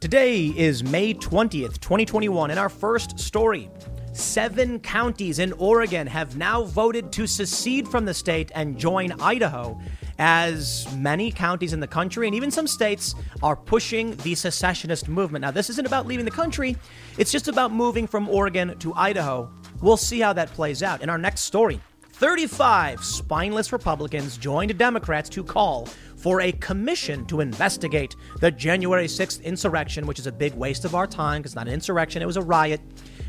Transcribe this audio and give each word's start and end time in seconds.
Today 0.00 0.44
is 0.56 0.84
May 0.84 1.12
20th, 1.12 1.80
2021, 1.80 2.52
and 2.52 2.60
our 2.60 2.68
first 2.68 3.18
story. 3.18 3.68
Seven 4.12 4.78
counties 4.78 5.40
in 5.40 5.52
Oregon 5.54 6.06
have 6.06 6.36
now 6.36 6.62
voted 6.62 7.10
to 7.10 7.26
secede 7.26 7.88
from 7.88 8.04
the 8.04 8.14
state 8.14 8.52
and 8.54 8.78
join 8.78 9.10
Idaho, 9.20 9.76
as 10.20 10.86
many 10.94 11.32
counties 11.32 11.72
in 11.72 11.80
the 11.80 11.86
country 11.88 12.28
and 12.28 12.36
even 12.36 12.48
some 12.48 12.68
states 12.68 13.16
are 13.42 13.56
pushing 13.56 14.14
the 14.18 14.36
secessionist 14.36 15.08
movement. 15.08 15.42
Now, 15.42 15.50
this 15.50 15.68
isn't 15.68 15.86
about 15.86 16.06
leaving 16.06 16.24
the 16.24 16.30
country, 16.30 16.76
it's 17.18 17.32
just 17.32 17.48
about 17.48 17.72
moving 17.72 18.06
from 18.06 18.28
Oregon 18.28 18.78
to 18.78 18.94
Idaho. 18.94 19.50
We'll 19.82 19.96
see 19.96 20.20
how 20.20 20.32
that 20.34 20.52
plays 20.52 20.80
out 20.80 21.02
in 21.02 21.10
our 21.10 21.18
next 21.18 21.40
story. 21.40 21.80
35 22.18 23.04
spineless 23.04 23.72
Republicans 23.72 24.36
joined 24.38 24.76
Democrats 24.76 25.28
to 25.28 25.44
call 25.44 25.86
for 26.16 26.40
a 26.40 26.50
commission 26.50 27.24
to 27.26 27.38
investigate 27.38 28.16
the 28.40 28.50
January 28.50 29.06
6th 29.06 29.40
insurrection, 29.44 30.04
which 30.04 30.18
is 30.18 30.26
a 30.26 30.32
big 30.32 30.52
waste 30.54 30.84
of 30.84 30.96
our 30.96 31.06
time 31.06 31.40
because 31.40 31.52
it's 31.52 31.56
not 31.56 31.68
an 31.68 31.74
insurrection, 31.74 32.20
it 32.20 32.26
was 32.26 32.36
a 32.36 32.42
riot. 32.42 32.80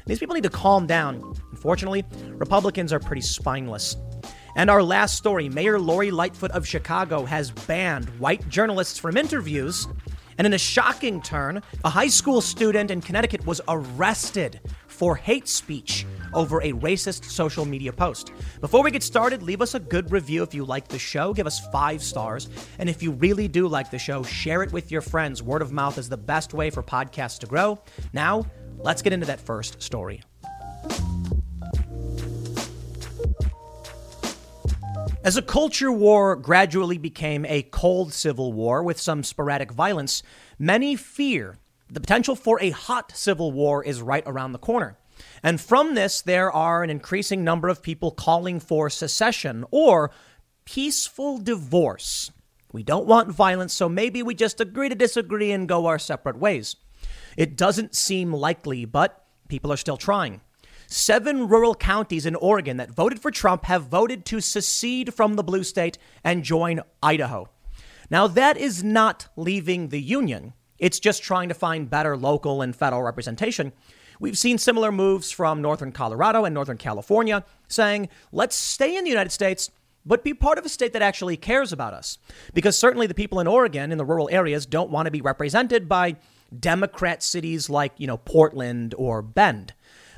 These 0.08 0.18
people 0.18 0.34
need 0.34 0.42
to 0.42 0.50
calm 0.50 0.88
down. 0.88 1.36
Unfortunately, 1.52 2.04
Republicans 2.30 2.92
are 2.92 3.00
pretty 3.00 3.22
spineless. 3.22 3.96
And 4.56 4.72
our 4.72 4.82
last 4.82 5.16
story 5.20 5.50
Mayor 5.50 5.80
Lori 5.80 6.10
Lightfoot 6.10 6.50
of 6.50 6.68
Chicago 6.68 7.26
has 7.26 7.52
banned 7.52 8.10
white 8.20 8.50
journalists 8.50 8.98
from 8.98 9.18
interviews. 9.18 9.88
And 10.40 10.48
in 10.48 10.54
a 10.54 10.58
shocking 10.58 11.22
turn, 11.22 11.62
a 11.84 11.90
high 11.92 12.08
school 12.08 12.42
student 12.42 12.90
in 12.90 13.02
Connecticut 13.02 13.46
was 13.46 13.62
arrested 13.68 14.60
for 15.00 15.16
hate 15.16 15.48
speech 15.48 16.06
over 16.34 16.62
a 16.62 16.74
racist 16.74 17.24
social 17.24 17.64
media 17.64 17.94
post. 17.94 18.34
Before 18.60 18.84
we 18.84 18.92
get 18.92 19.02
started, 19.02 19.42
leave 19.42 19.62
us 19.62 19.74
a 19.74 19.80
good 19.80 20.12
review 20.12 20.44
if 20.44 20.54
you 20.54 20.66
like 20.66 20.90
the 20.90 21.00
show. 21.00 21.34
Give 21.34 21.48
us 21.48 21.66
five 21.72 22.04
stars. 22.04 22.50
And 22.80 22.90
if 22.90 23.02
you 23.02 23.12
really 23.14 23.48
do 23.48 23.70
like 23.70 23.90
the 23.90 23.98
show, 23.98 24.24
share 24.24 24.62
it 24.62 24.74
with 24.74 24.92
your 24.92 25.00
friends. 25.00 25.42
Word 25.42 25.62
of 25.62 25.72
mouth 25.72 25.98
is 25.98 26.10
the 26.10 26.18
best 26.18 26.54
way 26.54 26.70
for 26.70 26.84
podcasts 26.84 27.40
to 27.40 27.48
grow. 27.48 27.80
Now, 28.12 28.46
let's 28.80 29.02
get 29.02 29.14
into 29.14 29.26
that 29.28 29.40
first 29.40 29.82
story. 29.82 30.22
As 35.24 35.38
a 35.38 35.42
culture 35.42 35.94
war 35.94 36.36
gradually 36.36 36.98
became 36.98 37.46
a 37.46 37.64
cold 37.64 38.12
civil 38.12 38.52
war 38.52 38.84
with 38.84 39.00
some 39.00 39.24
sporadic 39.24 39.72
violence, 39.72 40.24
many 40.58 40.98
fear 40.98 41.58
the 41.90 42.00
potential 42.00 42.36
for 42.36 42.62
a 42.62 42.70
hot 42.70 43.12
civil 43.16 43.52
war 43.52 43.84
is 43.84 44.02
right 44.02 44.24
around 44.26 44.52
the 44.52 44.60
corner. 44.60 44.98
And 45.44 45.60
from 45.60 45.96
this, 45.96 46.22
there 46.22 46.52
are 46.52 46.84
an 46.84 46.90
increasing 46.90 47.44
number 47.44 47.68
of 47.68 47.82
people 47.82 48.12
calling 48.12 48.60
for 48.60 48.90
secession 48.90 49.66
or 49.72 50.12
peaceful 50.66 51.40
divorce. 51.40 52.32
We 52.72 52.84
don't 52.84 53.08
want 53.08 53.32
violence, 53.32 53.74
so 53.74 53.90
maybe 53.90 54.22
we 54.22 54.36
just 54.36 54.62
agree 54.62 54.90
to 54.90 54.96
disagree 54.96 55.52
and 55.52 55.68
go 55.68 55.88
our 55.88 55.98
separate 55.98 56.38
ways. 56.38 56.76
It 57.36 57.58
doesn't 57.58 57.96
seem 57.96 58.32
likely, 58.32 58.86
but 58.86 59.26
people 59.48 59.74
are 59.74 59.78
still 59.78 59.98
trying. 59.98 60.42
Seven 60.88 61.48
rural 61.48 61.76
counties 61.76 62.26
in 62.26 62.36
Oregon 62.36 62.78
that 62.78 62.92
voted 62.92 63.22
for 63.22 63.32
Trump 63.32 63.66
have 63.66 63.88
voted 63.88 64.26
to 64.26 64.42
secede 64.42 65.14
from 65.14 65.36
the 65.36 65.44
blue 65.44 65.64
state 65.64 65.98
and 66.24 66.44
join 66.44 66.82
Idaho. 67.02 67.50
Now, 68.12 68.28
that 68.28 68.58
is 68.58 68.84
not 68.84 69.28
leaving 69.36 69.90
the 69.90 70.02
Union. 70.02 70.54
It's 70.80 71.00
just 71.00 71.22
trying 71.22 71.50
to 71.50 71.56
find 71.56 71.90
better 71.90 72.18
local 72.18 72.62
and 72.62 72.76
federal 72.76 73.04
representation. 73.04 73.74
We've 74.20 74.38
seen 74.38 74.58
similar 74.58 74.92
moves 74.92 75.32
from 75.32 75.62
northern 75.62 75.92
Colorado 75.92 76.46
and 76.46 76.54
northern 76.54 76.78
California 76.78 77.46
saying, 77.68 78.10
let's 78.32 78.56
stay 78.56 78.98
in 78.98 79.04
the 79.04 79.10
United 79.10 79.32
States, 79.32 79.72
but 80.06 80.24
be 80.24 80.34
part 80.34 80.58
of 80.58 80.66
a 80.66 80.70
state 80.70 80.94
that 80.94 81.02
actually 81.02 81.38
cares 81.38 81.72
about 81.72 81.94
us. 81.94 82.18
Because 82.54 82.78
certainly 82.78 83.08
the 83.08 83.14
people 83.14 83.40
in 83.40 83.48
Oregon 83.48 83.92
in 83.92 83.98
the 83.98 84.06
rural 84.06 84.30
areas 84.32 84.66
don't 84.66 84.90
want 84.90 85.06
to 85.06 85.12
be 85.12 85.22
represented 85.22 85.88
by 85.88 86.18
Democrat 86.58 87.22
cities 87.24 87.70
like, 87.70 87.94
you 87.98 88.08
know, 88.08 88.18
Portland 88.18 88.94
or 88.98 89.22
Bend. 89.22 89.74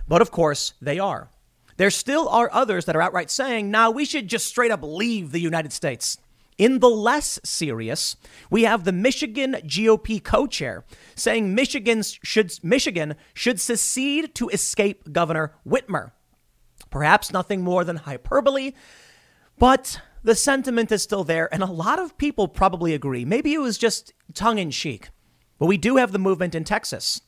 But 0.08 0.22
of 0.22 0.32
course, 0.32 0.74
they 0.82 0.98
are. 0.98 1.30
There 1.78 1.92
still 1.92 2.28
are 2.30 2.50
others 2.52 2.86
that 2.86 2.96
are 2.96 3.02
outright 3.02 3.32
saying, 3.32 3.72
now 3.72 3.92
we 3.92 4.06
should 4.06 4.28
just 4.28 4.48
straight 4.48 4.72
up 4.72 4.82
leave 4.84 5.32
the 5.32 5.40
United 5.40 5.74
States. 5.74 6.18
In 6.58 6.80
the 6.80 6.90
less 6.90 7.40
serious, 7.44 8.16
we 8.50 8.64
have 8.64 8.84
the 8.84 8.92
Michigan 8.92 9.54
GOP 9.64 10.24
co-chair 10.24 10.86
saying 11.16 11.56
Michigan 11.56 12.04
should, 12.04 12.54
Michigan 12.64 13.16
should 13.34 13.60
secede 13.60 14.36
to 14.36 14.50
escape 14.50 15.12
Governor 15.12 15.56
Whitmer. 15.66 16.12
Perhaps 16.90 17.32
nothing 17.32 17.62
more 17.62 17.84
than 17.84 17.98
hyperbole, 17.98 18.74
but 19.58 20.02
the 20.24 20.36
sentiment 20.36 20.92
is 20.92 21.02
still 21.02 21.24
there, 21.24 21.52
and 21.54 21.64
a 21.64 21.68
lot 21.68 21.98
of 21.98 22.18
people 22.18 22.48
probably 22.48 22.94
agree. 22.94 23.26
Maybe 23.26 23.54
it 23.54 23.62
was 23.62 23.78
just 23.78 24.14
tongue 24.34 24.60
in 24.60 24.70
cheek. 24.70 25.10
But 25.58 25.66
we 25.66 25.78
do 25.78 25.98
have 25.98 26.12
the 26.12 26.20
movement 26.20 26.54
in 26.54 26.64
Texas. 26.64 27.22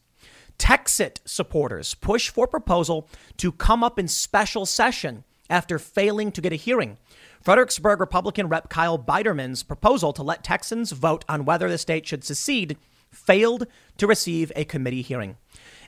Texit 0.60 1.18
supporters 1.26 1.96
push 1.96 2.30
for 2.30 2.48
proposal 2.48 3.10
to 3.38 3.52
come 3.52 3.84
up 3.84 3.98
in 3.98 4.08
special 4.08 4.66
session 4.66 5.24
after 5.50 5.80
failing 5.80 6.32
to 6.32 6.42
get 6.42 6.54
a 6.54 6.56
hearing. 6.56 6.98
Fredericksburg 7.44 8.00
Republican 8.00 8.48
Rep 8.48 8.70
Kyle 8.70 8.98
Biedermann's 8.98 9.64
proposal 9.64 10.14
to 10.14 10.24
let 10.24 10.46
Texans 10.46 10.94
vote 10.94 11.26
on 11.28 11.44
whether 11.44 11.70
the 11.70 11.78
state 11.78 12.08
should 12.08 12.24
secede 12.24 12.78
failed 13.12 13.68
to 13.98 14.08
receive 14.08 14.52
a 14.56 14.64
committee 14.64 15.02
hearing. 15.02 15.36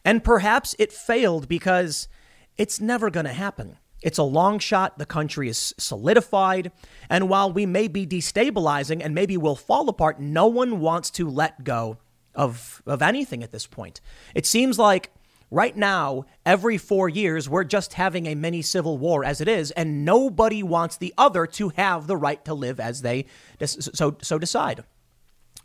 And 0.03 0.21
perhaps 0.21 0.75
it 0.77 0.91
failed 0.91 1.47
because 1.47 2.09
it's 2.57 2.81
never 2.81 3.09
going 3.09 3.25
to 3.25 3.31
happen. 3.31 3.77
It's 4.01 4.17
a 4.17 4.23
long 4.23 4.59
shot. 4.59 4.97
The 4.97 5.05
country 5.05 5.47
is 5.47 5.73
solidified. 5.77 6.73
And 7.09 7.29
while 7.29 7.51
we 7.51 7.65
may 7.65 7.87
be 7.87 8.05
destabilizing 8.05 9.01
and 9.01 9.15
maybe 9.15 9.37
will 9.37 9.55
fall 9.55 9.87
apart, 9.87 10.19
no 10.19 10.47
one 10.47 10.81
wants 10.81 11.09
to 11.11 11.29
let 11.29 11.63
go 11.63 11.97
of, 12.35 12.83
of 12.85 13.01
anything 13.01 13.43
at 13.43 13.53
this 13.53 13.65
point. 13.65 14.01
It 14.35 14.45
seems 14.45 14.77
like 14.77 15.09
Right 15.51 15.77
now, 15.77 16.25
every 16.45 16.77
four 16.77 17.07
years, 17.07 17.47
we're 17.47 17.63
just 17.63 17.93
having 17.93 18.25
a 18.25 18.35
mini 18.35 18.61
civil 18.61 18.97
war 18.97 19.23
as 19.23 19.41
it 19.41 19.47
is, 19.47 19.71
and 19.71 20.03
nobody 20.03 20.63
wants 20.63 20.97
the 20.97 21.13
other 21.17 21.45
to 21.47 21.69
have 21.69 22.07
the 22.07 22.17
right 22.17 22.43
to 22.45 22.53
live 22.53 22.79
as 22.79 23.01
they 23.01 23.25
so, 23.63 24.17
so 24.21 24.39
decide. 24.39 24.83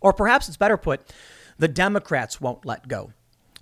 Or 0.00 0.12
perhaps 0.12 0.48
it's 0.48 0.56
better 0.56 0.76
put, 0.76 1.12
the 1.58 1.68
Democrats 1.68 2.40
won't 2.40 2.66
let 2.66 2.88
go. 2.88 3.12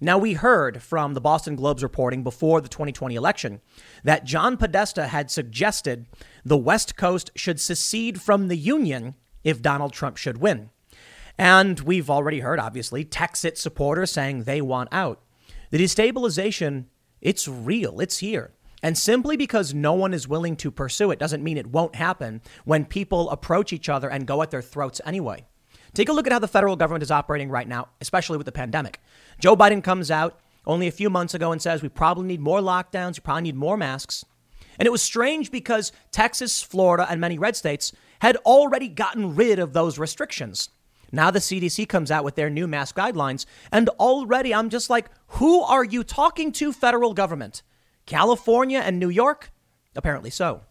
Now, 0.00 0.16
we 0.16 0.34
heard 0.34 0.80
from 0.80 1.14
the 1.14 1.20
Boston 1.20 1.56
Globe's 1.56 1.82
reporting 1.82 2.22
before 2.22 2.60
the 2.60 2.68
2020 2.68 3.16
election 3.16 3.60
that 4.04 4.24
John 4.24 4.56
Podesta 4.56 5.08
had 5.08 5.28
suggested 5.28 6.06
the 6.44 6.56
West 6.56 6.96
Coast 6.96 7.32
should 7.34 7.58
secede 7.58 8.20
from 8.20 8.46
the 8.46 8.56
Union 8.56 9.14
if 9.42 9.60
Donald 9.60 9.92
Trump 9.92 10.16
should 10.16 10.38
win. 10.38 10.70
And 11.36 11.80
we've 11.80 12.10
already 12.10 12.40
heard, 12.40 12.60
obviously, 12.60 13.04
Texit 13.04 13.56
supporters 13.56 14.12
saying 14.12 14.44
they 14.44 14.60
want 14.60 14.88
out. 14.92 15.20
The 15.70 15.78
destabilization, 15.78 16.86
it's 17.20 17.46
real, 17.46 18.00
it's 18.00 18.18
here. 18.18 18.52
And 18.82 18.96
simply 18.96 19.36
because 19.36 19.74
no 19.74 19.92
one 19.92 20.14
is 20.14 20.28
willing 20.28 20.56
to 20.56 20.70
pursue 20.70 21.10
it 21.10 21.18
doesn't 21.18 21.42
mean 21.42 21.58
it 21.58 21.66
won't 21.66 21.96
happen 21.96 22.40
when 22.64 22.84
people 22.84 23.28
approach 23.30 23.72
each 23.72 23.88
other 23.88 24.08
and 24.08 24.26
go 24.26 24.40
at 24.42 24.50
their 24.50 24.62
throats 24.62 25.00
anyway. 25.04 25.44
Take 25.94 26.08
a 26.08 26.12
look 26.12 26.26
at 26.26 26.32
how 26.32 26.38
the 26.38 26.48
federal 26.48 26.76
government 26.76 27.02
is 27.02 27.10
operating 27.10 27.50
right 27.50 27.66
now, 27.66 27.88
especially 28.00 28.36
with 28.36 28.46
the 28.46 28.52
pandemic. 28.52 29.00
Joe 29.40 29.56
Biden 29.56 29.82
comes 29.82 30.10
out 30.10 30.38
only 30.66 30.86
a 30.86 30.92
few 30.92 31.10
months 31.10 31.34
ago 31.34 31.50
and 31.50 31.60
says 31.60 31.82
we 31.82 31.88
probably 31.88 32.26
need 32.26 32.40
more 32.40 32.60
lockdowns, 32.60 33.16
we 33.16 33.22
probably 33.22 33.42
need 33.42 33.56
more 33.56 33.76
masks. 33.76 34.24
And 34.78 34.86
it 34.86 34.92
was 34.92 35.02
strange 35.02 35.50
because 35.50 35.90
Texas, 36.12 36.62
Florida, 36.62 37.06
and 37.10 37.20
many 37.20 37.38
red 37.38 37.56
states 37.56 37.92
had 38.20 38.36
already 38.38 38.86
gotten 38.86 39.34
rid 39.34 39.58
of 39.58 39.72
those 39.72 39.98
restrictions. 39.98 40.68
Now 41.10 41.30
the 41.30 41.38
CDC 41.38 41.88
comes 41.88 42.10
out 42.10 42.24
with 42.24 42.34
their 42.34 42.50
new 42.50 42.66
mask 42.66 42.96
guidelines, 42.96 43.46
and 43.72 43.88
already 43.90 44.54
I'm 44.54 44.68
just 44.68 44.90
like, 44.90 45.10
who 45.28 45.62
are 45.62 45.84
you 45.84 46.04
talking 46.04 46.52
to, 46.52 46.72
federal 46.72 47.14
government? 47.14 47.62
California 48.06 48.80
and 48.80 48.98
New 48.98 49.08
York? 49.08 49.50
Apparently 49.96 50.30
so. 50.30 50.62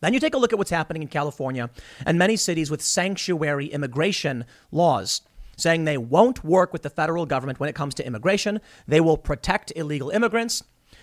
Then 0.00 0.14
you 0.14 0.20
take 0.20 0.34
a 0.34 0.38
look 0.38 0.52
at 0.52 0.58
what's 0.58 0.70
happening 0.70 1.02
in 1.02 1.08
California 1.08 1.70
and 2.06 2.18
many 2.18 2.36
cities 2.36 2.70
with 2.70 2.82
sanctuary 2.82 3.66
immigration 3.66 4.44
laws, 4.72 5.20
saying 5.56 5.84
they 5.84 5.98
won't 5.98 6.44
work 6.44 6.72
with 6.72 6.82
the 6.82 6.90
federal 6.90 7.26
government 7.26 7.60
when 7.60 7.68
it 7.68 7.74
comes 7.74 7.94
to 7.96 8.06
immigration. 8.06 8.60
They 8.88 9.00
will 9.00 9.18
protect 9.18 9.72
illegal 9.76 10.10
immigrants. 10.10 10.62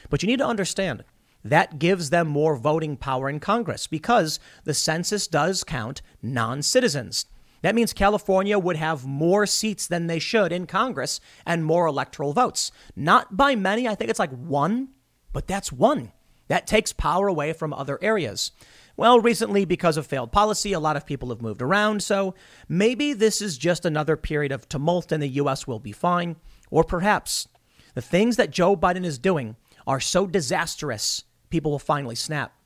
But 0.10 0.24
you 0.24 0.28
need 0.28 0.40
to 0.40 0.48
understand 0.48 1.04
that 1.44 1.80
gives 1.80 2.10
them 2.10 2.28
more 2.28 2.58
voting 2.58 2.98
power 2.98 3.30
in 3.30 3.40
Congress 3.40 3.88
because 3.88 4.40
the 4.64 4.74
census 4.74 5.28
does 5.28 5.64
count 5.64 6.02
non 6.22 6.62
citizens. 6.62 7.26
That 7.62 7.76
means 7.76 7.94
California 7.94 8.58
would 8.60 8.78
have 8.78 9.06
more 9.06 9.46
seats 9.46 9.88
than 9.88 10.08
they 10.08 10.20
should 10.20 10.52
in 10.52 10.68
Congress 10.68 11.20
and 11.46 11.66
more 11.66 11.88
electoral 11.88 12.34
votes. 12.34 12.72
Not 12.96 13.36
by 13.36 13.56
many, 13.56 13.88
I 13.88 13.96
think 13.96 14.10
it's 14.10 14.20
like 14.20 14.32
one, 14.32 14.90
but 15.34 15.48
that's 15.48 15.72
one. 15.72 16.12
That 16.48 16.68
takes 16.68 16.94
power 16.94 17.28
away 17.28 17.54
from 17.54 17.74
other 17.74 18.00
areas. 18.02 18.52
Well, 18.96 19.20
recently, 19.20 19.66
because 19.66 19.98
of 19.98 20.08
failed 20.08 20.32
policy, 20.32 20.74
a 20.74 20.80
lot 20.80 20.96
of 20.96 21.06
people 21.06 21.30
have 21.30 21.42
moved 21.42 21.62
around, 21.62 22.02
so 22.02 22.34
maybe 22.68 23.14
this 23.14 23.42
is 23.42 23.58
just 23.58 23.86
another 23.86 24.18
period 24.18 24.52
of 24.52 24.68
tumult 24.68 25.12
and 25.12 25.22
the 25.22 25.28
U.S. 25.28 25.68
will 25.68 25.80
be 25.80 25.92
fine. 25.92 26.38
Or 26.72 26.84
perhaps 26.84 27.48
the 27.94 28.02
things 28.02 28.38
that 28.38 28.50
Joe 28.50 28.76
Biden 28.76 29.06
is 29.06 29.20
doing 29.20 29.56
are 29.86 30.00
so 30.00 30.26
disastrous, 30.26 31.24
people 31.50 31.72
will 31.72 31.80
finally 31.80 32.16
snap. 32.16 32.57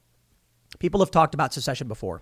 People 0.79 0.99
have 1.01 1.11
talked 1.11 1.33
about 1.33 1.53
secession 1.53 1.87
before. 1.87 2.21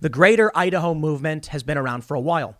The 0.00 0.08
greater 0.08 0.50
Idaho 0.54 0.94
movement 0.94 1.46
has 1.46 1.62
been 1.62 1.78
around 1.78 2.04
for 2.04 2.14
a 2.14 2.20
while. 2.20 2.56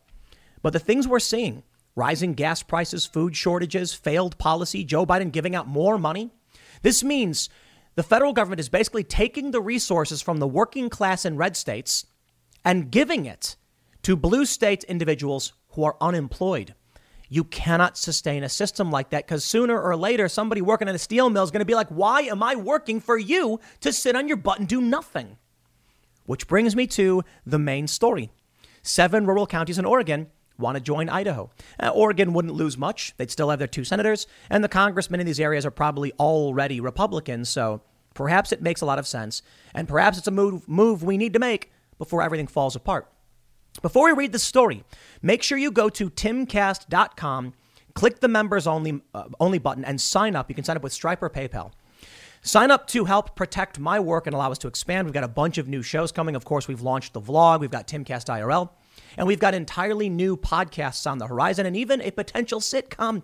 But 0.62 0.72
the 0.72 0.78
things 0.78 1.08
we're 1.08 1.20
seeing 1.20 1.62
rising 1.96 2.34
gas 2.34 2.62
prices, 2.62 3.06
food 3.06 3.36
shortages, 3.36 3.92
failed 3.92 4.38
policy, 4.38 4.84
Joe 4.84 5.04
Biden 5.04 5.32
giving 5.32 5.54
out 5.54 5.66
more 5.66 5.98
money. 5.98 6.30
This 6.82 7.02
means 7.02 7.48
the 7.94 8.02
federal 8.02 8.32
government 8.32 8.60
is 8.60 8.68
basically 8.68 9.04
taking 9.04 9.50
the 9.50 9.60
resources 9.60 10.22
from 10.22 10.38
the 10.38 10.48
working 10.48 10.88
class 10.88 11.24
in 11.24 11.36
red 11.36 11.56
states 11.56 12.06
and 12.64 12.90
giving 12.90 13.26
it 13.26 13.56
to 14.02 14.16
blue 14.16 14.46
state 14.46 14.84
individuals 14.84 15.52
who 15.70 15.84
are 15.84 15.96
unemployed. 16.00 16.74
You 17.32 17.44
cannot 17.44 17.96
sustain 17.96 18.42
a 18.42 18.48
system 18.48 18.90
like 18.90 19.10
that 19.10 19.24
because 19.24 19.44
sooner 19.44 19.80
or 19.80 19.96
later, 19.96 20.28
somebody 20.28 20.60
working 20.60 20.88
in 20.88 20.94
a 20.96 20.98
steel 20.98 21.30
mill 21.30 21.44
is 21.44 21.52
going 21.52 21.60
to 21.60 21.64
be 21.64 21.76
like, 21.76 21.88
Why 21.88 22.22
am 22.22 22.42
I 22.42 22.56
working 22.56 23.00
for 23.00 23.16
you 23.16 23.60
to 23.80 23.92
sit 23.92 24.16
on 24.16 24.26
your 24.26 24.36
butt 24.36 24.58
and 24.58 24.68
do 24.68 24.82
nothing? 24.82 25.38
Which 26.26 26.48
brings 26.48 26.74
me 26.74 26.88
to 26.88 27.22
the 27.46 27.58
main 27.58 27.86
story. 27.86 28.30
Seven 28.82 29.26
rural 29.26 29.46
counties 29.46 29.78
in 29.78 29.84
Oregon 29.84 30.26
want 30.58 30.76
to 30.76 30.82
join 30.82 31.08
Idaho. 31.08 31.50
Uh, 31.78 31.90
Oregon 31.90 32.32
wouldn't 32.32 32.54
lose 32.54 32.76
much. 32.76 33.14
They'd 33.16 33.30
still 33.30 33.50
have 33.50 33.60
their 33.60 33.68
two 33.68 33.84
senators, 33.84 34.26
and 34.50 34.62
the 34.62 34.68
congressmen 34.68 35.20
in 35.20 35.26
these 35.26 35.40
areas 35.40 35.64
are 35.64 35.70
probably 35.70 36.12
already 36.18 36.80
Republicans, 36.80 37.48
so 37.48 37.80
perhaps 38.14 38.52
it 38.52 38.60
makes 38.60 38.80
a 38.80 38.86
lot 38.86 38.98
of 38.98 39.06
sense. 39.06 39.40
And 39.72 39.88
perhaps 39.88 40.18
it's 40.18 40.26
a 40.26 40.32
move, 40.32 40.68
move 40.68 41.02
we 41.02 41.16
need 41.16 41.32
to 41.32 41.38
make 41.38 41.70
before 41.96 42.22
everything 42.22 42.48
falls 42.48 42.74
apart. 42.76 43.08
Before 43.82 44.06
we 44.06 44.12
read 44.12 44.32
the 44.32 44.38
story, 44.38 44.84
make 45.22 45.42
sure 45.42 45.56
you 45.56 45.70
go 45.70 45.88
to 45.88 46.10
timcast.com, 46.10 47.54
click 47.94 48.20
the 48.20 48.28
members 48.28 48.66
only, 48.66 49.00
uh, 49.14 49.24
only 49.40 49.58
button, 49.58 49.86
and 49.86 49.98
sign 49.98 50.36
up. 50.36 50.50
You 50.50 50.54
can 50.54 50.64
sign 50.64 50.76
up 50.76 50.82
with 50.82 50.92
Stripe 50.92 51.22
or 51.22 51.30
PayPal. 51.30 51.72
Sign 52.42 52.70
up 52.70 52.86
to 52.88 53.06
help 53.06 53.36
protect 53.36 53.78
my 53.78 53.98
work 53.98 54.26
and 54.26 54.34
allow 54.34 54.50
us 54.50 54.58
to 54.58 54.68
expand. 54.68 55.06
We've 55.06 55.14
got 55.14 55.24
a 55.24 55.28
bunch 55.28 55.56
of 55.56 55.66
new 55.66 55.82
shows 55.82 56.12
coming. 56.12 56.36
Of 56.36 56.44
course, 56.44 56.68
we've 56.68 56.82
launched 56.82 57.14
the 57.14 57.22
vlog, 57.22 57.60
we've 57.60 57.70
got 57.70 57.88
Timcast 57.88 58.26
IRL, 58.26 58.70
and 59.16 59.26
we've 59.26 59.40
got 59.40 59.54
entirely 59.54 60.10
new 60.10 60.36
podcasts 60.36 61.10
on 61.10 61.18
the 61.18 61.26
horizon 61.26 61.64
and 61.64 61.76
even 61.76 62.02
a 62.02 62.10
potential 62.10 62.60
sitcom. 62.60 63.22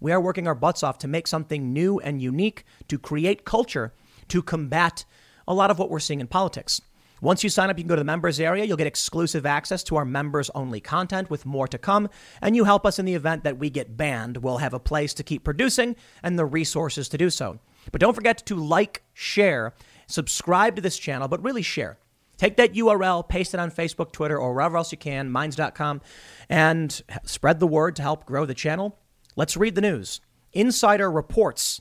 We 0.00 0.12
are 0.12 0.20
working 0.20 0.46
our 0.46 0.54
butts 0.54 0.84
off 0.84 0.98
to 0.98 1.08
make 1.08 1.26
something 1.26 1.72
new 1.72 1.98
and 1.98 2.22
unique, 2.22 2.64
to 2.88 2.98
create 2.98 3.44
culture, 3.44 3.92
to 4.28 4.42
combat 4.42 5.04
a 5.48 5.54
lot 5.54 5.70
of 5.70 5.78
what 5.80 5.90
we're 5.90 6.00
seeing 6.00 6.20
in 6.20 6.26
politics. 6.28 6.80
Once 7.20 7.42
you 7.42 7.48
sign 7.48 7.70
up, 7.70 7.78
you 7.78 7.84
can 7.84 7.88
go 7.88 7.96
to 7.96 8.00
the 8.00 8.04
members 8.04 8.38
area. 8.38 8.64
You'll 8.64 8.76
get 8.76 8.86
exclusive 8.86 9.46
access 9.46 9.82
to 9.84 9.96
our 9.96 10.04
members 10.04 10.50
only 10.54 10.80
content 10.80 11.30
with 11.30 11.46
more 11.46 11.66
to 11.68 11.78
come. 11.78 12.08
And 12.42 12.54
you 12.54 12.64
help 12.64 12.84
us 12.84 12.98
in 12.98 13.06
the 13.06 13.14
event 13.14 13.44
that 13.44 13.58
we 13.58 13.70
get 13.70 13.96
banned. 13.96 14.38
We'll 14.38 14.58
have 14.58 14.74
a 14.74 14.80
place 14.80 15.14
to 15.14 15.22
keep 15.22 15.44
producing 15.44 15.96
and 16.22 16.38
the 16.38 16.44
resources 16.44 17.08
to 17.10 17.18
do 17.18 17.30
so. 17.30 17.58
But 17.90 18.00
don't 18.00 18.14
forget 18.14 18.44
to 18.46 18.56
like, 18.56 19.02
share, 19.14 19.72
subscribe 20.06 20.76
to 20.76 20.82
this 20.82 20.98
channel, 20.98 21.28
but 21.28 21.42
really 21.42 21.62
share. 21.62 21.98
Take 22.36 22.56
that 22.56 22.74
URL, 22.74 23.26
paste 23.26 23.54
it 23.54 23.60
on 23.60 23.70
Facebook, 23.70 24.12
Twitter, 24.12 24.38
or 24.38 24.52
wherever 24.52 24.76
else 24.76 24.92
you 24.92 24.98
can, 24.98 25.30
minds.com, 25.30 26.02
and 26.50 27.02
spread 27.24 27.60
the 27.60 27.66
word 27.66 27.96
to 27.96 28.02
help 28.02 28.26
grow 28.26 28.44
the 28.44 28.54
channel. 28.54 28.98
Let's 29.36 29.56
read 29.56 29.74
the 29.74 29.80
news. 29.80 30.20
Insider 30.52 31.10
reports 31.10 31.80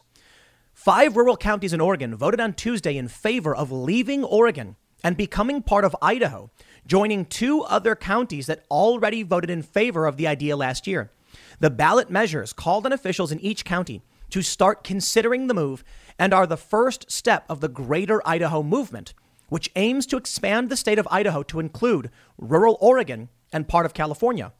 five 0.73 1.17
rural 1.17 1.35
counties 1.37 1.73
in 1.73 1.81
Oregon 1.81 2.15
voted 2.15 2.39
on 2.39 2.53
Tuesday 2.53 2.97
in 2.97 3.07
favor 3.07 3.55
of 3.55 3.71
leaving 3.71 4.23
Oregon 4.23 4.77
and 5.05 5.15
becoming 5.15 5.61
part 5.61 5.85
of 5.85 5.95
Idaho, 6.01 6.49
joining 6.87 7.25
two 7.25 7.61
other 7.61 7.95
counties 7.95 8.47
that 8.47 8.65
already 8.71 9.21
voted 9.21 9.51
in 9.51 9.61
favor 9.61 10.07
of 10.07 10.17
the 10.17 10.25
idea 10.25 10.57
last 10.57 10.87
year. 10.87 11.11
The 11.59 11.69
ballot 11.69 12.09
measures 12.09 12.53
called 12.53 12.87
on 12.87 12.91
officials 12.91 13.31
in 13.31 13.39
each 13.39 13.65
county 13.65 14.01
to 14.31 14.41
start 14.41 14.83
considering 14.83 15.45
the 15.45 15.53
move 15.53 15.83
and 16.17 16.33
are 16.33 16.47
the 16.47 16.57
first 16.57 17.11
step 17.11 17.45
of 17.47 17.61
the 17.61 17.67
Greater 17.67 18.19
Idaho 18.27 18.63
movement, 18.63 19.13
which 19.47 19.69
aims 19.75 20.07
to 20.07 20.17
expand 20.17 20.69
the 20.69 20.75
state 20.75 20.97
of 20.97 21.07
Idaho 21.11 21.43
to 21.43 21.59
include 21.59 22.09
rural 22.39 22.75
Oregon 22.81 23.29
and 23.53 23.67
part 23.67 23.85
of 23.85 23.93
California. 23.93 24.53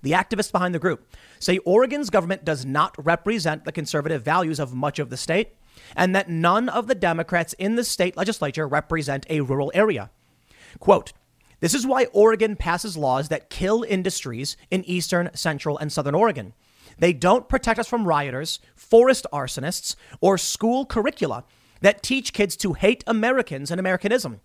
The 0.00 0.12
activists 0.12 0.52
behind 0.52 0.74
the 0.74 0.78
group 0.78 1.06
say 1.38 1.58
Oregon's 1.58 2.08
government 2.08 2.46
does 2.46 2.64
not 2.64 2.94
represent 2.96 3.66
the 3.66 3.72
conservative 3.72 4.22
values 4.22 4.58
of 4.58 4.72
much 4.72 4.98
of 4.98 5.10
the 5.10 5.18
state 5.18 5.50
and 5.94 6.14
that 6.14 6.28
none 6.28 6.68
of 6.68 6.86
the 6.86 6.94
Democrats 6.94 7.52
in 7.54 7.76
the 7.76 7.84
state 7.84 8.16
legislature 8.16 8.66
represent 8.66 9.26
a 9.28 9.40
rural 9.40 9.70
area. 9.74 10.10
Quote, 10.78 11.12
this 11.60 11.74
is 11.74 11.86
why 11.86 12.06
Oregon 12.12 12.54
passes 12.54 12.96
laws 12.96 13.28
that 13.28 13.48
kill 13.48 13.82
industries 13.82 14.56
in 14.70 14.84
eastern, 14.84 15.30
central, 15.34 15.78
and 15.78 15.90
southern 15.90 16.14
Oregon. 16.14 16.52
They 16.98 17.12
don't 17.12 17.48
protect 17.48 17.78
us 17.78 17.88
from 17.88 18.06
rioters, 18.06 18.58
forest 18.74 19.26
arsonists, 19.32 19.96
or 20.20 20.38
school 20.38 20.84
curricula 20.84 21.44
that 21.80 22.02
teach 22.02 22.32
kids 22.32 22.56
to 22.56 22.74
hate 22.74 23.04
Americans 23.06 23.70
and 23.70 23.80
Americanism. 23.80 24.40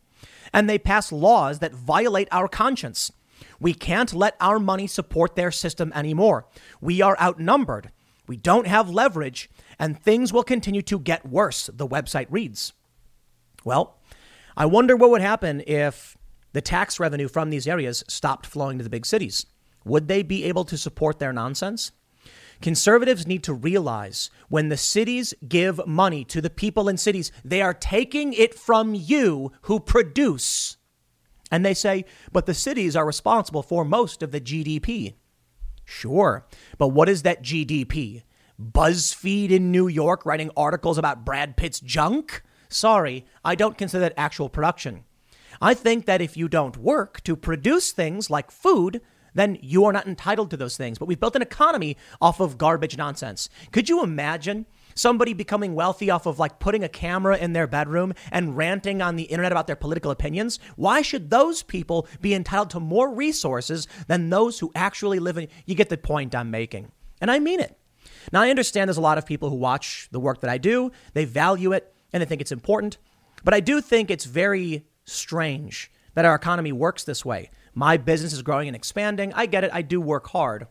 And 0.53 0.69
they 0.69 0.77
pass 0.77 1.11
laws 1.11 1.59
that 1.59 1.73
violate 1.73 2.27
our 2.31 2.47
conscience. 2.47 3.11
We 3.59 3.73
can't 3.73 4.13
let 4.13 4.35
our 4.39 4.59
money 4.59 4.87
support 4.87 5.35
their 5.35 5.51
system 5.51 5.91
anymore. 5.95 6.45
We 6.79 7.01
are 7.01 7.17
outnumbered. 7.19 7.91
We 8.31 8.37
don't 8.37 8.65
have 8.65 8.89
leverage, 8.89 9.49
and 9.77 10.01
things 10.01 10.31
will 10.31 10.43
continue 10.43 10.81
to 10.83 10.97
get 10.97 11.25
worse, 11.25 11.69
the 11.73 11.85
website 11.85 12.27
reads. 12.29 12.71
Well, 13.65 13.99
I 14.55 14.67
wonder 14.67 14.95
what 14.95 15.09
would 15.09 15.21
happen 15.21 15.61
if 15.67 16.15
the 16.53 16.61
tax 16.61 16.97
revenue 16.97 17.27
from 17.27 17.49
these 17.49 17.67
areas 17.67 18.05
stopped 18.07 18.45
flowing 18.45 18.77
to 18.77 18.85
the 18.85 18.89
big 18.89 19.05
cities. 19.05 19.47
Would 19.83 20.07
they 20.07 20.23
be 20.23 20.45
able 20.45 20.63
to 20.63 20.77
support 20.77 21.19
their 21.19 21.33
nonsense? 21.33 21.91
Conservatives 22.61 23.27
need 23.27 23.43
to 23.43 23.53
realize 23.53 24.29
when 24.47 24.69
the 24.69 24.77
cities 24.77 25.33
give 25.45 25.85
money 25.85 26.23
to 26.23 26.39
the 26.39 26.49
people 26.49 26.87
in 26.87 26.95
cities, 26.95 27.33
they 27.43 27.61
are 27.61 27.73
taking 27.73 28.31
it 28.31 28.55
from 28.57 28.95
you 28.95 29.51
who 29.63 29.77
produce. 29.77 30.77
And 31.51 31.65
they 31.65 31.73
say, 31.73 32.05
but 32.31 32.45
the 32.45 32.53
cities 32.53 32.95
are 32.95 33.05
responsible 33.05 33.61
for 33.61 33.83
most 33.83 34.23
of 34.23 34.31
the 34.31 34.39
GDP. 34.39 35.15
Sure, 35.91 36.45
but 36.77 36.87
what 36.87 37.09
is 37.09 37.23
that 37.23 37.43
GDP? 37.43 38.23
BuzzFeed 38.59 39.51
in 39.51 39.71
New 39.71 39.87
York 39.89 40.25
writing 40.25 40.49
articles 40.55 40.97
about 40.97 41.25
Brad 41.25 41.57
Pitt's 41.57 41.81
junk? 41.81 42.43
Sorry, 42.69 43.25
I 43.43 43.55
don't 43.55 43.77
consider 43.77 43.99
that 44.01 44.13
actual 44.15 44.47
production. 44.47 45.03
I 45.61 45.73
think 45.73 46.05
that 46.05 46.21
if 46.21 46.37
you 46.37 46.47
don't 46.47 46.77
work 46.77 47.21
to 47.23 47.35
produce 47.35 47.91
things 47.91 48.29
like 48.29 48.51
food, 48.51 49.01
then 49.33 49.57
you 49.61 49.83
are 49.83 49.91
not 49.91 50.07
entitled 50.07 50.49
to 50.51 50.57
those 50.57 50.77
things. 50.77 50.97
But 50.97 51.07
we've 51.07 51.19
built 51.19 51.35
an 51.35 51.41
economy 51.41 51.97
off 52.21 52.39
of 52.39 52.57
garbage 52.57 52.97
nonsense. 52.97 53.49
Could 53.71 53.89
you 53.89 54.01
imagine 54.01 54.67
somebody 54.95 55.33
becoming 55.33 55.75
wealthy 55.75 56.09
off 56.09 56.25
of 56.25 56.39
like 56.39 56.59
putting 56.59 56.83
a 56.83 56.89
camera 56.89 57.37
in 57.37 57.53
their 57.53 57.67
bedroom 57.67 58.13
and 58.31 58.57
ranting 58.57 59.01
on 59.01 59.15
the 59.15 59.23
internet 59.23 59.51
about 59.51 59.67
their 59.67 59.75
political 59.75 60.11
opinions? 60.11 60.59
Why 60.75 61.01
should 61.01 61.29
those 61.29 61.63
people 61.63 62.07
be 62.21 62.33
entitled 62.33 62.69
to 62.71 62.79
more 62.79 63.13
resources 63.13 63.87
than 64.07 64.29
those 64.29 64.59
who 64.59 64.71
actually 64.75 65.19
live 65.19 65.37
in? 65.37 65.47
You 65.65 65.75
get 65.75 65.89
the 65.89 65.97
point 65.97 66.35
I'm 66.35 66.51
making. 66.51 66.91
And 67.19 67.29
I 67.29 67.39
mean 67.39 67.59
it. 67.59 67.77
Now, 68.31 68.41
I 68.41 68.49
understand 68.49 68.87
there's 68.87 68.97
a 68.97 69.01
lot 69.01 69.17
of 69.17 69.25
people 69.25 69.49
who 69.49 69.55
watch 69.55 70.07
the 70.11 70.19
work 70.19 70.41
that 70.41 70.49
I 70.49 70.57
do, 70.57 70.91
they 71.13 71.25
value 71.25 71.71
it, 71.71 71.93
and 72.13 72.21
they 72.21 72.25
think 72.25 72.41
it's 72.41 72.51
important. 72.51 72.97
But 73.43 73.53
I 73.53 73.59
do 73.59 73.81
think 73.81 74.09
it's 74.11 74.25
very 74.25 74.85
strange 75.05 75.91
that 76.13 76.25
our 76.25 76.35
economy 76.35 76.71
works 76.71 77.03
this 77.03 77.25
way. 77.25 77.49
My 77.73 77.97
business 77.97 78.33
is 78.33 78.41
growing 78.41 78.67
and 78.67 78.75
expanding. 78.75 79.33
I 79.33 79.45
get 79.45 79.63
it. 79.63 79.71
I 79.73 79.81
do 79.81 80.01
work 80.01 80.27
hard. 80.29 80.67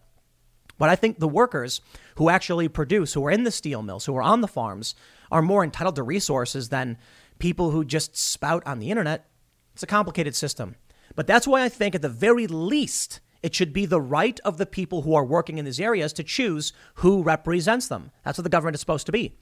But 0.80 0.88
I 0.88 0.96
think 0.96 1.18
the 1.18 1.28
workers 1.28 1.82
who 2.16 2.30
actually 2.30 2.66
produce, 2.66 3.12
who 3.12 3.26
are 3.26 3.30
in 3.30 3.44
the 3.44 3.50
steel 3.50 3.82
mills, 3.82 4.06
who 4.06 4.16
are 4.16 4.22
on 4.22 4.40
the 4.40 4.48
farms, 4.48 4.94
are 5.30 5.42
more 5.42 5.62
entitled 5.62 5.96
to 5.96 6.02
resources 6.02 6.70
than 6.70 6.96
people 7.38 7.70
who 7.70 7.84
just 7.84 8.16
spout 8.16 8.62
on 8.64 8.78
the 8.78 8.90
internet. 8.90 9.28
It's 9.74 9.82
a 9.82 9.86
complicated 9.86 10.34
system. 10.34 10.76
But 11.14 11.26
that's 11.26 11.46
why 11.46 11.64
I 11.64 11.68
think, 11.68 11.94
at 11.94 12.00
the 12.00 12.08
very 12.08 12.46
least, 12.46 13.20
it 13.42 13.54
should 13.54 13.74
be 13.74 13.84
the 13.84 14.00
right 14.00 14.40
of 14.42 14.56
the 14.56 14.64
people 14.64 15.02
who 15.02 15.14
are 15.14 15.24
working 15.24 15.58
in 15.58 15.66
these 15.66 15.78
areas 15.78 16.14
to 16.14 16.24
choose 16.24 16.72
who 16.94 17.22
represents 17.22 17.88
them. 17.88 18.10
That's 18.24 18.38
what 18.38 18.44
the 18.44 18.48
government 18.48 18.74
is 18.74 18.80
supposed 18.80 19.04
to 19.04 19.12
be. 19.12 19.36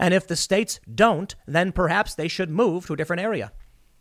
And 0.00 0.12
if 0.12 0.26
the 0.26 0.34
states 0.34 0.80
don't, 0.92 1.36
then 1.46 1.70
perhaps 1.70 2.16
they 2.16 2.26
should 2.26 2.50
move 2.50 2.86
to 2.86 2.94
a 2.94 2.96
different 2.96 3.22
area. 3.22 3.52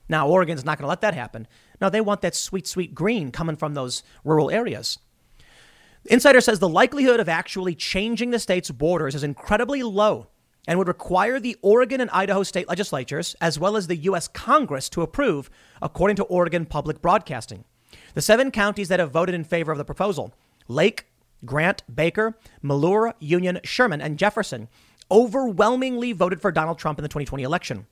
Now, 0.10 0.28
Oregon's 0.28 0.66
not 0.66 0.80
going 0.80 0.86
to 0.86 0.90
let 0.90 1.02
that 1.02 1.14
happen. 1.14 1.48
No, 1.80 1.92
they 1.92 2.02
want 2.02 2.22
that 2.22 2.34
sweet, 2.34 2.66
sweet 2.66 2.96
green 2.96 3.32
coming 3.32 3.58
from 3.58 3.76
those 3.76 4.02
rural 4.24 4.50
areas. 4.50 4.98
Insider 6.10 6.42
says 6.42 6.58
the 6.58 6.68
likelihood 6.68 7.20
of 7.20 7.30
actually 7.30 7.76
changing 7.76 8.32
the 8.32 8.40
state's 8.40 8.72
borders 8.72 9.14
is 9.14 9.24
incredibly 9.24 9.84
low 9.84 10.26
and 10.68 10.80
would 10.80 10.88
require 10.88 11.40
the 11.40 11.56
Oregon 11.62 12.02
and 12.02 12.10
Idaho 12.10 12.42
state 12.42 12.68
legislatures, 12.68 13.36
as 13.40 13.60
well 13.60 13.78
as 13.78 13.86
the 13.86 13.96
U.S. 13.96 14.28
Congress, 14.28 14.90
to 14.90 15.04
approve, 15.04 15.52
according 15.84 16.16
to 16.16 16.24
Oregon 16.24 16.66
Public 16.66 17.00
Broadcasting. 17.00 17.64
The 18.16 18.24
seven 18.24 18.50
counties 18.50 18.88
that 18.88 19.00
have 19.00 19.12
voted 19.12 19.36
in 19.36 19.44
favor 19.44 19.72
of 19.72 19.78
the 19.78 19.86
proposal 19.86 20.34
Lake, 20.68 21.06
Grant, 21.46 21.84
Baker, 21.94 22.36
Malheur, 22.64 23.14
Union, 23.20 23.60
Sherman, 23.64 24.02
and 24.02 24.18
Jefferson 24.18 24.68
overwhelmingly 25.12 26.12
voted 26.12 26.42
for 26.42 26.52
Donald 26.52 26.80
Trump 26.80 26.98
in 26.98 27.04
the 27.04 27.10
2020 27.10 27.44
election. 27.44 27.86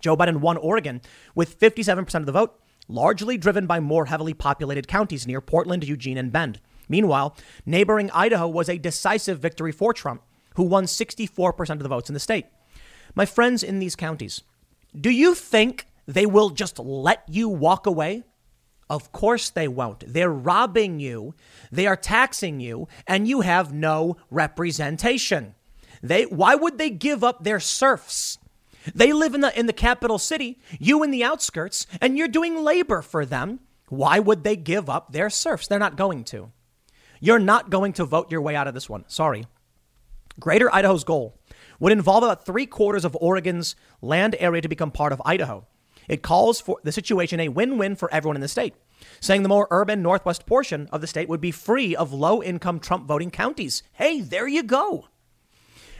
Joe 0.00 0.16
Biden 0.16 0.38
won 0.38 0.56
Oregon 0.56 1.00
with 1.36 1.58
57% 1.58 2.12
of 2.16 2.26
the 2.26 2.32
vote, 2.32 2.60
largely 2.88 3.38
driven 3.38 3.68
by 3.68 3.78
more 3.78 4.06
heavily 4.06 4.34
populated 4.34 4.88
counties 4.88 5.28
near 5.28 5.40
Portland, 5.40 5.84
Eugene, 5.84 6.18
and 6.18 6.32
Bend. 6.32 6.60
Meanwhile, 6.88 7.36
neighboring 7.64 8.10
Idaho 8.12 8.46
was 8.48 8.68
a 8.68 8.78
decisive 8.78 9.38
victory 9.38 9.72
for 9.72 9.92
Trump, 9.92 10.22
who 10.54 10.62
won 10.62 10.84
64% 10.84 11.70
of 11.70 11.78
the 11.80 11.88
votes 11.88 12.08
in 12.08 12.14
the 12.14 12.20
state. 12.20 12.46
My 13.14 13.26
friends 13.26 13.62
in 13.62 13.78
these 13.78 13.96
counties, 13.96 14.42
do 14.98 15.10
you 15.10 15.34
think 15.34 15.86
they 16.06 16.26
will 16.26 16.50
just 16.50 16.78
let 16.78 17.24
you 17.28 17.48
walk 17.48 17.86
away? 17.86 18.24
Of 18.88 19.10
course 19.10 19.50
they 19.50 19.66
won't. 19.66 20.04
They're 20.06 20.30
robbing 20.30 21.00
you, 21.00 21.34
they 21.72 21.86
are 21.86 21.96
taxing 21.96 22.60
you, 22.60 22.88
and 23.06 23.26
you 23.26 23.40
have 23.40 23.72
no 23.72 24.16
representation. 24.30 25.54
They 26.02 26.24
why 26.24 26.54
would 26.54 26.78
they 26.78 26.90
give 26.90 27.24
up 27.24 27.42
their 27.42 27.58
serfs? 27.58 28.38
They 28.94 29.12
live 29.12 29.34
in 29.34 29.40
the 29.40 29.58
in 29.58 29.66
the 29.66 29.72
capital 29.72 30.18
city, 30.18 30.58
you 30.78 31.02
in 31.02 31.10
the 31.10 31.24
outskirts, 31.24 31.86
and 32.00 32.16
you're 32.16 32.28
doing 32.28 32.62
labor 32.62 33.02
for 33.02 33.26
them. 33.26 33.60
Why 33.88 34.18
would 34.18 34.44
they 34.44 34.56
give 34.56 34.88
up 34.88 35.12
their 35.12 35.30
serfs? 35.30 35.66
They're 35.66 35.78
not 35.78 35.96
going 35.96 36.24
to. 36.24 36.52
You're 37.20 37.38
not 37.38 37.70
going 37.70 37.92
to 37.94 38.04
vote 38.04 38.30
your 38.30 38.40
way 38.40 38.56
out 38.56 38.68
of 38.68 38.74
this 38.74 38.88
one. 38.88 39.04
Sorry. 39.08 39.46
Greater 40.38 40.72
Idaho's 40.74 41.04
goal 41.04 41.38
would 41.80 41.92
involve 41.92 42.22
about 42.22 42.44
three 42.44 42.66
quarters 42.66 43.04
of 43.04 43.16
Oregon's 43.20 43.74
land 44.02 44.36
area 44.38 44.60
to 44.60 44.68
become 44.68 44.90
part 44.90 45.12
of 45.12 45.22
Idaho. 45.24 45.66
It 46.08 46.22
calls 46.22 46.60
for 46.60 46.78
the 46.84 46.92
situation 46.92 47.40
a 47.40 47.48
win 47.48 47.78
win 47.78 47.96
for 47.96 48.12
everyone 48.12 48.36
in 48.36 48.42
the 48.42 48.48
state, 48.48 48.74
saying 49.20 49.42
the 49.42 49.48
more 49.48 49.66
urban 49.70 50.02
northwest 50.02 50.46
portion 50.46 50.88
of 50.92 51.00
the 51.00 51.06
state 51.06 51.28
would 51.28 51.40
be 51.40 51.50
free 51.50 51.96
of 51.96 52.12
low 52.12 52.42
income 52.42 52.80
Trump 52.80 53.06
voting 53.06 53.30
counties. 53.30 53.82
Hey, 53.92 54.20
there 54.20 54.46
you 54.46 54.62
go. 54.62 55.08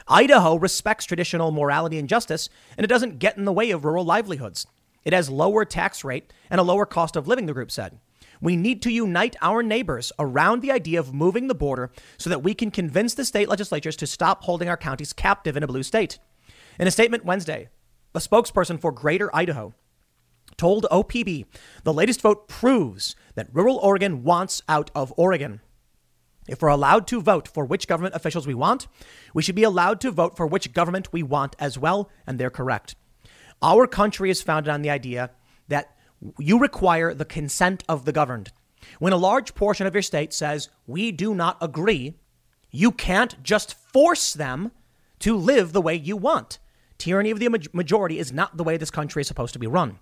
Idaho 0.09 0.57
respects 0.57 1.05
traditional 1.05 1.51
morality 1.51 1.99
and 1.99 2.09
justice, 2.09 2.49
and 2.77 2.85
it 2.85 2.89
doesn't 2.89 3.19
get 3.19 3.37
in 3.37 3.45
the 3.45 3.53
way 3.53 3.73
of 3.73 3.85
rural 3.85 4.05
livelihoods. 4.05 4.67
It 5.05 5.13
has 5.13 5.29
lower 5.29 5.65
tax 5.65 6.05
rate 6.05 6.33
and 6.51 6.61
a 6.61 6.65
lower 6.65 6.87
cost 6.87 7.17
of 7.17 7.27
living, 7.27 7.47
the 7.47 7.53
group 7.53 7.71
said. 7.71 7.99
We 8.41 8.57
need 8.57 8.83
to 8.83 8.93
unite 8.93 9.37
our 9.41 9.63
neighbors 9.63 10.13
around 10.19 10.63
the 10.63 10.73
idea 10.73 11.01
of 11.01 11.15
moving 11.15 11.49
the 11.49 11.55
border 11.55 11.91
so 12.19 12.31
that 12.31 12.43
we 12.43 12.55
can 12.55 12.71
convince 12.71 13.15
the 13.15 13.25
state 13.25 13.49
legislatures 13.49 13.97
to 13.97 14.07
stop 14.07 14.45
holding 14.45 14.69
our 14.69 14.77
counties 14.77 15.13
captive 15.13 15.57
in 15.57 15.63
a 15.63 15.67
blue 15.67 15.83
state. 15.83 16.19
In 16.79 16.87
a 16.87 16.91
statement 16.91 17.25
Wednesday, 17.25 17.69
a 18.15 18.19
spokesperson 18.19 18.81
for 18.81 18.93
Greater 18.93 19.35
Idaho 19.35 19.75
told 20.57 20.87
OPB 20.91 21.47
the 21.85 21.95
latest 21.95 22.21
vote 22.21 22.49
proves 22.49 23.17
that 23.35 23.49
rural 23.53 23.77
Oregon 23.77 24.23
wants 24.23 24.63
out 24.69 24.91
of 24.95 25.13
Oregon. 25.17 25.61
If 26.49 26.63
we're 26.63 26.69
allowed 26.69 27.07
to 27.09 27.21
vote 27.21 27.49
for 27.49 27.65
which 27.65 27.89
government 27.89 28.15
officials 28.15 28.47
we 28.47 28.55
want, 28.55 28.87
we 29.35 29.43
should 29.43 29.57
be 29.57 29.65
allowed 29.65 30.01
to 30.03 30.13
vote 30.13 30.37
for 30.37 30.47
which 30.47 30.73
government 30.73 31.13
we 31.13 31.23
want 31.23 31.57
as 31.59 31.79
well, 31.79 32.11
and 32.27 32.39
they're 32.39 32.51
correct. 32.51 32.95
Our 33.63 33.87
country 33.87 34.31
is 34.31 34.43
founded 34.43 34.73
on 34.73 34.83
the 34.83 34.91
idea 34.91 35.31
you 36.39 36.59
require 36.59 37.15
the 37.15 37.25
consent 37.25 37.85
of 37.89 38.05
the 38.05 38.13
governed. 38.13 38.53
When 38.99 39.13
a 39.13 39.19
large 39.19 39.55
portion 39.55 39.87
of 39.87 39.95
your 39.95 40.03
state 40.03 40.33
says, 40.33 40.69
we 40.87 41.13
do 41.13 41.35
not 41.35 41.59
agree, 41.61 42.15
you 42.71 42.93
can't 42.93 43.43
just 43.43 43.75
force 43.75 44.33
them 44.33 44.73
to 45.21 45.37
live 45.37 45.73
the 45.73 45.83
way 45.83 45.95
you 45.95 46.17
want. 46.17 46.59
Tyranny 46.99 47.31
of 47.31 47.39
the 47.39 47.69
majority 47.73 48.19
is 48.19 48.33
not 48.33 48.57
the 48.57 48.65
way 48.65 48.77
this 48.77 48.91
country 48.91 49.21
is 49.21 49.29
supposed 49.29 49.53
to 49.53 49.59
be 49.59 49.67
run. 49.67 49.99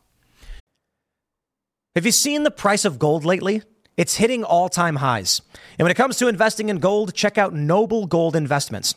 Have 1.94 2.06
you 2.06 2.12
seen 2.12 2.42
the 2.42 2.50
price 2.50 2.84
of 2.84 2.98
gold 2.98 3.24
lately? 3.24 3.62
It's 3.96 4.16
hitting 4.16 4.42
all 4.42 4.68
time 4.68 4.96
highs. 4.96 5.40
And 5.78 5.84
when 5.84 5.92
it 5.92 5.96
comes 5.96 6.16
to 6.18 6.28
investing 6.28 6.68
in 6.68 6.78
gold, 6.78 7.14
check 7.14 7.38
out 7.38 7.54
Noble 7.54 8.06
Gold 8.06 8.34
Investments. 8.34 8.96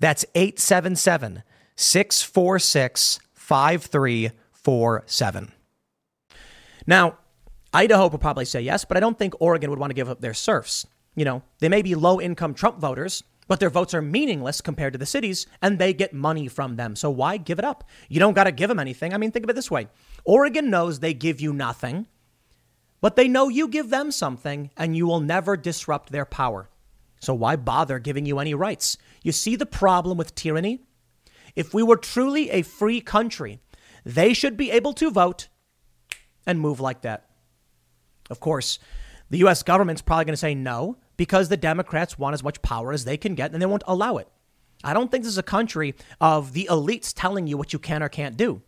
that's 0.00 0.24
877 0.34 1.42
646 1.76 3.20
5347. 3.34 5.52
Now, 6.86 7.18
Idaho 7.72 8.08
would 8.08 8.20
probably 8.20 8.44
say 8.44 8.60
yes, 8.60 8.84
but 8.84 8.96
I 8.96 9.00
don't 9.00 9.18
think 9.18 9.34
Oregon 9.40 9.70
would 9.70 9.78
want 9.78 9.90
to 9.90 9.94
give 9.94 10.08
up 10.08 10.20
their 10.20 10.34
serfs. 10.34 10.86
You 11.14 11.24
know, 11.24 11.42
they 11.58 11.68
may 11.68 11.82
be 11.82 11.94
low 11.94 12.20
income 12.20 12.54
Trump 12.54 12.78
voters, 12.78 13.22
but 13.46 13.60
their 13.60 13.70
votes 13.70 13.94
are 13.94 14.02
meaningless 14.02 14.60
compared 14.60 14.92
to 14.94 14.98
the 14.98 15.06
cities 15.06 15.46
and 15.60 15.78
they 15.78 15.92
get 15.92 16.14
money 16.14 16.48
from 16.48 16.76
them. 16.76 16.96
So 16.96 17.10
why 17.10 17.36
give 17.36 17.58
it 17.58 17.64
up? 17.64 17.84
You 18.08 18.20
don't 18.20 18.34
got 18.34 18.44
to 18.44 18.52
give 18.52 18.68
them 18.68 18.78
anything. 18.78 19.12
I 19.12 19.18
mean, 19.18 19.32
think 19.32 19.44
of 19.44 19.50
it 19.50 19.56
this 19.56 19.70
way 19.70 19.88
Oregon 20.24 20.70
knows 20.70 21.00
they 21.00 21.14
give 21.14 21.40
you 21.40 21.52
nothing, 21.52 22.06
but 23.00 23.16
they 23.16 23.28
know 23.28 23.48
you 23.48 23.68
give 23.68 23.90
them 23.90 24.12
something 24.12 24.70
and 24.76 24.96
you 24.96 25.06
will 25.06 25.20
never 25.20 25.56
disrupt 25.56 26.12
their 26.12 26.24
power. 26.24 26.69
So 27.20 27.34
why 27.34 27.56
bother 27.56 27.98
giving 27.98 28.26
you 28.26 28.38
any 28.38 28.54
rights? 28.54 28.96
You 29.22 29.32
see 29.32 29.54
the 29.54 29.66
problem 29.66 30.16
with 30.16 30.34
tyranny? 30.34 30.80
If 31.54 31.74
we 31.74 31.82
were 31.82 31.96
truly 31.96 32.50
a 32.50 32.62
free 32.62 33.00
country, 33.00 33.60
they 34.04 34.32
should 34.32 34.56
be 34.56 34.70
able 34.70 34.94
to 34.94 35.10
vote 35.10 35.48
and 36.46 36.58
move 36.58 36.80
like 36.80 37.02
that. 37.02 37.28
Of 38.30 38.40
course, 38.40 38.78
the 39.28 39.38
US 39.38 39.62
government's 39.62 40.02
probably 40.02 40.24
going 40.24 40.32
to 40.32 40.38
say 40.38 40.54
no 40.54 40.96
because 41.16 41.48
the 41.48 41.56
Democrats 41.56 42.18
want 42.18 42.34
as 42.34 42.42
much 42.42 42.62
power 42.62 42.92
as 42.92 43.04
they 43.04 43.16
can 43.16 43.34
get 43.34 43.52
and 43.52 43.60
they 43.60 43.66
won't 43.66 43.82
allow 43.86 44.16
it. 44.16 44.28
I 44.82 44.94
don't 44.94 45.10
think 45.10 45.24
this 45.24 45.32
is 45.32 45.38
a 45.38 45.42
country 45.42 45.94
of 46.20 46.54
the 46.54 46.68
elites 46.70 47.12
telling 47.14 47.46
you 47.46 47.58
what 47.58 47.72
you 47.72 47.78
can 47.78 48.02
or 48.02 48.08
can't 48.08 48.36
do. 48.36 48.62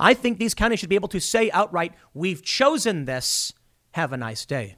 I 0.00 0.14
think 0.14 0.38
these 0.38 0.54
counties 0.54 0.80
should 0.80 0.88
be 0.88 0.94
able 0.94 1.08
to 1.08 1.20
say 1.20 1.50
outright, 1.50 1.92
we've 2.14 2.42
chosen 2.42 3.04
this. 3.04 3.52
Have 3.92 4.12
a 4.12 4.16
nice 4.16 4.46
day. 4.46 4.76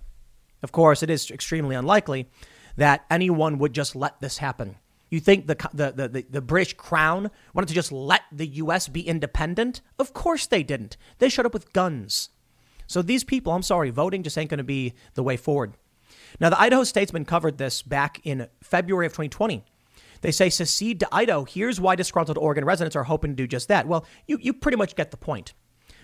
Of 0.63 0.73
course, 0.73 1.03
it 1.03 1.11
is 1.11 1.31
extremely 1.31 1.75
unlikely 1.77 2.29
that 2.77 3.05
anyone 3.11 3.59
would 3.59 3.73
just 3.73 3.97
let 3.97 4.21
this 4.21 4.39
happen. 4.39 4.77
You 5.11 5.19
think 5.19 5.47
the, 5.47 5.57
the, 5.75 6.09
the, 6.09 6.25
the, 6.31 6.41
British 6.41 6.75
crown 6.75 7.31
wanted 7.53 7.67
to 7.67 7.75
just 7.75 7.91
let 7.91 8.23
the 8.31 8.47
U.S. 8.47 8.87
be 8.87 9.07
independent? 9.07 9.81
Of 9.99 10.13
course 10.13 10.47
they 10.47 10.63
didn't. 10.63 10.97
They 11.19 11.29
showed 11.29 11.47
up 11.47 11.53
with 11.53 11.73
guns. 11.73 12.31
So 12.87 13.03
these 13.03 13.25
people, 13.25 13.53
I'm 13.53 13.63
sorry, 13.63 13.91
voting 13.91 14.23
just 14.23 14.39
ain't 14.39 14.51
going 14.51 14.59
to 14.59 14.65
be 14.65 14.95
the 15.15 15.25
way 15.25 15.37
forward. 15.37 15.75
Now, 16.39 16.51
the 16.51 16.61
Idaho 16.61 16.85
Statesman 16.85 17.25
covered 17.25 17.59
this 17.59 17.83
back 17.83 18.21
in 18.25 18.47
February 18.63 19.07
of 19.07 19.13
2020. 19.13 19.65
They 20.21 20.31
say 20.31 20.49
secede 20.49 21.01
to 21.01 21.09
Idaho. 21.11 21.45
Here's 21.45 21.81
why 21.81 21.97
disgruntled 21.97 22.39
Oregon 22.39 22.65
residents 22.65 22.95
are 22.95 23.05
hoping 23.05 23.33
to 23.33 23.37
do 23.37 23.47
just 23.47 23.69
that. 23.69 23.89
Well, 23.89 24.07
you, 24.27 24.39
you 24.41 24.53
pretty 24.53 24.77
much 24.77 24.95
get 24.95 25.11
the 25.11 25.17
point. 25.17 25.55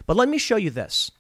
But 0.07 0.17
let 0.17 0.29
me 0.29 0.39
show 0.39 0.57
you 0.57 0.71
this. 0.71 1.11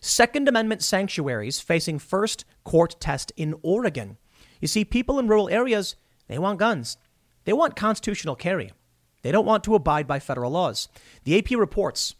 Second 0.00 0.48
Amendment 0.48 0.82
sanctuaries 0.82 1.60
facing 1.60 1.98
first 1.98 2.44
court 2.62 2.96
test 3.00 3.32
in 3.36 3.54
Oregon. 3.62 4.18
You 4.60 4.68
see, 4.68 4.84
people 4.84 5.18
in 5.18 5.28
rural 5.28 5.48
areas, 5.48 5.96
they 6.28 6.38
want 6.38 6.58
guns. 6.58 6.96
They 7.44 7.52
want 7.52 7.76
constitutional 7.76 8.36
carry. 8.36 8.72
They 9.22 9.32
don't 9.32 9.46
want 9.46 9.64
to 9.64 9.74
abide 9.74 10.06
by 10.06 10.20
federal 10.20 10.50
laws. 10.50 10.88
The 11.24 11.38
AP 11.38 11.50
reports 11.52 12.14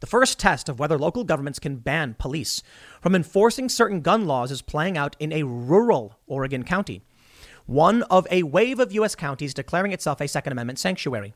the 0.00 0.06
first 0.06 0.38
test 0.38 0.68
of 0.68 0.78
whether 0.78 0.96
local 0.96 1.24
governments 1.24 1.58
can 1.58 1.76
ban 1.76 2.14
police 2.18 2.62
from 3.00 3.14
enforcing 3.14 3.68
certain 3.68 4.00
gun 4.00 4.26
laws 4.26 4.50
is 4.50 4.62
playing 4.62 4.96
out 4.96 5.16
in 5.18 5.32
a 5.32 5.42
rural 5.42 6.18
Oregon 6.26 6.62
county, 6.62 7.02
one 7.66 8.02
of 8.04 8.26
a 8.30 8.44
wave 8.44 8.78
of 8.78 8.92
U.S. 8.92 9.16
counties 9.16 9.54
declaring 9.54 9.92
itself 9.92 10.20
a 10.20 10.28
Second 10.28 10.52
Amendment 10.52 10.78
sanctuary. 10.78 11.34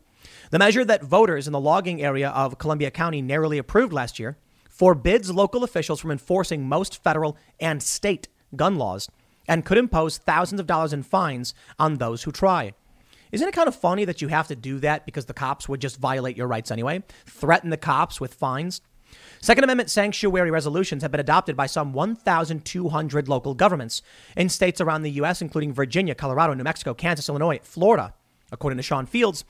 The 0.50 0.58
measure 0.58 0.84
that 0.84 1.02
voters 1.02 1.48
in 1.48 1.52
the 1.52 1.60
logging 1.60 2.02
area 2.02 2.30
of 2.30 2.58
Columbia 2.58 2.92
County 2.92 3.20
narrowly 3.20 3.58
approved 3.58 3.92
last 3.92 4.20
year 4.20 4.36
forbids 4.68 5.30
local 5.30 5.64
officials 5.64 6.00
from 6.00 6.12
enforcing 6.12 6.68
most 6.68 7.02
federal 7.02 7.36
and 7.58 7.82
state 7.82 8.28
gun 8.54 8.76
laws 8.76 9.08
and 9.52 9.66
could 9.66 9.76
impose 9.76 10.16
thousands 10.16 10.58
of 10.58 10.66
dollars 10.66 10.94
in 10.94 11.02
fines 11.02 11.52
on 11.78 11.98
those 11.98 12.22
who 12.22 12.32
try. 12.32 12.72
Isn't 13.32 13.46
it 13.46 13.52
kind 13.52 13.68
of 13.68 13.76
funny 13.76 14.06
that 14.06 14.22
you 14.22 14.28
have 14.28 14.48
to 14.48 14.56
do 14.56 14.78
that 14.78 15.04
because 15.04 15.26
the 15.26 15.34
cops 15.34 15.68
would 15.68 15.78
just 15.78 16.00
violate 16.00 16.38
your 16.38 16.46
rights 16.46 16.70
anyway? 16.70 17.02
Threaten 17.26 17.68
the 17.68 17.76
cops 17.76 18.18
with 18.18 18.32
fines? 18.32 18.80
Second 19.42 19.64
Amendment 19.64 19.90
sanctuary 19.90 20.50
resolutions 20.50 21.02
have 21.02 21.10
been 21.10 21.20
adopted 21.20 21.54
by 21.54 21.66
some 21.66 21.92
1,200 21.92 23.28
local 23.28 23.52
governments 23.52 24.00
in 24.38 24.48
states 24.48 24.80
around 24.80 25.02
the 25.02 25.10
U.S., 25.10 25.42
including 25.42 25.74
Virginia, 25.74 26.14
Colorado, 26.14 26.54
New 26.54 26.64
Mexico, 26.64 26.94
Kansas, 26.94 27.28
Illinois, 27.28 27.60
Florida, 27.62 28.14
according 28.52 28.78
to 28.78 28.82
Shawn 28.82 29.04
Fields, 29.04 29.44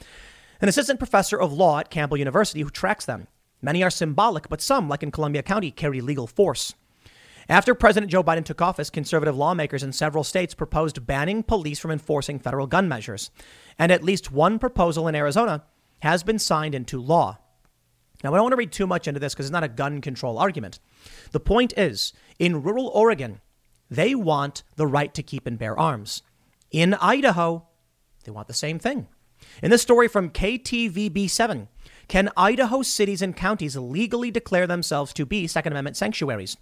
an 0.60 0.68
assistant 0.68 0.98
professor 0.98 1.40
of 1.40 1.52
law 1.52 1.78
at 1.78 1.90
Campbell 1.90 2.16
University 2.16 2.62
who 2.62 2.70
tracks 2.70 3.04
them. 3.04 3.28
Many 3.60 3.84
are 3.84 3.90
symbolic, 3.90 4.48
but 4.48 4.60
some, 4.60 4.88
like 4.88 5.04
in 5.04 5.12
Columbia 5.12 5.44
County, 5.44 5.70
carry 5.70 6.00
legal 6.00 6.26
force. 6.26 6.74
After 7.48 7.74
President 7.74 8.10
Joe 8.10 8.22
Biden 8.22 8.44
took 8.44 8.62
office, 8.62 8.90
conservative 8.90 9.36
lawmakers 9.36 9.82
in 9.82 9.92
several 9.92 10.24
states 10.24 10.54
proposed 10.54 11.06
banning 11.06 11.42
police 11.42 11.78
from 11.78 11.90
enforcing 11.90 12.38
federal 12.38 12.66
gun 12.66 12.88
measures. 12.88 13.30
And 13.78 13.90
at 13.90 14.04
least 14.04 14.32
one 14.32 14.58
proposal 14.58 15.08
in 15.08 15.14
Arizona 15.14 15.64
has 16.00 16.22
been 16.22 16.38
signed 16.38 16.74
into 16.74 17.00
law. 17.00 17.38
Now, 18.22 18.32
I 18.32 18.36
don't 18.36 18.44
want 18.44 18.52
to 18.52 18.56
read 18.56 18.72
too 18.72 18.86
much 18.86 19.08
into 19.08 19.18
this 19.18 19.34
because 19.34 19.46
it's 19.46 19.52
not 19.52 19.64
a 19.64 19.68
gun 19.68 20.00
control 20.00 20.38
argument. 20.38 20.78
The 21.32 21.40
point 21.40 21.74
is, 21.76 22.12
in 22.38 22.62
rural 22.62 22.88
Oregon, 22.88 23.40
they 23.90 24.14
want 24.14 24.62
the 24.76 24.86
right 24.86 25.12
to 25.14 25.22
keep 25.22 25.46
and 25.46 25.58
bear 25.58 25.78
arms. 25.78 26.22
In 26.70 26.94
Idaho, 26.94 27.66
they 28.24 28.30
want 28.30 28.48
the 28.48 28.54
same 28.54 28.78
thing. 28.78 29.08
In 29.62 29.70
this 29.70 29.82
story 29.82 30.06
from 30.06 30.30
KTVB7, 30.30 31.66
can 32.06 32.30
Idaho 32.36 32.82
cities 32.82 33.22
and 33.22 33.36
counties 33.36 33.76
legally 33.76 34.30
declare 34.30 34.68
themselves 34.68 35.12
to 35.14 35.26
be 35.26 35.46
Second 35.48 35.72
Amendment 35.72 35.96
sanctuaries? 35.96 36.56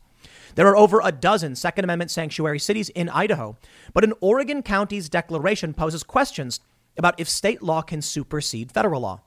There 0.55 0.67
are 0.67 0.77
over 0.77 1.01
a 1.03 1.13
dozen 1.13 1.55
Second 1.55 1.85
Amendment 1.85 2.11
sanctuary 2.11 2.59
cities 2.59 2.89
in 2.91 3.09
Idaho, 3.09 3.57
but 3.93 4.05
an 4.05 4.15
Oregon 4.21 4.63
county's 4.63 5.09
declaration 5.09 5.75
poses 5.75 6.03
questions 6.03 6.61
about 6.97 7.19
if 7.19 7.29
state 7.29 7.63
law 7.63 7.83
can 7.83 8.03
supersede 8.03 8.73
federal 8.73 9.03
law. 9.03 9.21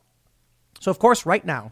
So, 0.79 0.91
of 0.91 0.99
course, 0.99 1.25
right 1.25 1.45
now, 1.45 1.71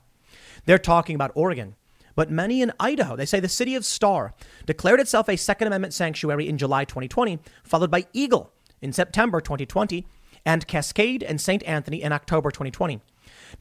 they're 0.66 0.78
talking 0.78 1.16
about 1.16 1.32
Oregon, 1.36 1.76
but 2.16 2.32
many 2.32 2.62
in 2.62 2.72
Idaho, 2.80 3.16
they 3.16 3.26
say 3.26 3.40
the 3.40 3.50
city 3.50 3.76
of 3.76 3.86
Star 3.86 4.34
declared 4.66 5.00
itself 5.00 5.28
a 5.28 5.36
Second 5.36 5.68
Amendment 5.68 5.94
sanctuary 5.94 6.48
in 6.48 6.58
July 6.58 6.86
2020, 6.86 7.40
followed 7.64 7.92
by 7.92 8.06
Eagle 8.14 8.52
in 8.82 8.94
September 8.94 9.42
2020, 9.42 10.06
and 10.46 10.68
Cascade 10.68 11.24
and 11.24 11.40
St. 11.40 11.64
Anthony 11.64 12.02
in 12.02 12.12
October 12.12 12.52
2020. 12.52 13.02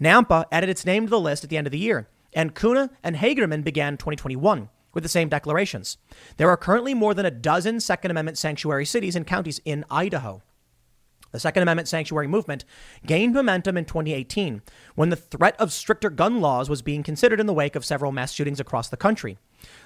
Nampa 0.00 0.44
added 0.50 0.70
its 0.70 0.86
name 0.86 1.06
to 1.06 1.10
the 1.10 1.20
list 1.20 1.44
at 1.44 1.50
the 1.50 1.56
end 1.56 1.66
of 1.66 1.72
the 1.72 1.78
year, 1.78 2.08
and 2.32 2.54
Kuna 2.54 2.90
and 3.02 3.16
Hagerman 3.16 3.64
began 3.64 3.96
2021 3.96 4.68
with 4.92 5.02
the 5.02 5.08
same 5.08 5.28
declarations. 5.28 5.98
There 6.36 6.48
are 6.48 6.56
currently 6.56 6.94
more 6.94 7.14
than 7.14 7.26
a 7.26 7.30
dozen 7.30 7.80
Second 7.80 8.10
Amendment 8.10 8.38
sanctuary 8.38 8.84
cities 8.84 9.16
and 9.16 9.26
counties 9.26 9.60
in 9.64 9.84
Idaho. 9.90 10.42
The 11.32 11.40
Second 11.40 11.62
Amendment 11.62 11.88
sanctuary 11.88 12.26
movement 12.26 12.64
gained 13.06 13.34
momentum 13.34 13.76
in 13.76 13.84
2018 13.84 14.62
when 14.96 15.10
the 15.10 15.16
threat 15.16 15.54
of 15.60 15.72
stricter 15.72 16.10
gun 16.10 16.40
laws 16.40 16.68
was 16.68 16.82
being 16.82 17.04
considered 17.04 17.38
in 17.38 17.46
the 17.46 17.52
wake 17.52 17.76
of 17.76 17.84
several 17.84 18.10
mass 18.10 18.32
shootings 18.32 18.58
across 18.58 18.88
the 18.88 18.96
country. 18.96 19.38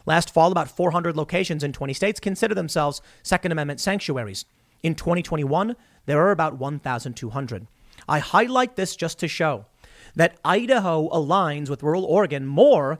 Last 0.06 0.32
fall, 0.32 0.52
about 0.52 0.70
400 0.70 1.16
locations 1.16 1.62
in 1.62 1.72
20 1.72 1.92
states 1.92 2.20
considered 2.20 2.54
themselves 2.54 3.02
Second 3.22 3.52
Amendment 3.52 3.80
sanctuaries. 3.80 4.46
In 4.82 4.94
2021, 4.94 5.76
there 6.06 6.20
are 6.20 6.30
about 6.30 6.58
1,200. 6.58 7.66
I 8.08 8.18
highlight 8.18 8.76
this 8.76 8.96
just 8.96 9.18
to 9.18 9.28
show 9.28 9.66
that 10.14 10.38
Idaho 10.44 11.08
aligns 11.10 11.68
with 11.68 11.82
rural 11.82 12.04
Oregon 12.04 12.46
more 12.46 12.98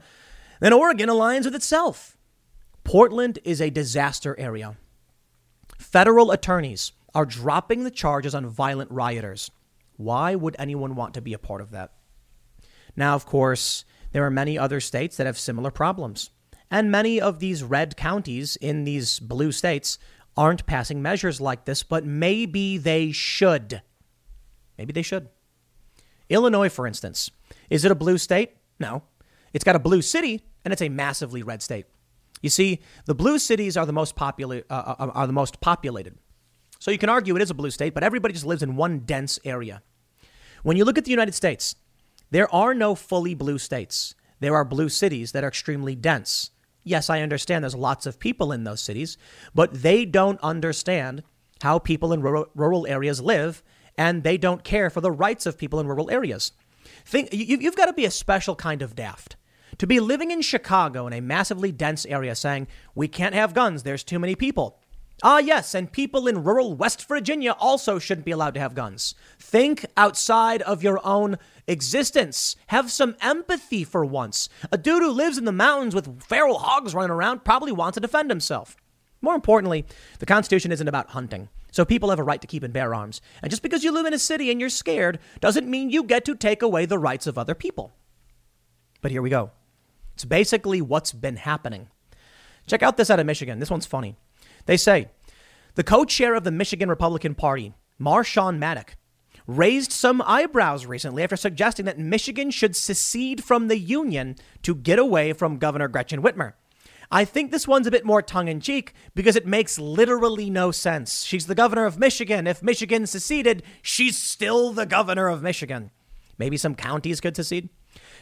than 0.61 0.73
Oregon 0.73 1.09
aligns 1.09 1.45
with 1.45 1.55
itself. 1.55 2.17
Portland 2.85 3.39
is 3.45 3.61
a 3.61 3.71
disaster 3.71 4.39
area. 4.39 4.77
Federal 5.79 6.31
attorneys 6.31 6.93
are 7.15 7.25
dropping 7.25 7.85
the 7.85 7.91
charges 7.91 8.35
on 8.35 8.47
violent 8.47 8.91
rioters. 8.91 9.51
Why 9.97 10.35
would 10.35 10.57
anyone 10.59 10.95
want 10.95 11.15
to 11.15 11.21
be 11.21 11.33
a 11.33 11.39
part 11.39 11.61
of 11.61 11.71
that? 11.71 11.93
Now, 12.97 13.15
of 13.15 13.27
course, 13.27 13.85
there 14.13 14.25
are 14.25 14.31
many 14.31 14.59
other 14.59 14.81
states 14.81 15.17
that 15.17 15.27
have 15.27 15.39
similar 15.39 15.71
problems. 15.71 16.31
And 16.71 16.91
many 16.91 17.21
of 17.21 17.39
these 17.39 17.63
red 17.63 17.97
counties 17.97 18.57
in 18.57 18.85
these 18.85 19.21
blue 19.21 19.53
states 19.53 19.99
aren't 20.37 20.67
passing 20.67 21.01
measures 21.01 21.41
like 21.41 21.65
this, 21.65 21.83
but 21.83 22.05
maybe 22.05 22.79
they 22.79 23.13
should. 23.13 23.83
Maybe 24.77 24.93
they 24.93 25.03
should. 25.03 25.29
Illinois, 26.29 26.69
for 26.69 26.87
instance, 26.87 27.31
is 27.71 27.85
it 27.85 27.93
a 27.93 27.97
blue 27.97 28.19
state? 28.19 28.57
No. 28.81 29.03
It's 29.55 29.65
got 29.65 29.77
a 29.77 29.79
blue 29.79 30.03
city, 30.03 30.43
and 30.65 30.73
it's 30.73 30.83
a 30.83 30.89
massively 30.91 31.43
red 31.43 31.63
state. 31.63 31.87
You 32.43 32.51
see, 32.51 32.81
the 33.07 33.15
blue 33.15 33.39
cities 33.39 33.77
are 33.77 33.87
the 33.87 33.93
most 33.93 34.17
popula- 34.17 34.65
uh, 34.69 34.95
uh 34.99 35.11
are 35.15 35.27
the 35.27 35.33
most 35.33 35.61
populated. 35.61 36.19
So 36.79 36.91
you 36.91 36.99
can 36.99 37.09
argue 37.09 37.35
it 37.37 37.41
is 37.41 37.51
a 37.51 37.55
blue 37.55 37.71
state, 37.71 37.95
but 37.95 38.03
everybody 38.03 38.35
just 38.35 38.45
lives 38.45 38.63
in 38.63 38.77
one 38.77 38.99
dense 38.99 39.39
area. 39.45 39.81
When 40.63 40.77
you 40.77 40.85
look 40.85 40.99
at 40.99 41.07
the 41.07 41.11
United 41.11 41.35
States, 41.35 41.77
there 42.31 42.53
are 42.55 42.75
no 42.75 42.95
fully 42.95 43.35
blue 43.35 43.59
states. 43.59 44.15
There 44.41 44.55
are 44.55 44.65
blue 44.65 44.89
cities 44.91 45.33
that 45.33 45.45
are 45.45 45.49
extremely 45.49 45.95
dense. 45.95 46.51
Yes, 46.83 47.09
I 47.09 47.23
understand 47.23 47.65
there's 47.65 47.75
lots 47.75 48.05
of 48.05 48.19
people 48.19 48.53
in 48.53 48.65
those 48.65 48.83
cities, 48.83 49.17
but 49.55 49.73
they 49.73 50.05
don't 50.05 50.41
understand 50.43 51.23
how 51.63 51.79
people 51.79 52.13
in 52.13 52.21
rural, 52.21 52.47
rural 52.55 52.87
areas 52.87 53.23
live, 53.23 53.63
and 53.97 54.23
they 54.23 54.37
don't 54.37 54.65
care 54.65 54.91
for 54.91 55.01
the 55.01 55.11
rights 55.13 55.47
of 55.47 55.57
people 55.57 55.81
in 55.81 55.87
rural 55.87 56.11
areas. 56.11 56.53
Think, 57.07 57.33
you, 57.33 57.57
you've 57.59 57.77
got 57.77 57.87
to 57.87 57.95
be 57.95 58.05
a 58.05 58.11
special 58.11 58.57
kind 58.57 58.83
of 58.83 58.95
daft 58.95 59.37
to 59.79 59.87
be 59.87 60.01
living 60.01 60.31
in 60.31 60.43
Chicago 60.43 61.07
in 61.07 61.13
a 61.13 61.21
massively 61.21 61.73
dense 61.73 62.07
area 62.07 62.35
saying, 62.35 62.67
we 62.95 63.09
can't 63.09 63.35
have 63.35 63.55
guns, 63.55 63.83
there's 63.83 64.05
too 64.05 64.19
many 64.19 64.35
people. 64.35 64.79
Ah, 65.23 65.39
yes, 65.39 65.75
and 65.75 65.93
people 65.93 66.27
in 66.27 66.43
rural 66.43 66.75
West 66.75 67.07
Virginia 67.07 67.53
also 67.53 67.99
shouldn't 67.99 68.27
be 68.27 68.33
allowed 68.33 68.55
to 68.55 68.61
have 68.61 68.75
guns. 68.75 69.15
Think 69.39 69.87
outside 69.97 70.61
of 70.63 70.83
your 70.83 71.01
own 71.07 71.39
existence. 71.67 72.57
Have 72.67 72.91
some 72.91 73.17
empathy 73.21 73.85
for 73.85 74.05
once. 74.05 74.49
A 74.73 74.77
dude 74.77 75.03
who 75.03 75.11
lives 75.11 75.39
in 75.39 75.45
the 75.45 75.53
mountains 75.53 75.95
with 75.95 76.23
feral 76.23 76.59
hogs 76.59 76.95
running 76.95 77.13
around 77.13 77.45
probably 77.45 77.73
wants 77.73 77.95
to 77.95 78.01
defend 78.01 78.29
himself. 78.31 78.77
More 79.23 79.35
importantly, 79.35 79.87
the 80.19 80.27
Constitution 80.27 80.73
isn't 80.73 80.89
about 80.89 81.11
hunting. 81.11 81.49
So 81.71 81.85
people 81.85 82.11
have 82.11 82.19
a 82.19 82.25
right 82.25 82.41
to 82.41 82.47
keep 82.47 82.63
and 82.63 82.73
bear 82.73 82.95
arms. 82.95 83.21
And 83.41 83.51
just 83.51 83.63
because 83.63 83.83
you 83.83 83.93
live 83.93 84.07
in 84.07 84.15
a 84.15 84.19
city 84.19 84.51
and 84.51 84.61
you're 84.61 84.69
scared 84.69 85.19
doesn't 85.41 85.71
mean 85.71 85.91
you 85.91 86.03
get 86.05 86.25
to 86.27 86.35
take 86.35 86.61
away 86.61 86.87
the 86.87 86.99
rights 86.99 87.27
of 87.27 87.39
other 87.39 87.55
people. 87.55 87.93
But 89.01 89.11
here 89.11 89.23
we 89.23 89.31
go. 89.31 89.53
It's 90.15 90.25
basically 90.25 90.81
what's 90.81 91.13
been 91.13 91.37
happening. 91.37 91.89
Check 92.67 92.83
out 92.83 92.97
this 92.97 93.11
out 93.11 93.21
of 93.21 93.27
Michigan. 93.27 93.59
This 93.59 93.71
one's 93.71 93.87
funny. 93.87 94.17
They 94.67 94.77
say 94.77 95.11
the 95.75 95.85
co 95.85 96.05
chair 96.05 96.35
of 96.35 96.45
the 96.45 96.51
Michigan 96.51 96.89
Republican 96.89 97.35
Party, 97.35 97.75
Meshawn 98.01 98.59
Maddock, 98.59 98.97
raised 99.47 99.93
some 99.93 100.23
eyebrows 100.23 100.87
recently 100.87 101.23
after 101.23 101.37
suggesting 101.37 101.85
that 101.85 101.99
Michigan 101.99 102.51
should 102.51 102.77
secede 102.77 103.45
from 103.45 103.69
the 103.69 103.79
Union 103.79 104.37
to 104.63 104.75
get 104.75 104.99
away 104.99 105.33
from 105.33 105.59
Governor 105.59 105.89
Gretchen 105.89 106.23
Whitmer. 106.23 106.55
I 107.11 107.25
think 107.25 107.51
this 107.51 107.69
one's 107.69 107.87
a 107.87 107.91
bit 107.91 108.05
more 108.05 108.23
tongue 108.23 108.49
in 108.49 108.61
cheek 108.61 108.95
because 109.15 109.37
it 109.37 109.47
makes 109.47 109.79
literally 109.79 110.49
no 110.49 110.71
sense. 110.71 111.23
She's 111.23 111.47
the 111.47 111.55
governor 111.55 111.85
of 111.85 111.99
Michigan. 111.99 112.47
If 112.47 112.63
Michigan 112.63 113.07
seceded, 113.07 113.63
she's 113.83 114.17
still 114.17 114.73
the 114.73 114.87
governor 114.87 115.29
of 115.29 115.43
Michigan. 115.43 115.91
Maybe 116.39 116.57
some 116.57 116.75
counties 116.75 117.21
could 117.21 117.37
secede? 117.37 117.69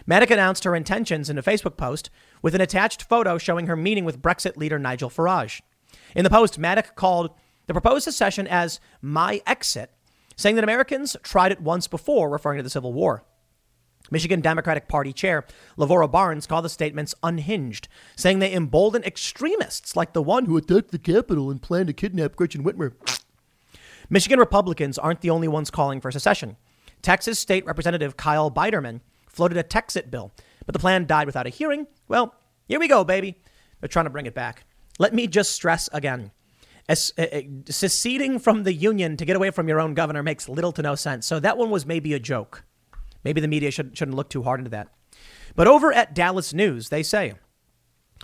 Maddock 0.06 0.30
announced 0.30 0.64
her 0.64 0.74
intentions 0.74 1.30
in 1.30 1.38
a 1.38 1.42
Facebook 1.42 1.76
post 1.76 2.10
with 2.40 2.54
an 2.54 2.60
attached 2.60 3.02
photo 3.02 3.38
showing 3.38 3.66
her 3.66 3.76
meeting 3.76 4.04
with 4.04 4.22
Brexit 4.22 4.56
leader 4.56 4.78
Nigel 4.78 5.10
Farage. 5.10 5.60
In 6.14 6.24
the 6.24 6.30
post, 6.30 6.58
Maddock 6.58 6.94
called 6.94 7.30
the 7.66 7.72
proposed 7.72 8.04
secession 8.04 8.46
as 8.46 8.80
my 9.00 9.40
exit, 9.46 9.90
saying 10.36 10.56
that 10.56 10.64
Americans 10.64 11.16
tried 11.22 11.52
it 11.52 11.60
once 11.60 11.86
before, 11.86 12.28
referring 12.28 12.58
to 12.58 12.62
the 12.62 12.70
Civil 12.70 12.92
War. 12.92 13.24
Michigan 14.10 14.40
Democratic 14.40 14.88
Party 14.88 15.12
Chair 15.12 15.44
Lavora 15.78 16.10
Barnes 16.10 16.46
called 16.46 16.64
the 16.64 16.68
statements 16.68 17.14
unhinged, 17.22 17.88
saying 18.16 18.40
they 18.40 18.52
embolden 18.52 19.04
extremists 19.04 19.94
like 19.94 20.12
the 20.12 20.22
one 20.22 20.46
who 20.46 20.56
attacked 20.56 20.90
the 20.90 20.98
Capitol 20.98 21.50
and 21.50 21.62
planned 21.62 21.86
to 21.86 21.92
kidnap 21.92 22.34
Gretchen 22.34 22.64
Whitmer. 22.64 22.92
Michigan 24.10 24.40
Republicans 24.40 24.98
aren't 24.98 25.20
the 25.20 25.30
only 25.30 25.48
ones 25.48 25.70
calling 25.70 26.00
for 26.00 26.10
secession. 26.10 26.56
Texas 27.00 27.38
State 27.38 27.64
Representative 27.64 28.16
Kyle 28.16 28.50
Biedermann 28.50 29.00
floated 29.32 29.58
a 29.58 29.62
Texit 29.62 30.10
bill, 30.10 30.32
but 30.66 30.72
the 30.72 30.78
plan 30.78 31.06
died 31.06 31.26
without 31.26 31.46
a 31.46 31.50
hearing. 31.50 31.86
Well, 32.08 32.34
here 32.68 32.80
we 32.80 32.88
go, 32.88 33.04
baby. 33.04 33.40
They're 33.80 33.88
trying 33.88 34.06
to 34.06 34.10
bring 34.10 34.26
it 34.26 34.34
back. 34.34 34.64
Let 34.98 35.14
me 35.14 35.26
just 35.26 35.52
stress 35.52 35.88
again. 35.92 36.30
As, 36.88 37.12
uh, 37.16 37.22
uh, 37.22 37.40
seceding 37.68 38.38
from 38.38 38.64
the 38.64 38.72
union 38.72 39.16
to 39.16 39.24
get 39.24 39.36
away 39.36 39.50
from 39.50 39.68
your 39.68 39.80
own 39.80 39.94
governor 39.94 40.22
makes 40.22 40.48
little 40.48 40.72
to 40.72 40.82
no 40.82 40.94
sense. 40.94 41.26
So 41.26 41.40
that 41.40 41.56
one 41.56 41.70
was 41.70 41.86
maybe 41.86 42.12
a 42.12 42.18
joke. 42.18 42.64
Maybe 43.24 43.40
the 43.40 43.48
media 43.48 43.70
should, 43.70 43.96
shouldn't 43.96 44.16
look 44.16 44.28
too 44.28 44.42
hard 44.42 44.60
into 44.60 44.70
that. 44.70 44.88
But 45.54 45.68
over 45.68 45.92
at 45.92 46.14
Dallas 46.14 46.52
News, 46.52 46.88
they 46.88 47.02
say 47.02 47.34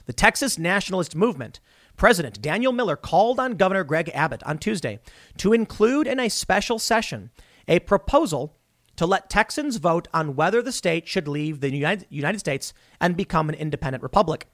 the 0.06 0.12
Texas 0.12 0.58
Nationalist 0.58 1.14
Movement 1.14 1.60
President 1.96 2.40
Daniel 2.40 2.72
Miller 2.72 2.96
called 2.96 3.38
on 3.38 3.56
Governor 3.56 3.84
Greg 3.84 4.10
Abbott 4.14 4.42
on 4.44 4.58
Tuesday 4.58 5.00
to 5.36 5.52
include 5.52 6.06
in 6.06 6.20
a 6.20 6.28
special 6.28 6.78
session 6.78 7.30
a 7.66 7.80
proposal 7.80 8.56
to 8.98 9.06
let 9.06 9.30
Texans 9.30 9.76
vote 9.76 10.08
on 10.12 10.34
whether 10.34 10.60
the 10.60 10.72
state 10.72 11.06
should 11.06 11.28
leave 11.28 11.60
the 11.60 11.70
United, 11.70 12.40
States 12.40 12.74
and 13.00 13.16
become 13.16 13.48
an 13.48 13.54
independent 13.54 14.02
republic. 14.02 14.48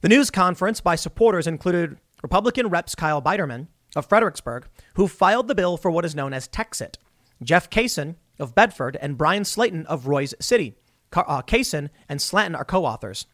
The 0.00 0.08
news 0.08 0.30
conference 0.30 0.80
by 0.80 0.96
supporters 0.96 1.46
included 1.46 1.98
Republican 2.22 2.68
Reps 2.68 2.94
Kyle 2.94 3.20
Biedermann 3.20 3.66
of 3.94 4.06
Fredericksburg, 4.06 4.66
who 4.94 5.06
filed 5.06 5.48
the 5.48 5.54
bill 5.54 5.76
for 5.76 5.90
what 5.90 6.06
is 6.06 6.14
known 6.14 6.32
as 6.32 6.48
Texit, 6.48 6.96
Jeff 7.42 7.68
Cason 7.68 8.16
of 8.38 8.54
Bedford, 8.54 8.96
and 9.02 9.18
Bryan 9.18 9.42
Slaton 9.42 9.84
of 9.84 10.04
Royse 10.04 10.34
City. 10.40 10.74
Uh, 11.12 11.42
Cason 11.42 11.90
and 12.08 12.20
Slaton 12.20 12.56
are 12.56 12.64
co 12.64 12.86
authors. 12.86 13.26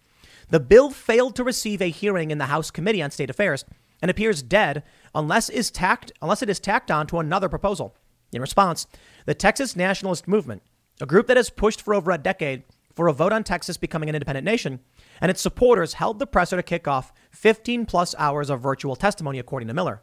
The 0.49 0.61
bill 0.61 0.91
failed 0.91 1.37
to 1.37 1.45
receive 1.45 1.81
a 1.81 1.91
hearing 1.91 2.33
in 2.33 2.39
the 2.39 2.47
House 2.47 2.73
Committee 2.73 3.03
on 3.03 3.13
State 3.13 3.31
Affairs 3.31 3.65
and 4.03 4.11
appears 4.11 4.43
dead 4.43 4.83
unless, 5.15 5.49
is 5.49 5.71
tacked, 5.71 6.11
unless 6.21 6.43
it 6.43 6.51
is 6.51 6.59
tacked 6.59 6.91
on 6.91 7.07
to 7.07 7.21
another 7.21 7.49
proposal. 7.49 7.95
In 8.35 8.41
response, 8.41 8.87
the 9.27 9.35
Texas 9.35 9.77
Nationalist 9.77 10.27
Movement, 10.27 10.63
a 11.01 11.07
group 11.07 11.29
that 11.29 11.37
has 11.37 11.51
pushed 11.51 11.81
for 11.81 11.95
over 11.95 12.11
a 12.11 12.19
decade 12.19 12.65
for 12.95 13.09
a 13.09 13.13
vote 13.13 13.33
on 13.33 13.45
Texas 13.45 13.77
becoming 13.77 14.09
an 14.09 14.15
independent 14.15 14.45
nation, 14.45 14.81
and 15.21 15.31
its 15.31 15.41
supporters 15.41 15.95
held 15.95 16.19
the 16.19 16.27
presser 16.27 16.57
to 16.57 16.63
kick 16.63 16.87
off 16.87 17.13
15 17.31 17.87
plus 17.87 18.15
hours 18.19 18.51
of 18.51 18.61
virtual 18.61 18.97
testimony, 18.97 19.39
according 19.39 19.69
to 19.69 19.75
Miller. 19.75 20.01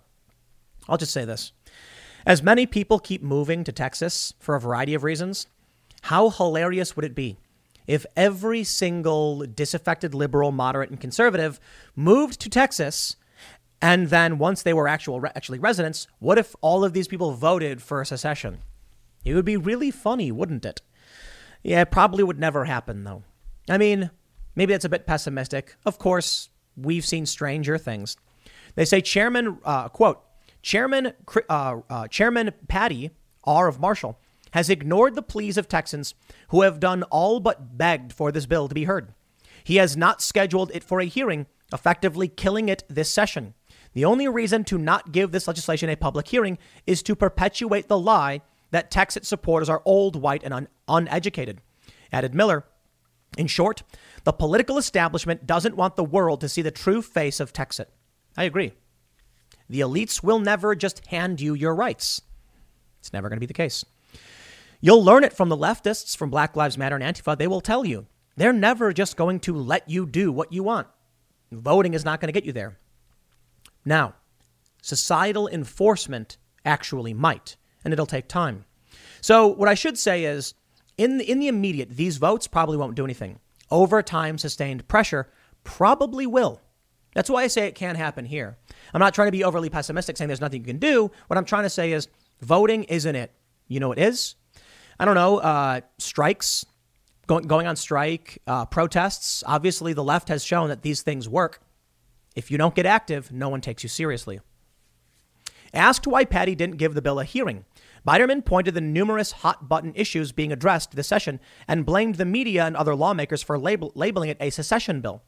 I'll 0.88 0.98
just 0.98 1.14
say 1.14 1.26
this. 1.26 1.52
As 2.26 2.44
many 2.44 2.66
people 2.66 3.00
keep 3.00 3.24
moving 3.24 3.64
to 3.64 3.72
Texas 3.72 4.34
for 4.40 4.56
a 4.56 4.60
variety 4.60 4.94
of 4.94 5.04
reasons, 5.04 5.48
how 6.04 6.30
hilarious 6.30 6.96
would 6.96 7.06
it 7.06 7.16
be 7.16 7.38
if 7.88 8.06
every 8.16 8.64
single 8.64 9.46
disaffected 9.46 10.14
liberal, 10.14 10.52
moderate, 10.52 10.90
and 10.90 11.00
conservative 11.00 11.60
moved 11.96 12.40
to 12.42 12.50
Texas? 12.50 13.16
And 13.82 14.10
then 14.10 14.38
once 14.38 14.62
they 14.62 14.74
were 14.74 14.88
actual, 14.88 15.26
actually 15.26 15.60
residents, 15.60 16.08
what 16.20 16.38
if 16.38 16.56
all 16.62 16.84
of 16.84 16.94
these 16.94 17.08
people 17.08 17.32
voted 17.32 17.82
for 17.82 18.04
secession? 18.06 18.60
It 19.26 19.34
would 19.34 19.46
be 19.46 19.58
really 19.58 19.92
funny, 19.92 20.32
wouldn't 20.32 20.66
it? 20.66 20.82
Yeah, 21.64 21.82
it 21.82 21.92
probably 21.92 22.24
would 22.24 22.40
never 22.40 22.66
happen, 22.66 23.04
though. 23.04 23.24
I 23.70 23.78
mean, 23.78 24.12
maybe 24.56 24.74
that's 24.74 24.86
a 24.86 24.90
bit 24.90 25.08
pessimistic. 25.08 25.76
Of 25.86 25.98
course, 25.98 26.50
we've 26.76 27.06
seen 27.06 27.26
stranger 27.26 27.78
things. 27.78 28.18
They 28.76 28.86
say 28.86 29.02
Chairman, 29.02 29.60
uh, 29.64 29.90
quote, 29.90 30.22
Chairman, 30.62 31.14
uh, 31.50 31.80
uh, 31.90 32.08
Chairman 32.08 32.52
Paddie 32.68 33.12
R. 33.44 33.68
of 33.68 33.80
Marshall 33.80 34.20
has 34.52 34.70
ignored 34.70 35.16
the 35.16 35.22
pleas 35.22 35.58
of 35.58 35.68
Texans 35.68 36.14
who 36.50 36.62
have 36.62 36.80
done 36.80 37.04
all 37.04 37.40
but 37.40 37.78
begged 37.78 38.14
for 38.14 38.32
this 38.32 38.46
bill 38.46 38.68
to 38.68 38.76
be 38.76 38.84
heard. 38.84 39.14
He 39.64 39.78
has 39.78 39.96
not 39.96 40.22
scheduled 40.22 40.72
it 40.74 40.84
for 40.84 41.00
a 41.00 41.06
hearing, 41.06 41.48
effectively 41.72 42.28
killing 42.28 42.70
it 42.70 42.84
this 42.90 43.10
session. 43.10 43.54
The 43.94 44.06
only 44.06 44.28
reason 44.28 44.64
to 44.66 44.78
not 44.78 45.12
give 45.12 45.32
this 45.32 45.48
legislation 45.48 45.90
a 45.90 45.96
public 45.96 46.28
hearing 46.28 46.58
is 46.88 47.04
to 47.04 47.16
perpetuate 47.16 47.88
the 47.88 48.00
lie 48.00 48.42
that 48.72 48.90
Texas 48.90 49.28
supporters 49.28 49.70
are 49.70 49.82
old, 49.86 50.16
white, 50.16 50.44
and 50.44 50.54
un- 50.54 50.68
uneducated. 50.88 51.60
Added 52.12 52.34
Miller. 52.34 52.66
In 53.38 53.48
short, 53.48 53.84
the 54.24 54.34
political 54.34 54.78
establishment 54.78 55.46
doesn't 55.46 55.78
want 55.78 55.96
the 55.96 56.04
world 56.04 56.42
to 56.42 56.50
see 56.50 56.62
the 56.62 56.72
true 56.72 57.02
face 57.02 57.40
of 57.40 57.54
Texas. 57.54 57.88
I 58.36 58.46
agree. 58.46 58.74
The 59.70 59.82
elites 59.82 60.22
will 60.22 60.40
never 60.40 60.76
just 60.76 61.06
hand 61.08 61.40
you 61.40 61.54
your 61.54 61.74
rights. 61.74 62.22
It's 63.00 63.14
never 63.14 63.30
going 63.30 63.38
to 63.38 63.42
be 63.42 63.46
the 63.46 63.54
case. 63.54 63.86
You'll 64.82 65.04
learn 65.04 65.24
it 65.24 65.34
from 65.34 65.50
the 65.50 65.58
leftists, 65.58 66.18
from 66.18 66.30
Black 66.30 66.56
Lives 66.56 66.78
Matter 66.78 66.96
and 66.96 67.04
Antifa. 67.04 67.38
They 67.38 67.48
will 67.48 67.62
tell 67.62 67.86
you 67.86 68.08
they're 68.36 68.52
never 68.52 68.92
just 68.94 69.16
going 69.16 69.40
to 69.42 69.56
let 69.56 69.90
you 69.90 70.06
do 70.06 70.32
what 70.32 70.52
you 70.52 70.64
want. 70.64 70.88
Voting 71.52 71.94
is 71.94 72.04
not 72.04 72.20
going 72.20 72.28
to 72.28 72.34
get 72.34 72.46
you 72.46 72.52
there. 72.52 72.78
Now, 73.86 74.16
societal 74.82 75.48
enforcement 75.48 76.38
actually 76.66 77.14
might, 77.14 77.56
and 77.84 77.94
it'll 77.94 78.06
take 78.06 78.28
time. 78.28 78.66
So, 79.22 79.48
what 79.48 79.70
I 79.70 79.74
should 79.74 79.98
say 79.98 80.26
is 80.26 80.54
in 80.98 81.18
the, 81.18 81.30
in 81.30 81.40
the 81.40 81.48
immediate, 81.48 81.90
these 81.90 82.18
votes 82.18 82.48
probably 82.48 82.78
won't 82.78 82.96
do 82.96 83.06
anything. 83.06 83.40
Over 83.70 84.02
time, 84.02 84.38
sustained 84.38 84.88
pressure 84.88 85.30
probably 85.64 86.28
will. 86.28 86.62
That's 87.14 87.30
why 87.30 87.44
I 87.44 87.48
say 87.48 87.68
it 87.68 87.76
can 87.76 87.96
happen 87.96 88.26
here. 88.26 88.58
I'm 88.94 89.00
not 89.00 89.14
trying 89.14 89.28
to 89.28 89.32
be 89.32 89.44
overly 89.44 89.70
pessimistic 89.70 90.18
saying 90.18 90.28
there's 90.28 90.42
nothing 90.42 90.62
you 90.62 90.68
can 90.68 90.80
do. 90.80 91.12
What 91.28 91.38
I'm 91.38 91.46
trying 91.46 91.64
to 91.64 91.70
say 91.70 91.92
is 91.92 92.08
voting 92.42 92.84
isn't 92.86 93.16
it. 93.16 93.32
You 93.68 93.80
know, 93.80 93.92
it 93.92 94.00
is. 94.00 94.36
I 95.00 95.06
don't 95.06 95.16
know, 95.16 95.40
uh, 95.40 95.82
strikes, 95.98 96.66
going, 97.28 97.48
going 97.48 97.68
on 97.68 97.76
strike, 97.76 98.42
uh, 98.46 98.66
protests. 98.66 99.44
Obviously, 99.48 99.94
the 99.94 100.04
left 100.04 100.28
has 100.30 100.44
shown 100.44 100.70
that 100.70 100.84
these 100.84 101.02
things 101.02 101.28
work. 101.28 101.62
If 102.36 102.50
you 102.50 102.58
don't 102.58 102.76
get 102.76 102.86
active, 102.86 103.32
no 103.32 103.50
one 103.50 103.62
takes 103.62 103.84
you 103.84 103.90
seriously. 103.90 104.40
Asked 105.74 106.08
why 106.08 106.26
Paddie 106.26 106.56
didn't 106.56 106.78
give 106.78 106.94
the 106.94 107.02
bill 107.02 107.20
a 107.20 107.24
hearing, 107.24 107.66
Biedermann 108.06 108.44
pointed 108.44 108.72
to 108.72 108.76
the 108.76 108.82
numerous 108.82 109.32
hot 109.32 109.70
button 109.70 109.94
issues 109.96 110.32
being 110.32 110.52
addressed 110.52 110.96
this 110.96 111.08
session 111.08 111.40
and 111.68 111.86
blamed 111.86 112.16
the 112.16 112.26
media 112.26 112.66
and 112.66 112.76
other 112.76 112.96
lawmakers 112.96 113.44
for 113.44 113.60
label, 113.60 113.92
labeling 113.96 114.30
it 114.30 114.38
a 114.40 114.50
secession 114.50 115.02
bill. 115.02 115.24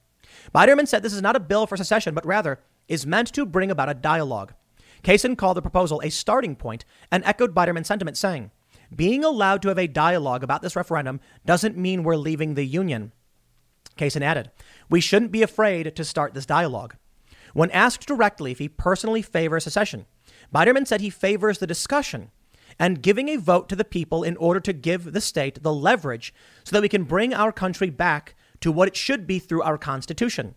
Biedermann 0.53 0.87
said 0.87 1.03
this 1.03 1.13
is 1.13 1.21
not 1.21 1.35
a 1.35 1.41
bill 1.41 1.67
for 1.67 1.77
secession, 1.77 2.13
but 2.15 2.25
rather 2.25 2.59
is 2.87 3.05
meant 3.05 3.31
to 3.33 3.45
bring 3.45 3.69
about 3.69 3.89
a 3.89 3.93
dialogue. 3.93 4.53
Cason 5.03 5.37
called 5.37 5.57
the 5.57 5.61
proposal 5.61 6.01
a 6.03 6.09
starting 6.09 6.55
point 6.55 6.85
and 7.11 7.23
echoed 7.25 7.53
Biedermann's 7.53 7.87
sentiment, 7.87 8.17
saying, 8.17 8.51
Being 8.95 9.23
allowed 9.23 9.61
to 9.61 9.67
have 9.67 9.77
a 9.77 9.87
dialogue 9.87 10.43
about 10.43 10.61
this 10.61 10.75
referendum 10.75 11.19
doesn't 11.45 11.77
mean 11.77 12.03
we're 12.03 12.15
leaving 12.15 12.55
the 12.55 12.65
Union. 12.65 13.11
Cason 13.97 14.21
added, 14.21 14.49
We 14.89 15.01
shouldn't 15.01 15.31
be 15.31 15.43
afraid 15.43 15.95
to 15.95 16.03
start 16.03 16.33
this 16.33 16.45
dialogue. 16.45 16.95
When 17.53 17.71
asked 17.71 18.07
directly 18.07 18.51
if 18.51 18.59
he 18.59 18.67
personally 18.67 19.21
favors 19.21 19.63
secession, 19.63 20.05
Biedermann 20.53 20.87
said 20.87 21.01
he 21.01 21.09
favors 21.09 21.59
the 21.59 21.67
discussion 21.67 22.31
and 22.79 23.01
giving 23.01 23.29
a 23.29 23.37
vote 23.37 23.69
to 23.69 23.75
the 23.75 23.85
people 23.85 24.23
in 24.23 24.35
order 24.37 24.59
to 24.59 24.73
give 24.73 25.13
the 25.13 25.21
state 25.21 25.61
the 25.61 25.73
leverage 25.73 26.33
so 26.63 26.75
that 26.75 26.81
we 26.81 26.89
can 26.89 27.03
bring 27.03 27.33
our 27.33 27.51
country 27.51 27.89
back 27.89 28.35
to 28.61 28.71
what 28.71 28.87
it 28.87 28.95
should 28.95 29.27
be 29.27 29.39
through 29.39 29.61
our 29.61 29.77
Constitution. 29.77 30.55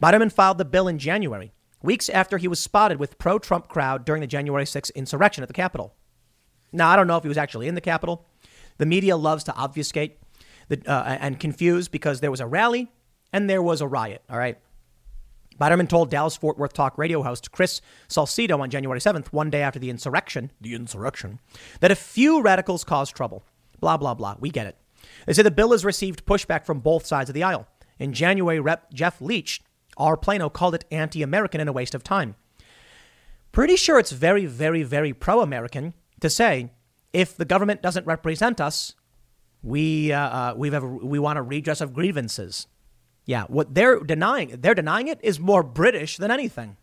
Biedermann 0.00 0.32
filed 0.32 0.58
the 0.58 0.64
bill 0.64 0.88
in 0.88 0.98
January, 0.98 1.52
weeks 1.82 2.08
after 2.08 2.38
he 2.38 2.48
was 2.48 2.60
spotted 2.60 2.98
with 2.98 3.18
pro 3.18 3.38
Trump 3.38 3.68
crowd 3.68 4.04
during 4.04 4.20
the 4.20 4.26
January 4.26 4.64
6th 4.64 4.94
insurrection 4.94 5.42
at 5.42 5.48
the 5.48 5.54
Capitol. 5.54 5.94
Now, 6.72 6.90
I 6.90 6.96
don't 6.96 7.06
know 7.06 7.16
if 7.16 7.24
he 7.24 7.28
was 7.28 7.38
actually 7.38 7.68
in 7.68 7.74
the 7.74 7.80
Capitol. 7.80 8.26
The 8.78 8.86
media 8.86 9.16
loves 9.16 9.44
to 9.44 9.54
obfuscate 9.54 10.18
the, 10.68 10.82
uh, 10.86 11.16
and 11.20 11.40
confuse 11.40 11.88
because 11.88 12.20
there 12.20 12.30
was 12.30 12.40
a 12.40 12.46
rally 12.46 12.90
and 13.36 13.50
there 13.50 13.62
was 13.62 13.82
a 13.82 13.86
riot, 13.86 14.22
all 14.30 14.38
right? 14.38 14.56
Biedermann 15.60 15.90
told 15.90 16.10
Dallas 16.10 16.36
Fort 16.36 16.56
Worth 16.56 16.72
talk 16.72 16.96
radio 16.96 17.22
host 17.22 17.52
Chris 17.52 17.82
Salcedo 18.08 18.58
on 18.62 18.70
January 18.70 18.98
7th, 18.98 19.26
one 19.26 19.50
day 19.50 19.60
after 19.60 19.78
the 19.78 19.90
insurrection, 19.90 20.50
the 20.58 20.74
insurrection, 20.74 21.38
that 21.80 21.90
a 21.90 21.96
few 21.96 22.40
radicals 22.40 22.82
caused 22.82 23.14
trouble. 23.14 23.44
Blah, 23.78 23.98
blah, 23.98 24.14
blah. 24.14 24.36
We 24.40 24.48
get 24.48 24.66
it. 24.66 24.78
They 25.26 25.34
say 25.34 25.42
the 25.42 25.50
bill 25.50 25.72
has 25.72 25.84
received 25.84 26.24
pushback 26.24 26.64
from 26.64 26.80
both 26.80 27.04
sides 27.04 27.28
of 27.28 27.34
the 27.34 27.42
aisle. 27.42 27.68
In 27.98 28.14
January, 28.14 28.58
Rep. 28.58 28.90
Jeff 28.94 29.20
Leach, 29.20 29.60
our 29.98 30.16
Plano, 30.16 30.48
called 30.48 30.74
it 30.74 30.86
anti 30.90 31.22
American 31.22 31.60
and 31.60 31.68
a 31.68 31.74
waste 31.74 31.94
of 31.94 32.02
time. 32.02 32.36
Pretty 33.52 33.76
sure 33.76 33.98
it's 33.98 34.12
very, 34.12 34.46
very, 34.46 34.82
very 34.82 35.12
pro 35.12 35.42
American 35.42 35.92
to 36.20 36.30
say 36.30 36.70
if 37.12 37.36
the 37.36 37.44
government 37.44 37.82
doesn't 37.82 38.06
represent 38.06 38.62
us, 38.62 38.94
we, 39.62 40.10
uh, 40.10 40.20
uh, 40.20 40.54
we've 40.56 40.72
ever, 40.72 40.88
we 40.88 41.18
want 41.18 41.38
a 41.38 41.42
redress 41.42 41.82
of 41.82 41.92
grievances. 41.92 42.66
Yeah, 43.26 43.44
what 43.48 43.74
they're 43.74 44.00
denying, 44.00 44.56
they're 44.60 44.74
denying 44.74 45.08
it 45.08 45.18
is 45.22 45.38
more 45.38 45.62
British 45.62 46.16
than 46.16 46.30
anything. 46.30 46.76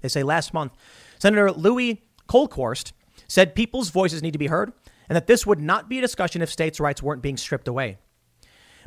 They 0.00 0.08
say 0.08 0.22
last 0.22 0.54
month, 0.54 0.72
Senator 1.18 1.50
Louis 1.50 2.02
Kolkhorst 2.28 2.92
said 3.28 3.54
people's 3.54 3.90
voices 3.90 4.22
need 4.22 4.32
to 4.32 4.38
be 4.38 4.46
heard 4.46 4.72
and 5.08 5.16
that 5.16 5.26
this 5.26 5.44
would 5.44 5.60
not 5.60 5.88
be 5.88 5.98
a 5.98 6.00
discussion 6.00 6.40
if 6.40 6.50
states' 6.50 6.80
rights 6.80 7.02
weren't 7.02 7.20
being 7.20 7.36
stripped 7.36 7.68
away. 7.68 7.98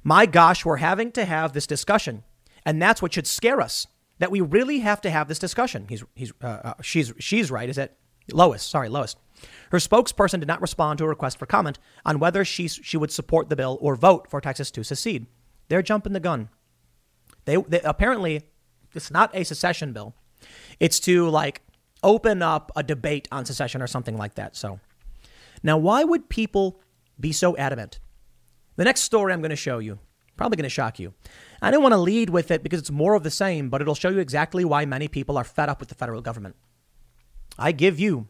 My 0.04 0.26
gosh, 0.26 0.65
we're 0.65 0.78
having 0.78 1.12
to 1.12 1.26
have 1.26 1.52
this 1.52 1.67
discussion. 1.67 2.23
And 2.65 2.82
that's 2.82 3.02
what 3.02 3.13
should 3.13 3.28
scare 3.28 3.60
us 3.60 3.88
that 4.19 4.32
we 4.32 4.39
really 4.39 4.80
have 4.80 5.02
to 5.02 5.10
have 5.10 5.28
this 5.28 5.39
discussion. 5.39 5.86
He's, 5.89 6.04
he's, 6.15 6.32
uh, 6.41 6.47
uh, 6.47 6.73
she's, 6.82 7.13
she's 7.19 7.52
right, 7.52 7.67
is 7.69 7.78
it? 7.78 7.97
Lois, 8.32 8.63
sorry, 8.63 8.88
Lois. 8.88 9.17
Her 9.71 9.80
spokesperson 9.80 10.39
did 10.39 10.47
not 10.47 10.62
respond 10.62 10.97
to 10.99 11.04
a 11.04 11.10
request 11.10 11.38
for 11.38 11.45
comment 11.45 11.78
on 12.06 12.19
whether 12.19 12.45
she, 12.45 12.69
she 12.69 12.95
would 12.95 13.12
support 13.12 13.49
the 13.49 13.58
bill 13.58 13.78
or 13.82 13.97
vote 13.97 14.30
for 14.30 14.39
Texas 14.39 14.71
to 14.71 14.84
secede. 14.84 15.28
They're 15.74 15.82
jumping 15.82 16.14
the 16.14 16.20
gun. 16.20 16.50
They, 17.46 17.56
they 17.56 17.82
apparently 17.82 18.44
it's 18.94 19.10
not 19.10 19.36
a 19.36 19.44
secession 19.44 19.92
bill. 19.92 20.14
It's 20.80 21.00
to 21.00 21.28
like 21.30 21.64
open 22.04 22.44
up 22.44 22.72
a 22.76 22.84
debate 22.84 23.28
on 23.32 23.44
secession 23.46 23.82
or 23.82 23.88
something 23.88 24.16
like 24.16 24.36
that. 24.36 24.56
So 24.56 24.80
now 25.64 25.80
why 25.80 26.04
would 26.04 26.30
people 26.30 26.80
be 27.20 27.32
so 27.32 27.58
adamant? 27.58 27.98
The 28.76 28.84
next 28.84 29.02
story 29.02 29.34
I'm 29.34 29.42
going 29.42 29.50
to 29.50 29.56
show 29.56 29.80
you 29.80 29.98
probably 30.38 30.58
going 30.58 30.64
to 30.64 30.70
shock 30.70 31.00
you. 31.00 31.16
I 31.60 31.72
don't 31.72 31.82
want 31.82 31.94
to 31.94 31.98
lead 31.98 32.30
with 32.30 32.52
it 32.52 32.62
because 32.62 32.80
it's 32.80 32.92
more 32.92 33.16
of 33.16 33.24
the 33.24 33.32
same, 33.32 33.72
but 33.72 33.82
it'll 33.82 33.96
show 33.96 34.10
you 34.10 34.20
exactly 34.20 34.64
why 34.64 34.86
many 34.86 35.08
people 35.08 35.40
are 35.40 35.44
fed 35.44 35.70
up 35.70 35.80
with 35.80 35.90
the 35.90 35.96
federal 35.96 36.22
government. 36.22 36.56
I 37.58 37.72
give 37.72 38.00
you 38.00 38.28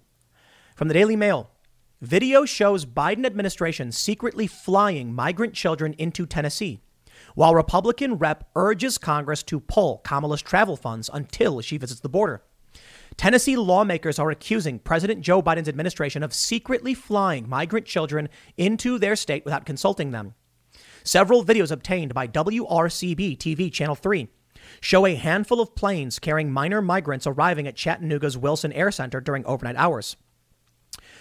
from 0.77 0.87
the 0.87 0.93
Daily 0.93 1.17
Mail 1.17 1.49
Video 1.99 2.45
shows 2.45 2.85
Biden 2.85 3.25
administration 3.25 3.91
secretly 3.91 4.47
flying 4.47 5.13
migrant 5.13 5.53
children 5.53 5.93
into 5.97 6.25
Tennessee 6.25 6.79
while 7.35 7.55
Republican 7.55 8.15
rep 8.15 8.49
urges 8.55 8.97
Congress 8.97 9.43
to 9.43 9.59
pull 9.59 9.99
Kamala's 9.99 10.41
travel 10.41 10.75
funds 10.75 11.09
until 11.13 11.61
she 11.61 11.77
visits 11.77 12.01
the 12.01 12.09
border. 12.09 12.43
Tennessee 13.17 13.55
lawmakers 13.55 14.17
are 14.17 14.31
accusing 14.31 14.79
President 14.79 15.21
Joe 15.21 15.41
Biden's 15.41 15.69
administration 15.69 16.23
of 16.23 16.33
secretly 16.33 16.93
flying 16.93 17.47
migrant 17.47 17.85
children 17.85 18.29
into 18.57 18.97
their 18.97 19.15
state 19.15 19.45
without 19.45 19.65
consulting 19.65 20.11
them. 20.11 20.33
Several 21.03 21.43
videos 21.43 21.71
obtained 21.71 22.13
by 22.13 22.27
WRCB 22.27 23.37
TV 23.37 23.71
Channel 23.71 23.95
3 23.95 24.29
show 24.79 25.05
a 25.05 25.15
handful 25.15 25.59
of 25.59 25.75
planes 25.75 26.19
carrying 26.19 26.51
minor 26.51 26.81
migrants 26.81 27.27
arriving 27.27 27.67
at 27.67 27.75
Chattanooga's 27.75 28.37
Wilson 28.37 28.71
Air 28.73 28.91
Center 28.91 29.19
during 29.19 29.45
overnight 29.45 29.75
hours. 29.75 30.15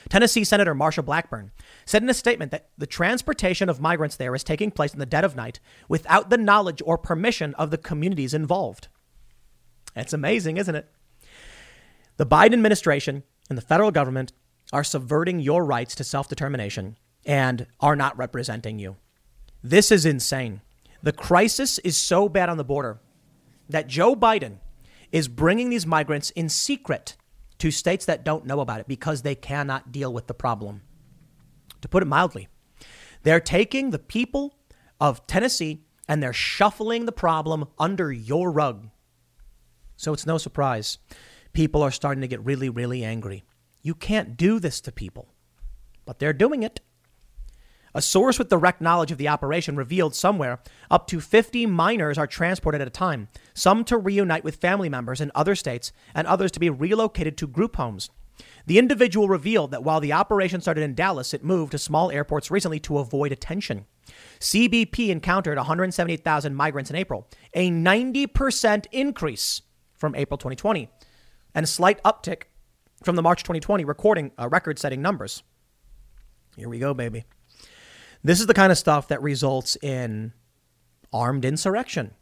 Tennessee 0.08 0.44
Senator 0.44 0.74
Marsha 0.74 1.04
Blackburn 1.04 1.50
said 1.84 2.02
in 2.02 2.10
a 2.10 2.14
statement 2.14 2.50
that 2.50 2.68
the 2.76 2.86
transportation 2.86 3.68
of 3.68 3.80
migrants 3.80 4.16
there 4.16 4.34
is 4.34 4.44
taking 4.44 4.70
place 4.70 4.92
in 4.92 4.98
the 4.98 5.06
dead 5.06 5.24
of 5.24 5.36
night 5.36 5.60
without 5.88 6.30
the 6.30 6.36
knowledge 6.36 6.82
or 6.84 6.98
permission 6.98 7.54
of 7.54 7.70
the 7.70 7.78
communities 7.78 8.34
involved. 8.34 8.88
It's 9.94 10.12
amazing, 10.12 10.56
isn't 10.56 10.74
it? 10.74 10.90
The 12.16 12.26
Biden 12.26 12.52
administration 12.52 13.22
and 13.48 13.56
the 13.56 13.62
federal 13.62 13.90
government 13.90 14.32
are 14.72 14.84
subverting 14.84 15.40
your 15.40 15.64
rights 15.64 15.94
to 15.96 16.04
self 16.04 16.28
determination 16.28 16.96
and 17.24 17.66
are 17.80 17.96
not 17.96 18.16
representing 18.16 18.78
you. 18.78 18.96
This 19.62 19.92
is 19.92 20.06
insane. 20.06 20.60
The 21.02 21.12
crisis 21.12 21.78
is 21.80 21.96
so 21.96 22.28
bad 22.28 22.48
on 22.48 22.56
the 22.56 22.64
border 22.64 23.00
that 23.68 23.86
Joe 23.86 24.14
Biden 24.14 24.58
is 25.10 25.28
bringing 25.28 25.70
these 25.70 25.86
migrants 25.86 26.30
in 26.30 26.48
secret 26.48 27.16
to 27.62 27.70
states 27.70 28.06
that 28.06 28.24
don't 28.24 28.44
know 28.44 28.58
about 28.58 28.80
it 28.80 28.88
because 28.88 29.22
they 29.22 29.36
cannot 29.36 29.92
deal 29.92 30.12
with 30.12 30.26
the 30.26 30.34
problem. 30.34 30.82
To 31.80 31.86
put 31.86 32.02
it 32.02 32.06
mildly, 32.06 32.48
they're 33.22 33.38
taking 33.38 33.90
the 33.90 34.00
people 34.00 34.56
of 35.00 35.24
Tennessee 35.28 35.84
and 36.08 36.20
they're 36.20 36.32
shuffling 36.32 37.06
the 37.06 37.12
problem 37.12 37.68
under 37.78 38.10
your 38.10 38.50
rug. 38.50 38.88
So 39.96 40.12
it's 40.12 40.26
no 40.26 40.38
surprise. 40.38 40.98
People 41.52 41.82
are 41.82 41.92
starting 41.92 42.22
to 42.22 42.26
get 42.26 42.44
really, 42.44 42.68
really 42.68 43.04
angry. 43.04 43.44
You 43.80 43.94
can't 43.94 44.36
do 44.36 44.58
this 44.58 44.80
to 44.80 44.90
people, 44.90 45.28
but 46.04 46.18
they're 46.18 46.32
doing 46.32 46.64
it. 46.64 46.80
A 47.94 48.00
source 48.00 48.38
with 48.38 48.48
direct 48.48 48.80
knowledge 48.80 49.12
of 49.12 49.18
the 49.18 49.28
operation 49.28 49.76
revealed 49.76 50.14
somewhere 50.14 50.60
up 50.90 51.06
to 51.08 51.20
50 51.20 51.66
minors 51.66 52.16
are 52.16 52.26
transported 52.26 52.80
at 52.80 52.86
a 52.86 52.90
time, 52.90 53.28
some 53.52 53.84
to 53.84 53.98
reunite 53.98 54.44
with 54.44 54.56
family 54.56 54.88
members 54.88 55.20
in 55.20 55.30
other 55.34 55.54
states 55.54 55.92
and 56.14 56.26
others 56.26 56.50
to 56.52 56.60
be 56.60 56.70
relocated 56.70 57.36
to 57.36 57.46
group 57.46 57.76
homes. 57.76 58.08
The 58.66 58.78
individual 58.78 59.28
revealed 59.28 59.72
that 59.72 59.84
while 59.84 60.00
the 60.00 60.14
operation 60.14 60.60
started 60.60 60.84
in 60.84 60.94
Dallas, 60.94 61.34
it 61.34 61.44
moved 61.44 61.72
to 61.72 61.78
small 61.78 62.10
airports 62.10 62.50
recently 62.50 62.80
to 62.80 62.98
avoid 62.98 63.30
attention. 63.30 63.84
CBP 64.40 65.10
encountered 65.10 65.58
178,000 65.58 66.54
migrants 66.54 66.90
in 66.90 66.96
April, 66.96 67.28
a 67.54 67.70
90% 67.70 68.86
increase 68.90 69.62
from 69.94 70.14
April 70.14 70.38
2020, 70.38 70.88
and 71.54 71.64
a 71.64 71.66
slight 71.66 72.02
uptick 72.02 72.44
from 73.02 73.16
the 73.16 73.22
March 73.22 73.42
2020 73.42 73.84
recording 73.84 74.32
uh, 74.38 74.48
record 74.48 74.78
setting 74.78 75.02
numbers. 75.02 75.42
Here 76.56 76.68
we 76.68 76.78
go, 76.78 76.94
baby. 76.94 77.24
This 78.24 78.40
is 78.40 78.46
the 78.46 78.54
kind 78.54 78.70
of 78.70 78.78
stuff 78.78 79.08
that 79.08 79.22
results 79.22 79.76
in 79.82 80.32
armed 81.12 81.44
insurrection, 81.44 82.14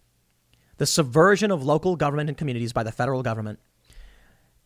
the 0.79 0.87
subversion 0.87 1.51
of 1.51 1.63
local 1.63 1.97
government 1.97 2.31
and 2.31 2.39
communities 2.39 2.73
by 2.73 2.83
the 2.83 2.93
federal 2.93 3.23
government. 3.23 3.59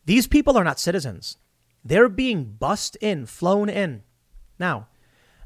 These 0.05 0.27
people 0.27 0.57
are 0.57 0.63
not 0.63 0.79
citizens. 0.79 1.37
They're 1.83 2.09
being 2.09 2.45
bussed 2.45 2.95
in, 2.97 3.25
flown 3.25 3.69
in. 3.69 4.03
Now, 4.57 4.87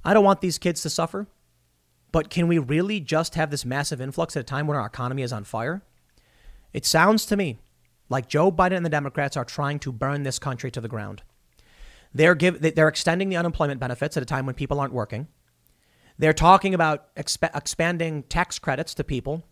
I 0.05 0.13
don't 0.13 0.23
want 0.23 0.41
these 0.41 0.57
kids 0.57 0.81
to 0.83 0.89
suffer, 0.89 1.27
but 2.11 2.29
can 2.29 2.47
we 2.47 2.59
really 2.59 2.99
just 2.99 3.35
have 3.35 3.51
this 3.51 3.65
massive 3.65 3.99
influx 3.99 4.37
at 4.37 4.41
a 4.41 4.43
time 4.43 4.67
when 4.67 4.77
our 4.77 4.85
economy 4.85 5.23
is 5.23 5.33
on 5.33 5.43
fire? 5.43 5.81
It 6.71 6.85
sounds 6.85 7.25
to 7.27 7.35
me 7.35 7.59
like 8.09 8.29
Joe 8.29 8.51
Biden 8.51 8.77
and 8.77 8.85
the 8.85 8.89
Democrats 8.89 9.35
are 9.35 9.45
trying 9.45 9.79
to 9.79 9.91
burn 9.91 10.23
this 10.23 10.39
country 10.39 10.71
to 10.71 10.81
the 10.81 10.87
ground. 10.87 11.23
They're, 12.13 12.35
give, 12.35 12.61
they're 12.61 12.87
extending 12.87 13.29
the 13.29 13.37
unemployment 13.37 13.79
benefits 13.79 14.17
at 14.17 14.23
a 14.23 14.25
time 14.25 14.45
when 14.45 14.55
people 14.55 14.79
aren't 14.79 14.93
working. 14.93 15.27
They're 16.19 16.33
talking 16.33 16.73
about 16.73 17.15
exp- 17.15 17.55
expanding 17.55 18.23
tax 18.23 18.59
credits 18.59 18.93
to 18.95 19.05
people. 19.05 19.45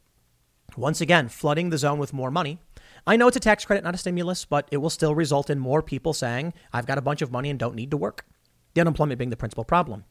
Once 0.76 1.00
again, 1.00 1.30
flooding 1.30 1.70
the 1.70 1.78
zone 1.78 1.98
with 1.98 2.14
more 2.14 2.30
money. 2.30 2.60
I 3.08 3.16
know 3.16 3.30
it's 3.30 3.38
a 3.38 3.40
tax 3.40 3.64
credit, 3.64 3.86
not 3.86 3.96
a 3.96 3.98
stimulus, 3.98 4.44
but 4.44 4.68
it 4.70 4.78
will 4.78 4.90
still 4.90 5.16
result 5.16 5.50
in 5.50 5.60
more 5.60 5.82
people 5.82 6.12
saying, 6.12 6.54
I've 6.74 6.86
got 6.86 6.98
a 6.98 7.02
bunch 7.02 7.22
of 7.22 7.32
money 7.32 7.50
and 7.50 7.58
don't 7.58 7.74
need 7.74 7.90
to 7.92 7.98
work. 7.98 8.26
The 8.74 8.82
unemployment 8.82 9.18
being 9.18 9.30
the 9.30 9.38
principal 9.38 9.64
problem. 9.64 10.04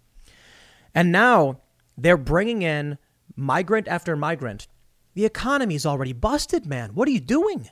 And 0.95 1.13
now 1.13 1.61
they're 1.99 2.17
bringing 2.17 2.63
in 2.63 2.97
migrant 3.37 3.87
after 3.87 4.17
migrant. 4.17 4.67
The 5.13 5.27
economy's 5.27 5.85
already 5.85 6.15
busted, 6.15 6.65
man. 6.65 6.95
What 6.95 7.07
are 7.07 7.13
you 7.13 7.21
doing? 7.21 7.69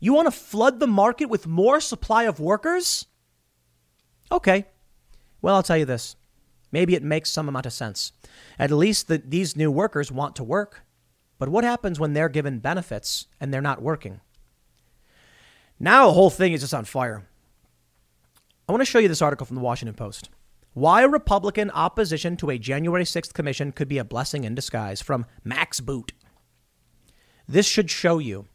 You 0.00 0.12
want 0.12 0.26
to 0.26 0.32
flood 0.32 0.80
the 0.80 0.88
market 0.88 1.26
with 1.26 1.46
more 1.46 1.80
supply 1.80 2.24
of 2.24 2.40
workers? 2.40 3.06
Okay. 4.32 4.66
Well, 5.40 5.54
I'll 5.54 5.62
tell 5.62 5.78
you 5.78 5.84
this 5.84 6.16
Maybe 6.76 6.94
it 6.94 7.02
makes 7.02 7.30
some 7.30 7.48
amount 7.48 7.64
of 7.64 7.72
sense. 7.72 8.12
At 8.58 8.70
least 8.70 9.08
the, 9.08 9.16
these 9.16 9.56
new 9.56 9.70
workers 9.70 10.12
want 10.12 10.36
to 10.36 10.44
work. 10.44 10.82
But 11.38 11.48
what 11.48 11.64
happens 11.64 11.98
when 11.98 12.12
they're 12.12 12.28
given 12.28 12.58
benefits 12.58 13.28
and 13.40 13.50
they're 13.50 13.62
not 13.62 13.80
working? 13.80 14.20
Now 15.80 16.08
the 16.08 16.12
whole 16.12 16.28
thing 16.28 16.52
is 16.52 16.60
just 16.60 16.74
on 16.74 16.84
fire. 16.84 17.26
I 18.68 18.72
want 18.72 18.82
to 18.82 18.84
show 18.84 18.98
you 18.98 19.08
this 19.08 19.22
article 19.22 19.46
from 19.46 19.56
the 19.56 19.62
Washington 19.62 19.94
Post. 19.94 20.28
Why 20.74 21.02
Republican 21.04 21.70
opposition 21.70 22.36
to 22.36 22.50
a 22.50 22.58
January 22.58 23.04
6th 23.04 23.32
commission 23.32 23.72
could 23.72 23.88
be 23.88 23.96
a 23.96 24.04
blessing 24.04 24.44
in 24.44 24.54
disguise 24.54 25.00
from 25.00 25.24
Max 25.44 25.80
Boot. 25.80 26.12
This 27.48 27.64
should 27.64 27.90
show 27.90 28.18
you 28.18 28.48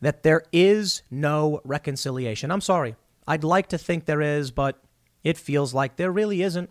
that 0.00 0.22
there 0.22 0.42
is 0.52 1.02
no 1.10 1.60
reconciliation. 1.64 2.50
I'm 2.50 2.62
sorry. 2.62 2.96
I'd 3.28 3.44
like 3.44 3.68
to 3.68 3.76
think 3.76 4.06
there 4.06 4.22
is, 4.22 4.50
but 4.50 4.82
it 5.22 5.36
feels 5.36 5.74
like 5.74 5.96
there 5.96 6.10
really 6.10 6.40
isn't. 6.40 6.70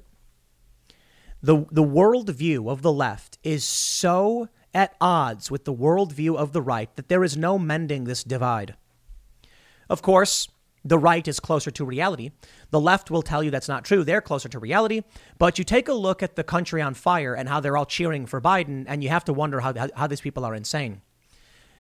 The, 1.43 1.65
the 1.71 1.83
worldview 1.83 2.69
of 2.69 2.81
the 2.81 2.93
left 2.93 3.37
is 3.43 3.63
so 3.63 4.49
at 4.73 4.95
odds 5.01 5.49
with 5.49 5.65
the 5.65 5.73
worldview 5.73 6.37
of 6.37 6.53
the 6.53 6.61
right 6.61 6.95
that 6.95 7.09
there 7.09 7.23
is 7.23 7.35
no 7.35 7.57
mending 7.57 8.03
this 8.03 8.23
divide. 8.23 8.75
Of 9.89 10.01
course, 10.01 10.47
the 10.83 10.97
right 10.97 11.27
is 11.27 11.39
closer 11.39 11.69
to 11.71 11.85
reality. 11.85 12.31
The 12.69 12.79
left 12.79 13.11
will 13.11 13.21
tell 13.21 13.43
you 13.43 13.51
that's 13.51 13.67
not 13.67 13.85
true. 13.85 14.03
They're 14.03 14.21
closer 14.21 14.49
to 14.49 14.59
reality. 14.59 15.01
But 15.37 15.57
you 15.57 15.63
take 15.63 15.87
a 15.87 15.93
look 15.93 16.23
at 16.23 16.35
the 16.35 16.43
country 16.43 16.81
on 16.81 16.93
fire 16.93 17.33
and 17.33 17.49
how 17.49 17.59
they're 17.59 17.77
all 17.77 17.85
cheering 17.85 18.25
for 18.25 18.41
Biden, 18.41 18.85
and 18.87 19.03
you 19.03 19.09
have 19.09 19.25
to 19.25 19.33
wonder 19.33 19.59
how, 19.59 19.73
how, 19.73 19.89
how 19.95 20.07
these 20.07 20.21
people 20.21 20.45
are 20.45 20.55
insane. 20.55 21.01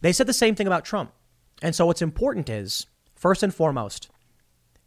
They 0.00 0.12
said 0.12 0.26
the 0.26 0.32
same 0.32 0.54
thing 0.54 0.66
about 0.66 0.84
Trump. 0.84 1.12
And 1.62 1.74
so 1.74 1.86
what's 1.86 2.02
important 2.02 2.48
is 2.48 2.86
First 3.20 3.42
and 3.42 3.54
foremost, 3.54 4.08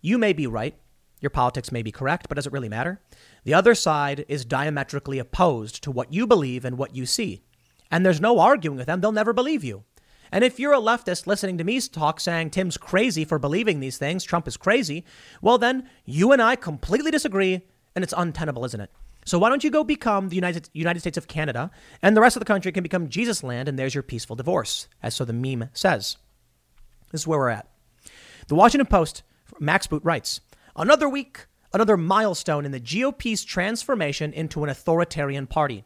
you 0.02 0.18
may 0.18 0.34
be 0.34 0.48
right. 0.48 0.74
Your 1.22 1.30
politics 1.30 1.72
may 1.72 1.84
be 1.84 1.92
correct, 1.92 2.28
but 2.28 2.34
does 2.34 2.48
it 2.48 2.52
really 2.52 2.68
matter? 2.68 3.00
The 3.44 3.54
other 3.54 3.76
side 3.76 4.26
is 4.28 4.44
diametrically 4.44 5.20
opposed 5.20 5.84
to 5.84 5.92
what 5.92 6.12
you 6.12 6.26
believe 6.26 6.66
and 6.66 6.76
what 6.76 6.96
you 6.96 7.06
see. 7.06 7.44
And 7.92 8.04
there's 8.04 8.20
no 8.20 8.40
arguing 8.40 8.76
with 8.76 8.88
them. 8.88 9.02
They'll 9.02 9.12
never 9.12 9.34
believe 9.34 9.64
you. 9.64 9.84
And 10.32 10.44
if 10.44 10.60
you're 10.60 10.74
a 10.74 10.80
leftist 10.80 11.28
listening 11.28 11.60
to 11.60 11.64
me 11.64 11.80
talk 11.80 12.20
saying 12.20 12.50
Tim's 12.50 12.76
crazy 12.76 13.24
for 13.24 13.38
believing 13.38 13.82
these 13.82 14.00
things, 14.00 14.24
Trump 14.24 14.48
is 14.48 14.58
crazy, 14.58 15.06
well, 15.40 15.60
then 15.60 15.88
you 16.06 16.32
and 16.32 16.42
I 16.42 16.56
completely 16.56 17.12
disagree, 17.12 17.62
and 17.96 18.02
it's 18.02 18.16
untenable, 18.18 18.66
isn't 18.66 18.82
it? 18.82 18.90
So 19.26 19.40
why 19.40 19.50
don't 19.50 19.64
you 19.64 19.72
go 19.72 19.84
become 19.84 20.30
the 20.30 20.36
United, 20.36 20.70
United 20.74 21.00
States 21.00 21.18
of 21.18 21.28
Canada, 21.28 21.72
and 22.02 22.16
the 22.16 22.22
rest 22.22 22.36
of 22.36 22.42
the 22.42 22.46
country 22.46 22.72
can 22.72 22.84
become 22.84 23.10
Jesus 23.10 23.44
land, 23.44 23.68
and 23.68 23.78
there's 23.78 23.96
your 23.96 24.04
peaceful 24.04 24.36
divorce, 24.36 24.88
as 25.02 25.16
so 25.16 25.26
the 25.26 25.34
meme 25.34 25.70
says. 25.74 26.18
This 27.12 27.22
is 27.22 27.28
where 27.28 27.40
we're 27.40 27.50
at. 27.50 27.68
The 28.48 28.56
Washington 28.56 28.88
Post, 28.88 29.24
Max 29.60 29.88
Boot 29.88 30.04
writes 30.04 30.42
Another 30.76 31.08
week, 31.08 31.46
another 31.74 31.98
milestone 31.98 32.66
in 32.66 32.72
the 32.72 32.80
GOP's 32.80 33.44
transformation 33.44 34.34
into 34.34 34.64
an 34.64 34.70
authoritarian 34.70 35.48
party, 35.48 35.86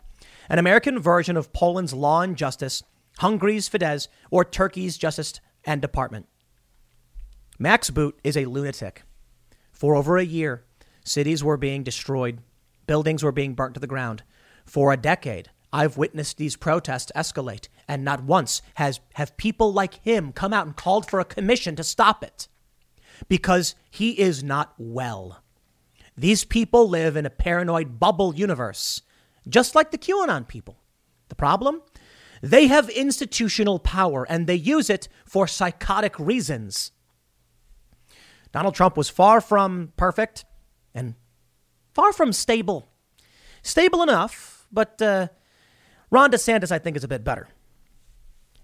an 0.49 0.59
American 0.59 0.99
version 0.99 1.37
of 1.37 1.53
Poland's 1.53 1.93
Law 1.93 2.21
and 2.21 2.35
Justice, 2.35 2.83
Hungary's 3.19 3.69
Fidesz, 3.69 4.07
or 4.31 4.45
Turkey's 4.45 4.97
Justice 4.97 5.39
and 5.65 5.81
Department. 5.81 6.27
Max 7.59 7.89
Boot 7.89 8.19
is 8.23 8.37
a 8.37 8.45
lunatic. 8.45 9.03
For 9.71 9.95
over 9.95 10.17
a 10.17 10.25
year, 10.25 10.63
cities 11.03 11.43
were 11.43 11.57
being 11.57 11.83
destroyed, 11.83 12.39
buildings 12.87 13.23
were 13.23 13.31
being 13.31 13.53
burnt 13.53 13.75
to 13.75 13.79
the 13.79 13.87
ground. 13.87 14.23
For 14.65 14.91
a 14.91 14.97
decade, 14.97 15.49
I've 15.71 15.97
witnessed 15.97 16.37
these 16.37 16.55
protests 16.55 17.11
escalate, 17.15 17.67
and 17.87 18.03
not 18.03 18.23
once 18.23 18.61
has 18.75 18.99
have 19.15 19.37
people 19.37 19.71
like 19.71 20.03
him 20.03 20.31
come 20.31 20.53
out 20.53 20.65
and 20.65 20.75
called 20.75 21.09
for 21.09 21.19
a 21.19 21.25
commission 21.25 21.75
to 21.75 21.83
stop 21.83 22.23
it. 22.23 22.47
Because 23.27 23.75
he 23.89 24.19
is 24.19 24.43
not 24.43 24.73
well. 24.77 25.43
These 26.17 26.45
people 26.45 26.89
live 26.89 27.15
in 27.15 27.25
a 27.25 27.31
paranoid 27.31 27.99
bubble 27.99 28.33
universe, 28.33 29.01
just 29.47 29.75
like 29.75 29.91
the 29.91 29.97
QAnon 29.97 30.47
people. 30.47 30.79
The 31.29 31.35
problem? 31.35 31.81
They 32.41 32.67
have 32.67 32.89
institutional 32.89 33.79
power 33.79 34.25
and 34.29 34.47
they 34.47 34.55
use 34.55 34.89
it 34.89 35.07
for 35.25 35.47
psychotic 35.47 36.17
reasons. 36.19 36.91
Donald 38.51 38.75
Trump 38.75 38.97
was 38.97 39.09
far 39.09 39.41
from 39.41 39.93
perfect 39.97 40.45
and 40.93 41.15
far 41.97 42.13
from 42.13 42.31
stable. 42.31 42.87
Stable 43.63 44.03
enough, 44.03 44.67
but 44.71 45.01
uh, 45.01 45.29
Ron 46.11 46.29
DeSantis, 46.29 46.71
I 46.71 46.77
think, 46.77 46.95
is 46.95 47.03
a 47.03 47.07
bit 47.07 47.23
better. 47.23 47.47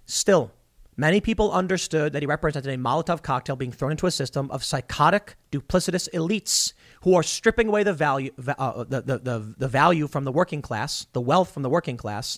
Still, 0.06 0.52
many 0.96 1.20
people 1.20 1.52
understood 1.52 2.14
that 2.14 2.22
he 2.22 2.28
represented 2.28 2.72
a 2.72 2.78
Molotov 2.78 3.24
cocktail 3.24 3.56
being 3.56 3.72
thrown 3.72 3.90
into 3.90 4.06
a 4.06 4.12
system 4.12 4.52
of 4.52 4.64
psychotic, 4.64 5.36
duplicitous 5.52 6.08
elites 6.14 6.74
who 7.02 7.16
are 7.16 7.24
stripping 7.24 7.70
away 7.70 7.82
the 7.82 7.92
value, 7.92 8.30
uh, 8.48 8.84
the, 8.84 9.02
the, 9.02 9.18
the, 9.18 9.56
the 9.58 9.68
value 9.68 10.08
from 10.08 10.26
the 10.26 10.32
working 10.32 10.62
class, 10.62 11.08
the 11.14 11.22
wealth 11.22 11.52
from 11.52 11.64
the 11.64 11.70
working 11.70 11.98
class, 11.98 12.38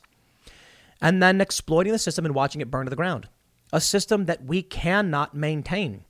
and 1.01 1.21
then 1.21 1.41
exploiting 1.41 1.91
the 1.91 1.99
system 1.99 2.25
and 2.25 2.34
watching 2.34 2.62
it 2.62 2.71
burn 2.71 2.86
to 2.86 2.89
the 2.89 2.95
ground. 2.95 3.27
A 3.73 3.81
system 3.81 4.27
that 4.27 4.45
we 4.45 4.62
cannot 4.62 5.36
maintain. 5.36 6.05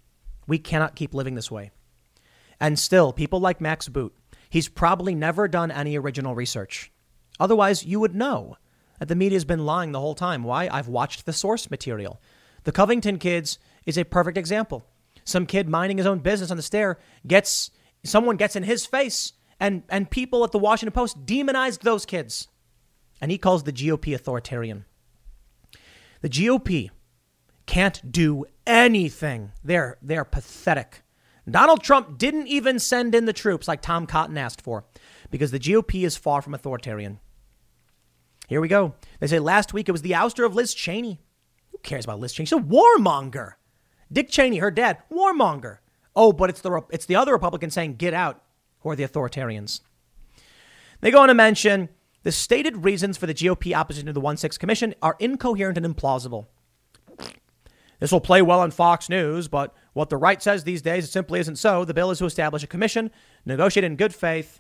We 0.45 0.60
cannot 0.60 0.95
keep 0.95 1.15
living 1.15 1.34
this 1.34 1.50
way. 1.50 1.71
And 2.60 2.78
still, 2.78 3.12
people 3.12 3.39
like 3.39 3.60
Max 3.60 3.89
Boot, 3.89 4.13
he's 4.56 4.70
probably 4.70 5.13
never 5.13 5.50
done 5.50 5.70
any 5.70 5.98
original 5.98 6.34
research. 6.34 6.89
Otherwise, 7.41 7.84
you 7.84 8.00
would 8.00 8.15
know 8.15 8.56
that 9.00 9.10
the 9.10 9.15
media's 9.15 9.44
been 9.44 9.65
lying 9.65 9.91
the 9.91 10.00
whole 10.00 10.15
time. 10.15 10.46
Why? 10.46 10.70
I've 10.72 10.88
watched 10.88 11.26
the 11.26 11.34
source 11.34 11.70
material. 11.70 12.22
The 12.63 12.72
Covington 12.72 13.18
kids 13.18 13.60
is 13.86 13.98
a 13.98 14.06
perfect 14.06 14.38
example. 14.38 14.86
Some 15.26 15.46
kid 15.46 15.68
minding 15.68 15.98
his 15.98 16.08
own 16.08 16.20
business 16.20 16.52
on 16.52 16.56
the 16.56 16.63
stair 16.63 17.00
gets 17.28 17.70
someone 18.06 18.38
gets 18.38 18.56
in 18.56 18.63
his 18.63 18.86
face 18.86 19.34
and 19.60 19.84
and 19.89 20.10
people 20.10 20.46
at 20.46 20.54
the 20.54 20.58
Washington 20.58 20.94
Post 20.94 21.26
demonized 21.26 21.84
those 21.84 22.06
kids. 22.06 22.48
And 23.20 23.32
he 23.32 23.38
calls 23.38 23.63
the 23.63 23.74
GOP 23.74 24.15
authoritarian. 24.15 24.86
The 26.22 26.30
GOP 26.30 26.91
can't 27.65 28.10
do 28.10 28.46
anything. 28.65 29.52
They're 29.65 29.98
they're 30.02 30.24
pathetic. 30.24 31.02
Donald 31.50 31.84
Trump 31.84 32.18
didn't 32.18 32.48
even 32.48 32.80
send 32.80 33.14
in 33.14 33.26
the 33.26 33.34
troops 33.34 33.68
like 33.68 33.82
Tom 33.82 34.08
Cotton 34.08 34.38
asked 34.38 34.62
for 34.62 34.86
because 35.30 35.52
the 35.52 35.60
GOP 35.60 36.04
is 36.04 36.18
far 36.18 36.42
from 36.42 36.54
authoritarian. 36.54 37.20
Here 38.48 38.62
we 38.62 38.68
go. 38.68 38.96
They 39.20 39.28
say 39.28 39.40
last 39.40 39.74
week 39.74 39.90
it 39.90 39.92
was 39.92 40.02
the 40.02 40.12
ouster 40.12 40.46
of 40.46 40.56
Liz 40.56 40.74
Cheney. 40.74 41.20
Who 41.72 41.78
cares 41.80 42.06
about 42.06 42.20
Liz 42.20 42.34
Cheney? 42.34 42.46
She's 42.46 42.58
a 42.58 42.62
warmonger. 42.62 43.54
Dick 44.12 44.30
Cheney, 44.30 44.58
her 44.58 44.72
dad, 44.72 45.00
warmonger. 45.12 45.80
Oh, 46.16 46.32
but 46.32 46.50
it's 46.50 46.62
the 46.62 46.82
it's 46.90 47.06
the 47.06 47.16
other 47.16 47.34
Republicans 47.34 47.74
saying 47.74 47.96
get 47.96 48.14
out, 48.14 48.42
who 48.80 48.90
are 48.90 48.96
the 48.96 49.04
authoritarians. 49.04 49.82
They 51.02 51.12
go 51.12 51.22
on 51.22 51.28
to 51.28 51.34
mention 51.34 51.90
the 52.24 52.32
stated 52.32 52.86
reasons 52.86 53.18
for 53.18 53.28
the 53.28 53.34
GOP 53.34 53.76
opposition 53.76 54.08
to 54.08 54.14
the 54.14 54.22
1 54.22 54.38
6 54.38 54.58
Commission 54.58 54.96
are 55.02 55.16
incoherent 55.20 55.78
and 55.78 55.86
implausible. 55.86 56.48
This 58.00 58.12
will 58.12 58.22
play 58.22 58.42
well 58.42 58.60
on 58.60 58.72
Fox 58.72 59.10
News, 59.10 59.48
but 59.48 59.74
what 59.94 60.10
the 60.10 60.18
right 60.18 60.42
says 60.42 60.64
these 60.64 60.82
days, 60.82 61.06
it 61.06 61.12
simply 61.12 61.40
isn't 61.40 61.58
so. 61.58 61.86
The 61.86 61.94
bill 61.94 62.12
is 62.12 62.20
to 62.20 62.26
establish 62.26 62.64
a 62.64 62.68
commission, 62.68 63.12
negotiate 63.46 63.84
in 63.84 63.96
good 63.96 64.14
faith. 64.14 64.60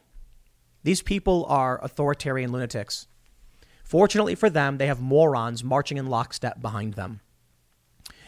These 0.83 1.01
people 1.01 1.45
are 1.49 1.83
authoritarian 1.83 2.51
lunatics. 2.51 3.07
Fortunately 3.83 4.35
for 4.35 4.49
them, 4.49 4.77
they 4.77 4.87
have 4.87 5.01
morons 5.01 5.63
marching 5.63 5.97
in 5.97 6.07
lockstep 6.07 6.61
behind 6.61 6.93
them. 6.93 7.21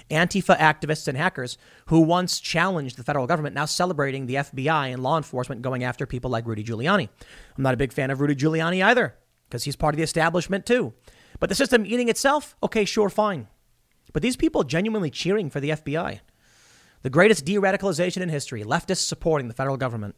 Antifa 0.10 0.58
activists 0.58 1.08
and 1.08 1.18
hackers 1.18 1.58
who 1.88 2.00
once 2.00 2.40
challenged 2.40 2.98
the 2.98 3.04
federal 3.04 3.28
government 3.28 3.56
now 3.56 3.66
celebrating 3.66 4.26
the 4.26 4.36
FBI 4.36 4.94
and 4.94 5.04
law 5.04 5.18
enforcement 5.18 5.62
going 5.62 5.84
after 5.84 6.06
people 6.06 6.32
like 6.32 6.46
Rudy 6.46 6.64
Giuliani. 6.64 7.10
I'm 7.58 7.64
not 7.64 7.74
a 7.74 7.78
big 7.78 7.92
fan 7.92 8.10
of 8.10 8.22
Rudy 8.22 8.36
Giuliani 8.36 8.84
either, 8.84 9.16
because 9.50 9.64
he's 9.66 9.76
part 9.76 9.94
of 9.94 9.98
the 9.98 10.04
establishment 10.04 10.66
too. 10.66 10.94
But 11.40 11.50
the 11.50 11.56
system 11.56 11.86
eating 11.86 12.10
itself, 12.10 12.56
okay, 12.64 12.86
sure, 12.86 13.10
fine. 13.10 13.48
But 14.18 14.24
these 14.24 14.36
people 14.36 14.64
genuinely 14.64 15.12
cheering 15.12 15.52
for 15.52 15.60
the 15.60 15.70
FBI. 15.70 16.22
The 17.04 17.10
greatest 17.12 17.46
de 17.46 17.54
radicalization 17.58 18.24
in 18.24 18.30
history, 18.30 18.64
leftists 18.64 19.06
supporting 19.06 19.48
the 19.48 19.54
federal 19.54 19.78
government. 19.78 20.16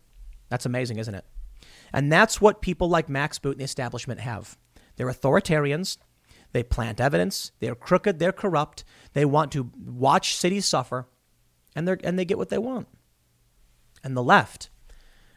That's 0.47 0.65
amazing, 0.65 0.99
isn't 0.99 1.15
it? 1.15 1.25
And 1.91 2.09
that's 2.09 2.39
what 2.39 2.61
people 2.61 2.87
like 2.87 3.09
Max 3.09 3.39
Boot 3.39 3.55
and 3.55 3.59
the 3.59 3.65
establishment 3.65 4.21
have. 4.21 4.57
They're 4.95 5.11
authoritarians. 5.11 5.97
They 6.53 6.63
plant 6.63 7.01
evidence. 7.01 7.51
They're 7.59 7.75
crooked. 7.75 8.19
They're 8.19 8.31
corrupt. 8.31 8.85
They 9.11 9.25
want 9.25 9.51
to 9.51 9.69
watch 9.77 10.33
cities 10.33 10.65
suffer, 10.65 11.09
and, 11.75 11.85
they 11.85 11.97
and 12.01 12.17
they 12.17 12.23
get 12.23 12.37
what 12.37 12.47
they 12.47 12.57
want. 12.57 12.87
And 14.01 14.15
the 14.15 14.23
left, 14.23 14.69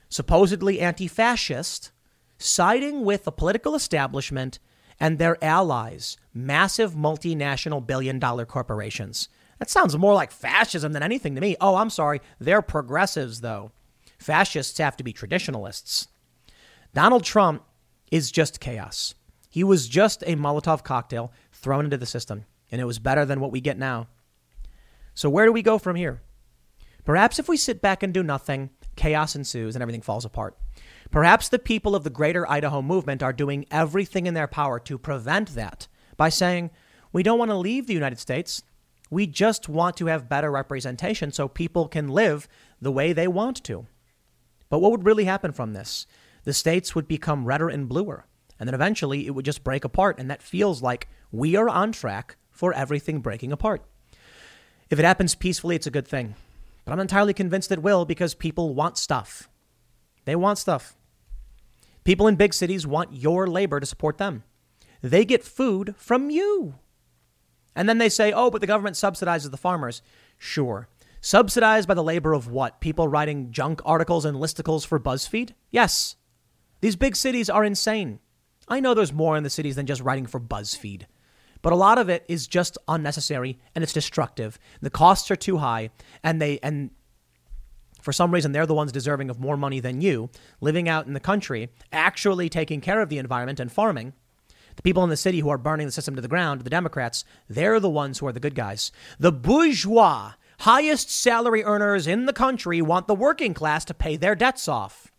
supposedly 0.08 0.78
anti 0.78 1.08
fascist, 1.08 1.90
siding 2.38 3.04
with 3.04 3.24
the 3.24 3.32
political 3.32 3.74
establishment 3.74 4.60
and 5.00 5.18
their 5.18 5.36
allies, 5.42 6.16
massive 6.34 6.92
multinational 6.94 7.86
billion 7.86 8.18
dollar 8.18 8.46
corporations. 8.46 9.28
That 9.58 9.70
sounds 9.70 9.96
more 9.96 10.14
like 10.14 10.32
fascism 10.32 10.92
than 10.92 11.02
anything 11.02 11.34
to 11.34 11.40
me. 11.40 11.56
Oh, 11.60 11.76
I'm 11.76 11.90
sorry. 11.90 12.20
They're 12.40 12.62
progressives, 12.62 13.40
though. 13.40 13.72
Fascists 14.18 14.78
have 14.78 14.96
to 14.96 15.04
be 15.04 15.12
traditionalists. 15.12 16.08
Donald 16.94 17.24
Trump 17.24 17.62
is 18.10 18.32
just 18.32 18.60
chaos. 18.60 19.14
He 19.48 19.62
was 19.62 19.88
just 19.88 20.22
a 20.22 20.36
Molotov 20.36 20.82
cocktail 20.82 21.32
thrown 21.52 21.84
into 21.84 21.96
the 21.96 22.06
system, 22.06 22.44
and 22.70 22.80
it 22.80 22.86
was 22.86 22.98
better 22.98 23.24
than 23.24 23.40
what 23.40 23.52
we 23.52 23.60
get 23.60 23.78
now. 23.78 24.08
So, 25.14 25.28
where 25.28 25.46
do 25.46 25.52
we 25.52 25.62
go 25.62 25.78
from 25.78 25.96
here? 25.96 26.22
Perhaps 27.04 27.38
if 27.38 27.48
we 27.48 27.56
sit 27.56 27.82
back 27.82 28.02
and 28.02 28.14
do 28.14 28.22
nothing, 28.22 28.70
chaos 28.96 29.34
ensues 29.34 29.74
and 29.74 29.82
everything 29.82 30.02
falls 30.02 30.24
apart. 30.24 30.56
Perhaps 31.10 31.48
the 31.48 31.58
people 31.58 31.94
of 31.94 32.04
the 32.04 32.10
greater 32.10 32.50
Idaho 32.50 32.80
movement 32.80 33.22
are 33.22 33.32
doing 33.32 33.66
everything 33.70 34.26
in 34.26 34.34
their 34.34 34.46
power 34.46 34.78
to 34.80 34.98
prevent 34.98 35.54
that 35.54 35.88
by 36.16 36.28
saying, 36.28 36.70
we 37.12 37.22
don't 37.22 37.38
want 37.38 37.50
to 37.50 37.56
leave 37.56 37.86
the 37.86 37.94
United 37.94 38.18
States. 38.18 38.62
We 39.10 39.26
just 39.26 39.68
want 39.68 39.96
to 39.98 40.06
have 40.06 40.28
better 40.28 40.50
representation 40.50 41.32
so 41.32 41.46
people 41.48 41.88
can 41.88 42.08
live 42.08 42.48
the 42.80 42.92
way 42.92 43.12
they 43.12 43.28
want 43.28 43.62
to. 43.64 43.86
But 44.70 44.78
what 44.78 44.90
would 44.90 45.04
really 45.04 45.24
happen 45.24 45.52
from 45.52 45.74
this? 45.74 46.06
The 46.44 46.54
states 46.54 46.94
would 46.94 47.06
become 47.06 47.44
redder 47.44 47.68
and 47.68 47.88
bluer. 47.88 48.26
And 48.58 48.66
then 48.66 48.74
eventually 48.74 49.26
it 49.26 49.30
would 49.34 49.44
just 49.44 49.64
break 49.64 49.84
apart. 49.84 50.18
And 50.18 50.30
that 50.30 50.42
feels 50.42 50.82
like 50.82 51.08
we 51.30 51.56
are 51.56 51.68
on 51.68 51.92
track 51.92 52.36
for 52.50 52.72
everything 52.72 53.20
breaking 53.20 53.52
apart. 53.52 53.82
If 54.88 54.98
it 54.98 55.04
happens 55.04 55.34
peacefully, 55.34 55.76
it's 55.76 55.86
a 55.86 55.90
good 55.90 56.08
thing. 56.08 56.34
But 56.84 56.92
I'm 56.92 57.00
entirely 57.00 57.34
convinced 57.34 57.70
it 57.70 57.82
will 57.82 58.04
because 58.04 58.34
people 58.34 58.74
want 58.74 58.98
stuff. 58.98 59.48
They 60.24 60.36
want 60.36 60.58
stuff. 60.58 60.96
People 62.04 62.26
in 62.26 62.36
big 62.36 62.54
cities 62.54 62.86
want 62.86 63.12
your 63.12 63.46
labor 63.46 63.78
to 63.78 63.86
support 63.86 64.18
them. 64.18 64.44
They 65.02 65.24
get 65.24 65.44
food 65.44 65.94
from 65.98 66.30
you. 66.30 66.76
And 67.74 67.88
then 67.88 67.98
they 67.98 68.08
say, 68.08 68.32
oh, 68.32 68.50
but 68.50 68.60
the 68.60 68.66
government 68.66 68.96
subsidizes 68.96 69.50
the 69.50 69.56
farmers. 69.56 70.02
Sure. 70.38 70.88
Subsidized 71.20 71.88
by 71.88 71.94
the 71.94 72.02
labor 72.02 72.32
of 72.32 72.48
what? 72.48 72.80
People 72.80 73.08
writing 73.08 73.50
junk 73.52 73.80
articles 73.84 74.24
and 74.24 74.36
listicles 74.36 74.86
for 74.86 74.98
BuzzFeed? 74.98 75.52
Yes. 75.70 76.16
These 76.80 76.96
big 76.96 77.16
cities 77.16 77.48
are 77.48 77.64
insane. 77.64 78.18
I 78.68 78.80
know 78.80 78.94
there's 78.94 79.12
more 79.12 79.36
in 79.36 79.42
the 79.42 79.50
cities 79.50 79.76
than 79.76 79.86
just 79.86 80.02
writing 80.02 80.26
for 80.26 80.40
BuzzFeed, 80.40 81.02
but 81.62 81.72
a 81.72 81.76
lot 81.76 81.98
of 81.98 82.08
it 82.08 82.24
is 82.28 82.46
just 82.46 82.78
unnecessary 82.88 83.58
and 83.74 83.82
it's 83.82 83.92
destructive. 83.92 84.58
The 84.80 84.90
costs 84.90 85.30
are 85.30 85.36
too 85.36 85.58
high, 85.58 85.90
and 86.24 86.40
they 86.40 86.58
and 86.60 86.90
for 88.00 88.12
some 88.12 88.32
reason 88.32 88.52
they're 88.52 88.66
the 88.66 88.74
ones 88.74 88.90
deserving 88.90 89.30
of 89.30 89.38
more 89.38 89.56
money 89.56 89.78
than 89.78 90.00
you, 90.00 90.30
living 90.60 90.88
out 90.88 91.06
in 91.06 91.12
the 91.12 91.20
country, 91.20 91.70
actually 91.92 92.48
taking 92.48 92.80
care 92.80 93.00
of 93.00 93.08
the 93.08 93.18
environment 93.18 93.60
and 93.60 93.70
farming. 93.70 94.12
The 94.76 94.82
people 94.82 95.04
in 95.04 95.10
the 95.10 95.16
city 95.16 95.40
who 95.40 95.48
are 95.48 95.58
burning 95.58 95.86
the 95.86 95.92
system 95.92 96.16
to 96.16 96.22
the 96.22 96.28
ground, 96.28 96.62
the 96.62 96.70
Democrats, 96.70 97.24
they're 97.48 97.80
the 97.80 97.90
ones 97.90 98.18
who 98.18 98.26
are 98.26 98.32
the 98.32 98.40
good 98.40 98.54
guys. 98.54 98.92
The 99.18 99.32
bourgeois, 99.32 100.32
highest 100.60 101.10
salary 101.10 101.64
earners 101.64 102.06
in 102.06 102.26
the 102.26 102.32
country, 102.32 102.80
want 102.80 103.06
the 103.06 103.14
working 103.14 103.54
class 103.54 103.84
to 103.86 103.94
pay 103.94 104.16
their 104.16 104.34
debts 104.34 104.68
off 104.68 105.12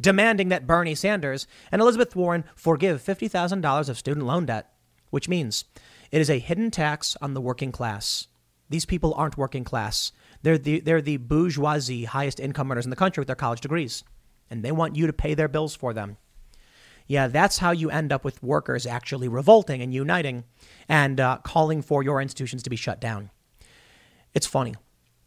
demanding 0.00 0.48
that 0.48 0.66
Bernie 0.66 0.94
Sanders 0.94 1.46
and 1.70 1.80
Elizabeth 1.80 2.16
Warren 2.16 2.44
forgive 2.54 3.02
$50,000 3.02 3.88
of 3.88 3.98
student 3.98 4.26
loan 4.26 4.46
debt, 4.46 4.72
which 5.10 5.28
means 5.28 5.64
it 6.10 6.20
is 6.20 6.30
a 6.30 6.38
hidden 6.38 6.70
tax 6.70 7.16
on 7.20 7.34
the 7.34 7.40
working 7.40 7.72
class. 7.72 8.28
These 8.68 8.86
people 8.86 9.14
aren't 9.14 9.36
working 9.36 9.64
class. 9.64 10.12
They're 10.42 10.58
the, 10.58 10.80
they're 10.80 11.02
the 11.02 11.18
bourgeoisie, 11.18 12.04
highest 12.04 12.40
income 12.40 12.70
earners 12.70 12.86
in 12.86 12.90
the 12.90 12.96
country 12.96 13.20
with 13.20 13.28
their 13.28 13.36
college 13.36 13.60
degrees, 13.60 14.04
and 14.50 14.62
they 14.62 14.72
want 14.72 14.96
you 14.96 15.06
to 15.06 15.12
pay 15.12 15.34
their 15.34 15.48
bills 15.48 15.74
for 15.74 15.92
them. 15.92 16.16
Yeah, 17.06 17.28
that's 17.28 17.58
how 17.58 17.70
you 17.70 17.90
end 17.90 18.12
up 18.12 18.24
with 18.24 18.42
workers 18.42 18.86
actually 18.86 19.28
revolting 19.28 19.82
and 19.82 19.92
uniting 19.92 20.44
and 20.88 21.20
uh, 21.20 21.38
calling 21.44 21.82
for 21.82 22.02
your 22.02 22.20
institutions 22.20 22.62
to 22.62 22.70
be 22.70 22.76
shut 22.76 23.00
down. 23.00 23.30
It's 24.32 24.46
funny. 24.46 24.74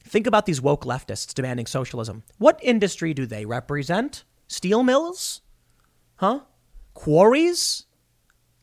Think 0.04 0.26
about 0.26 0.46
these 0.46 0.62
woke 0.62 0.86
leftists 0.86 1.34
demanding 1.34 1.66
socialism. 1.68 2.24
What 2.38 2.60
industry 2.64 3.14
do 3.14 3.26
they 3.26 3.46
represent? 3.46 4.24
Steel 4.48 4.82
mills? 4.82 5.42
Huh? 6.16 6.42
Quarries? 6.94 7.86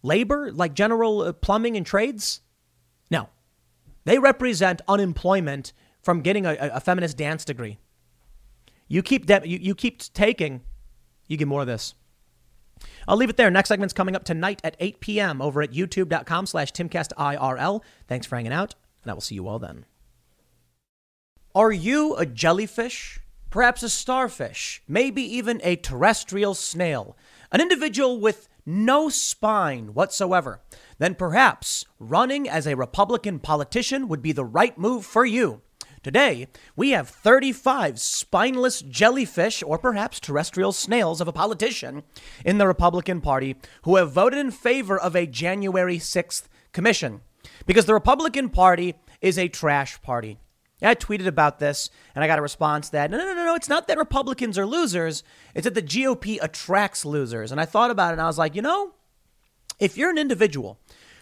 Labor, 0.03 0.51
like 0.53 0.75
general 0.75 1.23
uh, 1.23 1.33
plumbing 1.33 1.77
and 1.77 1.87
trades? 1.87 2.41
No. 3.11 3.29
They 4.05 4.19
represent 4.19 4.83
unemployment 4.89 5.73
from 6.03 6.21
getting 6.21 6.47
a, 6.47 6.57
a 6.61 6.81
feminist 6.81 7.17
dance 7.17 7.45
degree. 7.45 7.79
You 8.89 9.03
keep, 9.03 9.27
de- 9.27 9.49
you, 9.49 9.59
you 9.59 9.75
keep 9.75 10.01
taking, 10.13 10.63
you 11.27 11.37
get 11.37 11.49
more 11.49 11.63
of 11.63 11.67
this. 11.67 11.95
I'll 13.07 13.17
leave 13.17 13.31
it 13.31 13.37
there. 13.37 13.51
Next 13.51 13.69
segment's 13.69 13.95
coming 13.95 14.17
up 14.17 14.25
tonight 14.25 14.61
at 14.65 14.77
8 14.81 15.01
p.m. 15.01 15.43
over 15.43 15.63
at 15.63 15.73
youtube.com 15.73 16.47
slash 16.47 16.73
timcastirl. 16.73 17.83
Thanks 18.09 18.27
for 18.27 18.37
hanging 18.37 18.53
out, 18.53 18.75
and 19.03 19.11
I 19.11 19.15
will 19.15 19.21
see 19.21 19.35
you 19.35 19.49
all 19.49 19.59
then. 19.59 19.85
Are 21.55 21.73
you 21.73 22.17
a 22.17 22.27
jellyfish? 22.27 23.21
Perhaps 23.51 23.85
a 23.85 23.89
starfish? 23.89 24.83
Maybe 24.89 25.23
even 25.23 25.61
a 25.63 25.77
terrestrial 25.77 26.55
snail? 26.55 27.17
An 27.53 27.61
individual 27.61 28.19
with 28.19 28.49
no 28.67 29.09
spine 29.09 29.95
whatsoever? 29.95 30.61
Then 30.99 31.15
perhaps 31.15 31.85
running 32.01 32.49
as 32.49 32.67
a 32.67 32.75
Republican 32.75 33.39
politician 33.39 34.09
would 34.09 34.23
be 34.23 34.33
the 34.33 34.45
right 34.45 34.77
move 34.77 35.07
for 35.07 35.25
you. 35.25 35.63
Today, 36.05 36.49
we 36.77 36.91
have 36.91 37.09
35 37.09 37.99
spineless 37.99 38.83
jellyfish, 38.83 39.63
or 39.63 39.79
perhaps 39.79 40.21
terrestrial 40.21 40.73
snails 40.73 41.23
of 41.23 41.29
a 41.29 41.33
politician 41.33 42.03
in 42.45 42.59
the 42.59 42.67
Republican 42.67 43.23
Party 43.23 43.57
who 43.85 43.97
have 43.97 44.13
voted 44.13 44.39
in 44.39 44.51
favor 44.51 45.01
of 45.01 45.17
a 45.17 45.27
January 45.27 45.97
6th 45.97 46.43
commission. 46.73 47.23
Because 47.65 47.87
the 47.87 47.95
Republican 47.95 48.51
Party 48.51 48.97
is 49.23 49.39
a 49.39 49.49
trash 49.49 50.01
party. 50.03 50.37
I 50.83 50.95
tweeted 50.95 51.27
about 51.27 51.59
this 51.59 51.89
and 52.15 52.23
I 52.23 52.27
got 52.27 52.39
a 52.39 52.43
response 52.43 52.91
that 52.91 53.11
no, 53.11 53.17
no, 53.17 53.25
no, 53.25 53.35
no, 53.43 53.55
it's 53.55 53.71
not 53.71 53.89
that 53.89 53.97
Republicans 53.97 54.59
are 54.59 54.67
losers. 54.67 55.23
It's 55.55 55.65
that 55.65 55.73
the 55.73 55.81
GOP 55.81 56.39
attracts 56.43 57.07
losers. 57.07 57.51
And 57.51 57.59
I 57.59 57.65
thought 57.65 57.91
about 57.91 58.11
it 58.11 58.15
and 58.15 58.21
I 58.21 58.27
was 58.27 58.37
like, 58.37 58.55
you 58.55 58.61
know, 58.61 58.93
if 59.81 59.97
you're 59.97 60.11
an 60.11 60.19
individual 60.19 60.79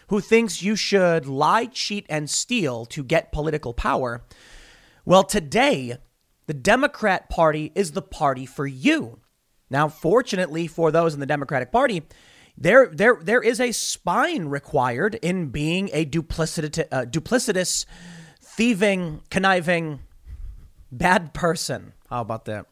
who 0.07 0.19
thinks 0.19 0.61
you 0.61 0.75
should 0.75 1.25
lie, 1.25 1.67
cheat, 1.67 2.05
and 2.09 2.29
steal 2.29 2.85
to 2.87 3.01
get 3.01 3.31
political 3.31 3.73
power, 3.73 4.23
well, 5.05 5.23
today, 5.23 5.97
the 6.47 6.53
Democrat 6.53 7.29
Party 7.29 7.71
is 7.75 7.91
the 7.91 8.01
party 8.01 8.45
for 8.45 8.67
you. 8.67 9.19
Now, 9.69 9.87
fortunately 9.87 10.67
for 10.67 10.91
those 10.91 11.13
in 11.13 11.19
the 11.19 11.25
Democratic 11.25 11.71
Party, 11.71 12.03
there, 12.57 12.87
there, 12.87 13.17
there 13.21 13.41
is 13.41 13.59
a 13.59 13.71
spine 13.71 14.45
required 14.45 15.15
in 15.15 15.47
being 15.49 15.89
a 15.93 16.05
duplicitous, 16.05 16.85
uh, 16.91 17.05
duplicitous, 17.05 17.85
thieving, 18.41 19.21
conniving, 19.29 19.99
bad 20.91 21.33
person. 21.33 21.93
How 22.09 22.21
about 22.21 22.45
that? 22.45 22.67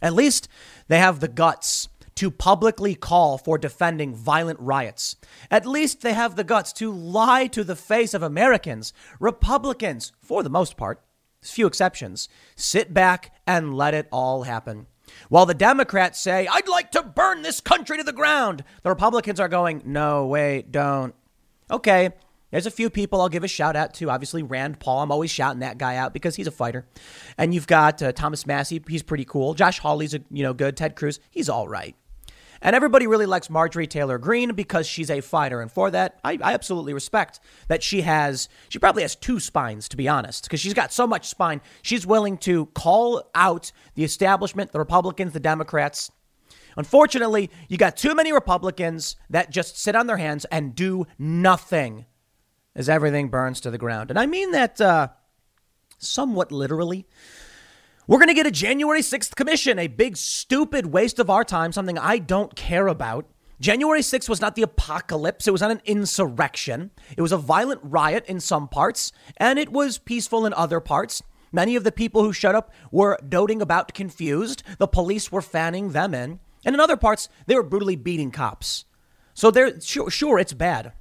At 0.00 0.14
least 0.14 0.48
they 0.88 0.98
have 0.98 1.20
the 1.20 1.28
guts 1.28 1.88
to 2.16 2.30
publicly 2.30 2.94
call 2.94 3.38
for 3.38 3.58
defending 3.58 4.14
violent 4.14 4.60
riots. 4.60 5.16
At 5.50 5.66
least 5.66 6.02
they 6.02 6.12
have 6.12 6.36
the 6.36 6.44
guts 6.44 6.72
to 6.74 6.92
lie 6.92 7.48
to 7.48 7.64
the 7.64 7.74
face 7.74 8.14
of 8.14 8.22
Americans, 8.22 8.92
Republicans, 9.18 10.12
for 10.20 10.42
the 10.42 10.50
most 10.50 10.76
part, 10.76 11.03
few 11.50 11.66
exceptions, 11.66 12.28
sit 12.56 12.94
back 12.94 13.34
and 13.46 13.74
let 13.74 13.94
it 13.94 14.08
all 14.10 14.42
happen. 14.42 14.86
While 15.28 15.46
the 15.46 15.54
Democrats 15.54 16.20
say, 16.20 16.46
I'd 16.50 16.68
like 16.68 16.90
to 16.92 17.02
burn 17.02 17.42
this 17.42 17.60
country 17.60 17.98
to 17.98 18.04
the 18.04 18.12
ground, 18.12 18.64
the 18.82 18.90
Republicans 18.90 19.40
are 19.40 19.48
going, 19.48 19.82
no, 19.84 20.26
wait, 20.26 20.72
don't. 20.72 21.14
Okay, 21.70 22.10
there's 22.50 22.66
a 22.66 22.70
few 22.70 22.88
people 22.88 23.20
I'll 23.20 23.28
give 23.28 23.42
a 23.42 23.48
shout 23.48 23.74
out 23.74 23.94
to. 23.94 24.10
Obviously, 24.10 24.42
Rand 24.42 24.78
Paul. 24.78 25.02
I'm 25.02 25.10
always 25.10 25.30
shouting 25.30 25.60
that 25.60 25.76
guy 25.76 25.96
out 25.96 26.12
because 26.12 26.36
he's 26.36 26.46
a 26.46 26.52
fighter. 26.52 26.86
And 27.36 27.52
you've 27.52 27.66
got 27.66 28.00
uh, 28.00 28.12
Thomas 28.12 28.46
Massie. 28.46 28.80
He's 28.86 29.02
pretty 29.02 29.24
cool. 29.24 29.54
Josh 29.54 29.80
Hawley's 29.80 30.14
a, 30.14 30.20
you 30.30 30.44
know 30.44 30.54
good. 30.54 30.76
Ted 30.76 30.94
Cruz. 30.94 31.18
He's 31.30 31.48
all 31.48 31.66
right. 31.66 31.96
And 32.62 32.74
everybody 32.74 33.06
really 33.06 33.26
likes 33.26 33.50
Marjorie 33.50 33.86
Taylor 33.86 34.18
Greene 34.18 34.54
because 34.54 34.86
she's 34.86 35.10
a 35.10 35.20
fighter. 35.20 35.60
And 35.60 35.70
for 35.70 35.90
that, 35.90 36.18
I, 36.24 36.38
I 36.42 36.54
absolutely 36.54 36.94
respect 36.94 37.40
that 37.68 37.82
she 37.82 38.02
has, 38.02 38.48
she 38.68 38.78
probably 38.78 39.02
has 39.02 39.14
two 39.14 39.40
spines, 39.40 39.88
to 39.88 39.96
be 39.96 40.08
honest, 40.08 40.44
because 40.44 40.60
she's 40.60 40.74
got 40.74 40.92
so 40.92 41.06
much 41.06 41.28
spine. 41.28 41.60
She's 41.82 42.06
willing 42.06 42.38
to 42.38 42.66
call 42.66 43.30
out 43.34 43.72
the 43.94 44.04
establishment, 44.04 44.72
the 44.72 44.78
Republicans, 44.78 45.32
the 45.32 45.40
Democrats. 45.40 46.10
Unfortunately, 46.76 47.50
you 47.68 47.76
got 47.76 47.96
too 47.96 48.14
many 48.14 48.32
Republicans 48.32 49.16
that 49.30 49.50
just 49.50 49.78
sit 49.78 49.94
on 49.94 50.06
their 50.06 50.16
hands 50.16 50.44
and 50.46 50.74
do 50.74 51.06
nothing 51.18 52.06
as 52.74 52.88
everything 52.88 53.28
burns 53.28 53.60
to 53.60 53.70
the 53.70 53.78
ground. 53.78 54.10
And 54.10 54.18
I 54.18 54.26
mean 54.26 54.50
that 54.50 54.80
uh, 54.80 55.08
somewhat 55.98 56.50
literally. 56.50 57.06
We're 58.06 58.18
going 58.18 58.28
to 58.28 58.34
get 58.34 58.46
a 58.46 58.50
January 58.50 59.00
6th 59.00 59.34
commission, 59.34 59.78
a 59.78 59.86
big, 59.86 60.18
stupid 60.18 60.84
waste 60.84 61.18
of 61.18 61.30
our 61.30 61.42
time, 61.42 61.72
something 61.72 61.98
I 61.98 62.18
don't 62.18 62.54
care 62.54 62.86
about. 62.86 63.24
January 63.60 64.00
6th 64.00 64.28
was 64.28 64.42
not 64.42 64.56
the 64.56 64.62
apocalypse. 64.62 65.48
It 65.48 65.52
was 65.52 65.62
not 65.62 65.70
an 65.70 65.80
insurrection. 65.86 66.90
It 67.16 67.22
was 67.22 67.32
a 67.32 67.38
violent 67.38 67.80
riot 67.82 68.26
in 68.26 68.40
some 68.40 68.68
parts, 68.68 69.10
and 69.38 69.58
it 69.58 69.72
was 69.72 69.96
peaceful 69.96 70.44
in 70.44 70.52
other 70.52 70.80
parts. 70.80 71.22
Many 71.50 71.76
of 71.76 71.84
the 71.84 71.92
people 71.92 72.22
who 72.22 72.34
showed 72.34 72.54
up 72.54 72.74
were 72.90 73.18
doting 73.26 73.62
about 73.62 73.94
confused. 73.94 74.62
The 74.76 74.86
police 74.86 75.32
were 75.32 75.40
fanning 75.40 75.92
them 75.92 76.12
in. 76.12 76.40
And 76.66 76.74
in 76.74 76.80
other 76.80 76.98
parts, 76.98 77.30
they 77.46 77.54
were 77.54 77.62
brutally 77.62 77.96
beating 77.96 78.30
cops. 78.30 78.84
So 79.32 79.50
they're 79.50 79.80
sure, 79.80 80.10
sure 80.10 80.38
it's 80.38 80.52
bad. 80.52 80.92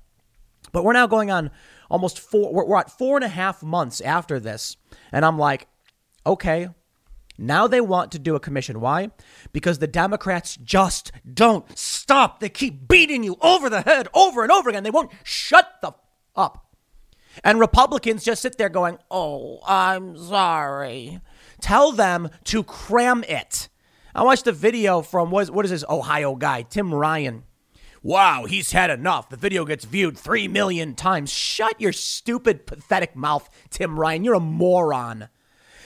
But 0.71 0.85
we're 0.85 0.93
now 0.93 1.07
going 1.07 1.31
on 1.31 1.51
almost 1.89 2.17
four, 2.17 2.53
we're, 2.53 2.65
we're 2.65 2.79
at 2.79 2.97
four 2.97 3.17
and 3.17 3.25
a 3.25 3.29
half 3.29 3.61
months 3.61 3.99
after 3.99 4.39
this. 4.39 4.77
And 5.11 5.25
I'm 5.25 5.37
like, 5.37 5.67
okay, 6.25 6.69
now 7.37 7.67
they 7.67 7.81
want 7.81 8.11
to 8.11 8.19
do 8.19 8.35
a 8.35 8.39
commission. 8.39 8.79
Why? 8.79 9.11
Because 9.51 9.79
the 9.79 9.87
Democrats 9.87 10.57
just 10.57 11.11
don't 11.31 11.77
stop. 11.77 12.39
They 12.39 12.49
keep 12.49 12.87
beating 12.87 13.23
you 13.23 13.37
over 13.41 13.69
the 13.69 13.81
head 13.81 14.07
over 14.13 14.43
and 14.43 14.51
over 14.51 14.69
again. 14.69 14.83
They 14.83 14.91
won't 14.91 15.11
shut 15.23 15.67
the 15.81 15.89
f- 15.89 15.95
up. 16.35 16.75
And 17.43 17.59
Republicans 17.59 18.23
just 18.23 18.41
sit 18.41 18.57
there 18.57 18.69
going, 18.69 18.99
"Oh, 19.09 19.59
I'm 19.65 20.17
sorry." 20.17 21.19
Tell 21.61 21.91
them 21.91 22.29
to 22.45 22.63
cram 22.63 23.23
it. 23.23 23.69
I 24.13 24.23
watched 24.23 24.45
a 24.47 24.51
video 24.51 25.01
from 25.01 25.31
what 25.31 25.43
is, 25.43 25.51
what 25.51 25.65
is 25.65 25.71
this 25.71 25.85
Ohio 25.89 26.35
guy, 26.35 26.61
Tim 26.61 26.93
Ryan. 26.93 27.43
Wow, 28.03 28.45
he's 28.45 28.73
had 28.73 28.89
enough. 28.89 29.29
The 29.29 29.37
video 29.37 29.63
gets 29.63 29.85
viewed 29.85 30.17
3 30.17 30.49
million 30.49 30.93
times. 30.93 31.31
Shut 31.31 31.79
your 31.79 31.93
stupid, 31.93 32.67
pathetic 32.67 33.15
mouth, 33.15 33.49
Tim 33.69 33.97
Ryan. 33.97 34.25
You're 34.25 34.33
a 34.35 34.39
moron. 34.41 35.29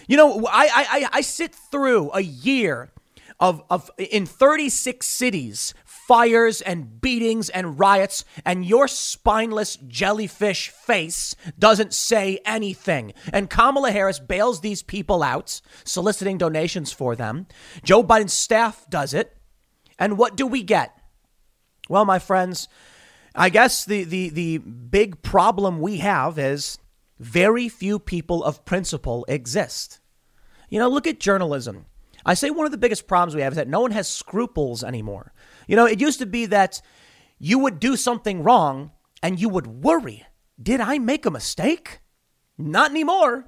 You 0.08 0.18
know, 0.18 0.48
I, 0.48 0.70
I, 0.74 1.10
I 1.14 1.22
sit 1.22 1.54
through 1.54 2.12
a 2.14 2.22
year 2.22 2.92
of, 3.40 3.64
of 3.70 3.92
in 3.98 4.26
36 4.26 5.06
cities, 5.06 5.74
fires 5.86 6.62
and 6.62 7.02
beatings 7.02 7.50
and 7.50 7.78
riots, 7.78 8.24
and 8.46 8.66
your 8.66 8.88
spineless 8.88 9.76
jellyfish 9.76 10.70
face 10.70 11.36
doesn't 11.60 11.94
say 11.94 12.40
anything. 12.46 13.14
And 13.32 13.50
Kamala 13.50 13.92
Harris 13.92 14.20
bails 14.20 14.62
these 14.62 14.82
people 14.82 15.22
out, 15.22 15.62
soliciting 15.84 16.38
donations 16.38 16.92
for 16.92 17.16
them. 17.16 17.48
Joe 17.84 18.04
Biden's 18.04 18.34
staff 18.34 18.86
does 18.90 19.14
it. 19.14 19.36
And 20.00 20.18
what 20.18 20.38
do 20.38 20.48
we 20.48 20.64
get? 20.64 20.98
Well, 21.90 22.06
my 22.06 22.20
friends, 22.20 22.68
I 23.36 23.50
guess 23.50 23.86
the, 23.86 24.04
the, 24.04 24.30
the 24.30 24.58
big 24.58 25.22
problem 25.22 25.80
we 25.80 25.98
have 25.98 26.40
is 26.40 26.80
very 27.20 27.70
few 27.70 28.00
people 28.00 28.44
of 28.44 28.66
principle 28.66 29.26
exist. 29.28 30.00
You 30.70 30.80
know, 30.80 30.90
look 30.90 31.08
at 31.08 31.20
journalism. 31.20 31.86
I 32.26 32.34
say 32.34 32.50
one 32.50 32.66
of 32.66 32.72
the 32.72 32.78
biggest 32.78 33.08
problems 33.08 33.36
we 33.36 33.42
have 33.42 33.54
is 33.54 33.58
that 33.58 33.68
no 33.68 33.82
one 33.82 33.92
has 33.92 34.08
scruples 34.08 34.84
anymore. 34.84 35.34
You 35.68 35.76
know, 35.76 35.86
it 35.86 36.02
used 36.02 36.20
to 36.20 36.26
be 36.26 36.46
that 36.48 36.82
you 37.40 37.60
would 37.60 37.80
do 37.80 37.96
something 37.96 38.44
wrong 38.44 38.92
and 39.24 39.40
you 39.40 39.50
would 39.50 39.68
worry 39.68 40.26
did 40.62 40.82
I 40.82 40.98
make 40.98 41.26
a 41.26 41.32
mistake? 41.32 42.00
Not 42.58 42.90
anymore. 42.90 43.46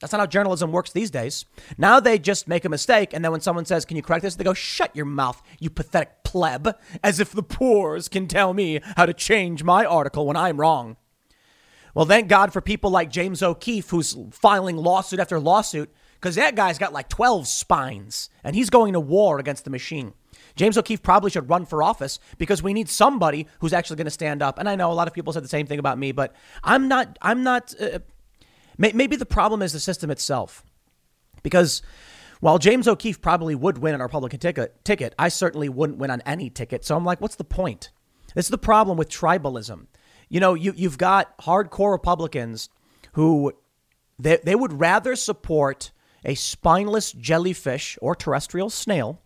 That's 0.00 0.12
not 0.12 0.20
how 0.20 0.26
journalism 0.26 0.72
works 0.72 0.92
these 0.92 1.10
days. 1.10 1.44
Now 1.76 2.00
they 2.00 2.18
just 2.18 2.48
make 2.48 2.64
a 2.64 2.70
mistake, 2.70 3.12
and 3.12 3.24
then 3.24 3.32
when 3.32 3.40
someone 3.40 3.66
says, 3.66 3.84
Can 3.84 3.96
you 3.96 4.02
correct 4.02 4.22
this? 4.22 4.34
They 4.34 4.44
go, 4.44 4.54
Shut 4.54 4.94
your 4.96 5.04
mouth, 5.06 5.42
you 5.58 5.68
pathetic 5.70 6.24
pleb, 6.24 6.74
as 7.02 7.20
if 7.20 7.32
the 7.32 7.42
poors 7.42 8.08
can 8.08 8.26
tell 8.26 8.54
me 8.54 8.80
how 8.96 9.06
to 9.06 9.12
change 9.12 9.62
my 9.62 9.84
article 9.84 10.26
when 10.26 10.36
I'm 10.36 10.60
wrong. 10.60 10.96
Well, 11.94 12.06
thank 12.06 12.28
God 12.28 12.52
for 12.52 12.60
people 12.60 12.90
like 12.90 13.10
James 13.10 13.42
O'Keefe, 13.42 13.90
who's 13.90 14.16
filing 14.30 14.76
lawsuit 14.76 15.20
after 15.20 15.40
lawsuit, 15.40 15.92
because 16.14 16.36
that 16.36 16.54
guy's 16.54 16.78
got 16.78 16.92
like 16.92 17.08
12 17.08 17.48
spines 17.48 18.30
and 18.44 18.54
he's 18.54 18.70
going 18.70 18.92
to 18.92 19.00
war 19.00 19.38
against 19.38 19.64
the 19.64 19.70
machine. 19.70 20.12
James 20.56 20.76
O'Keefe 20.76 21.02
probably 21.02 21.30
should 21.30 21.48
run 21.48 21.64
for 21.64 21.82
office 21.82 22.18
because 22.38 22.62
we 22.62 22.74
need 22.74 22.88
somebody 22.88 23.46
who's 23.60 23.72
actually 23.72 23.96
going 23.96 24.06
to 24.06 24.10
stand 24.10 24.42
up. 24.42 24.58
And 24.58 24.68
I 24.68 24.76
know 24.76 24.90
a 24.90 24.94
lot 24.94 25.08
of 25.08 25.14
people 25.14 25.32
said 25.32 25.44
the 25.44 25.48
same 25.48 25.66
thing 25.66 25.78
about 25.78 25.98
me, 25.98 26.12
but 26.12 26.34
I'm 26.62 26.88
not, 26.88 27.18
I'm 27.22 27.42
not, 27.42 27.74
uh, 27.80 28.00
may, 28.76 28.92
maybe 28.92 29.16
the 29.16 29.26
problem 29.26 29.62
is 29.62 29.72
the 29.72 29.80
system 29.80 30.10
itself. 30.10 30.64
Because 31.42 31.82
while 32.40 32.58
James 32.58 32.86
O'Keefe 32.88 33.20
probably 33.20 33.54
would 33.54 33.78
win 33.78 33.94
an 33.94 34.02
Republican 34.02 34.40
ticket, 34.40 34.84
ticket, 34.84 35.14
I 35.18 35.28
certainly 35.28 35.68
wouldn't 35.68 35.98
win 35.98 36.10
on 36.10 36.20
any 36.22 36.50
ticket. 36.50 36.84
So 36.84 36.96
I'm 36.96 37.04
like, 37.04 37.20
what's 37.20 37.36
the 37.36 37.44
point? 37.44 37.90
This 38.34 38.46
is 38.46 38.50
the 38.50 38.58
problem 38.58 38.96
with 38.96 39.08
tribalism. 39.08 39.86
You 40.30 40.40
know, 40.40 40.54
you, 40.54 40.72
you've 40.74 40.96
got 40.96 41.36
hardcore 41.38 41.92
Republicans 41.92 42.70
who 43.12 43.52
they, 44.18 44.38
they 44.42 44.54
would 44.54 44.80
rather 44.80 45.14
support 45.16 45.90
a 46.24 46.34
spineless 46.34 47.12
jellyfish 47.12 47.98
or 48.00 48.14
terrestrial 48.14 48.70
snail 48.70 49.20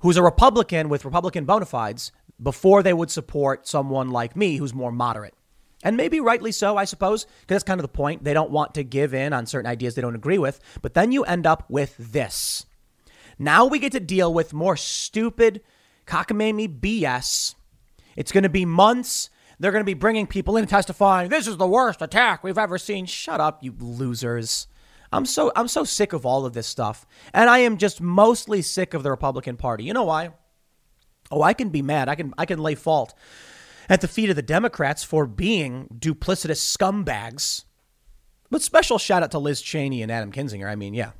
who's 0.00 0.16
a 0.16 0.22
Republican 0.22 0.88
with 0.88 1.04
Republican 1.04 1.44
bona 1.44 1.66
fides 1.66 2.12
before 2.40 2.82
they 2.82 2.92
would 2.92 3.10
support 3.10 3.66
someone 3.66 4.10
like 4.10 4.36
me 4.36 4.56
who's 4.56 4.74
more 4.74 4.92
moderate. 4.92 5.34
And 5.82 5.96
maybe 5.96 6.20
rightly 6.20 6.50
so, 6.50 6.76
I 6.76 6.84
suppose, 6.84 7.24
because 7.24 7.56
that's 7.56 7.64
kind 7.64 7.78
of 7.80 7.82
the 7.82 7.88
point. 7.88 8.24
They 8.24 8.34
don't 8.34 8.50
want 8.50 8.74
to 8.74 8.82
give 8.82 9.14
in 9.14 9.32
on 9.32 9.46
certain 9.46 9.70
ideas 9.70 9.94
they 9.94 10.02
don't 10.02 10.16
agree 10.16 10.38
with. 10.38 10.60
But 10.82 10.94
then 10.94 11.12
you 11.12 11.22
end 11.24 11.46
up 11.46 11.64
with 11.68 11.96
this. 11.98 12.66
Now 13.38 13.66
we 13.66 13.78
get 13.78 13.92
to 13.92 14.00
deal 14.00 14.34
with 14.34 14.52
more 14.52 14.76
stupid, 14.76 15.62
cockamamie 16.06 16.80
BS. 16.80 17.54
It's 18.16 18.32
going 18.32 18.42
to 18.42 18.48
be 18.48 18.64
months. 18.64 19.30
They're 19.58 19.72
going 19.72 19.82
to 19.82 19.86
be 19.86 19.94
bringing 19.94 20.26
people 20.26 20.56
in 20.56 20.66
testifying. 20.66 21.30
This 21.30 21.46
is 21.46 21.56
the 21.56 21.66
worst 21.66 22.00
attack 22.00 22.44
we've 22.44 22.58
ever 22.58 22.78
seen. 22.78 23.06
Shut 23.06 23.40
up, 23.40 23.62
you 23.62 23.74
losers. 23.78 24.68
I'm 25.12 25.26
so 25.26 25.50
I'm 25.56 25.68
so 25.68 25.84
sick 25.84 26.12
of 26.12 26.26
all 26.26 26.44
of 26.46 26.52
this 26.52 26.66
stuff. 26.66 27.06
And 27.32 27.48
I 27.48 27.58
am 27.58 27.78
just 27.78 28.00
mostly 28.00 28.62
sick 28.62 28.94
of 28.94 29.02
the 29.02 29.10
Republican 29.10 29.56
Party. 29.56 29.84
You 29.84 29.94
know 29.94 30.04
why? 30.04 30.30
Oh, 31.30 31.42
I 31.42 31.54
can 31.54 31.70
be 31.70 31.82
mad. 31.82 32.08
I 32.08 32.14
can 32.14 32.34
I 32.38 32.46
can 32.46 32.58
lay 32.58 32.74
fault 32.74 33.14
at 33.88 34.00
the 34.00 34.08
feet 34.08 34.30
of 34.30 34.36
the 34.36 34.42
Democrats 34.42 35.02
for 35.02 35.26
being 35.26 35.88
duplicitous 35.98 36.60
scumbags. 36.60 37.64
But 38.50 38.62
special 38.62 38.98
shout 38.98 39.22
out 39.22 39.30
to 39.32 39.38
Liz 39.38 39.60
Cheney 39.60 40.02
and 40.02 40.12
Adam 40.12 40.32
Kinzinger. 40.32 40.68
I 40.68 40.76
mean, 40.76 40.94
yeah, 40.94 41.12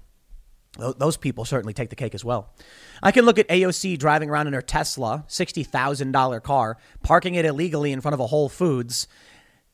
those 0.79 1.17
people 1.17 1.45
certainly 1.45 1.75
take 1.75 1.91
the 1.91 1.97
cake 1.97 2.15
as 2.15 2.25
well. 2.25 2.55
I 3.03 3.11
can 3.11 3.25
look 3.25 3.39
at 3.39 3.49
AOC 3.49 3.99
driving 3.99 4.31
around 4.31 4.47
in 4.47 4.53
her 4.53 4.63
Tesla, 4.63 5.25
$60,000 5.29 6.43
car, 6.43 6.79
parking 7.03 7.35
it 7.35 7.45
illegally 7.45 7.93
in 7.93 8.01
front 8.01 8.15
of 8.15 8.21
a 8.21 8.29
Whole 8.29 8.49
Foods. 8.49 9.09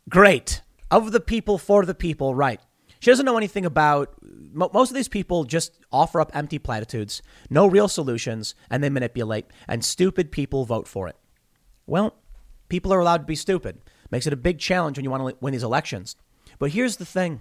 Great. 0.08 0.62
Of 0.90 1.12
the 1.12 1.20
people, 1.20 1.58
for 1.58 1.84
the 1.84 1.94
people, 1.94 2.34
right. 2.34 2.60
She 3.00 3.10
doesn't 3.10 3.26
know 3.26 3.36
anything 3.36 3.66
about. 3.66 4.14
Most 4.22 4.90
of 4.90 4.94
these 4.94 5.08
people 5.08 5.44
just 5.44 5.78
offer 5.92 6.20
up 6.20 6.30
empty 6.34 6.58
platitudes, 6.58 7.20
no 7.50 7.66
real 7.66 7.88
solutions, 7.88 8.54
and 8.70 8.82
they 8.82 8.88
manipulate, 8.88 9.46
and 9.68 9.84
stupid 9.84 10.32
people 10.32 10.64
vote 10.64 10.88
for 10.88 11.08
it. 11.08 11.16
Well, 11.86 12.14
people 12.68 12.94
are 12.94 13.00
allowed 13.00 13.18
to 13.18 13.24
be 13.24 13.36
stupid. 13.36 13.82
Makes 14.10 14.26
it 14.26 14.32
a 14.32 14.36
big 14.36 14.58
challenge 14.58 14.96
when 14.96 15.04
you 15.04 15.10
want 15.10 15.28
to 15.28 15.36
win 15.40 15.52
these 15.52 15.62
elections. 15.62 16.16
But 16.58 16.70
here's 16.70 16.96
the 16.96 17.04
thing 17.04 17.40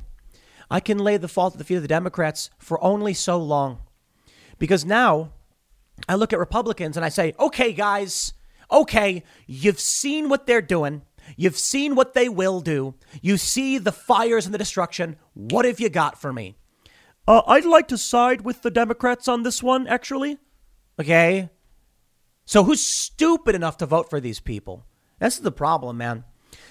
I 0.74 0.80
can 0.80 0.98
lay 0.98 1.18
the 1.18 1.28
fault 1.28 1.54
at 1.54 1.60
the 1.60 1.64
feet 1.64 1.76
of 1.76 1.84
the 1.84 1.88
Democrats 1.88 2.50
for 2.58 2.84
only 2.84 3.14
so 3.14 3.38
long. 3.38 3.78
Because 4.58 4.84
now 4.84 5.32
I 6.10 6.16
look 6.16 6.34
at 6.34 6.40
Republicans 6.40 6.98
and 6.98 7.06
I 7.06 7.10
say, 7.10 7.36
okay, 7.40 7.74
guys, 7.74 8.34
okay, 8.72 9.24
you've 9.46 9.80
seen 9.80 10.30
what 10.30 10.48
they're 10.48 10.64
doing. 10.64 11.04
You've 11.38 11.60
seen 11.60 11.94
what 11.94 12.16
they 12.16 12.28
will 12.28 12.60
do. 12.60 12.96
You 13.22 13.38
see 13.38 13.78
the 13.78 13.92
fires 13.92 14.46
and 14.46 14.54
the 14.54 14.58
destruction. 14.58 15.18
What 15.36 15.66
have 15.66 15.80
you 15.80 15.90
got 15.90 16.20
for 16.20 16.34
me? 16.34 16.58
Uh, 17.28 17.44
I'd 17.46 17.66
like 17.66 17.88
to 17.90 17.98
side 17.98 18.42
with 18.42 18.64
the 18.64 18.72
Democrats 18.72 19.28
on 19.28 19.44
this 19.44 19.62
one, 19.62 19.86
actually. 19.88 20.40
Okay. 21.00 21.52
So 22.46 22.64
who's 22.64 22.82
stupid 22.82 23.54
enough 23.54 23.78
to 23.78 23.86
vote 23.86 24.10
for 24.10 24.20
these 24.20 24.40
people? 24.40 24.88
That's 25.20 25.38
the 25.38 25.52
problem, 25.52 25.98
man. 25.98 26.24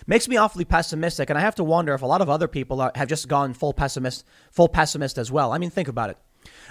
Makes 0.07 0.29
me 0.29 0.37
awfully 0.37 0.65
pessimistic, 0.65 1.31
and 1.31 1.39
I 1.39 1.43
have 1.43 1.55
to 1.57 1.65
wonder 1.65 1.95
if 1.95 2.03
a 2.03 2.07
lot 2.07 2.21
of 2.21 2.29
other 2.29 2.49
people 2.49 2.81
are, 2.81 2.93
have 2.95 3.09
just 3.09 3.29
gone 3.29 3.55
full 3.55 3.73
pessimist, 3.73 4.25
full 4.51 4.69
pessimist 4.69 5.19
as 5.19 5.31
well. 5.31 5.53
I 5.53 5.59
mean, 5.59 5.71
think 5.71 5.89
about 5.89 6.11
it. 6.11 6.19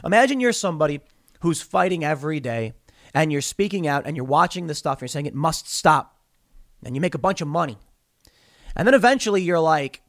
Imagine 0.04 0.40
you're 0.40 0.54
somebody 0.54 1.02
who's 1.42 1.62
fighting 1.62 2.04
every 2.04 2.40
day, 2.40 2.74
and 3.14 3.32
you're 3.32 3.42
speaking 3.42 3.88
out, 3.88 4.06
and 4.06 4.16
you're 4.16 4.26
watching 4.26 4.68
this 4.68 4.78
stuff, 4.78 4.98
and 4.98 5.02
you're 5.04 5.08
saying 5.10 5.26
it 5.26 5.36
must 5.36 5.70
stop 5.70 6.18
and 6.84 6.96
you 6.96 7.02
make 7.02 7.16
a 7.16 7.20
bunch 7.20 7.42
of 7.42 7.48
money. 7.48 7.78
And 8.76 8.88
then 8.88 8.96
eventually 8.96 9.42
you're 9.42 9.60
like, 9.60 10.02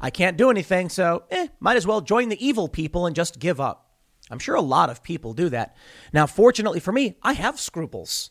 I 0.00 0.10
can't 0.10 0.36
do 0.36 0.50
anything, 0.50 0.88
so 0.88 1.24
eh, 1.30 1.48
might 1.60 1.76
as 1.76 1.86
well 1.86 2.00
join 2.00 2.28
the 2.28 2.44
evil 2.44 2.68
people 2.68 3.06
and 3.06 3.14
just 3.14 3.38
give 3.38 3.60
up. 3.60 3.90
I'm 4.30 4.38
sure 4.38 4.54
a 4.54 4.62
lot 4.62 4.90
of 4.90 5.02
people 5.02 5.34
do 5.34 5.48
that. 5.50 5.76
Now, 6.12 6.26
fortunately 6.26 6.80
for 6.80 6.92
me, 6.92 7.16
I 7.22 7.34
have 7.34 7.60
scruples. 7.60 8.30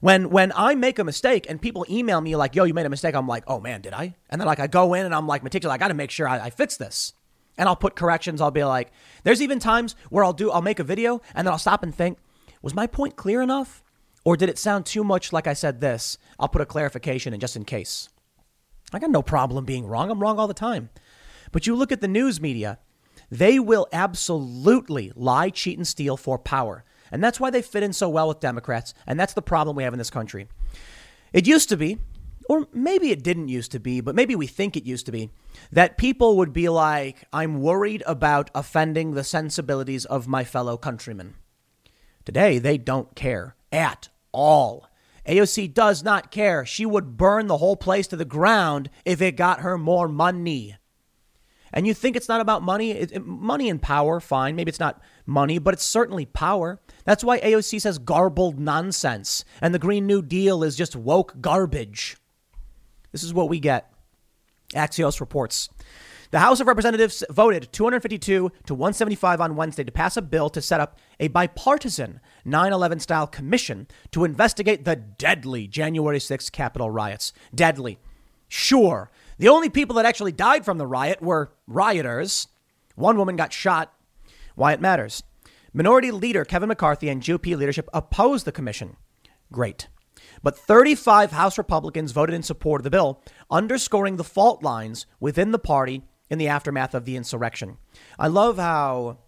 When 0.00 0.30
when 0.30 0.52
I 0.54 0.74
make 0.74 0.98
a 0.98 1.04
mistake 1.04 1.46
and 1.48 1.60
people 1.60 1.86
email 1.88 2.20
me 2.20 2.36
like, 2.36 2.54
"Yo, 2.54 2.64
you 2.64 2.74
made 2.74 2.86
a 2.86 2.90
mistake," 2.90 3.14
I'm 3.14 3.28
like, 3.28 3.44
"Oh 3.46 3.60
man, 3.60 3.80
did 3.80 3.92
I?" 3.92 4.14
And 4.30 4.40
then 4.40 4.46
like 4.46 4.60
I 4.60 4.66
go 4.66 4.94
in 4.94 5.06
and 5.06 5.14
I'm 5.14 5.26
like 5.26 5.42
meticulous. 5.42 5.74
I 5.74 5.78
got 5.78 5.88
to 5.88 5.94
make 5.94 6.10
sure 6.10 6.28
I, 6.28 6.46
I 6.46 6.50
fix 6.50 6.76
this, 6.76 7.14
and 7.58 7.68
I'll 7.68 7.76
put 7.76 7.96
corrections. 7.96 8.40
I'll 8.40 8.50
be 8.50 8.64
like, 8.64 8.90
"There's 9.24 9.42
even 9.42 9.58
times 9.58 9.94
where 10.10 10.24
I'll 10.24 10.32
do 10.32 10.50
I'll 10.50 10.62
make 10.62 10.80
a 10.80 10.84
video 10.84 11.20
and 11.34 11.46
then 11.46 11.52
I'll 11.52 11.58
stop 11.58 11.82
and 11.82 11.94
think, 11.94 12.18
was 12.62 12.74
my 12.74 12.86
point 12.86 13.16
clear 13.16 13.42
enough? 13.42 13.82
Or 14.24 14.36
did 14.36 14.48
it 14.48 14.58
sound 14.58 14.86
too 14.86 15.02
much 15.02 15.32
like 15.32 15.48
I 15.48 15.52
said 15.52 15.80
this? 15.80 16.16
I'll 16.38 16.48
put 16.48 16.62
a 16.62 16.66
clarification 16.66 17.34
in 17.34 17.40
just 17.40 17.56
in 17.56 17.64
case. 17.64 18.08
I 18.92 18.98
got 18.98 19.10
no 19.10 19.22
problem 19.22 19.64
being 19.64 19.86
wrong. 19.86 20.10
I'm 20.10 20.20
wrong 20.20 20.38
all 20.38 20.46
the 20.46 20.54
time. 20.54 20.90
But 21.50 21.66
you 21.66 21.74
look 21.74 21.90
at 21.90 22.00
the 22.00 22.08
news 22.08 22.40
media, 22.40 22.78
they 23.30 23.58
will 23.58 23.88
absolutely 23.92 25.12
lie, 25.16 25.50
cheat, 25.50 25.76
and 25.76 25.86
steal 25.86 26.16
for 26.16 26.38
power. 26.38 26.84
And 27.12 27.22
that's 27.22 27.38
why 27.38 27.50
they 27.50 27.62
fit 27.62 27.82
in 27.82 27.92
so 27.92 28.08
well 28.08 28.26
with 28.26 28.40
Democrats. 28.40 28.94
And 29.06 29.20
that's 29.20 29.34
the 29.34 29.42
problem 29.42 29.76
we 29.76 29.84
have 29.84 29.92
in 29.92 29.98
this 29.98 30.10
country. 30.10 30.48
It 31.32 31.46
used 31.46 31.68
to 31.68 31.76
be, 31.76 31.98
or 32.48 32.66
maybe 32.72 33.10
it 33.10 33.22
didn't 33.22 33.48
used 33.48 33.70
to 33.72 33.78
be, 33.78 34.00
but 34.00 34.14
maybe 34.14 34.34
we 34.34 34.46
think 34.46 34.76
it 34.76 34.84
used 34.84 35.06
to 35.06 35.12
be, 35.12 35.30
that 35.70 35.98
people 35.98 36.38
would 36.38 36.52
be 36.52 36.68
like, 36.68 37.24
I'm 37.32 37.60
worried 37.60 38.02
about 38.06 38.50
offending 38.54 39.12
the 39.12 39.24
sensibilities 39.24 40.06
of 40.06 40.26
my 40.26 40.42
fellow 40.42 40.76
countrymen. 40.76 41.34
Today, 42.24 42.58
they 42.58 42.78
don't 42.78 43.14
care 43.14 43.56
at 43.70 44.08
all. 44.32 44.88
AOC 45.26 45.72
does 45.72 46.02
not 46.02 46.30
care. 46.30 46.66
She 46.66 46.84
would 46.84 47.16
burn 47.16 47.46
the 47.46 47.58
whole 47.58 47.76
place 47.76 48.06
to 48.08 48.16
the 48.16 48.24
ground 48.24 48.90
if 49.04 49.22
it 49.22 49.36
got 49.36 49.60
her 49.60 49.78
more 49.78 50.08
money. 50.08 50.76
And 51.72 51.86
you 51.86 51.94
think 51.94 52.16
it's 52.16 52.28
not 52.28 52.40
about 52.40 52.62
money? 52.62 52.90
It, 52.90 53.12
it, 53.12 53.26
money 53.26 53.70
and 53.70 53.80
power, 53.80 54.20
fine. 54.20 54.56
Maybe 54.56 54.68
it's 54.68 54.80
not 54.80 55.00
money, 55.26 55.58
but 55.58 55.74
it's 55.74 55.84
certainly 55.84 56.26
power. 56.26 56.80
That's 57.04 57.24
why 57.24 57.40
AOC 57.40 57.80
says 57.80 57.98
garbled 57.98 58.58
nonsense. 58.58 59.44
And 59.60 59.74
the 59.74 59.78
Green 59.78 60.06
New 60.06 60.22
Deal 60.22 60.62
is 60.62 60.76
just 60.76 60.96
woke 60.96 61.40
garbage. 61.40 62.16
This 63.12 63.22
is 63.22 63.34
what 63.34 63.48
we 63.48 63.60
get. 63.60 63.92
Axios 64.74 65.20
reports. 65.20 65.68
The 66.30 66.38
House 66.38 66.60
of 66.60 66.66
Representatives 66.66 67.22
voted 67.28 67.68
252 67.72 68.50
to 68.64 68.74
175 68.74 69.40
on 69.42 69.54
Wednesday 69.54 69.84
to 69.84 69.92
pass 69.92 70.16
a 70.16 70.22
bill 70.22 70.48
to 70.48 70.62
set 70.62 70.80
up 70.80 70.98
a 71.20 71.28
bipartisan 71.28 72.20
9 72.46 72.72
11 72.72 73.00
style 73.00 73.26
commission 73.26 73.86
to 74.12 74.24
investigate 74.24 74.86
the 74.86 74.96
deadly 74.96 75.68
January 75.68 76.18
6th 76.18 76.50
Capitol 76.50 76.90
riots. 76.90 77.34
Deadly. 77.54 77.98
Sure. 78.48 79.10
The 79.36 79.50
only 79.50 79.68
people 79.68 79.96
that 79.96 80.06
actually 80.06 80.32
died 80.32 80.64
from 80.64 80.78
the 80.78 80.86
riot 80.86 81.20
were 81.20 81.52
rioters. 81.66 82.48
One 82.94 83.18
woman 83.18 83.36
got 83.36 83.52
shot. 83.52 83.92
Why 84.54 84.72
it 84.72 84.80
matters. 84.80 85.22
Minority 85.72 86.10
Leader 86.10 86.44
Kevin 86.44 86.68
McCarthy 86.68 87.08
and 87.08 87.22
GOP 87.22 87.56
leadership 87.56 87.88
opposed 87.92 88.44
the 88.44 88.52
commission. 88.52 88.96
Great. 89.50 89.88
But 90.42 90.58
35 90.58 91.32
House 91.32 91.56
Republicans 91.56 92.12
voted 92.12 92.34
in 92.34 92.42
support 92.42 92.80
of 92.80 92.84
the 92.84 92.90
bill, 92.90 93.22
underscoring 93.50 94.16
the 94.16 94.24
fault 94.24 94.62
lines 94.62 95.06
within 95.20 95.52
the 95.52 95.58
party 95.58 96.02
in 96.28 96.38
the 96.38 96.48
aftermath 96.48 96.94
of 96.94 97.04
the 97.04 97.16
insurrection. 97.16 97.78
I 98.18 98.28
love 98.28 98.56
how 98.58 99.18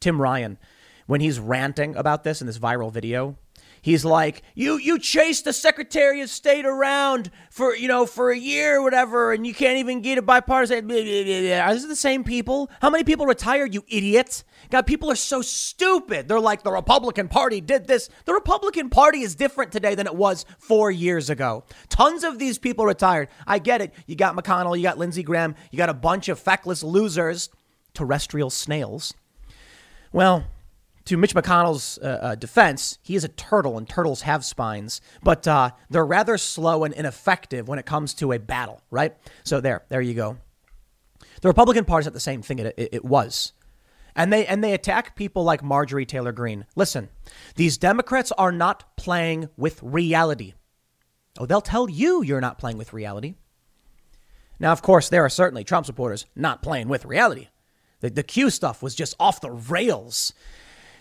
Tim 0.00 0.20
Ryan, 0.20 0.58
when 1.06 1.20
he's 1.20 1.38
ranting 1.38 1.96
about 1.96 2.24
this 2.24 2.40
in 2.40 2.46
this 2.46 2.58
viral 2.58 2.92
video, 2.92 3.36
he's 3.82 4.04
like, 4.04 4.42
"You 4.54 4.76
you 4.76 4.98
chased 4.98 5.44
the 5.44 5.52
Secretary 5.52 6.20
of 6.20 6.30
State 6.30 6.66
around 6.66 7.30
for 7.50 7.74
you 7.74 7.88
know 7.88 8.06
for 8.06 8.30
a 8.30 8.38
year 8.38 8.78
or 8.78 8.82
whatever, 8.82 9.32
and 9.32 9.46
you 9.46 9.54
can't 9.54 9.78
even 9.78 10.00
get 10.00 10.18
a 10.18 10.22
bipartisan." 10.22 10.90
Are 10.90 11.74
these 11.74 11.88
the 11.88 11.96
same 11.96 12.24
people? 12.24 12.70
How 12.80 12.90
many 12.90 13.04
people 13.04 13.26
retired? 13.26 13.74
You 13.74 13.84
idiot! 13.88 14.44
God, 14.70 14.86
people 14.86 15.10
are 15.10 15.16
so 15.16 15.42
stupid. 15.42 16.28
They're 16.28 16.38
like, 16.38 16.62
the 16.62 16.70
Republican 16.70 17.26
Party 17.28 17.60
did 17.60 17.88
this. 17.88 18.08
The 18.24 18.32
Republican 18.32 18.88
Party 18.88 19.22
is 19.22 19.34
different 19.34 19.72
today 19.72 19.96
than 19.96 20.06
it 20.06 20.14
was 20.14 20.44
four 20.58 20.92
years 20.92 21.28
ago. 21.28 21.64
Tons 21.88 22.22
of 22.22 22.38
these 22.38 22.58
people 22.58 22.86
retired. 22.86 23.28
I 23.46 23.58
get 23.58 23.80
it. 23.80 23.92
You 24.06 24.14
got 24.14 24.36
McConnell, 24.36 24.76
you 24.76 24.84
got 24.84 24.98
Lindsey 24.98 25.24
Graham, 25.24 25.56
you 25.72 25.76
got 25.76 25.88
a 25.88 25.94
bunch 25.94 26.28
of 26.28 26.38
feckless 26.38 26.84
losers, 26.84 27.50
terrestrial 27.94 28.50
snails. 28.50 29.12
Well, 30.12 30.44
to 31.06 31.16
Mitch 31.16 31.34
McConnell's 31.34 31.98
uh, 31.98 32.18
uh, 32.22 32.34
defense, 32.34 32.98
he 33.02 33.16
is 33.16 33.24
a 33.24 33.28
turtle 33.28 33.78
and 33.78 33.88
turtles 33.88 34.22
have 34.22 34.44
spines, 34.44 35.00
but 35.22 35.46
uh, 35.48 35.70
they're 35.88 36.04
rather 36.04 36.38
slow 36.38 36.84
and 36.84 36.94
ineffective 36.94 37.68
when 37.68 37.78
it 37.78 37.86
comes 37.86 38.14
to 38.14 38.32
a 38.32 38.38
battle, 38.38 38.82
right? 38.90 39.16
So 39.44 39.60
there, 39.60 39.84
there 39.88 40.00
you 40.00 40.14
go. 40.14 40.36
The 41.40 41.48
Republican 41.48 41.84
Party 41.84 42.02
is 42.02 42.06
not 42.06 42.14
the 42.14 42.20
same 42.20 42.42
thing 42.42 42.58
it, 42.58 42.74
it, 42.76 42.88
it 42.92 43.04
was. 43.04 43.52
And 44.16 44.32
they 44.32 44.44
and 44.46 44.62
they 44.62 44.72
attack 44.72 45.14
people 45.14 45.44
like 45.44 45.62
Marjorie 45.62 46.04
Taylor 46.04 46.32
Greene. 46.32 46.66
Listen, 46.74 47.08
these 47.54 47.78
Democrats 47.78 48.32
are 48.32 48.50
not 48.50 48.96
playing 48.96 49.48
with 49.56 49.80
reality. 49.82 50.54
Oh, 51.38 51.46
they'll 51.46 51.60
tell 51.60 51.88
you 51.88 52.22
you're 52.22 52.40
not 52.40 52.58
playing 52.58 52.76
with 52.76 52.92
reality. 52.92 53.34
Now, 54.58 54.72
of 54.72 54.82
course, 54.82 55.08
there 55.08 55.24
are 55.24 55.30
certainly 55.30 55.64
Trump 55.64 55.86
supporters 55.86 56.26
not 56.34 56.60
playing 56.60 56.88
with 56.88 57.04
reality. 57.04 57.48
The, 58.00 58.10
the 58.10 58.22
Q 58.22 58.50
stuff 58.50 58.82
was 58.82 58.94
just 58.94 59.14
off 59.18 59.40
the 59.40 59.50
rails. 59.50 60.32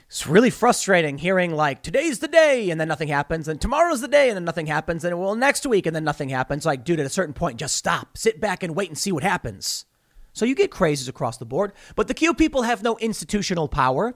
It's 0.10 0.26
really 0.26 0.50
frustrating 0.50 1.20
hearing 1.20 1.54
like 1.54 1.84
today's 1.84 2.18
the 2.18 2.28
day 2.28 2.72
and 2.72 2.82
then 2.82 2.88
nothing 2.88 3.10
happens, 3.10 3.48
and 3.48 3.62
tomorrow's 3.62 4.02
the 4.02 4.08
day 4.08 4.28
and 4.30 4.36
then 4.36 4.44
nothing 4.44 4.66
happens, 4.66 5.04
and 5.04 5.20
well 5.20 5.36
next 5.36 5.68
week 5.68 5.86
and 5.86 5.96
then 5.96 6.04
nothing 6.04 6.30
happens. 6.30 6.66
Like, 6.66 6.84
dude, 6.84 7.00
at 7.00 7.06
a 7.06 7.10
certain 7.10 7.36
point, 7.36 7.60
just 7.60 7.76
stop, 7.76 8.18
sit 8.18 8.42
back 8.42 8.64
and 8.64 8.76
wait 8.76 8.90
and 8.90 8.98
see 8.98 9.12
what 9.12 9.22
happens. 9.22 9.86
So 10.34 10.46
you 10.46 10.56
get 10.56 10.72
crazes 10.72 11.08
across 11.08 11.38
the 11.38 11.46
board, 11.46 11.74
but 11.96 12.08
the 12.08 12.16
Q 12.16 12.34
people 12.34 12.64
have 12.64 12.82
no 12.82 12.98
institutional 12.98 13.68
power. 13.68 14.16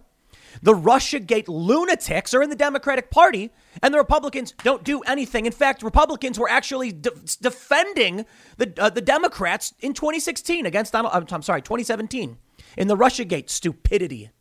The 0.64 0.74
Russiagate 0.74 1.48
lunatics 1.48 2.34
are 2.34 2.42
in 2.42 2.50
the 2.50 2.56
Democratic 2.56 3.12
Party, 3.12 3.52
and 3.84 3.94
the 3.94 4.00
Republicans 4.00 4.56
don't 4.64 4.84
do 4.84 5.02
anything. 5.02 5.46
In 5.46 5.52
fact, 5.52 5.84
Republicans 5.84 6.40
were 6.40 6.50
actually 6.50 6.92
de- 6.92 7.12
defending 7.40 8.26
the 8.58 8.74
uh, 8.80 8.90
the 8.90 9.02
Democrats 9.02 9.76
in 9.80 9.94
2016 9.94 10.66
against 10.66 10.94
Donald. 10.94 11.32
I'm, 11.32 11.44
sorry, 11.44 11.62
2017 11.62 12.40
in 12.78 12.88
the 12.88 12.98
Russiagate 12.98 13.52
stupidity. 13.52 14.32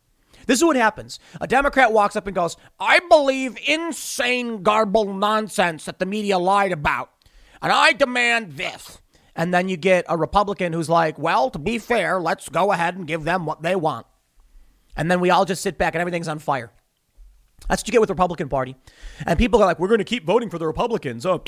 This 0.47 0.59
is 0.59 0.63
what 0.63 0.75
happens. 0.75 1.19
A 1.41 1.47
Democrat 1.47 1.93
walks 1.93 2.15
up 2.15 2.27
and 2.27 2.35
goes, 2.35 2.57
I 2.79 2.99
believe 3.09 3.57
insane, 3.67 4.63
garbled 4.63 5.15
nonsense 5.15 5.85
that 5.85 5.99
the 5.99 6.05
media 6.05 6.37
lied 6.37 6.71
about. 6.71 7.11
And 7.61 7.71
I 7.71 7.93
demand 7.93 8.53
this. 8.53 8.99
And 9.35 9.53
then 9.53 9.69
you 9.69 9.77
get 9.77 10.05
a 10.07 10.17
Republican 10.17 10.73
who's 10.73 10.89
like, 10.89 11.17
well, 11.17 11.49
to 11.49 11.59
be 11.59 11.79
fair, 11.79 12.19
let's 12.21 12.49
go 12.49 12.71
ahead 12.71 12.95
and 12.95 13.07
give 13.07 13.23
them 13.23 13.45
what 13.45 13.63
they 13.63 13.75
want. 13.75 14.05
And 14.95 15.09
then 15.09 15.19
we 15.19 15.29
all 15.31 15.45
just 15.45 15.63
sit 15.63 15.77
back 15.77 15.95
and 15.95 16.01
everything's 16.01 16.27
on 16.27 16.39
fire. 16.39 16.71
That's 17.67 17.81
what 17.81 17.87
you 17.87 17.91
get 17.93 18.01
with 18.01 18.09
the 18.09 18.13
Republican 18.13 18.49
Party. 18.49 18.75
And 19.25 19.39
people 19.39 19.61
are 19.61 19.65
like, 19.65 19.79
we're 19.79 19.87
going 19.87 19.99
to 19.99 20.03
keep 20.03 20.25
voting 20.25 20.49
for 20.49 20.59
the 20.59 20.67
Republicans. 20.67 21.25
Oh, 21.25 21.43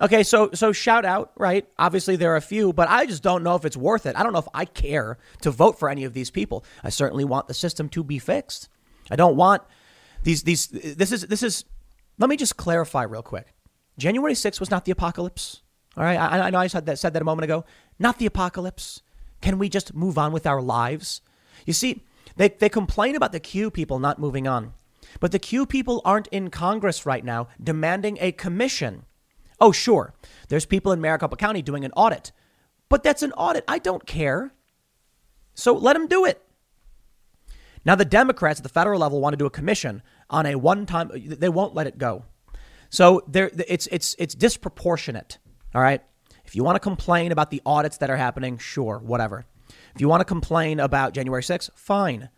okay. 0.00 0.22
So, 0.22 0.50
so 0.52 0.72
shout 0.72 1.04
out, 1.04 1.32
right? 1.36 1.66
Obviously, 1.78 2.16
there 2.16 2.32
are 2.32 2.36
a 2.36 2.42
few, 2.42 2.72
but 2.72 2.88
I 2.88 3.06
just 3.06 3.22
don't 3.22 3.42
know 3.42 3.54
if 3.54 3.64
it's 3.64 3.76
worth 3.76 4.06
it. 4.06 4.16
I 4.16 4.22
don't 4.22 4.32
know 4.32 4.38
if 4.38 4.48
I 4.54 4.64
care 4.64 5.18
to 5.42 5.50
vote 5.50 5.78
for 5.78 5.88
any 5.88 6.04
of 6.04 6.14
these 6.14 6.30
people. 6.30 6.64
I 6.82 6.90
certainly 6.90 7.24
want 7.24 7.48
the 7.48 7.54
system 7.54 7.88
to 7.90 8.04
be 8.04 8.18
fixed. 8.18 8.68
I 9.10 9.16
don't 9.16 9.36
want 9.36 9.62
these, 10.22 10.42
these, 10.42 10.68
this 10.68 11.12
is, 11.12 11.22
this 11.26 11.42
is, 11.42 11.64
let 12.18 12.30
me 12.30 12.36
just 12.36 12.56
clarify 12.56 13.02
real 13.02 13.22
quick. 13.22 13.54
January 13.98 14.34
6th 14.34 14.60
was 14.60 14.70
not 14.70 14.84
the 14.84 14.92
apocalypse. 14.92 15.62
All 15.96 16.04
right. 16.04 16.18
I, 16.18 16.46
I 16.46 16.50
know 16.50 16.58
I 16.58 16.66
said 16.66 16.86
that, 16.86 16.98
said 16.98 17.12
that 17.12 17.22
a 17.22 17.24
moment 17.24 17.44
ago. 17.44 17.64
Not 17.98 18.18
the 18.18 18.26
apocalypse. 18.26 19.02
Can 19.40 19.58
we 19.58 19.68
just 19.68 19.94
move 19.94 20.18
on 20.18 20.32
with 20.32 20.46
our 20.46 20.62
lives? 20.62 21.20
You 21.66 21.72
see, 21.72 22.02
they, 22.36 22.48
they 22.48 22.68
complain 22.68 23.14
about 23.14 23.32
the 23.32 23.40
Q 23.40 23.70
people 23.70 23.98
not 23.98 24.18
moving 24.18 24.48
on. 24.48 24.72
But 25.20 25.32
the 25.32 25.38
Q 25.38 25.66
people 25.66 26.00
aren't 26.04 26.26
in 26.28 26.50
Congress 26.50 27.06
right 27.06 27.24
now 27.24 27.48
demanding 27.62 28.18
a 28.20 28.32
commission. 28.32 29.04
Oh, 29.60 29.72
sure, 29.72 30.14
there's 30.48 30.66
people 30.66 30.92
in 30.92 31.00
Maricopa 31.00 31.36
County 31.36 31.62
doing 31.62 31.84
an 31.84 31.92
audit, 31.96 32.32
but 32.88 33.02
that's 33.02 33.22
an 33.22 33.32
audit. 33.32 33.64
I 33.68 33.78
don't 33.78 34.06
care. 34.06 34.52
So 35.54 35.74
let 35.74 35.92
them 35.94 36.08
do 36.08 36.24
it. 36.24 36.40
Now, 37.84 37.94
the 37.94 38.04
Democrats 38.04 38.60
at 38.60 38.62
the 38.62 38.70
federal 38.70 38.98
level 38.98 39.20
want 39.20 39.34
to 39.34 39.36
do 39.36 39.46
a 39.46 39.50
commission 39.50 40.02
on 40.30 40.46
a 40.46 40.54
one 40.56 40.86
time, 40.86 41.10
they 41.14 41.48
won't 41.48 41.74
let 41.74 41.86
it 41.86 41.98
go. 41.98 42.24
So 42.88 43.22
it's, 43.32 43.86
it's, 43.88 44.16
it's 44.18 44.34
disproportionate. 44.34 45.38
All 45.74 45.82
right. 45.82 46.02
If 46.44 46.54
you 46.54 46.64
want 46.64 46.76
to 46.76 46.80
complain 46.80 47.32
about 47.32 47.50
the 47.50 47.60
audits 47.66 47.98
that 47.98 48.10
are 48.10 48.16
happening, 48.16 48.58
sure, 48.58 49.00
whatever. 49.04 49.44
If 49.94 50.00
you 50.00 50.08
want 50.08 50.20
to 50.20 50.24
complain 50.24 50.80
about 50.80 51.12
January 51.12 51.42
6th, 51.42 51.70
fine. 51.74 52.30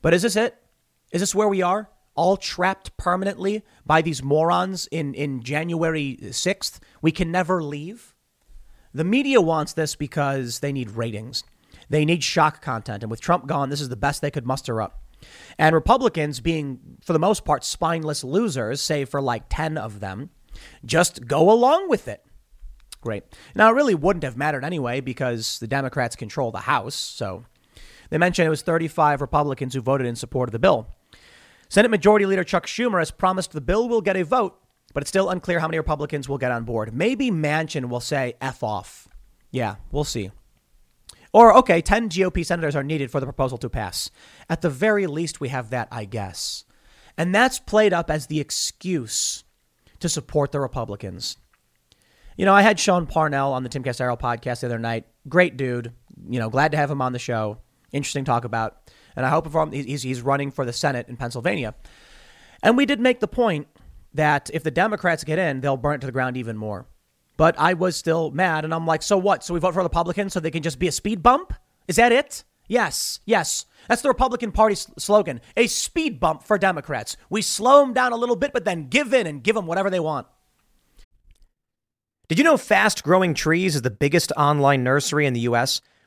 But 0.00 0.14
is 0.14 0.22
this 0.22 0.36
it? 0.36 0.56
Is 1.12 1.20
this 1.20 1.34
where 1.34 1.48
we 1.48 1.62
are? 1.62 1.88
All 2.14 2.36
trapped 2.36 2.96
permanently 2.96 3.64
by 3.86 4.02
these 4.02 4.22
morons 4.22 4.86
in, 4.90 5.14
in 5.14 5.42
January 5.42 6.18
6th. 6.20 6.78
We 7.00 7.12
can 7.12 7.30
never 7.30 7.62
leave. 7.62 8.14
The 8.94 9.04
media 9.04 9.40
wants 9.40 9.72
this 9.72 9.96
because 9.96 10.60
they 10.60 10.72
need 10.72 10.90
ratings. 10.90 11.44
They 11.88 12.04
need 12.04 12.22
shock 12.22 12.62
content. 12.62 13.02
And 13.02 13.10
with 13.10 13.20
Trump 13.20 13.46
gone, 13.46 13.70
this 13.70 13.80
is 13.80 13.88
the 13.88 13.96
best 13.96 14.20
they 14.20 14.30
could 14.30 14.46
muster 14.46 14.82
up. 14.82 15.00
And 15.58 15.74
Republicans, 15.74 16.40
being 16.40 16.98
for 17.02 17.12
the 17.12 17.18
most 17.18 17.44
part 17.44 17.64
spineless 17.64 18.24
losers, 18.24 18.80
save 18.80 19.08
for 19.08 19.20
like 19.20 19.44
10 19.48 19.78
of 19.78 20.00
them, 20.00 20.30
just 20.84 21.26
go 21.26 21.50
along 21.50 21.88
with 21.88 22.08
it. 22.08 22.24
Great. 23.00 23.24
Now, 23.54 23.68
it 23.68 23.74
really 23.74 23.94
wouldn't 23.94 24.24
have 24.24 24.36
mattered 24.36 24.64
anyway 24.64 25.00
because 25.00 25.58
the 25.58 25.66
Democrats 25.66 26.16
control 26.16 26.52
the 26.52 26.58
House. 26.58 26.94
So 26.94 27.44
they 28.10 28.18
mentioned 28.18 28.46
it 28.46 28.50
was 28.50 28.62
35 28.62 29.20
Republicans 29.20 29.74
who 29.74 29.80
voted 29.80 30.06
in 30.06 30.16
support 30.16 30.48
of 30.48 30.52
the 30.52 30.58
bill. 30.58 30.88
Senate 31.72 31.90
Majority 31.90 32.26
Leader 32.26 32.44
Chuck 32.44 32.66
Schumer 32.66 32.98
has 32.98 33.10
promised 33.10 33.52
the 33.52 33.60
bill 33.62 33.88
will 33.88 34.02
get 34.02 34.14
a 34.14 34.26
vote, 34.26 34.60
but 34.92 35.02
it's 35.02 35.08
still 35.08 35.30
unclear 35.30 35.58
how 35.58 35.66
many 35.66 35.78
Republicans 35.78 36.28
will 36.28 36.36
get 36.36 36.52
on 36.52 36.64
board. 36.64 36.92
Maybe 36.92 37.30
Manchin 37.30 37.88
will 37.88 37.98
say 37.98 38.34
F 38.42 38.62
off. 38.62 39.08
Yeah, 39.50 39.76
we'll 39.90 40.04
see. 40.04 40.32
Or, 41.32 41.56
okay, 41.56 41.80
10 41.80 42.10
GOP 42.10 42.44
senators 42.44 42.76
are 42.76 42.82
needed 42.82 43.10
for 43.10 43.20
the 43.20 43.26
proposal 43.26 43.56
to 43.56 43.70
pass. 43.70 44.10
At 44.50 44.60
the 44.60 44.68
very 44.68 45.06
least, 45.06 45.40
we 45.40 45.48
have 45.48 45.70
that, 45.70 45.88
I 45.90 46.04
guess. 46.04 46.66
And 47.16 47.34
that's 47.34 47.58
played 47.58 47.94
up 47.94 48.10
as 48.10 48.26
the 48.26 48.38
excuse 48.38 49.42
to 50.00 50.10
support 50.10 50.52
the 50.52 50.60
Republicans. 50.60 51.38
You 52.36 52.44
know, 52.44 52.52
I 52.52 52.60
had 52.60 52.78
Sean 52.78 53.06
Parnell 53.06 53.54
on 53.54 53.62
the 53.62 53.70
Timcast 53.70 53.98
IRL 53.98 54.20
podcast 54.20 54.60
the 54.60 54.66
other 54.66 54.78
night. 54.78 55.06
Great 55.26 55.56
dude. 55.56 55.94
You 56.28 56.38
know, 56.38 56.50
glad 56.50 56.72
to 56.72 56.76
have 56.76 56.90
him 56.90 57.00
on 57.00 57.14
the 57.14 57.18
show. 57.18 57.62
Interesting 57.92 58.26
talk 58.26 58.44
about 58.44 58.92
and 59.16 59.26
I 59.26 59.30
hope 59.30 59.72
he's, 59.72 60.02
he's 60.02 60.22
running 60.22 60.50
for 60.50 60.64
the 60.64 60.72
Senate 60.72 61.08
in 61.08 61.16
Pennsylvania. 61.16 61.74
And 62.62 62.76
we 62.76 62.86
did 62.86 63.00
make 63.00 63.20
the 63.20 63.28
point 63.28 63.66
that 64.14 64.50
if 64.52 64.62
the 64.62 64.70
Democrats 64.70 65.24
get 65.24 65.38
in, 65.38 65.60
they'll 65.60 65.76
burn 65.76 65.96
it 65.96 66.00
to 66.00 66.06
the 66.06 66.12
ground 66.12 66.36
even 66.36 66.56
more. 66.56 66.86
But 67.36 67.58
I 67.58 67.74
was 67.74 67.96
still 67.96 68.30
mad, 68.30 68.64
and 68.64 68.74
I'm 68.74 68.86
like, 68.86 69.02
so 69.02 69.16
what? 69.16 69.42
So 69.42 69.54
we 69.54 69.60
vote 69.60 69.74
for 69.74 69.82
Republicans 69.82 70.32
so 70.32 70.40
they 70.40 70.50
can 70.50 70.62
just 70.62 70.78
be 70.78 70.88
a 70.88 70.92
speed 70.92 71.22
bump? 71.22 71.52
Is 71.88 71.96
that 71.96 72.12
it? 72.12 72.44
Yes, 72.68 73.20
yes. 73.26 73.66
That's 73.88 74.02
the 74.02 74.08
Republican 74.08 74.52
Party 74.52 74.76
slogan 74.76 75.40
a 75.56 75.66
speed 75.66 76.20
bump 76.20 76.44
for 76.44 76.56
Democrats. 76.58 77.16
We 77.28 77.42
slow 77.42 77.80
them 77.80 77.92
down 77.92 78.12
a 78.12 78.16
little 78.16 78.36
bit, 78.36 78.52
but 78.52 78.64
then 78.64 78.88
give 78.88 79.12
in 79.12 79.26
and 79.26 79.42
give 79.42 79.54
them 79.54 79.66
whatever 79.66 79.90
they 79.90 80.00
want. 80.00 80.26
Did 82.28 82.38
you 82.38 82.44
know 82.44 82.56
Fast 82.56 83.02
Growing 83.02 83.34
Trees 83.34 83.74
is 83.74 83.82
the 83.82 83.90
biggest 83.90 84.32
online 84.36 84.84
nursery 84.84 85.26
in 85.26 85.34
the 85.34 85.40
U.S.? 85.40 85.82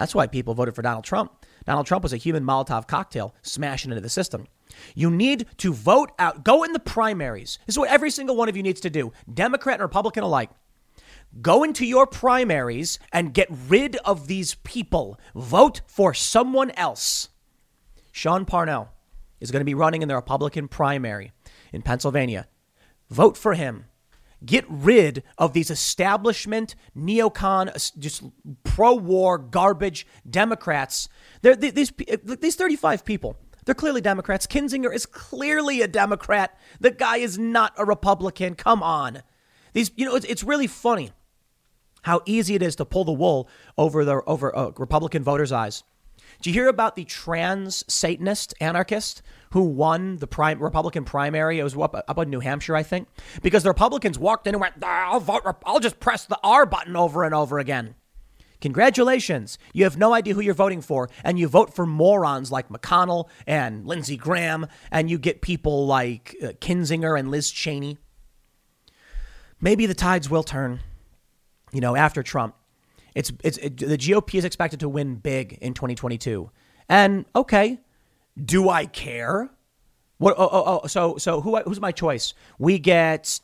That's 0.00 0.14
why 0.14 0.26
people 0.26 0.54
voted 0.54 0.74
for 0.74 0.80
Donald 0.80 1.04
Trump. 1.04 1.44
Donald 1.66 1.86
Trump 1.86 2.02
was 2.02 2.14
a 2.14 2.16
human 2.16 2.42
Molotov 2.42 2.88
cocktail 2.88 3.34
smashing 3.42 3.90
into 3.90 4.00
the 4.00 4.08
system. 4.08 4.46
You 4.94 5.10
need 5.10 5.44
to 5.58 5.74
vote 5.74 6.10
out, 6.18 6.42
go 6.42 6.64
in 6.64 6.72
the 6.72 6.80
primaries. 6.80 7.58
This 7.66 7.74
is 7.74 7.78
what 7.78 7.90
every 7.90 8.10
single 8.10 8.34
one 8.34 8.48
of 8.48 8.56
you 8.56 8.62
needs 8.62 8.80
to 8.80 8.88
do, 8.88 9.12
Democrat 9.32 9.74
and 9.74 9.82
Republican 9.82 10.22
alike. 10.22 10.48
Go 11.42 11.62
into 11.62 11.84
your 11.84 12.06
primaries 12.06 12.98
and 13.12 13.34
get 13.34 13.48
rid 13.68 13.96
of 13.96 14.26
these 14.26 14.54
people. 14.64 15.20
Vote 15.34 15.82
for 15.86 16.14
someone 16.14 16.70
else. 16.70 17.28
Sean 18.10 18.46
Parnell 18.46 18.88
is 19.38 19.50
going 19.50 19.60
to 19.60 19.66
be 19.66 19.74
running 19.74 20.00
in 20.00 20.08
the 20.08 20.16
Republican 20.16 20.66
primary 20.66 21.32
in 21.74 21.82
Pennsylvania. 21.82 22.48
Vote 23.10 23.36
for 23.36 23.52
him. 23.52 23.84
Get 24.44 24.64
rid 24.68 25.22
of 25.36 25.52
these 25.52 25.70
establishment, 25.70 26.74
neocon, 26.96 27.98
just 27.98 28.22
pro 28.64 28.94
war 28.94 29.36
garbage 29.36 30.06
Democrats. 30.28 31.08
They're, 31.42 31.56
these, 31.56 31.92
these 32.22 32.54
35 32.56 33.04
people, 33.04 33.36
they're 33.64 33.74
clearly 33.74 34.00
Democrats. 34.00 34.46
Kinzinger 34.46 34.92
is 34.92 35.06
clearly 35.06 35.82
a 35.82 35.88
Democrat. 35.88 36.58
The 36.80 36.90
guy 36.90 37.18
is 37.18 37.38
not 37.38 37.74
a 37.76 37.84
Republican. 37.84 38.54
Come 38.54 38.82
on. 38.82 39.22
These, 39.74 39.92
you 39.96 40.06
know, 40.06 40.16
it's, 40.16 40.26
it's 40.26 40.42
really 40.42 40.66
funny 40.66 41.12
how 42.02 42.22
easy 42.24 42.54
it 42.54 42.62
is 42.62 42.76
to 42.76 42.84
pull 42.84 43.04
the 43.04 43.12
wool 43.12 43.48
over 43.76 44.04
the 44.04 44.22
over 44.26 44.56
uh, 44.56 44.70
Republican 44.76 45.22
voters' 45.22 45.52
eyes. 45.52 45.84
Did 46.40 46.50
you 46.50 46.52
hear 46.54 46.68
about 46.68 46.96
the 46.96 47.04
trans 47.04 47.84
Satanist 47.92 48.54
anarchist 48.60 49.20
who 49.52 49.62
won 49.62 50.16
the 50.16 50.56
Republican 50.58 51.04
primary? 51.04 51.58
It 51.58 51.64
was 51.64 51.76
up, 51.76 51.94
up 51.94 52.18
in 52.18 52.30
New 52.30 52.40
Hampshire, 52.40 52.74
I 52.74 52.82
think, 52.82 53.08
because 53.42 53.62
the 53.62 53.68
Republicans 53.68 54.18
walked 54.18 54.46
in 54.46 54.54
and 54.54 54.60
went, 54.60 54.82
"I'll 54.82 55.20
vote. 55.20 55.42
I'll 55.66 55.80
just 55.80 56.00
press 56.00 56.24
the 56.24 56.38
R 56.42 56.64
button 56.64 56.96
over 56.96 57.24
and 57.24 57.34
over 57.34 57.58
again." 57.58 57.94
Congratulations. 58.62 59.58
You 59.72 59.84
have 59.84 59.96
no 59.96 60.12
idea 60.14 60.34
who 60.34 60.40
you're 60.40 60.54
voting 60.54 60.82
for, 60.82 61.08
and 61.24 61.38
you 61.38 61.48
vote 61.48 61.74
for 61.74 61.86
morons 61.86 62.52
like 62.52 62.68
McConnell 62.68 63.28
and 63.46 63.86
Lindsey 63.86 64.16
Graham, 64.16 64.66
and 64.90 65.10
you 65.10 65.18
get 65.18 65.42
people 65.42 65.86
like 65.86 66.36
uh, 66.42 66.48
Kinzinger 66.60 67.18
and 67.18 67.30
Liz 67.30 67.50
Cheney. 67.50 67.98
Maybe 69.60 69.86
the 69.86 69.94
tides 69.94 70.30
will 70.30 70.42
turn, 70.42 70.80
you 71.72 71.80
know, 71.80 71.96
after 71.96 72.22
Trump. 72.22 72.54
It's, 73.14 73.32
it's 73.42 73.58
it, 73.58 73.76
the 73.78 73.98
GOP 73.98 74.34
is 74.34 74.44
expected 74.44 74.80
to 74.80 74.88
win 74.88 75.16
big 75.16 75.58
in 75.60 75.74
2022. 75.74 76.50
And 76.88 77.24
okay, 77.34 77.78
do 78.42 78.68
I 78.68 78.86
care? 78.86 79.50
What? 80.18 80.34
Oh, 80.36 80.48
oh, 80.50 80.80
oh 80.82 80.86
so 80.86 81.16
so 81.16 81.40
who 81.40 81.56
who's 81.58 81.80
my 81.80 81.92
choice? 81.92 82.34
We 82.58 82.78
get 82.78 83.40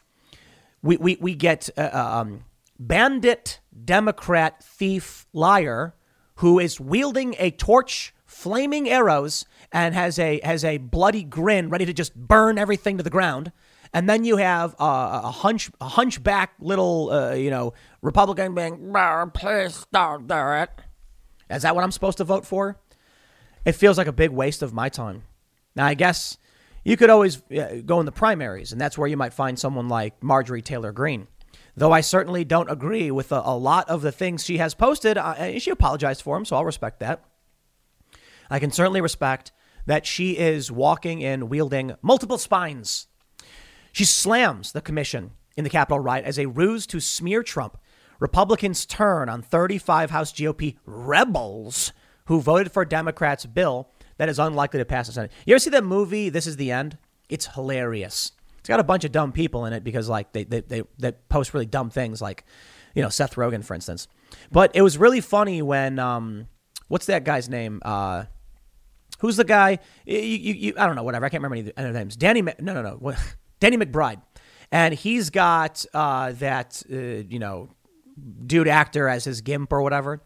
we 0.83 0.97
we 0.97 1.17
we 1.21 1.35
get 1.35 1.69
uh, 1.77 1.91
uh, 1.93 2.21
um, 2.21 2.45
bandit, 2.79 3.61
Democrat, 3.85 4.63
thief, 4.63 5.27
liar, 5.33 5.95
who 6.37 6.59
is 6.59 6.81
wielding 6.81 7.35
a 7.39 7.51
torch, 7.51 8.15
flaming 8.25 8.89
arrows, 8.89 9.47
and 9.73 9.95
has 9.95 10.19
a 10.19 10.41
has 10.43 10.65
a 10.65 10.79
bloody 10.79 11.23
grin, 11.23 11.71
ready 11.71 11.87
to 11.87 11.93
just 11.93 12.15
burn 12.15 12.59
everything 12.59 12.97
to 12.99 13.03
the 13.03 13.11
ground. 13.11 13.53
And 13.93 14.09
then 14.09 14.25
you 14.25 14.37
have 14.37 14.75
uh, 14.75 15.21
a 15.25 15.31
hunch, 15.31 15.71
a 15.81 15.89
hunchback 15.89 16.53
little, 16.61 17.11
uh, 17.11 17.33
you 17.33 17.51
know, 17.51 17.73
Republican 18.07 18.55
being, 18.55 18.93
please 19.35 19.85
don't 19.93 20.29
do 20.29 20.35
it. 20.53 20.71
Is 21.51 21.63
that 21.63 21.75
what 21.75 21.83
I'm 21.83 21.91
supposed 21.91 22.19
to 22.19 22.25
vote 22.25 22.47
for? 22.47 22.79
It 23.65 23.73
feels 23.73 23.99
like 23.99 24.07
a 24.07 24.13
big 24.13 24.31
waste 24.31 24.63
of 24.63 24.73
my 24.73 24.89
time. 24.89 25.25
Now, 25.75 25.87
I 25.87 25.95
guess 25.95 26.39
you 26.85 26.97
could 26.97 27.11
always 27.11 27.43
go 27.85 27.99
in 27.99 28.07
the 28.07 28.13
primaries, 28.13 28.71
and 28.71 28.81
that's 28.81 28.97
where 28.97 29.09
you 29.09 29.17
might 29.17 29.35
find 29.35 29.59
someone 29.59 29.89
like 29.89 30.23
Marjorie 30.23 30.63
Taylor 30.63 30.93
Greene. 30.93 31.27
Though 31.77 31.91
I 31.91 32.01
certainly 32.01 32.45
don't 32.45 32.71
agree 32.71 33.11
with 33.11 33.33
a, 33.33 33.43
a 33.45 33.57
lot 33.57 33.89
of 33.91 34.03
the 34.03 34.13
things 34.13 34.45
she 34.45 34.59
has 34.59 34.73
posted, 34.73 35.19
uh, 35.19 35.59
she 35.59 35.71
apologized 35.71 36.23
for 36.23 36.37
them, 36.37 36.45
so 36.45 36.55
I'll 36.55 36.65
respect 36.65 37.01
that. 37.01 37.25
I 38.49 38.61
can 38.61 38.71
certainly 38.71 39.01
respect 39.01 39.51
that 39.87 40.07
she 40.07 40.39
is 40.39 40.71
walking 40.71 41.25
and 41.25 41.51
wielding 41.51 41.97
multiple 42.03 42.39
spines 42.39 43.09
she 43.97 44.05
slams 44.05 44.73
the 44.73 44.83
commission 44.83 45.31
in 45.57 45.65
the 45.65 45.71
Capitol 45.71 45.99
riot 45.99 46.27
as 46.27 46.39
a 46.39 46.45
ruse 46.45 46.87
to 46.89 47.01
smear 47.01 47.43
Trump. 47.43 47.79
Republicans 48.21 48.87
turn 48.87 49.29
on 49.29 49.43
35 49.43 50.11
House 50.11 50.33
GOP 50.33 50.77
rebels 50.85 51.93
who 52.27 52.41
voted 52.41 52.73
for 52.73 52.85
Democrats' 52.85 53.47
bill 53.47 53.91
that 54.19 54.29
is 54.29 54.39
unlikely 54.39 54.79
to 54.79 54.85
pass 54.85 55.07
the 55.07 55.13
Senate. 55.13 55.33
You 55.47 55.55
ever 55.55 55.59
see 55.59 55.71
that 55.71 55.85
movie, 55.85 56.29
This 56.29 56.47
Is 56.47 56.57
the 56.57 56.71
End? 56.73 56.99
It's 57.29 57.47
hilarious. 57.47 58.33
It's 58.59 58.69
got 58.69 58.81
a 58.81 58.85
bunch 58.85 59.05
of 59.05 59.13
dumb 59.13 59.33
people 59.33 59.67
in 59.67 59.73
it 59.73 59.85
because, 59.85 60.09
like, 60.09 60.33
they, 60.33 60.45
they, 60.45 60.61
they, 60.61 60.83
they 60.99 61.13
post 61.29 61.55
really 61.55 61.67
dumb 61.67 61.91
things, 61.91 62.21
like, 62.21 62.45
you 62.95 63.03
know, 63.03 63.09
Seth 63.09 63.35
Rogen, 63.35 63.65
for 63.65 63.75
instance. 63.75 64.09
But 64.51 64.75
it 64.75 64.83
was 64.83 64.99
really 64.99 65.21
funny 65.21 65.63
when, 65.63 65.99
um, 65.99 66.49
what's 66.89 67.07
that 67.07 67.25
guy's 67.25 67.49
name? 67.49 67.81
Uh, 67.85 68.25
who's 69.21 69.37
the 69.37 69.45
guy? 69.45 69.79
You, 70.05 70.19
you, 70.19 70.55
you, 70.55 70.75
I 70.79 70.87
don't 70.87 70.97
know, 70.97 71.03
whatever. 71.03 71.27
I 71.27 71.29
can't 71.29 71.43
remember 71.43 71.73
any 71.77 71.89
of 71.89 71.95
names. 71.95 72.17
Danny, 72.17 72.43
no, 72.43 72.53
no, 72.59 72.83
no. 72.83 73.15
Danny 73.61 73.77
McBride, 73.77 74.21
and 74.71 74.95
he's 74.95 75.31
got 75.31 75.85
uh, 75.95 76.33
that 76.33 76.83
uh, 76.93 76.97
you 76.97 77.39
know 77.39 77.71
dude 78.47 78.69
actor 78.69 79.09
as 79.09 79.25
his 79.25 79.41
gimp 79.41 79.73
or 79.73 79.83
whatever. 79.83 80.23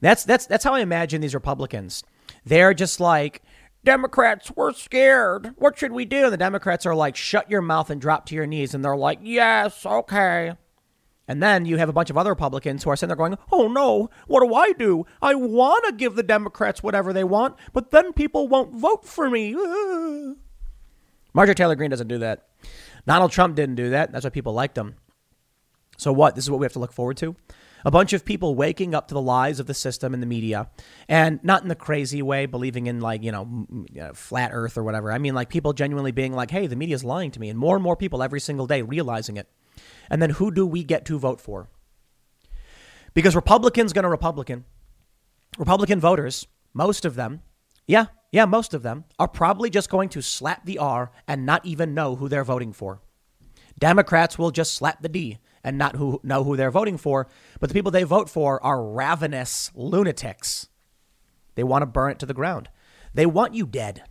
That's 0.00 0.24
that's 0.24 0.46
that's 0.46 0.64
how 0.64 0.74
I 0.74 0.80
imagine 0.80 1.20
these 1.20 1.34
Republicans. 1.34 2.02
They're 2.44 2.74
just 2.74 3.00
like 3.00 3.42
Democrats, 3.84 4.52
we're 4.54 4.72
scared. 4.72 5.54
What 5.56 5.78
should 5.78 5.92
we 5.92 6.04
do? 6.04 6.24
And 6.24 6.32
the 6.32 6.38
Democrats 6.38 6.84
are 6.84 6.94
like, 6.94 7.16
shut 7.16 7.50
your 7.50 7.62
mouth 7.62 7.88
and 7.88 8.00
drop 8.00 8.26
to 8.26 8.34
your 8.34 8.46
knees. 8.46 8.74
And 8.74 8.84
they're 8.84 8.96
like, 8.96 9.20
yes, 9.22 9.86
okay. 9.86 10.52
And 11.26 11.42
then 11.42 11.64
you 11.64 11.76
have 11.76 11.88
a 11.88 11.92
bunch 11.92 12.10
of 12.10 12.18
other 12.18 12.30
Republicans 12.30 12.82
who 12.82 12.90
are 12.90 12.96
sitting 12.96 13.08
there 13.08 13.16
going, 13.16 13.38
oh 13.52 13.68
no, 13.68 14.10
what 14.26 14.46
do 14.46 14.54
I 14.54 14.72
do? 14.72 15.06
I 15.22 15.34
want 15.34 15.84
to 15.86 15.92
give 15.92 16.16
the 16.16 16.22
Democrats 16.22 16.82
whatever 16.82 17.12
they 17.12 17.24
want, 17.24 17.56
but 17.72 17.90
then 17.90 18.12
people 18.12 18.48
won't 18.48 18.74
vote 18.74 19.06
for 19.06 19.30
me. 19.30 19.54
Marjorie 21.32 21.54
Taylor 21.54 21.76
Greene 21.76 21.90
doesn't 21.90 22.08
do 22.08 22.18
that. 22.18 22.48
Donald 23.06 23.30
Trump 23.30 23.54
didn't 23.54 23.76
do 23.76 23.90
that. 23.90 24.12
That's 24.12 24.24
why 24.24 24.30
people 24.30 24.52
liked 24.52 24.76
him. 24.76 24.96
So 26.00 26.14
what? 26.14 26.34
This 26.34 26.44
is 26.44 26.50
what 26.50 26.58
we 26.60 26.64
have 26.64 26.72
to 26.72 26.78
look 26.78 26.94
forward 26.94 27.18
to. 27.18 27.36
A 27.84 27.90
bunch 27.90 28.14
of 28.14 28.24
people 28.24 28.54
waking 28.54 28.94
up 28.94 29.08
to 29.08 29.14
the 29.14 29.20
lies 29.20 29.60
of 29.60 29.66
the 29.66 29.74
system 29.74 30.14
and 30.14 30.22
the 30.22 30.26
media, 30.26 30.70
and 31.08 31.42
not 31.44 31.62
in 31.62 31.68
the 31.68 31.74
crazy 31.74 32.22
way, 32.22 32.46
believing 32.46 32.86
in 32.86 33.00
like 33.00 33.22
you 33.22 33.30
know, 33.30 34.12
flat 34.14 34.50
Earth 34.52 34.78
or 34.78 34.82
whatever. 34.82 35.12
I 35.12 35.18
mean, 35.18 35.34
like 35.34 35.50
people 35.50 35.74
genuinely 35.74 36.12
being 36.12 36.32
like, 36.32 36.50
"Hey, 36.50 36.66
the 36.66 36.76
media 36.76 36.94
is 36.94 37.04
lying 37.04 37.30
to 37.32 37.40
me," 37.40 37.50
and 37.50 37.58
more 37.58 37.76
and 37.76 37.82
more 37.82 37.96
people 37.96 38.22
every 38.22 38.40
single 38.40 38.66
day 38.66 38.80
realizing 38.80 39.36
it. 39.36 39.48
And 40.08 40.22
then 40.22 40.30
who 40.30 40.50
do 40.50 40.66
we 40.66 40.84
get 40.84 41.04
to 41.06 41.18
vote 41.18 41.40
for? 41.40 41.68
Because 43.12 43.36
Republicans 43.36 43.92
going 43.92 44.04
to 44.04 44.08
Republican, 44.08 44.64
Republican 45.58 46.00
voters, 46.00 46.46
most 46.72 47.04
of 47.04 47.14
them, 47.14 47.42
yeah, 47.86 48.06
yeah, 48.32 48.46
most 48.46 48.72
of 48.72 48.82
them 48.82 49.04
are 49.18 49.28
probably 49.28 49.68
just 49.68 49.90
going 49.90 50.08
to 50.10 50.22
slap 50.22 50.64
the 50.64 50.78
R 50.78 51.12
and 51.28 51.44
not 51.44 51.64
even 51.66 51.92
know 51.92 52.16
who 52.16 52.28
they're 52.28 52.44
voting 52.44 52.72
for. 52.72 53.02
Democrats 53.78 54.38
will 54.38 54.50
just 54.50 54.74
slap 54.74 55.02
the 55.02 55.08
D 55.08 55.38
and 55.62 55.78
not 55.78 55.96
who, 55.96 56.20
know 56.22 56.44
who 56.44 56.56
they're 56.56 56.70
voting 56.70 56.96
for, 56.96 57.28
but 57.58 57.68
the 57.68 57.74
people 57.74 57.90
they 57.90 58.04
vote 58.04 58.30
for 58.30 58.62
are 58.64 58.82
ravenous 58.82 59.70
lunatics. 59.74 60.68
They 61.54 61.64
want 61.64 61.82
to 61.82 61.86
burn 61.86 62.12
it 62.12 62.18
to 62.20 62.26
the 62.26 62.34
ground. 62.34 62.68
They 63.12 63.26
want 63.26 63.54
you 63.54 63.66
dead. 63.66 64.04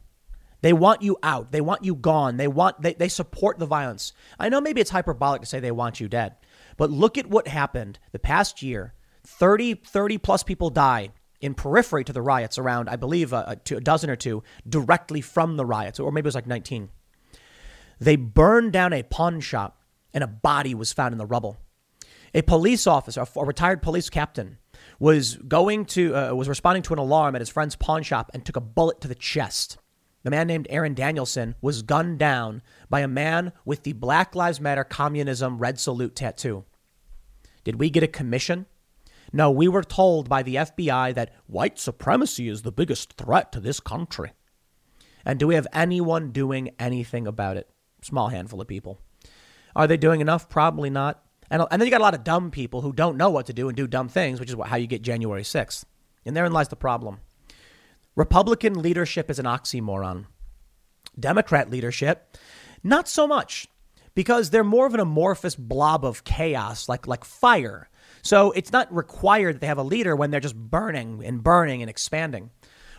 They 0.61 0.73
want 0.73 1.01
you 1.01 1.17
out. 1.23 1.51
They 1.51 1.61
want 1.61 1.83
you 1.83 1.95
gone. 1.95 2.37
They 2.37 2.47
want 2.47 2.81
they, 2.81 2.93
they 2.93 3.07
support 3.07 3.59
the 3.59 3.65
violence. 3.65 4.13
I 4.37 4.49
know 4.49 4.59
maybe 4.59 4.81
it's 4.81 4.89
hyperbolic 4.89 5.41
to 5.41 5.47
say 5.47 5.59
they 5.59 5.71
want 5.71 5.99
you 5.99 6.07
dead, 6.07 6.35
but 6.77 6.91
look 6.91 7.17
at 7.17 7.27
what 7.27 7.47
happened 7.47 7.99
the 8.11 8.19
past 8.19 8.61
year. 8.61 8.93
30 9.25 9.75
30 9.75 10.17
plus 10.17 10.43
people 10.43 10.69
died 10.69 11.13
in 11.39 11.53
periphery 11.53 12.03
to 12.03 12.13
the 12.13 12.21
riots 12.21 12.57
around, 12.57 12.89
I 12.89 12.97
believe, 12.97 13.33
uh, 13.33 13.45
a, 13.47 13.73
a, 13.73 13.77
a 13.77 13.81
dozen 13.81 14.09
or 14.09 14.15
two 14.17 14.43
directly 14.67 15.21
from 15.21 15.55
the 15.55 15.65
riots, 15.65 15.99
or 15.99 16.11
maybe 16.11 16.25
it 16.25 16.27
was 16.27 16.35
like 16.35 16.47
19. 16.47 16.89
They 17.99 18.15
burned 18.15 18.73
down 18.73 18.91
a 18.91 19.03
pawn 19.03 19.39
shop 19.39 19.78
and 20.13 20.23
a 20.23 20.27
body 20.27 20.73
was 20.73 20.93
found 20.93 21.13
in 21.13 21.17
the 21.17 21.25
rubble. 21.25 21.57
A 22.33 22.41
police 22.41 22.85
officer, 22.85 23.25
a 23.35 23.45
retired 23.45 23.81
police 23.81 24.09
captain, 24.09 24.57
was 24.99 25.35
going 25.35 25.85
to 25.85 26.15
uh, 26.15 26.33
was 26.33 26.47
responding 26.47 26.83
to 26.83 26.93
an 26.93 26.99
alarm 26.99 27.35
at 27.35 27.41
his 27.41 27.49
friend's 27.49 27.75
pawn 27.75 28.03
shop 28.03 28.29
and 28.33 28.45
took 28.45 28.55
a 28.55 28.61
bullet 28.61 29.01
to 29.01 29.07
the 29.07 29.15
chest. 29.15 29.77
The 30.23 30.31
man 30.31 30.47
named 30.47 30.67
Aaron 30.69 30.93
Danielson 30.93 31.55
was 31.61 31.81
gunned 31.81 32.19
down 32.19 32.61
by 32.89 32.99
a 32.99 33.07
man 33.07 33.53
with 33.65 33.83
the 33.83 33.93
Black 33.93 34.35
Lives 34.35 34.59
Matter 34.59 34.83
communism 34.83 35.57
red 35.57 35.79
salute 35.79 36.15
tattoo. 36.15 36.65
Did 37.63 37.79
we 37.79 37.89
get 37.89 38.03
a 38.03 38.07
commission 38.07 38.65
no, 39.31 39.51
we 39.51 39.67
were 39.67 39.83
told 39.83 40.27
by 40.27 40.43
the 40.43 40.55
FBI 40.55 41.13
that 41.13 41.33
white 41.47 41.77
supremacy 41.77 42.47
is 42.47 42.63
the 42.63 42.71
biggest 42.71 43.13
threat 43.13 43.51
to 43.51 43.59
this 43.59 43.79
country. 43.79 44.31
And 45.25 45.39
do 45.39 45.47
we 45.47 45.55
have 45.55 45.67
anyone 45.73 46.31
doing 46.31 46.71
anything 46.79 47.27
about 47.27 47.57
it? 47.57 47.69
Small 48.01 48.29
handful 48.29 48.61
of 48.61 48.67
people. 48.67 48.99
Are 49.75 49.87
they 49.87 49.97
doing 49.97 50.21
enough? 50.21 50.49
Probably 50.49 50.89
not. 50.89 51.23
And, 51.51 51.65
and 51.71 51.81
then 51.81 51.87
you 51.87 51.91
got 51.91 52.01
a 52.01 52.03
lot 52.03 52.13
of 52.13 52.23
dumb 52.23 52.51
people 52.51 52.81
who 52.81 52.93
don't 52.93 53.17
know 53.17 53.29
what 53.29 53.47
to 53.47 53.53
do 53.53 53.67
and 53.67 53.75
do 53.75 53.87
dumb 53.87 54.07
things, 54.07 54.39
which 54.39 54.49
is 54.49 54.55
how 54.65 54.75
you 54.75 54.87
get 54.87 55.01
January 55.01 55.43
6th. 55.43 55.85
And 56.25 56.35
therein 56.35 56.51
lies 56.51 56.67
the 56.67 56.75
problem. 56.75 57.19
Republican 58.15 58.81
leadership 58.81 59.29
is 59.31 59.39
an 59.39 59.45
oxymoron. 59.45 60.25
Democrat 61.19 61.69
leadership, 61.69 62.37
not 62.83 63.07
so 63.07 63.27
much, 63.27 63.67
because 64.13 64.49
they're 64.49 64.63
more 64.63 64.85
of 64.85 64.93
an 64.93 64.99
amorphous 64.99 65.55
blob 65.55 66.05
of 66.05 66.23
chaos, 66.23 66.87
like, 66.87 67.07
like 67.07 67.23
fire. 67.23 67.89
So 68.21 68.51
it's 68.51 68.71
not 68.71 68.93
required 68.93 69.55
that 69.55 69.61
they 69.61 69.67
have 69.67 69.77
a 69.77 69.83
leader 69.83 70.15
when 70.15 70.31
they're 70.31 70.39
just 70.39 70.55
burning 70.55 71.23
and 71.23 71.41
burning 71.43 71.81
and 71.81 71.89
expanding. 71.89 72.51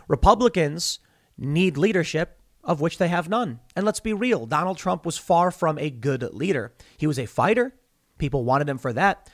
Republicans 0.07 0.99
need 1.37 1.77
leadership, 1.77 2.40
of 2.63 2.81
which 2.81 2.97
they 2.97 3.07
have 3.07 3.29
none. 3.29 3.59
And 3.75 3.85
let's 3.85 3.99
be 3.99 4.13
real 4.13 4.45
Donald 4.45 4.77
Trump 4.77 5.05
was 5.05 5.17
far 5.17 5.51
from 5.51 5.77
a 5.77 5.89
good 5.89 6.23
leader. 6.33 6.73
He 6.97 7.07
was 7.07 7.19
a 7.19 7.25
fighter, 7.25 7.73
people 8.17 8.43
wanted 8.43 8.69
him 8.69 8.77
for 8.77 8.93
that. 8.93 9.29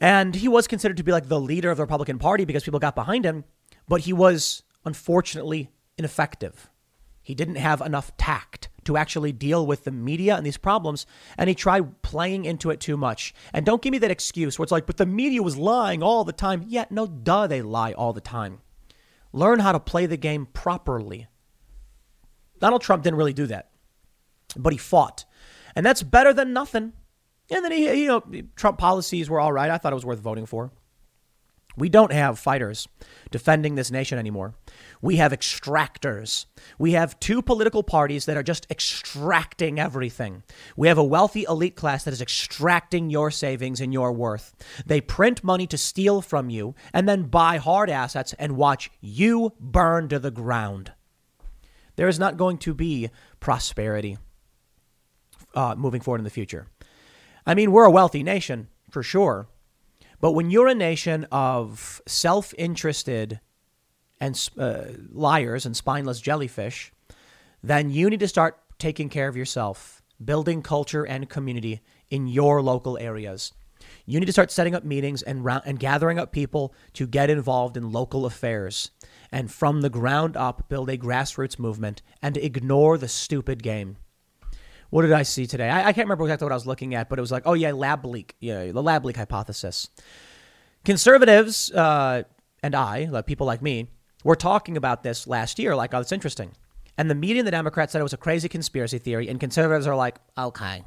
And 0.00 0.34
he 0.34 0.48
was 0.48 0.66
considered 0.66 0.98
to 0.98 1.04
be 1.04 1.12
like 1.12 1.28
the 1.28 1.40
leader 1.40 1.70
of 1.70 1.78
the 1.78 1.82
Republican 1.82 2.18
Party 2.18 2.44
because 2.44 2.64
people 2.64 2.80
got 2.80 2.94
behind 2.94 3.24
him, 3.24 3.44
but 3.88 4.02
he 4.02 4.12
was 4.12 4.62
unfortunately 4.84 5.70
ineffective. 5.96 6.68
He 7.22 7.34
didn't 7.34 7.56
have 7.56 7.80
enough 7.80 8.16
tact 8.16 8.68
to 8.84 8.96
actually 8.96 9.32
deal 9.32 9.66
with 9.66 9.84
the 9.84 9.90
media 9.90 10.36
and 10.36 10.46
these 10.46 10.58
problems, 10.58 11.06
and 11.36 11.48
he 11.48 11.54
tried 11.54 12.02
playing 12.02 12.44
into 12.44 12.70
it 12.70 12.78
too 12.78 12.96
much. 12.96 13.34
And 13.52 13.66
don't 13.66 13.82
give 13.82 13.90
me 13.90 13.98
that 13.98 14.10
excuse 14.12 14.58
where 14.58 14.64
it's 14.64 14.70
like, 14.70 14.86
but 14.86 14.96
the 14.96 15.06
media 15.06 15.42
was 15.42 15.56
lying 15.56 16.02
all 16.02 16.22
the 16.22 16.32
time. 16.32 16.64
Yeah, 16.68 16.84
no, 16.88 17.06
duh, 17.06 17.48
they 17.48 17.62
lie 17.62 17.92
all 17.94 18.12
the 18.12 18.20
time. 18.20 18.60
Learn 19.32 19.58
how 19.58 19.72
to 19.72 19.80
play 19.80 20.06
the 20.06 20.16
game 20.16 20.46
properly. 20.46 21.26
Donald 22.60 22.82
Trump 22.82 23.02
didn't 23.02 23.18
really 23.18 23.32
do 23.32 23.46
that, 23.46 23.70
but 24.56 24.72
he 24.72 24.78
fought. 24.78 25.24
And 25.74 25.84
that's 25.84 26.02
better 26.02 26.32
than 26.32 26.52
nothing. 26.52 26.92
And 27.50 27.64
then 27.64 27.72
he, 27.72 28.02
you 28.02 28.08
know, 28.08 28.24
Trump 28.56 28.78
policies 28.78 29.30
were 29.30 29.40
all 29.40 29.52
right. 29.52 29.70
I 29.70 29.78
thought 29.78 29.92
it 29.92 29.96
was 29.96 30.06
worth 30.06 30.20
voting 30.20 30.46
for. 30.46 30.72
We 31.76 31.90
don't 31.90 32.12
have 32.12 32.38
fighters 32.38 32.88
defending 33.30 33.74
this 33.74 33.90
nation 33.90 34.18
anymore. 34.18 34.54
We 35.02 35.16
have 35.16 35.32
extractors. 35.32 36.46
We 36.78 36.92
have 36.92 37.20
two 37.20 37.42
political 37.42 37.82
parties 37.82 38.24
that 38.24 38.36
are 38.36 38.42
just 38.42 38.66
extracting 38.70 39.78
everything. 39.78 40.42
We 40.74 40.88
have 40.88 40.96
a 40.96 41.04
wealthy 41.04 41.44
elite 41.46 41.76
class 41.76 42.04
that 42.04 42.14
is 42.14 42.22
extracting 42.22 43.10
your 43.10 43.30
savings 43.30 43.82
and 43.82 43.92
your 43.92 44.10
worth. 44.10 44.54
They 44.86 45.02
print 45.02 45.44
money 45.44 45.66
to 45.66 45.76
steal 45.76 46.22
from 46.22 46.48
you 46.48 46.74
and 46.94 47.06
then 47.06 47.24
buy 47.24 47.58
hard 47.58 47.90
assets 47.90 48.32
and 48.38 48.56
watch 48.56 48.90
you 49.02 49.52
burn 49.60 50.08
to 50.08 50.18
the 50.18 50.30
ground. 50.30 50.92
There 51.96 52.08
is 52.08 52.18
not 52.18 52.36
going 52.36 52.58
to 52.58 52.74
be 52.74 53.10
prosperity 53.40 54.18
uh, 55.54 55.74
moving 55.76 56.00
forward 56.00 56.18
in 56.18 56.24
the 56.24 56.30
future. 56.30 56.68
I 57.46 57.54
mean, 57.54 57.72
we're 57.72 57.84
a 57.84 57.90
wealthy 57.90 58.22
nation 58.22 58.68
for 58.90 59.02
sure. 59.02 59.48
But 60.20 60.32
when 60.32 60.50
you're 60.50 60.68
a 60.68 60.74
nation 60.74 61.26
of 61.30 62.00
self 62.06 62.54
interested 62.56 63.40
and 64.20 64.48
uh, 64.58 64.84
liars 65.10 65.66
and 65.66 65.76
spineless 65.76 66.20
jellyfish, 66.20 66.92
then 67.62 67.90
you 67.90 68.08
need 68.08 68.20
to 68.20 68.28
start 68.28 68.58
taking 68.78 69.08
care 69.08 69.28
of 69.28 69.36
yourself, 69.36 70.02
building 70.22 70.62
culture 70.62 71.04
and 71.04 71.28
community 71.28 71.80
in 72.10 72.26
your 72.26 72.62
local 72.62 72.96
areas. 72.98 73.52
You 74.06 74.18
need 74.18 74.26
to 74.26 74.32
start 74.32 74.50
setting 74.50 74.74
up 74.74 74.84
meetings 74.84 75.22
and, 75.22 75.46
and 75.64 75.78
gathering 75.78 76.18
up 76.18 76.32
people 76.32 76.74
to 76.94 77.06
get 77.06 77.30
involved 77.30 77.76
in 77.76 77.92
local 77.92 78.24
affairs 78.24 78.90
and 79.30 79.50
from 79.50 79.80
the 79.80 79.90
ground 79.90 80.36
up 80.36 80.68
build 80.68 80.88
a 80.90 80.96
grassroots 80.96 81.58
movement 81.58 82.02
and 82.22 82.36
ignore 82.36 82.98
the 82.98 83.08
stupid 83.08 83.62
game. 83.62 83.96
What 84.90 85.02
did 85.02 85.12
I 85.12 85.24
see 85.24 85.46
today? 85.46 85.68
I, 85.68 85.88
I, 85.88 85.92
can't 85.92 86.06
remember 86.06 86.24
exactly 86.24 86.44
what 86.44 86.52
I 86.52 86.56
was 86.56 86.66
looking 86.66 86.94
at, 86.94 87.08
but 87.08 87.18
it 87.18 87.22
was 87.22 87.32
like, 87.32 87.42
oh 87.44 87.54
yeah, 87.54 87.72
lab 87.72 88.04
leak, 88.04 88.36
yeah, 88.40 88.70
the 88.70 88.82
lab 88.82 89.04
leak 89.04 89.16
hypothesis. 89.16 89.88
Conservatives 90.84 91.72
uh, 91.72 92.22
and 92.62 92.74
I, 92.74 93.04
like 93.10 93.26
people 93.26 93.46
like 93.46 93.62
me, 93.62 93.88
were 94.24 94.36
talking 94.36 94.76
about 94.76 95.02
this 95.02 95.26
last 95.26 95.58
year, 95.58 95.74
like, 95.76 95.92
oh, 95.92 96.00
it's 96.00 96.12
interesting. 96.12 96.52
And 96.98 97.10
the 97.10 97.14
media 97.14 97.40
and 97.40 97.46
the 97.46 97.52
Democrats 97.52 97.92
said 97.92 98.00
it 98.00 98.04
was 98.04 98.12
a 98.12 98.18
crazy 98.18 98.48
conspiracy 98.48 98.98
theory, 98.98 99.28
and 99.28 99.38
conservatives 99.38 99.86
are 99.86 99.96
like, 99.96 100.18
okay. 100.38 100.84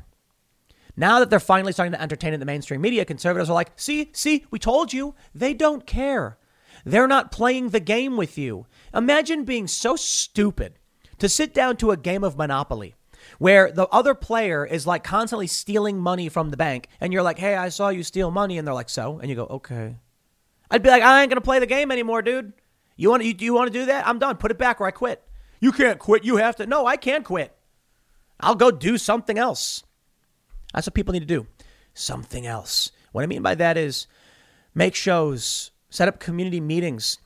Now 0.97 1.19
that 1.19 1.29
they're 1.29 1.39
finally 1.39 1.71
starting 1.71 1.93
to 1.93 2.01
entertain 2.01 2.33
in 2.33 2.39
the 2.39 2.45
mainstream 2.45 2.81
media, 2.81 3.05
conservatives 3.05 3.49
are 3.49 3.53
like, 3.53 3.71
see, 3.75 4.09
see, 4.13 4.45
we 4.51 4.59
told 4.59 4.91
you. 4.91 5.13
They 5.35 5.53
don't 5.53 5.85
care. 5.85 6.37
They're 6.85 7.07
not 7.07 7.31
playing 7.31 7.69
the 7.69 7.79
game 7.79 8.17
with 8.17 8.37
you. 8.37 8.65
Imagine 8.93 9.43
being 9.43 9.67
so 9.67 9.95
stupid 9.95 10.79
to 11.19 11.29
sit 11.29 11.53
down 11.53 11.77
to 11.77 11.91
a 11.91 11.97
game 11.97 12.23
of 12.23 12.37
Monopoly 12.37 12.95
where 13.37 13.71
the 13.71 13.87
other 13.87 14.15
player 14.15 14.65
is 14.65 14.87
like 14.87 15.03
constantly 15.03 15.47
stealing 15.47 15.99
money 15.99 16.29
from 16.29 16.49
the 16.49 16.57
bank 16.57 16.87
and 16.99 17.13
you're 17.13 17.23
like, 17.23 17.37
hey, 17.37 17.55
I 17.55 17.69
saw 17.69 17.89
you 17.89 18.03
steal 18.03 18.31
money. 18.31 18.57
And 18.57 18.67
they're 18.67 18.73
like, 18.73 18.89
so? 18.89 19.19
And 19.19 19.29
you 19.29 19.35
go, 19.35 19.45
okay. 19.45 19.97
I'd 20.71 20.83
be 20.83 20.89
like, 20.89 21.03
I 21.03 21.21
ain't 21.21 21.29
going 21.29 21.37
to 21.37 21.41
play 21.41 21.59
the 21.59 21.65
game 21.65 21.91
anymore, 21.91 22.21
dude. 22.21 22.53
You 22.95 23.09
want, 23.09 23.23
you, 23.23 23.33
you 23.37 23.53
want 23.53 23.71
to 23.71 23.79
do 23.79 23.85
that? 23.85 24.07
I'm 24.07 24.19
done. 24.19 24.37
Put 24.37 24.51
it 24.51 24.57
back 24.57 24.81
or 24.81 24.87
I 24.87 24.91
quit. 24.91 25.23
You 25.59 25.71
can't 25.71 25.99
quit. 25.99 26.23
You 26.23 26.37
have 26.37 26.55
to. 26.57 26.65
No, 26.65 26.85
I 26.85 26.97
can't 26.97 27.25
quit. 27.25 27.55
I'll 28.39 28.55
go 28.55 28.71
do 28.71 28.97
something 28.97 29.37
else. 29.37 29.83
That's 30.73 30.87
what 30.87 30.93
people 30.93 31.13
need 31.13 31.21
to 31.21 31.25
do. 31.25 31.47
Something 31.93 32.45
else. 32.45 32.91
What 33.11 33.23
I 33.23 33.27
mean 33.27 33.41
by 33.41 33.55
that 33.55 33.77
is 33.77 34.07
make 34.75 34.95
shows, 34.95 35.71
set 35.89 36.07
up 36.07 36.19
community 36.19 36.59
meetings, 36.59 37.17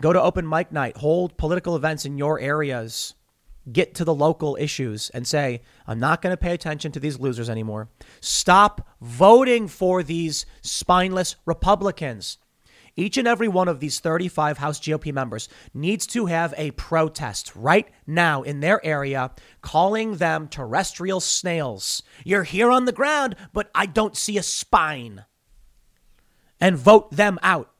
go 0.00 0.12
to 0.12 0.22
open 0.22 0.48
mic 0.48 0.72
night, 0.72 0.96
hold 0.98 1.36
political 1.36 1.76
events 1.76 2.04
in 2.04 2.18
your 2.18 2.38
areas, 2.40 3.14
get 3.70 3.94
to 3.94 4.04
the 4.04 4.14
local 4.14 4.56
issues 4.58 5.10
and 5.10 5.26
say, 5.26 5.62
I'm 5.86 6.00
not 6.00 6.22
going 6.22 6.32
to 6.32 6.36
pay 6.36 6.52
attention 6.52 6.92
to 6.92 7.00
these 7.00 7.20
losers 7.20 7.48
anymore. 7.48 7.88
Stop 8.20 8.88
voting 9.00 9.68
for 9.68 10.02
these 10.02 10.46
spineless 10.62 11.36
Republicans. 11.46 12.38
Each 12.94 13.16
and 13.16 13.26
every 13.26 13.48
one 13.48 13.68
of 13.68 13.80
these 13.80 14.00
35 14.00 14.58
House 14.58 14.78
GOP 14.78 15.14
members 15.14 15.48
needs 15.72 16.06
to 16.08 16.26
have 16.26 16.52
a 16.58 16.72
protest 16.72 17.54
right 17.56 17.88
now 18.06 18.42
in 18.42 18.60
their 18.60 18.84
area 18.84 19.30
calling 19.62 20.16
them 20.16 20.46
terrestrial 20.46 21.20
snails. 21.20 22.02
You're 22.22 22.44
here 22.44 22.70
on 22.70 22.84
the 22.84 22.92
ground, 22.92 23.36
but 23.54 23.70
I 23.74 23.86
don't 23.86 24.16
see 24.16 24.36
a 24.36 24.42
spine. 24.42 25.24
And 26.60 26.76
vote 26.76 27.10
them 27.12 27.38
out. 27.42 27.71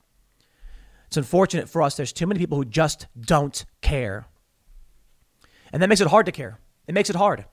It's 1.12 1.18
unfortunate 1.18 1.68
for 1.68 1.82
us. 1.82 1.94
There's 1.94 2.10
too 2.10 2.26
many 2.26 2.40
people 2.40 2.56
who 2.56 2.64
just 2.64 3.06
don't 3.20 3.66
care. 3.82 4.24
And 5.70 5.82
that 5.82 5.90
makes 5.90 6.00
it 6.00 6.06
hard 6.06 6.24
to 6.24 6.32
care. 6.32 6.58
It 6.86 6.94
makes 6.94 7.10
it 7.10 7.16
hard. 7.16 7.44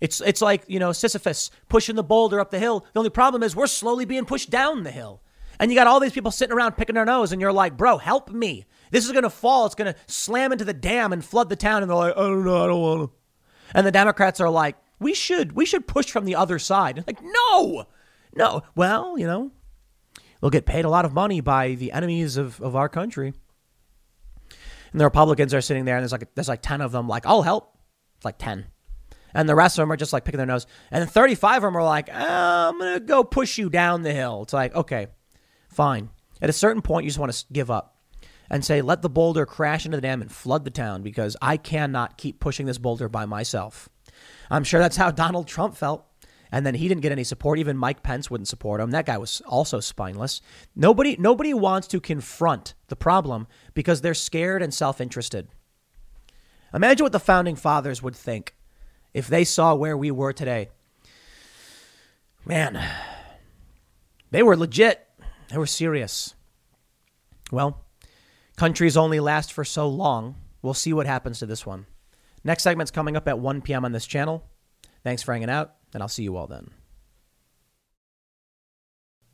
It's, 0.00 0.20
it's 0.20 0.40
like, 0.40 0.62
you 0.68 0.78
know, 0.78 0.92
Sisyphus 0.92 1.50
pushing 1.68 1.96
the 1.96 2.04
boulder 2.04 2.38
up 2.38 2.52
the 2.52 2.60
hill. 2.60 2.86
The 2.92 3.00
only 3.00 3.10
problem 3.10 3.42
is 3.42 3.56
we're 3.56 3.66
slowly 3.66 4.04
being 4.04 4.26
pushed 4.26 4.48
down 4.48 4.84
the 4.84 4.92
hill. 4.92 5.22
And 5.58 5.72
you 5.72 5.76
got 5.76 5.88
all 5.88 5.98
these 5.98 6.12
people 6.12 6.30
sitting 6.30 6.54
around 6.54 6.76
picking 6.76 6.94
their 6.94 7.04
nose, 7.04 7.32
and 7.32 7.40
you're 7.40 7.52
like, 7.52 7.76
bro, 7.76 7.98
help 7.98 8.30
me. 8.30 8.64
This 8.92 9.04
is 9.04 9.10
going 9.10 9.24
to 9.24 9.28
fall. 9.28 9.66
It's 9.66 9.74
going 9.74 9.92
to 9.92 9.98
slam 10.06 10.52
into 10.52 10.64
the 10.64 10.72
dam 10.72 11.12
and 11.12 11.24
flood 11.24 11.48
the 11.48 11.56
town. 11.56 11.82
And 11.82 11.90
they're 11.90 11.98
like, 11.98 12.16
I 12.16 12.20
don't 12.20 12.44
know. 12.44 12.62
I 12.62 12.66
don't 12.68 12.80
want 12.80 13.10
to. 13.10 13.16
And 13.74 13.84
the 13.84 13.90
Democrats 13.90 14.40
are 14.40 14.50
like, 14.50 14.76
we 15.00 15.14
should, 15.14 15.56
we 15.56 15.66
should 15.66 15.88
push 15.88 16.06
from 16.06 16.26
the 16.26 16.36
other 16.36 16.60
side. 16.60 16.96
And 16.96 17.06
like, 17.08 17.24
no, 17.24 17.86
no. 18.36 18.62
Well, 18.76 19.18
you 19.18 19.26
know, 19.26 19.50
they'll 20.40 20.50
get 20.50 20.66
paid 20.66 20.84
a 20.84 20.88
lot 20.88 21.04
of 21.04 21.12
money 21.12 21.40
by 21.40 21.74
the 21.74 21.92
enemies 21.92 22.36
of, 22.36 22.60
of 22.60 22.76
our 22.76 22.88
country. 22.88 23.32
And 24.92 25.00
the 25.00 25.04
Republicans 25.04 25.54
are 25.54 25.60
sitting 25.60 25.84
there, 25.84 25.96
and 25.96 26.02
there's 26.02 26.12
like 26.12 26.34
there's 26.34 26.48
like 26.48 26.62
ten 26.62 26.80
of 26.80 26.92
them. 26.92 27.08
Like, 27.08 27.24
I'll 27.26 27.42
help. 27.42 27.76
It's 28.16 28.24
like 28.24 28.38
ten, 28.38 28.66
and 29.34 29.48
the 29.48 29.54
rest 29.54 29.78
of 29.78 29.82
them 29.82 29.92
are 29.92 29.96
just 29.96 30.12
like 30.12 30.24
picking 30.24 30.38
their 30.38 30.46
nose. 30.46 30.66
And 30.90 31.08
35 31.08 31.56
of 31.58 31.62
them 31.62 31.76
are 31.76 31.84
like, 31.84 32.08
oh, 32.12 32.68
I'm 32.68 32.78
gonna 32.78 33.00
go 33.00 33.24
push 33.24 33.58
you 33.58 33.70
down 33.70 34.02
the 34.02 34.12
hill. 34.12 34.42
It's 34.42 34.52
like, 34.52 34.74
okay, 34.74 35.08
fine. 35.68 36.10
At 36.42 36.50
a 36.50 36.54
certain 36.54 36.82
point, 36.82 37.04
you 37.04 37.10
just 37.10 37.18
want 37.18 37.32
to 37.32 37.44
give 37.52 37.70
up 37.70 37.96
and 38.48 38.64
say, 38.64 38.82
let 38.82 39.02
the 39.02 39.10
boulder 39.10 39.46
crash 39.46 39.84
into 39.84 39.96
the 39.96 40.02
dam 40.02 40.22
and 40.22 40.32
flood 40.32 40.64
the 40.64 40.70
town 40.70 41.02
because 41.02 41.36
I 41.40 41.56
cannot 41.56 42.18
keep 42.18 42.40
pushing 42.40 42.66
this 42.66 42.78
boulder 42.78 43.08
by 43.08 43.26
myself. 43.26 43.88
I'm 44.50 44.64
sure 44.64 44.80
that's 44.80 44.96
how 44.96 45.10
Donald 45.12 45.46
Trump 45.46 45.76
felt. 45.76 46.06
And 46.52 46.66
then 46.66 46.74
he 46.74 46.88
didn't 46.88 47.02
get 47.02 47.12
any 47.12 47.24
support. 47.24 47.58
Even 47.58 47.76
Mike 47.76 48.02
Pence 48.02 48.30
wouldn't 48.30 48.48
support 48.48 48.80
him. 48.80 48.90
That 48.90 49.06
guy 49.06 49.18
was 49.18 49.40
also 49.46 49.80
spineless. 49.80 50.40
Nobody, 50.74 51.16
nobody 51.18 51.54
wants 51.54 51.86
to 51.88 52.00
confront 52.00 52.74
the 52.88 52.96
problem 52.96 53.46
because 53.74 54.00
they're 54.00 54.14
scared 54.14 54.62
and 54.62 54.74
self-interested. 54.74 55.48
Imagine 56.74 57.04
what 57.04 57.12
the 57.12 57.20
founding 57.20 57.56
fathers 57.56 58.02
would 58.02 58.16
think 58.16 58.54
if 59.14 59.28
they 59.28 59.44
saw 59.44 59.74
where 59.74 59.96
we 59.96 60.10
were 60.10 60.32
today. 60.32 60.68
Man, 62.44 62.82
they 64.30 64.42
were 64.42 64.56
legit. 64.56 65.06
They 65.48 65.58
were 65.58 65.66
serious. 65.66 66.34
Well, 67.50 67.84
countries 68.56 68.96
only 68.96 69.20
last 69.20 69.52
for 69.52 69.64
so 69.64 69.88
long. 69.88 70.36
We'll 70.62 70.74
see 70.74 70.92
what 70.92 71.06
happens 71.06 71.40
to 71.40 71.46
this 71.46 71.66
one. 71.66 71.86
Next 72.44 72.62
segment's 72.62 72.90
coming 72.90 73.16
up 73.16 73.28
at 73.28 73.38
1 73.38 73.62
p.m. 73.62 73.84
on 73.84 73.92
this 73.92 74.06
channel. 74.06 74.44
Thanks 75.02 75.22
for 75.22 75.32
hanging 75.32 75.50
out 75.50 75.74
and 75.94 76.02
I'll 76.02 76.08
see 76.08 76.22
you 76.22 76.36
all 76.36 76.46
then. 76.46 76.70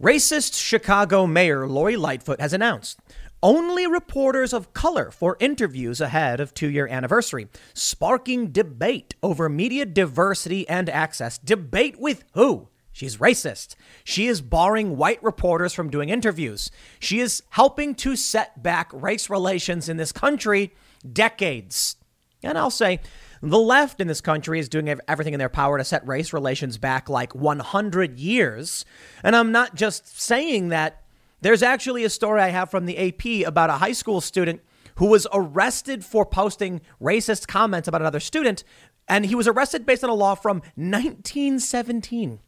Racist 0.02 0.62
Chicago 0.62 1.26
Mayor 1.26 1.66
Lori 1.66 1.96
Lightfoot 1.96 2.40
has 2.40 2.52
announced 2.52 3.00
only 3.42 3.86
reporters 3.86 4.52
of 4.52 4.72
color 4.72 5.10
for 5.10 5.36
interviews 5.40 6.00
ahead 6.00 6.40
of 6.40 6.52
two 6.52 6.68
year 6.68 6.86
anniversary, 6.88 7.48
sparking 7.74 8.50
debate 8.50 9.14
over 9.22 9.48
media 9.48 9.86
diversity 9.86 10.68
and 10.68 10.90
access. 10.90 11.38
Debate 11.38 11.98
with 11.98 12.24
who? 12.34 12.68
She's 12.92 13.18
racist. 13.18 13.74
She 14.04 14.26
is 14.26 14.40
barring 14.40 14.96
white 14.96 15.22
reporters 15.22 15.74
from 15.74 15.90
doing 15.90 16.08
interviews. 16.08 16.70
She 16.98 17.20
is 17.20 17.42
helping 17.50 17.94
to 17.96 18.16
set 18.16 18.62
back 18.62 18.90
race 18.92 19.28
relations 19.28 19.88
in 19.88 19.98
this 19.98 20.12
country 20.12 20.74
decades. 21.12 21.96
And 22.42 22.56
I'll 22.56 22.70
say, 22.70 23.00
the 23.42 23.58
left 23.58 24.00
in 24.00 24.08
this 24.08 24.20
country 24.20 24.58
is 24.58 24.68
doing 24.68 24.88
everything 25.08 25.34
in 25.34 25.38
their 25.38 25.48
power 25.48 25.78
to 25.78 25.84
set 25.84 26.06
race 26.06 26.32
relations 26.32 26.78
back 26.78 27.08
like 27.08 27.34
100 27.34 28.18
years. 28.18 28.84
And 29.22 29.36
I'm 29.36 29.52
not 29.52 29.74
just 29.74 30.20
saying 30.20 30.68
that. 30.68 31.02
There's 31.42 31.62
actually 31.62 32.02
a 32.04 32.10
story 32.10 32.40
I 32.40 32.48
have 32.48 32.70
from 32.70 32.86
the 32.86 32.96
AP 32.96 33.46
about 33.46 33.68
a 33.68 33.74
high 33.74 33.92
school 33.92 34.20
student 34.20 34.62
who 34.96 35.06
was 35.06 35.26
arrested 35.32 36.04
for 36.04 36.24
posting 36.24 36.80
racist 37.00 37.46
comments 37.46 37.86
about 37.86 38.00
another 38.00 38.20
student. 38.20 38.64
And 39.06 39.26
he 39.26 39.34
was 39.34 39.46
arrested 39.46 39.86
based 39.86 40.02
on 40.02 40.10
a 40.10 40.14
law 40.14 40.34
from 40.34 40.58
1917. 40.76 42.40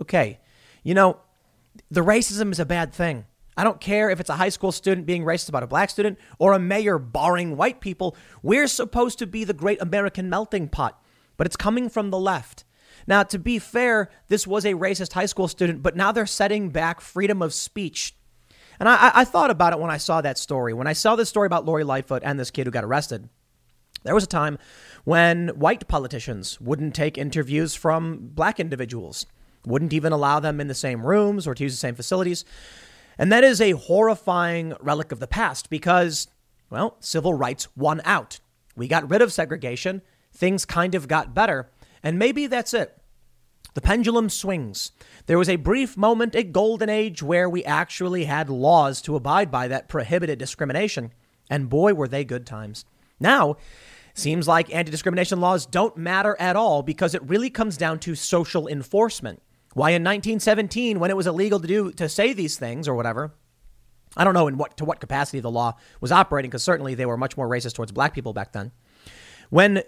Okay, 0.00 0.40
you 0.82 0.94
know, 0.94 1.20
the 1.90 2.02
racism 2.02 2.50
is 2.52 2.58
a 2.58 2.66
bad 2.66 2.92
thing. 2.92 3.26
I 3.56 3.64
don't 3.64 3.80
care 3.80 4.10
if 4.10 4.18
it's 4.18 4.30
a 4.30 4.36
high 4.36 4.48
school 4.48 4.72
student 4.72 5.06
being 5.06 5.24
racist 5.24 5.48
about 5.48 5.62
a 5.62 5.66
black 5.66 5.90
student 5.90 6.18
or 6.38 6.52
a 6.52 6.58
mayor 6.58 6.98
barring 6.98 7.56
white 7.56 7.80
people. 7.80 8.16
We're 8.42 8.66
supposed 8.66 9.18
to 9.18 9.26
be 9.26 9.44
the 9.44 9.52
great 9.52 9.80
American 9.82 10.30
melting 10.30 10.68
pot, 10.68 11.02
but 11.36 11.46
it's 11.46 11.56
coming 11.56 11.88
from 11.88 12.10
the 12.10 12.18
left. 12.18 12.64
Now, 13.06 13.22
to 13.24 13.38
be 13.38 13.58
fair, 13.58 14.10
this 14.28 14.46
was 14.46 14.64
a 14.64 14.74
racist 14.74 15.12
high 15.12 15.26
school 15.26 15.48
student, 15.48 15.82
but 15.82 15.96
now 15.96 16.12
they're 16.12 16.26
setting 16.26 16.70
back 16.70 17.00
freedom 17.00 17.42
of 17.42 17.52
speech. 17.52 18.14
And 18.78 18.88
I, 18.88 19.10
I 19.14 19.24
thought 19.24 19.50
about 19.50 19.72
it 19.72 19.78
when 19.78 19.90
I 19.90 19.96
saw 19.96 20.20
that 20.20 20.38
story. 20.38 20.72
When 20.72 20.86
I 20.86 20.92
saw 20.92 21.16
this 21.16 21.28
story 21.28 21.46
about 21.46 21.64
Lori 21.64 21.84
Lightfoot 21.84 22.22
and 22.24 22.38
this 22.38 22.50
kid 22.50 22.66
who 22.66 22.70
got 22.70 22.84
arrested, 22.84 23.28
there 24.04 24.14
was 24.14 24.24
a 24.24 24.28
time 24.28 24.58
when 25.04 25.48
white 25.50 25.86
politicians 25.88 26.60
wouldn't 26.60 26.94
take 26.94 27.18
interviews 27.18 27.74
from 27.74 28.30
black 28.34 28.58
individuals, 28.58 29.26
wouldn't 29.64 29.92
even 29.92 30.12
allow 30.12 30.40
them 30.40 30.60
in 30.60 30.68
the 30.68 30.74
same 30.74 31.06
rooms 31.06 31.46
or 31.46 31.54
to 31.54 31.62
use 31.62 31.72
the 31.72 31.78
same 31.78 31.94
facilities. 31.94 32.44
And 33.18 33.32
that 33.32 33.44
is 33.44 33.60
a 33.60 33.72
horrifying 33.72 34.74
relic 34.80 35.12
of 35.12 35.20
the 35.20 35.26
past 35.26 35.70
because, 35.70 36.28
well, 36.70 36.96
civil 37.00 37.34
rights 37.34 37.68
won 37.76 38.00
out. 38.04 38.40
We 38.76 38.88
got 38.88 39.10
rid 39.10 39.22
of 39.22 39.32
segregation, 39.32 40.02
things 40.32 40.64
kind 40.64 40.94
of 40.94 41.08
got 41.08 41.34
better, 41.34 41.70
and 42.02 42.18
maybe 42.18 42.46
that's 42.46 42.72
it. 42.74 42.98
The 43.74 43.80
pendulum 43.80 44.28
swings. 44.28 44.92
There 45.26 45.38
was 45.38 45.48
a 45.48 45.56
brief 45.56 45.96
moment, 45.96 46.34
a 46.34 46.42
golden 46.42 46.90
age, 46.90 47.22
where 47.22 47.48
we 47.48 47.64
actually 47.64 48.24
had 48.24 48.50
laws 48.50 49.00
to 49.02 49.16
abide 49.16 49.50
by 49.50 49.68
that 49.68 49.88
prohibited 49.88 50.38
discrimination. 50.38 51.12
And 51.48 51.70
boy, 51.70 51.94
were 51.94 52.08
they 52.08 52.24
good 52.24 52.46
times. 52.46 52.84
Now, 53.18 53.56
seems 54.14 54.46
like 54.46 54.74
anti 54.74 54.90
discrimination 54.90 55.40
laws 55.40 55.64
don't 55.64 55.96
matter 55.96 56.36
at 56.38 56.56
all 56.56 56.82
because 56.82 57.14
it 57.14 57.22
really 57.22 57.48
comes 57.48 57.76
down 57.76 57.98
to 58.00 58.14
social 58.14 58.68
enforcement. 58.68 59.42
Why 59.74 59.90
in 59.90 60.02
1917, 60.02 61.00
when 61.00 61.10
it 61.10 61.16
was 61.16 61.26
illegal 61.26 61.60
to 61.60 61.66
do 61.66 61.92
to 61.92 62.08
say 62.08 62.32
these 62.32 62.58
things 62.58 62.86
or 62.86 62.94
whatever, 62.94 63.34
I 64.16 64.24
don't 64.24 64.34
know 64.34 64.48
in 64.48 64.58
what 64.58 64.76
to 64.76 64.84
what 64.84 65.00
capacity 65.00 65.40
the 65.40 65.50
law 65.50 65.76
was 66.00 66.12
operating, 66.12 66.50
because 66.50 66.62
certainly 66.62 66.94
they 66.94 67.06
were 67.06 67.16
much 67.16 67.36
more 67.36 67.48
racist 67.48 67.74
towards 67.74 67.92
black 67.92 68.14
people 68.14 68.32
back 68.32 68.52
then. 68.52 68.72
When 69.50 69.82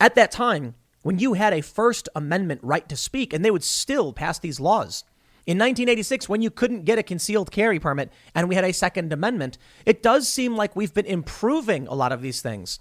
at 0.00 0.14
that 0.14 0.30
time, 0.30 0.74
when 1.02 1.18
you 1.18 1.34
had 1.34 1.52
a 1.52 1.60
First 1.60 2.08
Amendment 2.14 2.60
right 2.62 2.88
to 2.88 2.96
speak, 2.96 3.32
and 3.32 3.44
they 3.44 3.50
would 3.50 3.64
still 3.64 4.12
pass 4.12 4.38
these 4.38 4.60
laws. 4.60 5.04
In 5.46 5.56
1986, 5.56 6.28
when 6.28 6.42
you 6.42 6.50
couldn't 6.50 6.84
get 6.84 6.98
a 6.98 7.02
concealed 7.02 7.50
carry 7.50 7.80
permit 7.80 8.12
and 8.34 8.48
we 8.50 8.54
had 8.54 8.64
a 8.64 8.72
Second 8.72 9.12
Amendment, 9.12 9.56
it 9.86 10.02
does 10.02 10.28
seem 10.28 10.56
like 10.56 10.76
we've 10.76 10.92
been 10.92 11.06
improving 11.06 11.88
a 11.88 11.94
lot 11.94 12.12
of 12.12 12.20
these 12.20 12.42
things. 12.42 12.80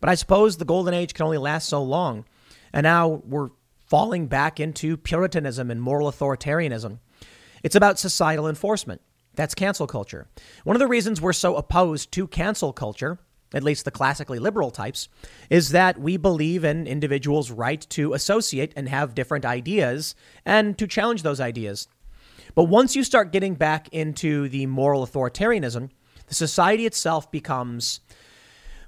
But 0.00 0.10
I 0.10 0.14
suppose 0.14 0.56
the 0.56 0.64
golden 0.64 0.94
age 0.94 1.12
can 1.12 1.24
only 1.24 1.38
last 1.38 1.68
so 1.68 1.82
long. 1.82 2.24
And 2.72 2.84
now 2.84 3.22
we're 3.26 3.50
falling 3.86 4.26
back 4.26 4.60
into 4.60 4.96
Puritanism 4.96 5.70
and 5.70 5.80
moral 5.80 6.10
authoritarianism. 6.10 6.98
It's 7.62 7.76
about 7.76 7.98
societal 7.98 8.48
enforcement. 8.48 9.00
That's 9.34 9.54
cancel 9.54 9.86
culture. 9.86 10.28
One 10.64 10.76
of 10.76 10.80
the 10.80 10.86
reasons 10.86 11.20
we're 11.20 11.32
so 11.32 11.56
opposed 11.56 12.12
to 12.12 12.26
cancel 12.28 12.72
culture, 12.72 13.18
at 13.52 13.64
least 13.64 13.84
the 13.84 13.90
classically 13.90 14.38
liberal 14.38 14.70
types, 14.70 15.08
is 15.50 15.70
that 15.70 15.98
we 15.98 16.16
believe 16.16 16.64
in 16.64 16.86
individuals' 16.86 17.50
right 17.50 17.80
to 17.90 18.12
associate 18.12 18.72
and 18.76 18.88
have 18.88 19.14
different 19.14 19.44
ideas 19.44 20.14
and 20.44 20.78
to 20.78 20.86
challenge 20.86 21.22
those 21.22 21.40
ideas. 21.40 21.88
But 22.54 22.64
once 22.64 22.94
you 22.94 23.02
start 23.02 23.32
getting 23.32 23.54
back 23.54 23.88
into 23.88 24.48
the 24.48 24.66
moral 24.66 25.04
authoritarianism, 25.04 25.90
the 26.26 26.34
society 26.34 26.86
itself 26.86 27.30
becomes, 27.30 28.00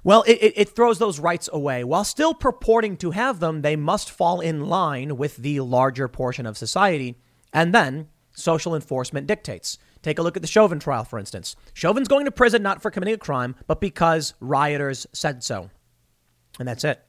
well, 0.03 0.23
it, 0.27 0.53
it, 0.55 0.69
throws 0.69 0.99
those 0.99 1.19
rights 1.19 1.49
away. 1.51 1.83
While 1.83 2.03
still 2.03 2.33
purporting 2.33 2.97
to 2.97 3.11
have 3.11 3.39
them, 3.39 3.61
they 3.61 3.75
must 3.75 4.11
fall 4.11 4.39
in 4.39 4.65
line 4.65 5.17
with 5.17 5.37
the 5.37 5.59
larger 5.59 6.07
portion 6.07 6.45
of 6.45 6.57
society. 6.57 7.15
And 7.53 7.73
then 7.73 8.07
social 8.33 8.75
enforcement 8.75 9.27
dictates. 9.27 9.77
Take 10.01 10.19
a 10.19 10.21
look 10.21 10.35
at 10.35 10.41
the 10.41 10.47
Chauvin 10.47 10.79
trial, 10.79 11.03
for 11.03 11.19
instance. 11.19 11.55
Chauvin's 11.73 12.07
going 12.07 12.25
to 12.25 12.31
prison 12.31 12.61
not 12.61 12.81
for 12.81 12.91
committing 12.91 13.15
a 13.15 13.17
crime, 13.17 13.55
but 13.65 13.81
because 13.81 14.33
rioters 14.39 15.07
said 15.11 15.43
so. 15.43 15.69
And 16.59 16.67
that's 16.67 16.83
it. 16.83 17.01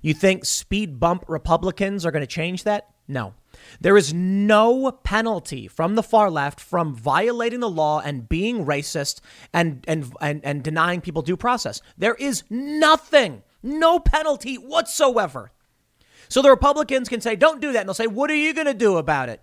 You 0.00 0.14
think 0.14 0.44
speed 0.44 0.98
bump 0.98 1.24
Republicans 1.28 2.06
are 2.06 2.10
going 2.10 2.22
to 2.22 2.26
change 2.26 2.64
that? 2.64 2.88
No. 3.06 3.34
There 3.80 3.96
is 3.96 4.12
no 4.12 4.90
penalty 4.90 5.68
from 5.68 5.94
the 5.94 6.02
far 6.02 6.30
left 6.30 6.60
from 6.60 6.94
violating 6.94 7.60
the 7.60 7.70
law 7.70 8.00
and 8.00 8.28
being 8.28 8.64
racist 8.64 9.20
and, 9.52 9.84
and, 9.86 10.12
and, 10.20 10.44
and 10.44 10.62
denying 10.62 11.00
people 11.00 11.22
due 11.22 11.36
process. 11.36 11.80
There 11.96 12.14
is 12.14 12.44
nothing, 12.50 13.42
no 13.62 13.98
penalty 13.98 14.56
whatsoever. 14.56 15.52
So 16.28 16.42
the 16.42 16.50
Republicans 16.50 17.08
can 17.08 17.20
say, 17.20 17.36
don't 17.36 17.60
do 17.60 17.72
that. 17.72 17.80
And 17.80 17.88
they'll 17.88 17.94
say, 17.94 18.06
what 18.06 18.30
are 18.30 18.36
you 18.36 18.52
going 18.52 18.66
to 18.66 18.74
do 18.74 18.96
about 18.96 19.28
it? 19.28 19.42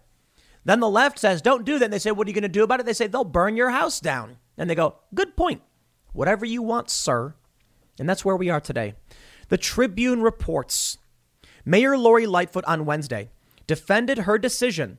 Then 0.66 0.80
the 0.80 0.90
left 0.90 1.20
says, 1.20 1.42
don't 1.42 1.66
do 1.66 1.80
that. 1.80 1.86
And 1.86 1.94
they 1.94 2.00
say, 2.00 2.12
what 2.12 2.28
are 2.28 2.30
you 2.30 2.36
going 2.36 2.44
to 2.44 2.50
do 2.50 2.64
about 2.64 2.80
it? 2.80 2.86
They 2.86 2.94
say, 2.94 3.08
they'll 3.08 3.24
burn 3.24 3.56
your 3.56 3.70
house 3.70 4.00
down. 4.00 4.38
And 4.58 4.70
they 4.70 4.76
go, 4.76 4.96
good 5.14 5.36
point. 5.36 5.62
Whatever 6.14 6.46
you 6.46 6.62
want, 6.62 6.90
sir. 6.90 7.36
And 8.00 8.10
that's 8.10 8.26
where 8.26 8.36
we 8.36 8.50
are 8.50 8.62
today. 8.62 8.96
The 9.50 9.58
Tribune 9.58 10.22
reports 10.22 10.98
Mayor 11.66 11.98
Lori 11.98 12.26
Lightfoot 12.26 12.66
on 12.66 12.86
Wednesday 12.86 13.30
defended 13.68 14.20
her 14.20 14.38
decision 14.38 14.98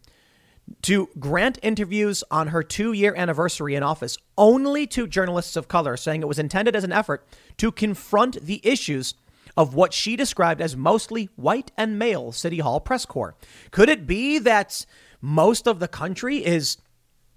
to 0.83 1.09
grant 1.19 1.59
interviews 1.63 2.25
on 2.31 2.49
her 2.49 2.63
two 2.63 2.93
year 2.93 3.15
anniversary 3.15 3.75
in 3.75 3.83
office 3.83 4.19
only 4.37 4.87
to 4.89 5.07
journalists 5.07 5.57
of 5.57 5.69
color, 5.69 5.97
saying 5.97 6.23
it 6.23 6.29
was 6.29 6.39
intended 6.39 6.75
as 6.75 6.85
an 6.85 6.93
effort 6.93 7.27
to 7.57 7.71
confront 7.71 8.43
the 8.43 8.61
issues 8.67 9.15
of 9.57 9.75
what 9.75 9.95
she 9.95 10.17
described 10.17 10.61
as 10.61 10.77
mostly 10.77 11.29
white 11.37 11.73
and 11.77 11.99
male 11.99 12.33
City 12.33 12.59
Hall 12.59 12.81
press 12.81 13.07
corps. 13.07 13.37
Could 13.71 13.89
it 13.89 14.07
be 14.07 14.39
that 14.41 14.85
most 15.21 15.67
of 15.67 15.79
the 15.79 15.89
country 15.89 16.45
is 16.45 16.79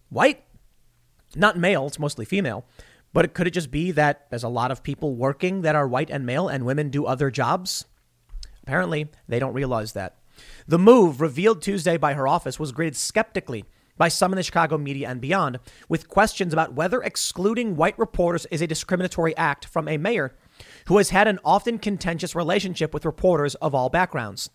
white, 0.09 0.43
not 1.35 1.57
male, 1.57 1.87
it's 1.87 1.99
mostly 1.99 2.25
female. 2.25 2.65
But 3.13 3.33
could 3.33 3.47
it 3.47 3.51
just 3.51 3.71
be 3.71 3.91
that 3.91 4.29
there's 4.29 4.43
a 4.43 4.49
lot 4.49 4.69
of 4.69 4.83
people 4.83 5.15
working 5.15 5.61
that 5.61 5.75
are 5.75 5.87
white 5.87 6.11
and 6.11 6.25
male 6.25 6.47
and 6.47 6.65
women 6.65 6.89
do 6.89 7.05
other 7.05 7.31
jobs? 7.31 7.85
Apparently, 8.61 9.07
they 9.27 9.39
don't 9.39 9.53
realize 9.53 9.93
that. 9.93 10.18
The 10.67 10.79
move, 10.79 11.21
revealed 11.21 11.61
Tuesday 11.61 11.97
by 11.97 12.13
her 12.13 12.27
office, 12.27 12.59
was 12.59 12.71
greeted 12.71 12.95
skeptically 12.95 13.65
by 13.97 14.07
some 14.07 14.31
in 14.31 14.37
the 14.37 14.43
Chicago 14.43 14.77
media 14.77 15.09
and 15.09 15.19
beyond, 15.19 15.59
with 15.89 16.07
questions 16.07 16.53
about 16.53 16.73
whether 16.73 17.01
excluding 17.01 17.75
white 17.75 17.99
reporters 17.99 18.45
is 18.47 18.61
a 18.61 18.67
discriminatory 18.67 19.35
act 19.35 19.65
from 19.65 19.87
a 19.87 19.97
mayor 19.97 20.35
who 20.87 20.97
has 20.97 21.09
had 21.09 21.27
an 21.27 21.39
often 21.43 21.77
contentious 21.77 22.33
relationship 22.33 22.93
with 22.93 23.05
reporters 23.05 23.55
of 23.55 23.75
all 23.75 23.89
backgrounds. 23.89 24.49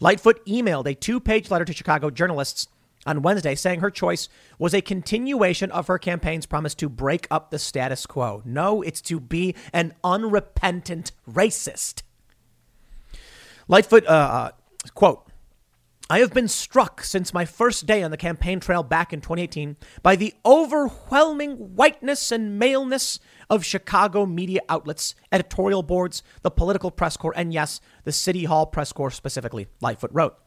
Lightfoot 0.00 0.44
emailed 0.46 0.86
a 0.86 0.94
two 0.94 1.20
page 1.20 1.50
letter 1.50 1.64
to 1.64 1.72
Chicago 1.72 2.10
journalists 2.10 2.68
on 3.06 3.22
Wednesday 3.22 3.54
saying 3.54 3.80
her 3.80 3.90
choice 3.90 4.28
was 4.58 4.74
a 4.74 4.80
continuation 4.80 5.70
of 5.70 5.86
her 5.86 5.98
campaign's 5.98 6.46
promise 6.46 6.74
to 6.76 6.88
break 6.88 7.26
up 7.30 7.50
the 7.50 7.58
status 7.58 8.06
quo. 8.06 8.42
No, 8.44 8.82
it's 8.82 9.00
to 9.02 9.20
be 9.20 9.54
an 9.72 9.94
unrepentant 10.02 11.12
racist. 11.30 12.02
Lightfoot, 13.68 14.06
uh, 14.06 14.10
uh, 14.10 14.50
quote, 14.94 15.28
I 16.10 16.20
have 16.20 16.32
been 16.32 16.48
struck 16.48 17.04
since 17.04 17.34
my 17.34 17.44
first 17.44 17.84
day 17.84 18.02
on 18.02 18.10
the 18.10 18.16
campaign 18.16 18.60
trail 18.60 18.82
back 18.82 19.12
in 19.12 19.20
2018 19.20 19.76
by 20.02 20.16
the 20.16 20.32
overwhelming 20.44 21.76
whiteness 21.76 22.32
and 22.32 22.58
maleness 22.58 23.20
of 23.50 23.62
Chicago 23.62 24.24
media 24.24 24.60
outlets, 24.70 25.14
editorial 25.30 25.82
boards, 25.82 26.22
the 26.40 26.50
political 26.50 26.90
press 26.90 27.18
corps, 27.18 27.34
and 27.36 27.52
yes, 27.52 27.82
the 28.04 28.12
City 28.12 28.44
Hall 28.44 28.64
press 28.64 28.90
corps 28.90 29.10
specifically, 29.10 29.66
Lightfoot 29.82 30.10
wrote. 30.14 30.38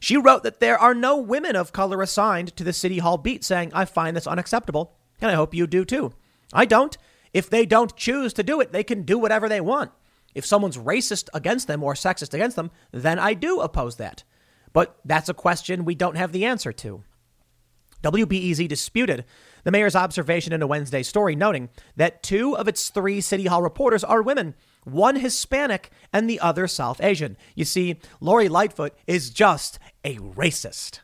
She 0.00 0.16
wrote 0.16 0.42
that 0.44 0.60
there 0.60 0.78
are 0.78 0.94
no 0.94 1.18
women 1.18 1.56
of 1.56 1.72
color 1.72 2.00
assigned 2.00 2.56
to 2.56 2.64
the 2.64 2.72
City 2.72 2.98
Hall 2.98 3.18
beat, 3.18 3.44
saying, 3.44 3.72
I 3.74 3.84
find 3.84 4.16
this 4.16 4.26
unacceptable, 4.26 4.96
and 5.20 5.30
I 5.30 5.34
hope 5.34 5.54
you 5.54 5.66
do 5.66 5.84
too. 5.84 6.12
I 6.54 6.64
don't. 6.64 6.96
If 7.34 7.50
they 7.50 7.66
don't 7.66 7.96
choose 7.96 8.32
to 8.34 8.42
do 8.42 8.62
it, 8.62 8.72
they 8.72 8.84
can 8.84 9.02
do 9.02 9.18
whatever 9.18 9.46
they 9.46 9.60
want. 9.60 9.92
If 10.36 10.44
someone's 10.44 10.76
racist 10.76 11.30
against 11.32 11.66
them 11.66 11.82
or 11.82 11.94
sexist 11.94 12.34
against 12.34 12.56
them, 12.56 12.70
then 12.92 13.18
I 13.18 13.32
do 13.32 13.60
oppose 13.60 13.96
that. 13.96 14.22
But 14.74 15.00
that's 15.02 15.30
a 15.30 15.34
question 15.34 15.86
we 15.86 15.94
don't 15.94 16.18
have 16.18 16.30
the 16.30 16.44
answer 16.44 16.72
to. 16.74 17.02
WBEZ 18.02 18.68
disputed 18.68 19.24
the 19.64 19.70
mayor's 19.70 19.96
observation 19.96 20.52
in 20.52 20.60
a 20.60 20.66
Wednesday 20.66 21.02
story, 21.02 21.34
noting 21.34 21.70
that 21.96 22.22
two 22.22 22.54
of 22.54 22.68
its 22.68 22.90
three 22.90 23.22
City 23.22 23.46
Hall 23.46 23.62
reporters 23.62 24.04
are 24.04 24.20
women, 24.20 24.54
one 24.84 25.16
Hispanic 25.16 25.90
and 26.12 26.28
the 26.28 26.38
other 26.40 26.68
South 26.68 27.02
Asian. 27.02 27.38
You 27.54 27.64
see, 27.64 27.98
Lori 28.20 28.50
Lightfoot 28.50 28.92
is 29.06 29.30
just 29.30 29.78
a 30.04 30.16
racist. 30.18 31.00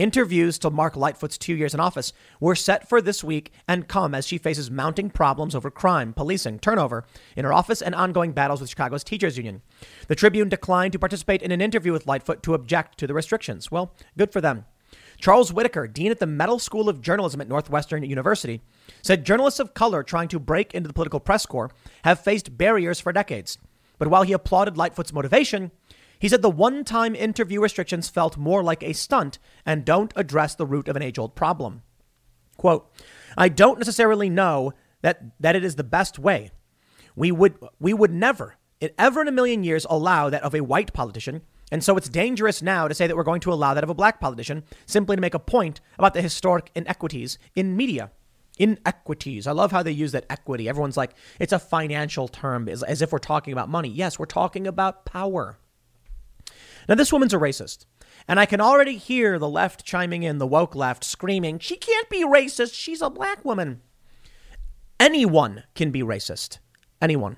Interviews 0.00 0.58
to 0.60 0.70
mark 0.70 0.96
Lightfoot's 0.96 1.36
two 1.36 1.54
years 1.54 1.74
in 1.74 1.78
office 1.78 2.14
were 2.40 2.54
set 2.54 2.88
for 2.88 3.02
this 3.02 3.22
week 3.22 3.52
and 3.68 3.86
come 3.86 4.14
as 4.14 4.26
she 4.26 4.38
faces 4.38 4.70
mounting 4.70 5.10
problems 5.10 5.54
over 5.54 5.70
crime, 5.70 6.14
policing, 6.14 6.58
turnover 6.58 7.04
in 7.36 7.44
her 7.44 7.52
office, 7.52 7.82
and 7.82 7.94
ongoing 7.94 8.32
battles 8.32 8.62
with 8.62 8.70
Chicago's 8.70 9.04
teachers 9.04 9.36
union. 9.36 9.60
The 10.08 10.14
Tribune 10.14 10.48
declined 10.48 10.94
to 10.94 10.98
participate 10.98 11.42
in 11.42 11.52
an 11.52 11.60
interview 11.60 11.92
with 11.92 12.06
Lightfoot 12.06 12.42
to 12.44 12.54
object 12.54 12.96
to 12.96 13.06
the 13.06 13.12
restrictions. 13.12 13.70
Well, 13.70 13.94
good 14.16 14.32
for 14.32 14.40
them. 14.40 14.64
Charles 15.18 15.52
Whitaker, 15.52 15.86
dean 15.86 16.10
at 16.10 16.18
the 16.18 16.26
Medill 16.26 16.60
School 16.60 16.88
of 16.88 17.02
Journalism 17.02 17.42
at 17.42 17.48
Northwestern 17.50 18.02
University, 18.02 18.62
said 19.02 19.26
journalists 19.26 19.60
of 19.60 19.74
color 19.74 20.02
trying 20.02 20.28
to 20.28 20.40
break 20.40 20.72
into 20.72 20.88
the 20.88 20.94
political 20.94 21.20
press 21.20 21.44
corps 21.44 21.72
have 22.04 22.24
faced 22.24 22.56
barriers 22.56 23.00
for 23.00 23.12
decades. 23.12 23.58
But 23.98 24.08
while 24.08 24.22
he 24.22 24.32
applauded 24.32 24.78
Lightfoot's 24.78 25.12
motivation, 25.12 25.72
he 26.20 26.28
said 26.28 26.42
the 26.42 26.50
one 26.50 26.84
time 26.84 27.16
interview 27.16 27.60
restrictions 27.60 28.08
felt 28.08 28.36
more 28.36 28.62
like 28.62 28.84
a 28.84 28.92
stunt 28.92 29.40
and 29.66 29.84
don't 29.84 30.12
address 30.14 30.54
the 30.54 30.66
root 30.66 30.86
of 30.86 30.94
an 30.94 31.02
age 31.02 31.18
old 31.18 31.34
problem. 31.34 31.82
Quote, 32.56 32.88
I 33.36 33.48
don't 33.48 33.78
necessarily 33.78 34.30
know 34.30 34.72
that, 35.02 35.22
that 35.40 35.56
it 35.56 35.64
is 35.64 35.74
the 35.74 35.82
best 35.82 36.18
way. 36.18 36.52
We 37.16 37.32
would, 37.32 37.56
we 37.80 37.92
would 37.92 38.12
never, 38.12 38.56
ever 38.96 39.22
in 39.22 39.28
a 39.28 39.32
million 39.32 39.64
years, 39.64 39.84
allow 39.90 40.30
that 40.30 40.42
of 40.44 40.54
a 40.54 40.60
white 40.60 40.92
politician 40.92 41.42
and 41.70 41.84
so 41.84 41.96
it's 41.96 42.08
dangerous 42.08 42.62
now 42.62 42.88
to 42.88 42.94
say 42.94 43.06
that 43.06 43.16
we're 43.16 43.22
going 43.22 43.40
to 43.42 43.52
allow 43.52 43.74
that 43.74 43.84
of 43.84 43.90
a 43.90 43.94
black 43.94 44.20
politician 44.20 44.64
simply 44.86 45.16
to 45.16 45.22
make 45.22 45.34
a 45.34 45.38
point 45.38 45.80
about 45.98 46.14
the 46.14 46.22
historic 46.22 46.70
inequities 46.74 47.38
in 47.54 47.76
media. 47.76 48.10
Inequities. 48.58 49.46
I 49.46 49.52
love 49.52 49.70
how 49.70 49.82
they 49.82 49.92
use 49.92 50.12
that 50.12 50.26
equity. 50.28 50.68
Everyone's 50.68 50.96
like, 50.96 51.14
it's 51.38 51.52
a 51.52 51.58
financial 51.58 52.28
term, 52.28 52.68
as, 52.68 52.82
as 52.82 53.00
if 53.02 53.12
we're 53.12 53.18
talking 53.18 53.52
about 53.52 53.68
money. 53.68 53.88
Yes, 53.88 54.18
we're 54.18 54.26
talking 54.26 54.66
about 54.66 55.04
power. 55.04 55.58
Now, 56.88 56.94
this 56.94 57.12
woman's 57.12 57.34
a 57.34 57.38
racist. 57.38 57.86
And 58.28 58.38
I 58.38 58.46
can 58.46 58.60
already 58.60 58.96
hear 58.96 59.38
the 59.38 59.48
left 59.48 59.84
chiming 59.84 60.22
in, 60.22 60.38
the 60.38 60.46
woke 60.46 60.74
left 60.74 61.04
screaming, 61.04 61.58
she 61.58 61.76
can't 61.76 62.08
be 62.08 62.24
racist. 62.24 62.74
She's 62.74 63.02
a 63.02 63.10
black 63.10 63.44
woman. 63.44 63.80
Anyone 64.98 65.64
can 65.74 65.90
be 65.90 66.02
racist. 66.02 66.58
Anyone. 67.00 67.36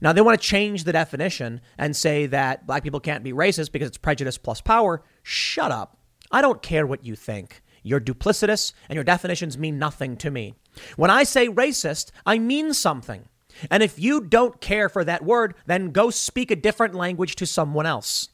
Now, 0.00 0.12
they 0.12 0.20
want 0.20 0.40
to 0.40 0.46
change 0.46 0.84
the 0.84 0.92
definition 0.92 1.60
and 1.76 1.94
say 1.94 2.26
that 2.26 2.66
black 2.66 2.82
people 2.82 3.00
can't 3.00 3.24
be 3.24 3.32
racist 3.32 3.72
because 3.72 3.88
it's 3.88 3.98
prejudice 3.98 4.38
plus 4.38 4.60
power. 4.60 5.02
Shut 5.22 5.70
up. 5.70 5.98
I 6.30 6.40
don't 6.40 6.62
care 6.62 6.86
what 6.86 7.04
you 7.04 7.16
think. 7.16 7.62
You're 7.82 8.00
duplicitous 8.00 8.72
and 8.88 8.94
your 8.94 9.04
definitions 9.04 9.58
mean 9.58 9.78
nothing 9.78 10.16
to 10.18 10.30
me. 10.30 10.54
When 10.96 11.10
I 11.10 11.24
say 11.24 11.48
racist, 11.48 12.10
I 12.24 12.38
mean 12.38 12.72
something. 12.72 13.28
And 13.70 13.82
if 13.82 13.98
you 13.98 14.20
don't 14.20 14.60
care 14.60 14.88
for 14.88 15.04
that 15.04 15.24
word, 15.24 15.54
then 15.66 15.90
go 15.90 16.10
speak 16.10 16.50
a 16.50 16.56
different 16.56 16.94
language 16.94 17.36
to 17.36 17.46
someone 17.46 17.86
else. 17.86 18.28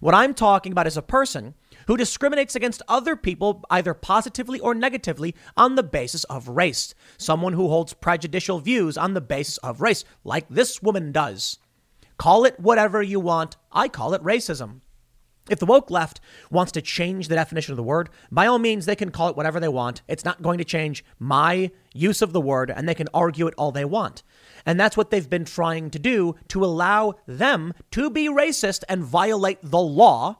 What 0.00 0.14
I'm 0.14 0.34
talking 0.34 0.72
about 0.72 0.86
is 0.86 0.96
a 0.96 1.02
person 1.02 1.54
who 1.86 1.96
discriminates 1.96 2.54
against 2.54 2.82
other 2.88 3.16
people 3.16 3.62
either 3.70 3.94
positively 3.94 4.60
or 4.60 4.74
negatively 4.74 5.34
on 5.56 5.74
the 5.74 5.82
basis 5.82 6.24
of 6.24 6.48
race. 6.48 6.94
Someone 7.16 7.52
who 7.52 7.68
holds 7.68 7.94
prejudicial 7.94 8.58
views 8.58 8.98
on 8.98 9.14
the 9.14 9.20
basis 9.20 9.58
of 9.58 9.80
race, 9.80 10.04
like 10.24 10.48
this 10.48 10.82
woman 10.82 11.12
does. 11.12 11.58
Call 12.18 12.44
it 12.44 12.58
whatever 12.58 13.02
you 13.02 13.20
want. 13.20 13.56
I 13.72 13.88
call 13.88 14.14
it 14.14 14.22
racism. 14.22 14.80
If 15.48 15.60
the 15.60 15.66
woke 15.66 15.90
left 15.90 16.20
wants 16.50 16.72
to 16.72 16.82
change 16.82 17.28
the 17.28 17.36
definition 17.36 17.72
of 17.72 17.76
the 17.76 17.82
word, 17.82 18.10
by 18.32 18.46
all 18.46 18.58
means, 18.58 18.84
they 18.84 18.96
can 18.96 19.10
call 19.10 19.28
it 19.28 19.36
whatever 19.36 19.60
they 19.60 19.68
want. 19.68 20.02
It's 20.08 20.24
not 20.24 20.42
going 20.42 20.58
to 20.58 20.64
change 20.64 21.04
my 21.20 21.70
use 21.94 22.20
of 22.20 22.32
the 22.32 22.40
word, 22.40 22.68
and 22.68 22.88
they 22.88 22.94
can 22.94 23.08
argue 23.14 23.46
it 23.46 23.54
all 23.56 23.70
they 23.70 23.84
want. 23.84 24.24
And 24.66 24.78
that's 24.78 24.96
what 24.96 25.10
they've 25.10 25.30
been 25.30 25.44
trying 25.44 25.90
to 25.90 25.98
do 25.98 26.34
to 26.48 26.64
allow 26.64 27.14
them 27.26 27.72
to 27.92 28.10
be 28.10 28.28
racist 28.28 28.82
and 28.88 29.04
violate 29.04 29.60
the 29.62 29.78
law, 29.78 30.32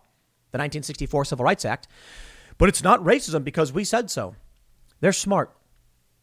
the 0.51 0.59
1964 0.59 1.25
Civil 1.27 1.45
Rights 1.45 1.65
Act. 1.65 1.87
But 2.59 2.69
it's 2.69 2.83
not 2.83 3.03
racism 3.05 3.45
because 3.45 3.73
we 3.73 3.85
said 3.85 4.11
so. 4.11 4.35
They're 5.01 5.13
smart. 5.13 5.57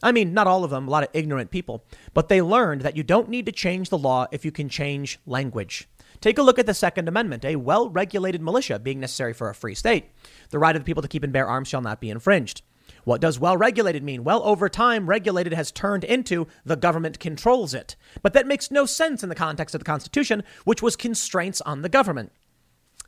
I 0.02 0.12
mean, 0.12 0.34
not 0.34 0.48
all 0.48 0.66
of 0.66 0.72
them, 0.72 0.88
a 0.88 0.92
lot 0.92 1.04
of 1.04 1.10
ignorant 1.14 1.50
people, 1.50 1.86
but 2.14 2.28
they 2.28 2.42
learned 2.42 2.82
that 2.82 2.98
you 2.98 3.04
don't 3.04 3.30
need 3.30 3.46
to 3.46 3.54
change 3.54 3.90
the 3.90 3.98
law 3.98 4.28
if 4.34 4.44
you 4.44 4.52
can 4.52 4.68
change 4.68 5.18
language. 5.26 5.88
Take 6.20 6.38
a 6.38 6.44
look 6.44 6.60
at 6.60 6.66
the 6.66 6.74
Second 6.74 7.08
Amendment, 7.08 7.46
a 7.46 7.56
well 7.56 7.90
regulated 7.90 8.42
militia 8.42 8.80
being 8.80 9.00
necessary 9.00 9.34
for 9.34 9.50
a 9.50 9.56
free 9.56 9.76
state. 9.76 10.06
The 10.50 10.60
right 10.60 10.76
of 10.76 10.82
the 10.82 10.86
people 10.86 11.02
to 11.02 11.08
keep 11.08 11.24
and 11.24 11.32
bear 11.32 11.48
arms 11.48 11.70
shall 11.70 11.82
not 11.82 12.02
be 12.02 12.10
infringed. 12.10 12.64
What 13.04 13.22
does 13.22 13.40
well 13.40 13.58
regulated 13.58 14.04
mean? 14.04 14.24
Well, 14.24 14.42
over 14.44 14.70
time, 14.70 15.08
regulated 15.08 15.54
has 15.54 15.72
turned 15.72 16.04
into 16.04 16.48
the 16.66 16.76
government 16.76 17.20
controls 17.20 17.74
it. 17.74 17.96
But 18.22 18.34
that 18.34 18.48
makes 18.48 18.72
no 18.72 18.86
sense 18.86 19.24
in 19.24 19.30
the 19.30 19.36
context 19.36 19.76
of 19.76 19.80
the 19.80 19.86
Constitution, 19.86 20.44
which 20.64 20.82
was 20.82 20.96
constraints 20.96 21.62
on 21.62 21.82
the 21.82 21.90
government. 21.90 22.32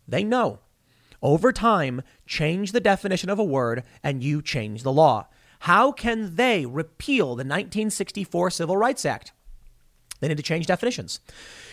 They 0.08 0.24
know. 0.24 0.60
Over 1.22 1.52
time, 1.52 2.02
change 2.28 2.72
the 2.72 2.80
definition 2.80 3.30
of 3.30 3.40
a 3.40 3.44
word 3.44 3.84
and 4.04 4.24
you 4.24 4.42
change 4.42 4.84
the 4.84 4.92
law. 4.92 5.28
How 5.60 5.92
can 5.92 6.36
they 6.36 6.66
repeal 6.66 7.28
the 7.30 7.44
1964 7.44 8.52
Civil 8.52 8.78
Rights 8.78 9.06
Act? 9.06 9.32
They 10.20 10.28
need 10.28 10.38
to 10.38 10.44
change 10.44 10.68
definitions. 10.68 11.20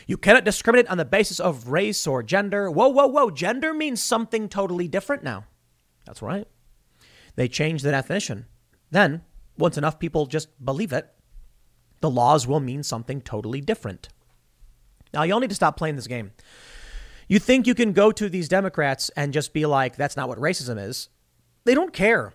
You 0.07 0.16
cannot 0.16 0.45
discriminate 0.45 0.89
on 0.89 0.99
the 0.99 1.05
basis 1.05 1.39
of 1.39 1.68
race 1.68 2.07
or 2.07 2.23
gender. 2.23 2.70
Whoa, 2.70 2.89
whoa, 2.89 3.07
whoa. 3.07 3.31
Gender 3.31 3.75
means 3.75 4.03
something 4.03 4.49
totally 4.49 4.89
different 4.89 5.23
now. 5.23 5.45
That's 6.07 6.23
right. 6.23 6.47
They 7.37 7.49
change 7.49 7.83
the 7.83 7.91
definition. 7.91 8.47
Then, 8.91 9.22
once 9.57 9.78
enough 9.78 9.99
people 9.99 10.26
just 10.26 10.49
believe 10.64 10.93
it, 10.93 11.09
the 12.01 12.11
laws 12.11 12.47
will 12.47 12.61
mean 12.61 12.83
something 12.83 13.20
totally 13.20 13.61
different. 13.61 14.09
Now, 15.14 15.22
y'all 15.22 15.41
need 15.41 15.51
to 15.51 15.57
stop 15.57 15.76
playing 15.76 15.97
this 15.97 16.07
game. 16.07 16.33
You 17.28 17.39
think 17.39 17.66
you 17.66 17.74
can 17.74 17.93
go 17.93 18.12
to 18.12 18.28
these 18.28 18.49
Democrats 18.49 19.11
and 19.16 19.33
just 19.33 19.53
be 19.53 19.64
like, 19.66 19.97
that's 19.97 20.16
not 20.16 20.28
what 20.28 20.39
racism 20.39 20.83
is. 20.83 21.09
They 21.64 21.74
don't 21.74 21.93
care. 21.93 22.35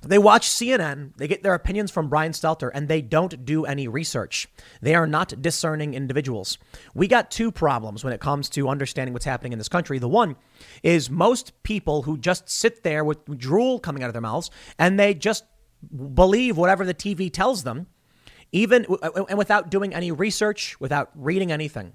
They 0.00 0.18
watch 0.18 0.48
CNN, 0.48 1.16
they 1.16 1.26
get 1.26 1.42
their 1.42 1.54
opinions 1.54 1.90
from 1.90 2.08
Brian 2.08 2.30
Stelter, 2.30 2.70
and 2.72 2.86
they 2.86 3.02
don't 3.02 3.44
do 3.44 3.64
any 3.64 3.88
research. 3.88 4.46
They 4.80 4.94
are 4.94 5.08
not 5.08 5.42
discerning 5.42 5.94
individuals. 5.94 6.56
We 6.94 7.08
got 7.08 7.32
two 7.32 7.50
problems 7.50 8.04
when 8.04 8.12
it 8.12 8.20
comes 8.20 8.48
to 8.50 8.68
understanding 8.68 9.12
what's 9.12 9.24
happening 9.24 9.52
in 9.52 9.58
this 9.58 9.68
country. 9.68 9.98
The 9.98 10.08
one 10.08 10.36
is 10.84 11.10
most 11.10 11.62
people 11.64 12.02
who 12.02 12.16
just 12.16 12.48
sit 12.48 12.84
there 12.84 13.04
with 13.04 13.24
drool 13.38 13.80
coming 13.80 14.04
out 14.04 14.08
of 14.08 14.14
their 14.14 14.22
mouths 14.22 14.50
and 14.78 15.00
they 15.00 15.14
just 15.14 15.44
believe 16.14 16.56
whatever 16.56 16.84
the 16.84 16.94
TV 16.94 17.32
tells 17.32 17.64
them, 17.64 17.88
even 18.52 18.86
and 19.28 19.36
without 19.36 19.68
doing 19.68 19.92
any 19.94 20.12
research, 20.12 20.78
without 20.80 21.10
reading 21.14 21.50
anything. 21.50 21.92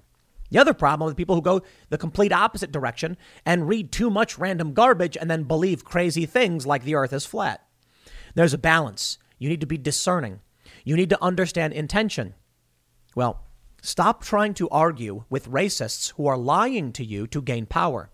The 0.50 0.58
other 0.58 0.74
problem 0.74 1.06
with 1.06 1.16
people 1.16 1.34
who 1.34 1.42
go 1.42 1.62
the 1.88 1.98
complete 1.98 2.32
opposite 2.32 2.70
direction 2.70 3.16
and 3.46 3.66
read 3.66 3.90
too 3.90 4.10
much 4.10 4.38
random 4.38 4.74
garbage 4.74 5.16
and 5.16 5.30
then 5.30 5.44
believe 5.44 5.84
crazy 5.84 6.26
things 6.26 6.66
like 6.66 6.84
the 6.84 6.94
earth 6.94 7.12
is 7.12 7.24
flat. 7.24 7.63
There's 8.34 8.54
a 8.54 8.58
balance. 8.58 9.18
You 9.38 9.48
need 9.48 9.60
to 9.60 9.66
be 9.66 9.78
discerning. 9.78 10.40
You 10.84 10.96
need 10.96 11.10
to 11.10 11.22
understand 11.22 11.72
intention. 11.72 12.34
Well, 13.14 13.44
stop 13.82 14.22
trying 14.22 14.54
to 14.54 14.68
argue 14.70 15.24
with 15.30 15.50
racists 15.50 16.12
who 16.12 16.26
are 16.26 16.36
lying 16.36 16.92
to 16.92 17.04
you 17.04 17.26
to 17.28 17.42
gain 17.42 17.66
power. 17.66 18.10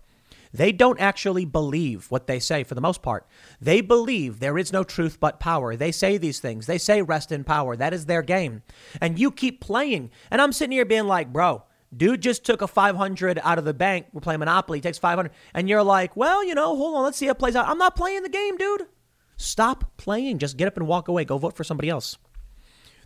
They 0.53 0.71
don't 0.71 0.99
actually 0.99 1.45
believe 1.45 2.11
what 2.11 2.27
they 2.27 2.39
say 2.39 2.63
for 2.63 2.75
the 2.75 2.81
most 2.81 3.01
part. 3.01 3.25
They 3.61 3.81
believe 3.81 4.39
there 4.39 4.57
is 4.57 4.73
no 4.73 4.83
truth 4.83 5.19
but 5.19 5.39
power. 5.39 5.75
They 5.75 5.91
say 5.91 6.17
these 6.17 6.39
things. 6.39 6.65
They 6.65 6.77
say 6.77 7.01
rest 7.01 7.31
in 7.31 7.43
power. 7.43 7.75
That 7.75 7.93
is 7.93 8.05
their 8.05 8.21
game. 8.21 8.63
And 8.99 9.17
you 9.17 9.31
keep 9.31 9.61
playing. 9.61 10.11
And 10.29 10.41
I'm 10.41 10.51
sitting 10.51 10.73
here 10.73 10.85
being 10.85 11.07
like, 11.07 11.31
bro, 11.31 11.63
dude 11.95 12.21
just 12.21 12.43
took 12.43 12.61
a 12.61 12.67
500 12.67 13.39
out 13.41 13.59
of 13.59 13.65
the 13.65 13.73
bank. 13.73 14.07
We're 14.11 14.21
playing 14.21 14.39
Monopoly. 14.39 14.79
He 14.79 14.81
takes 14.81 14.97
500. 14.97 15.31
And 15.53 15.69
you're 15.69 15.83
like, 15.83 16.17
well, 16.17 16.43
you 16.45 16.53
know, 16.53 16.75
hold 16.75 16.95
on. 16.95 17.03
Let's 17.03 17.17
see 17.17 17.27
how 17.27 17.31
it 17.31 17.39
plays 17.39 17.55
out. 17.55 17.67
I'm 17.67 17.77
not 17.77 17.95
playing 17.95 18.23
the 18.23 18.29
game, 18.29 18.57
dude. 18.57 18.87
Stop 19.41 19.97
playing. 19.97 20.37
Just 20.37 20.57
get 20.57 20.67
up 20.67 20.77
and 20.77 20.87
walk 20.87 21.07
away. 21.07 21.25
Go 21.25 21.37
vote 21.37 21.55
for 21.55 21.63
somebody 21.63 21.89
else. 21.89 22.17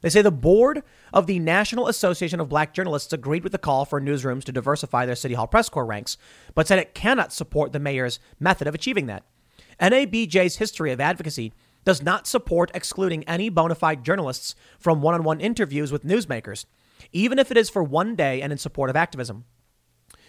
They 0.01 0.09
say 0.09 0.21
the 0.21 0.31
board 0.31 0.83
of 1.13 1.25
the 1.25 1.39
National 1.39 1.87
Association 1.87 2.39
of 2.39 2.49
Black 2.49 2.73
Journalists 2.73 3.13
agreed 3.13 3.43
with 3.43 3.53
the 3.53 3.57
call 3.57 3.85
for 3.85 4.01
newsrooms 4.01 4.43
to 4.43 4.51
diversify 4.51 5.05
their 5.05 5.15
City 5.15 5.33
Hall 5.33 5.47
press 5.47 5.69
corps 5.69 5.85
ranks, 5.85 6.17
but 6.53 6.67
said 6.67 6.77
it 6.77 6.93
cannot 6.93 7.33
support 7.33 7.71
the 7.71 7.79
mayor's 7.79 8.19
method 8.39 8.67
of 8.67 8.75
achieving 8.75 9.07
that. 9.07 9.23
NABJ's 9.79 10.57
history 10.57 10.91
of 10.91 10.99
advocacy 10.99 11.53
does 11.85 12.03
not 12.03 12.27
support 12.27 12.69
excluding 12.73 13.23
any 13.23 13.49
bona 13.49 13.75
fide 13.75 14.03
journalists 14.03 14.55
from 14.77 15.01
one 15.01 15.15
on 15.15 15.23
one 15.23 15.39
interviews 15.39 15.91
with 15.91 16.03
newsmakers, 16.03 16.65
even 17.11 17.39
if 17.39 17.49
it 17.49 17.57
is 17.57 17.69
for 17.69 17.83
one 17.83 18.15
day 18.15 18.41
and 18.41 18.51
in 18.51 18.57
support 18.57 18.89
of 18.89 18.95
activism. 18.95 19.45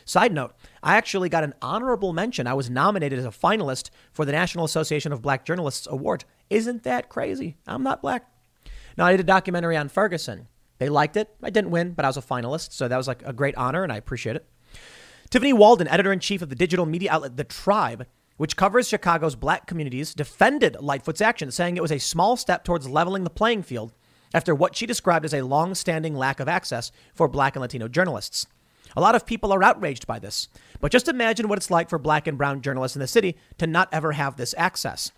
Side 0.05 0.33
note, 0.33 0.55
I 0.83 0.97
actually 0.97 1.29
got 1.29 1.45
an 1.45 1.55
honorable 1.63 2.13
mention. 2.13 2.47
I 2.47 2.55
was 2.55 2.71
nominated 2.71 3.19
as 3.19 3.25
a 3.25 3.31
finalist 3.31 3.91
for 4.13 4.25
the 4.25 4.33
National 4.33 4.65
Association 4.65 5.13
of 5.13 5.23
Black 5.23 5.45
Journalists 5.45 5.87
Award. 5.91 6.25
Isn't 6.51 6.83
that 6.85 7.09
crazy? 7.09 7.57
I'm 7.67 7.83
not 7.83 8.03
black. 8.03 8.31
Now, 8.97 9.07
I 9.07 9.13
did 9.13 9.21
a 9.21 9.25
documentary 9.25 9.77
on 9.77 9.89
Ferguson. 9.89 10.49
They 10.79 10.89
liked 10.89 11.17
it. 11.17 11.35
I 11.43 11.51
didn't 11.51 11.71
win, 11.71 11.93
but 11.93 12.05
I 12.05 12.09
was 12.09 12.17
a 12.17 12.23
finalist, 12.23 12.73
so 12.73 12.89
that 12.89 12.97
was 12.97 13.09
like 13.09 13.23
a 13.25 13.33
great 13.33 13.57
honor, 13.57 13.83
and 13.83 13.93
I 13.93 13.97
appreciate 13.97 14.37
it. 14.37 14.47
Tiffany 15.31 15.53
Walden, 15.53 15.89
editor 15.89 16.13
in 16.13 16.21
chief 16.21 16.43
of 16.43 16.51
the 16.51 16.55
digital 16.55 16.87
media 16.87 17.11
outlet 17.13 17.37
The 17.37 17.45
TRiiBE, 17.45 18.07
which 18.37 18.57
covers 18.57 18.89
Chicago's 18.89 19.35
black 19.35 19.67
communities, 19.67 20.15
defended 20.15 20.77
Lightfoot's 20.81 21.21
action, 21.21 21.51
saying 21.51 21.77
it 21.77 21.83
was 21.83 21.93
a 21.93 21.99
small 21.99 22.37
step 22.37 22.65
towards 22.65 22.89
leveling 22.89 23.25
the 23.25 23.31
playing 23.31 23.63
field 23.63 23.93
after 24.35 24.55
what 24.55 24.77
she 24.77 24.87
described 24.87 25.25
as 25.25 25.35
a 25.35 25.43
long 25.43 25.75
standing 25.75 26.15
lack 26.15 26.41
of 26.41 26.49
access 26.49 26.93
for 27.15 27.29
black 27.29 27.57
and 27.57 27.63
Latino 27.63 27.89
journalists. 27.89 28.47
A 28.97 29.01
lot 29.01 29.15
of 29.15 29.27
people 29.27 29.53
are 29.53 29.63
outraged 29.63 30.07
by 30.07 30.19
this. 30.19 30.49
But 30.81 30.91
just 30.91 31.09
imagine 31.09 31.49
what 31.49 31.59
it's 31.59 31.71
like 31.71 31.91
for 31.91 31.99
black 31.99 32.27
and 32.27 32.39
brown 32.39 32.63
journalists 32.63 32.97
in 32.97 33.01
the 33.01 33.07
city 33.07 33.37
to 33.59 33.67
not 33.67 33.89
ever 33.93 34.13
have 34.13 34.37
this 34.37 34.55
access. 34.57 35.13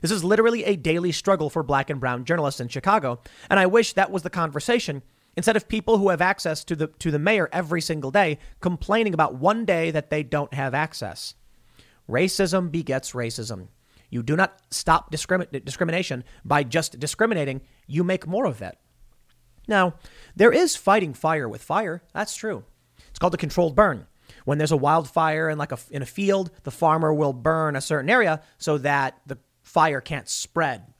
This 0.00 0.10
is 0.10 0.22
literally 0.22 0.64
a 0.64 0.76
daily 0.76 1.12
struggle 1.12 1.50
for 1.50 1.62
black 1.62 1.90
and 1.90 1.98
brown 1.98 2.24
journalists 2.24 2.60
in 2.60 2.68
Chicago, 2.68 3.20
and 3.48 3.58
I 3.58 3.66
wish 3.66 3.94
that 3.94 4.10
was 4.10 4.22
the 4.22 4.30
conversation 4.30 5.02
instead 5.36 5.56
of 5.56 5.66
people 5.66 5.98
who 5.98 6.10
have 6.10 6.20
access 6.20 6.62
to 6.64 6.76
the 6.76 6.88
to 6.98 7.10
the 7.10 7.18
mayor 7.18 7.48
every 7.52 7.80
single 7.80 8.10
day 8.10 8.38
complaining 8.60 9.14
about 9.14 9.34
one 9.36 9.64
day 9.64 9.90
that 9.90 10.10
they 10.10 10.22
don't 10.22 10.52
have 10.54 10.74
access. 10.74 11.34
Racism 12.08 12.70
begets 12.70 13.12
racism. 13.12 13.68
You 14.10 14.22
do 14.22 14.36
not 14.36 14.60
stop 14.70 15.10
discrimin- 15.10 15.64
discrimination 15.64 16.22
by 16.44 16.62
just 16.62 17.00
discriminating, 17.00 17.62
you 17.86 18.04
make 18.04 18.26
more 18.26 18.44
of 18.44 18.62
it. 18.62 18.78
Now, 19.66 19.94
there 20.36 20.52
is 20.52 20.76
fighting 20.76 21.14
fire 21.14 21.48
with 21.48 21.62
fire. 21.62 22.02
That's 22.12 22.36
true. 22.36 22.64
It's 23.14 23.20
called 23.20 23.34
a 23.34 23.36
controlled 23.36 23.76
burn. 23.76 24.08
When 24.44 24.58
there's 24.58 24.72
a 24.72 24.76
wildfire 24.76 25.48
in 25.48 25.56
like 25.56 25.70
a, 25.70 25.78
in 25.88 26.02
a 26.02 26.06
field, 26.06 26.50
the 26.64 26.72
farmer 26.72 27.14
will 27.14 27.32
burn 27.32 27.76
a 27.76 27.80
certain 27.80 28.10
area 28.10 28.42
so 28.58 28.76
that 28.78 29.20
the 29.24 29.38
fire 29.62 30.00
can't 30.00 30.28
spread. 30.28 30.92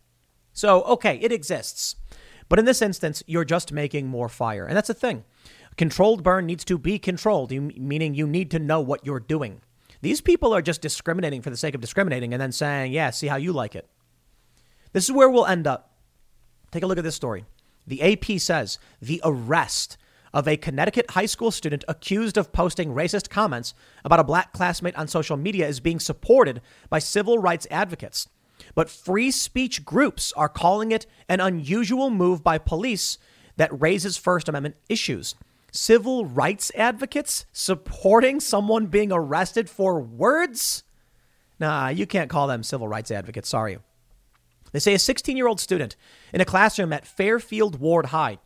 So, 0.53 0.85
okay, 0.85 1.19
it 1.21 1.33
exists. 1.33 1.97
But 2.49 2.61
in 2.61 2.67
this 2.67 2.81
instance, 2.81 3.25
you're 3.27 3.45
just 3.45 3.73
making 3.73 4.07
more 4.07 4.29
fire. 4.29 4.65
And 4.65 4.77
that's 4.77 4.87
the 4.87 4.95
thing. 4.95 5.25
Controlled 5.77 6.23
burn 6.23 6.47
needs 6.47 6.65
to 6.67 6.79
be 6.79 7.01
controlled, 7.01 7.51
meaning 7.51 8.15
you 8.15 8.29
need 8.29 8.53
to 8.53 8.61
know 8.61 8.81
what 8.81 9.05
you're 9.05 9.19
doing. 9.19 9.61
These 10.01 10.21
people 10.21 10.55
are 10.55 10.63
just 10.63 10.81
discriminating 10.81 11.43
for 11.43 11.51
the 11.51 11.57
sake 11.57 11.75
of 11.75 11.81
discriminating 11.81 12.33
and 12.33 12.41
then 12.41 12.53
saying, 12.53 12.93
yeah, 12.93 13.11
see 13.11 13.27
how 13.27 13.37
you 13.37 13.53
like 13.53 13.75
it. 13.75 13.89
This 14.93 15.03
is 15.03 15.13
where 15.13 15.29
we'll 15.29 15.47
end 15.47 15.67
up. 15.67 15.97
Take 16.71 16.85
a 16.85 16.87
look 16.87 16.99
at 16.99 17.05
this 17.05 17.17
story. 17.17 17.45
The 17.89 18.03
AP 18.03 18.39
says 18.41 18.79
the 19.03 19.21
arrest 19.25 19.99
of 20.35 20.49
a 20.49 20.57
Connecticut 20.57 21.13
high 21.13 21.27
school 21.27 21.53
student 21.53 21.85
accused 21.87 22.37
of 22.37 22.53
posting 22.53 22.93
racist 22.93 23.31
comments 23.31 23.73
about 24.05 24.19
a 24.19 24.25
black 24.25 24.53
classmate 24.53 24.97
on 24.97 25.07
social 25.07 25.37
media 25.37 25.67
is 25.67 25.79
being 25.79 26.01
supported 26.01 26.61
by 26.91 26.99
civil 26.99 27.39
rights 27.39 27.69
advocates. 27.71 28.29
But 28.75 28.91
free 28.91 29.31
speech 29.31 29.85
groups 29.85 30.33
are 30.37 30.49
calling 30.49 30.91
it 30.91 31.07
an 31.29 31.41
unusual 31.41 32.11
move 32.11 32.43
by 32.43 32.59
police 32.59 33.17
that 33.57 33.81
raises 33.81 34.17
First 34.17 34.49
Amendment 34.49 34.75
issues. 34.89 35.37
Civil 35.71 36.27
rights 36.27 36.73
advocates 36.75 37.47
supporting 37.53 38.41
someone 38.41 38.87
being 38.87 39.13
arrested 39.13 39.71
for 39.71 40.01
words? 40.01 40.83
Nah, 41.61 41.89
you 41.89 42.07
can't 42.07 42.31
call 42.31 42.49
them 42.49 42.65
civil 42.65 42.89
rights 42.89 43.13
advocates, 43.13 43.49
sorry. 43.49 43.79
They 44.73 44.81
say 44.81 44.95
a 44.95 44.99
16 44.99 45.37
year 45.37 45.47
old 45.47 45.61
student 45.61 45.95
in 46.33 46.41
a 46.41 46.45
classroom 46.45 46.93
at 46.93 47.07
Fairfield 47.07 47.79
Warde 47.79 48.07
High 48.07 48.39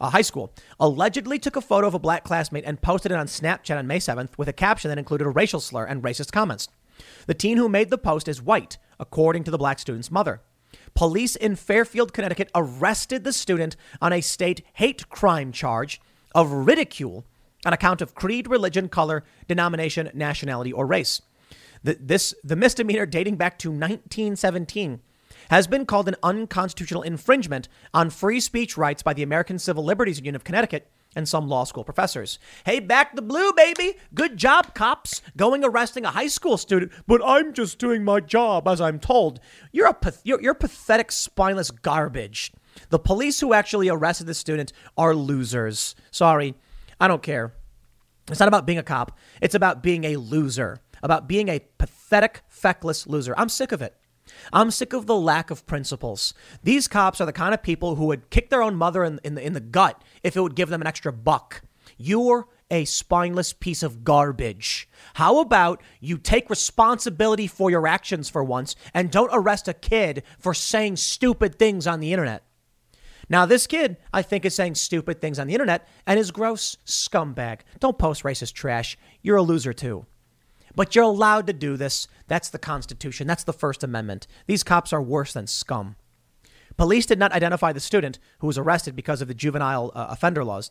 uh, 0.00 0.10
high 0.10 0.22
school, 0.22 0.52
allegedly 0.78 1.38
took 1.38 1.56
a 1.56 1.60
photo 1.60 1.86
of 1.86 1.94
a 1.94 1.98
black 1.98 2.24
classmate 2.24 2.64
and 2.64 2.82
posted 2.82 3.12
it 3.12 3.18
on 3.18 3.26
Snapchat 3.26 3.78
on 3.78 3.86
May 3.86 3.98
7th 3.98 4.36
with 4.36 4.48
a 4.48 4.52
caption 4.52 4.88
that 4.88 4.98
included 4.98 5.26
a 5.26 5.30
racial 5.30 5.60
slur 5.60 5.84
and 5.84 6.02
racist 6.02 6.32
comments. 6.32 6.68
The 7.26 7.34
teen 7.34 7.56
who 7.56 7.68
made 7.68 7.90
the 7.90 7.98
post 7.98 8.28
is 8.28 8.42
white, 8.42 8.78
according 8.98 9.44
to 9.44 9.50
the 9.50 9.58
black 9.58 9.78
student's 9.78 10.10
mother. 10.10 10.40
Police 10.94 11.36
in 11.36 11.56
Fairfield, 11.56 12.12
Connecticut 12.12 12.50
arrested 12.54 13.24
the 13.24 13.32
student 13.32 13.76
on 14.00 14.12
a 14.12 14.20
state 14.20 14.62
hate 14.74 15.08
crime 15.08 15.52
charge 15.52 16.00
of 16.34 16.50
ridicule 16.50 17.24
on 17.64 17.72
account 17.72 18.00
of 18.00 18.14
creed, 18.14 18.48
religion, 18.48 18.88
color, 18.88 19.24
denomination, 19.48 20.10
nationality, 20.14 20.72
or 20.72 20.86
race. 20.86 21.20
The, 21.82 21.98
this, 22.00 22.34
the 22.42 22.56
misdemeanor 22.56 23.06
dating 23.06 23.36
back 23.36 23.58
to 23.60 23.70
1917 23.70 25.00
has 25.50 25.66
been 25.66 25.86
called 25.86 26.08
an 26.08 26.16
unconstitutional 26.22 27.02
infringement 27.02 27.68
on 27.94 28.10
free 28.10 28.40
speech 28.40 28.76
rights 28.76 29.02
by 29.02 29.14
the 29.14 29.22
American 29.22 29.58
Civil 29.58 29.84
Liberties 29.84 30.18
Union 30.18 30.34
of 30.34 30.44
Connecticut 30.44 30.90
and 31.16 31.28
some 31.28 31.48
law 31.48 31.64
school 31.64 31.82
professors. 31.82 32.38
Hey, 32.64 32.78
back 32.78 33.16
the 33.16 33.22
blue, 33.22 33.52
baby. 33.54 33.94
Good 34.14 34.36
job, 34.36 34.74
cops, 34.74 35.22
going 35.36 35.64
arresting 35.64 36.04
a 36.04 36.10
high 36.10 36.26
school 36.28 36.58
student. 36.58 36.92
But 37.06 37.22
I'm 37.24 37.54
just 37.54 37.78
doing 37.78 38.04
my 38.04 38.20
job 38.20 38.68
as 38.68 38.80
I'm 38.80 39.00
told. 39.00 39.40
You're 39.72 39.88
a 39.88 39.96
you're, 40.22 40.40
you're 40.40 40.54
pathetic, 40.54 41.10
spineless 41.10 41.70
garbage. 41.70 42.52
The 42.90 42.98
police 42.98 43.40
who 43.40 43.54
actually 43.54 43.88
arrested 43.88 44.26
the 44.26 44.34
student 44.34 44.72
are 44.98 45.14
losers. 45.14 45.94
Sorry, 46.10 46.54
I 47.00 47.08
don't 47.08 47.22
care. 47.22 47.54
It's 48.30 48.40
not 48.40 48.48
about 48.48 48.66
being 48.66 48.78
a 48.78 48.82
cop. 48.82 49.16
It's 49.40 49.54
about 49.54 49.82
being 49.82 50.04
a 50.04 50.16
loser. 50.16 50.80
About 51.02 51.28
being 51.28 51.48
a 51.48 51.60
pathetic, 51.78 52.42
feckless 52.48 53.06
loser. 53.06 53.34
I'm 53.38 53.48
sick 53.48 53.72
of 53.72 53.80
it. 53.80 53.96
I'm 54.52 54.70
sick 54.70 54.92
of 54.92 55.06
the 55.06 55.16
lack 55.16 55.50
of 55.50 55.66
principles. 55.66 56.34
These 56.62 56.88
cops 56.88 57.20
are 57.20 57.26
the 57.26 57.32
kind 57.32 57.54
of 57.54 57.62
people 57.62 57.96
who 57.96 58.06
would 58.06 58.30
kick 58.30 58.50
their 58.50 58.62
own 58.62 58.74
mother 58.74 59.04
in, 59.04 59.20
in, 59.24 59.34
the, 59.34 59.44
in 59.44 59.52
the 59.52 59.60
gut 59.60 60.02
if 60.22 60.36
it 60.36 60.40
would 60.40 60.56
give 60.56 60.68
them 60.68 60.80
an 60.80 60.86
extra 60.86 61.12
buck. 61.12 61.62
You're 61.96 62.48
a 62.70 62.84
spineless 62.84 63.52
piece 63.52 63.82
of 63.82 64.04
garbage. 64.04 64.88
How 65.14 65.40
about 65.40 65.82
you 66.00 66.18
take 66.18 66.50
responsibility 66.50 67.46
for 67.46 67.70
your 67.70 67.86
actions 67.86 68.28
for 68.28 68.42
once 68.42 68.74
and 68.92 69.10
don't 69.10 69.30
arrest 69.32 69.68
a 69.68 69.74
kid 69.74 70.22
for 70.38 70.52
saying 70.52 70.96
stupid 70.96 71.58
things 71.58 71.86
on 71.86 72.00
the 72.00 72.12
internet? 72.12 72.42
Now, 73.28 73.44
this 73.44 73.66
kid, 73.66 73.96
I 74.12 74.22
think, 74.22 74.44
is 74.44 74.54
saying 74.54 74.76
stupid 74.76 75.20
things 75.20 75.38
on 75.38 75.48
the 75.48 75.54
internet 75.54 75.86
and 76.06 76.18
is 76.18 76.30
gross 76.30 76.76
scumbag. 76.86 77.60
Don't 77.80 77.98
post 77.98 78.22
racist 78.22 78.52
trash. 78.52 78.96
You're 79.20 79.36
a 79.36 79.42
loser, 79.42 79.72
too. 79.72 80.06
But 80.76 80.94
you're 80.94 81.04
allowed 81.04 81.48
to 81.48 81.52
do 81.52 81.76
this. 81.76 82.06
That's 82.28 82.50
the 82.50 82.58
Constitution. 82.58 83.26
That's 83.26 83.44
the 83.44 83.52
First 83.52 83.82
Amendment. 83.82 84.28
These 84.46 84.62
cops 84.62 84.92
are 84.92 85.02
worse 85.02 85.32
than 85.32 85.48
scum. 85.48 85.96
Police 86.76 87.06
did 87.06 87.18
not 87.18 87.32
identify 87.32 87.72
the 87.72 87.80
student 87.80 88.18
who 88.38 88.46
was 88.46 88.58
arrested 88.58 88.94
because 88.94 89.22
of 89.22 89.28
the 89.28 89.34
juvenile 89.34 89.90
uh, 89.94 90.06
offender 90.10 90.44
laws. 90.44 90.70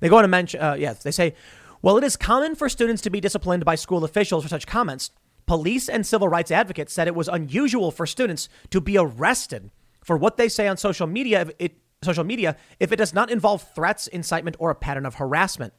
They 0.00 0.08
go 0.08 0.16
on 0.16 0.22
to 0.22 0.28
mention, 0.28 0.60
uh, 0.60 0.76
yes, 0.78 1.02
they 1.02 1.10
say, 1.10 1.34
well, 1.82 1.98
it 1.98 2.04
is 2.04 2.16
common 2.16 2.54
for 2.54 2.68
students 2.68 3.02
to 3.02 3.10
be 3.10 3.20
disciplined 3.20 3.64
by 3.64 3.74
school 3.74 4.04
officials 4.04 4.44
for 4.44 4.48
such 4.48 4.68
comments. 4.68 5.10
Police 5.46 5.88
and 5.88 6.06
civil 6.06 6.28
rights 6.28 6.52
advocates 6.52 6.92
said 6.92 7.08
it 7.08 7.14
was 7.16 7.26
unusual 7.26 7.90
for 7.90 8.06
students 8.06 8.48
to 8.70 8.80
be 8.80 8.96
arrested 8.96 9.72
for 10.04 10.16
what 10.16 10.36
they 10.36 10.48
say 10.48 10.68
on 10.68 10.76
social 10.76 11.08
media. 11.08 11.50
It, 11.58 11.78
social 12.02 12.24
media, 12.24 12.56
if 12.78 12.92
it 12.92 12.96
does 12.96 13.12
not 13.12 13.30
involve 13.30 13.66
threats, 13.74 14.06
incitement, 14.06 14.56
or 14.60 14.70
a 14.70 14.74
pattern 14.76 15.06
of 15.06 15.16
harassment. 15.16 15.72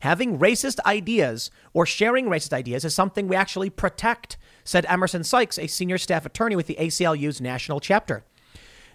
Having 0.00 0.38
racist 0.38 0.80
ideas 0.84 1.50
or 1.72 1.86
sharing 1.86 2.26
racist 2.26 2.52
ideas 2.52 2.84
is 2.84 2.94
something 2.94 3.28
we 3.28 3.36
actually 3.36 3.70
protect, 3.70 4.36
said 4.64 4.86
Emerson 4.88 5.24
Sykes, 5.24 5.58
a 5.58 5.66
senior 5.66 5.98
staff 5.98 6.26
attorney 6.26 6.56
with 6.56 6.66
the 6.66 6.76
ACLU's 6.76 7.40
national 7.40 7.80
chapter. 7.80 8.24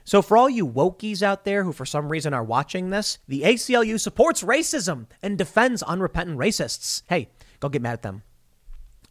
So, 0.03 0.21
for 0.21 0.37
all 0.37 0.49
you 0.49 0.67
wokies 0.67 1.21
out 1.21 1.45
there 1.45 1.63
who 1.63 1.71
for 1.71 1.85
some 1.85 2.09
reason 2.09 2.33
are 2.33 2.43
watching 2.43 2.89
this, 2.89 3.19
the 3.27 3.41
ACLU 3.41 3.99
supports 3.99 4.43
racism 4.43 5.05
and 5.21 5.37
defends 5.37 5.83
unrepentant 5.83 6.39
racists. 6.39 7.03
Hey, 7.07 7.29
go 7.59 7.69
get 7.69 7.81
mad 7.81 7.93
at 7.93 8.01
them. 8.01 8.23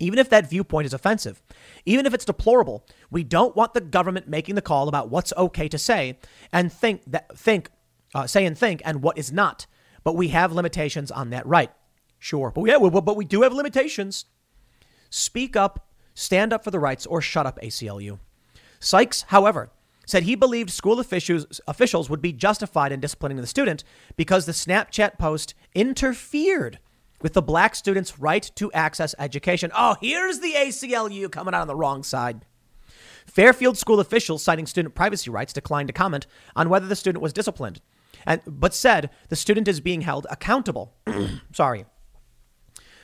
Even 0.00 0.18
if 0.18 0.28
that 0.30 0.48
viewpoint 0.48 0.86
is 0.86 0.92
offensive, 0.92 1.42
even 1.84 2.06
if 2.06 2.14
it's 2.14 2.24
deplorable, 2.24 2.86
we 3.10 3.24
don't 3.24 3.56
want 3.56 3.74
the 3.74 3.80
government 3.80 4.28
making 4.28 4.54
the 4.54 4.62
call 4.62 4.88
about 4.88 5.10
what's 5.10 5.32
okay 5.36 5.68
to 5.68 5.78
say 5.78 6.18
and 6.52 6.72
think 6.72 7.02
that 7.06 7.36
think 7.36 7.70
uh, 8.14 8.26
say 8.26 8.46
and 8.46 8.56
think 8.56 8.80
and 8.84 9.02
what 9.02 9.18
is 9.18 9.32
not. 9.32 9.66
But 10.04 10.16
we 10.16 10.28
have 10.28 10.52
limitations 10.52 11.10
on 11.10 11.30
that 11.30 11.46
right. 11.46 11.70
Sure, 12.18 12.50
but 12.50 12.64
yeah, 12.64 12.78
but 12.78 13.16
we 13.16 13.24
do 13.24 13.42
have 13.42 13.52
limitations. 13.52 14.24
Speak 15.10 15.56
up, 15.56 15.88
stand 16.14 16.52
up 16.52 16.64
for 16.64 16.70
the 16.70 16.80
rights, 16.80 17.06
or 17.06 17.20
shut 17.20 17.46
up, 17.46 17.60
ACLU. 17.60 18.18
Sykes, 18.80 19.22
however, 19.28 19.70
said 20.06 20.22
he 20.22 20.34
believed 20.34 20.70
school 20.70 20.98
officials, 21.00 21.60
officials 21.66 22.08
would 22.08 22.22
be 22.22 22.32
justified 22.32 22.92
in 22.92 23.00
disciplining 23.00 23.36
the 23.36 23.46
student 23.46 23.84
because 24.16 24.46
the 24.46 24.52
Snapchat 24.52 25.18
post 25.18 25.54
interfered 25.74 26.78
with 27.20 27.34
the 27.34 27.42
black 27.42 27.74
student's 27.74 28.18
right 28.18 28.50
to 28.54 28.72
access 28.72 29.14
education. 29.18 29.70
Oh, 29.76 29.96
here's 30.00 30.40
the 30.40 30.54
ACLU 30.54 31.30
coming 31.30 31.54
out 31.54 31.62
on 31.62 31.66
the 31.66 31.76
wrong 31.76 32.02
side. 32.02 32.44
Fairfield 33.26 33.76
school 33.76 34.00
officials, 34.00 34.42
citing 34.42 34.66
student 34.66 34.94
privacy 34.94 35.30
rights, 35.30 35.52
declined 35.52 35.88
to 35.88 35.92
comment 35.92 36.26
on 36.56 36.70
whether 36.70 36.86
the 36.86 36.96
student 36.96 37.22
was 37.22 37.32
disciplined, 37.32 37.80
and, 38.28 38.42
but 38.46 38.74
said 38.74 39.08
the 39.30 39.36
student 39.36 39.66
is 39.66 39.80
being 39.80 40.02
held 40.02 40.26
accountable. 40.30 40.94
Sorry. 41.52 41.86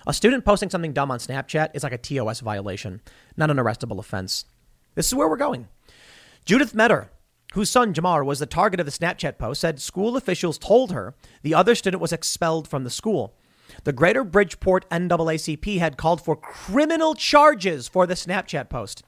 A 0.07 0.13
student 0.13 0.45
posting 0.45 0.69
something 0.69 0.93
dumb 0.93 1.11
on 1.11 1.19
Snapchat 1.19 1.71
is 1.73 1.83
like 1.83 1.95
a 1.95 1.99
TOS 1.99 2.41
violation, 2.41 3.01
not 3.35 3.51
an 3.51 3.57
arrestable 3.57 3.99
offense. 3.99 4.45
This 4.95 5.07
is 5.07 5.15
where 5.15 5.29
we're 5.29 5.39
going. 5.39 5.69
Judith 6.45 6.75
Metter, 6.75 7.11
whose 7.55 7.71
son 7.71 7.95
Jamar 7.95 8.23
was 8.23 8.39
the 8.39 8.45
target 8.45 8.81
of 8.81 8.87
the 8.87 8.93
Snapchat 8.93 9.39
post, 9.39 9.63
said 9.63 9.81
school 9.81 10.15
officials 10.15 10.59
told 10.59 10.93
her 10.93 11.15
the 11.43 11.55
other 11.55 11.75
student 11.75 12.03
was 12.03 12.13
expelled 12.13 12.69
from 12.69 12.85
the 12.85 12.91
school. 12.91 13.35
The 13.85 13.95
Greater 13.95 14.25
Bridgeport 14.25 14.89
NAACP 14.91 15.79
had 15.79 15.97
called 15.97 16.23
for 16.23 16.37
criminal 16.37 17.15
charges 17.15 17.89
for 17.89 18.07
the 18.07 18.15
Snapchat 18.15 18.69
post. 18.69 19.03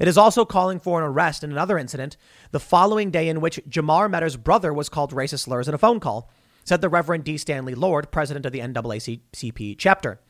It 0.00 0.08
is 0.08 0.18
also 0.18 0.44
calling 0.44 0.80
for 0.80 1.00
an 1.00 1.06
arrest 1.06 1.44
in 1.44 1.52
another 1.52 1.78
incident 1.78 2.16
the 2.50 2.60
following 2.60 3.10
day 3.10 3.28
in 3.28 3.40
which 3.40 3.60
Jamar 3.68 4.10
Metter's 4.10 4.36
brother 4.36 4.72
was 4.72 4.88
called 4.88 5.12
racist 5.12 5.40
slurs 5.40 5.68
in 5.68 5.74
a 5.74 5.78
phone 5.78 6.00
call, 6.00 6.30
said 6.64 6.80
the 6.80 6.88
Reverend 6.88 7.24
D. 7.24 7.38
Stanley 7.38 7.74
Lord, 7.74 8.10
president 8.10 8.44
of 8.46 8.52
the 8.52 8.60
NAACP 8.60 9.76
chapter. 9.78 10.20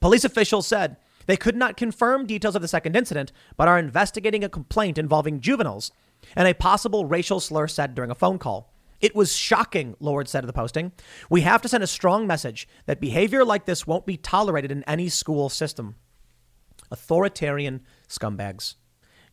Police 0.00 0.24
officials 0.24 0.66
said 0.66 0.96
they 1.26 1.36
could 1.36 1.56
not 1.56 1.76
confirm 1.76 2.26
details 2.26 2.56
of 2.56 2.62
the 2.62 2.68
second 2.68 2.96
incident, 2.96 3.32
but 3.56 3.68
are 3.68 3.78
investigating 3.78 4.42
a 4.42 4.48
complaint 4.48 4.98
involving 4.98 5.40
juveniles 5.40 5.92
and 6.34 6.48
a 6.48 6.54
possible 6.54 7.06
racial 7.06 7.40
slur 7.40 7.68
said 7.68 7.94
during 7.94 8.10
a 8.10 8.16
phone 8.16 8.38
call. 8.38 8.72
It 9.00 9.16
was 9.16 9.34
shocking, 9.34 9.96
Lord 9.98 10.28
said 10.28 10.44
of 10.44 10.46
the 10.46 10.52
posting. 10.52 10.92
We 11.28 11.40
have 11.40 11.60
to 11.62 11.68
send 11.68 11.82
a 11.82 11.88
strong 11.88 12.26
message 12.26 12.68
that 12.86 13.00
behavior 13.00 13.44
like 13.44 13.66
this 13.66 13.86
won't 13.86 14.06
be 14.06 14.16
tolerated 14.16 14.70
in 14.70 14.84
any 14.84 15.08
school 15.08 15.48
system. 15.48 15.96
Authoritarian 16.90 17.82
scumbags. 18.08 18.76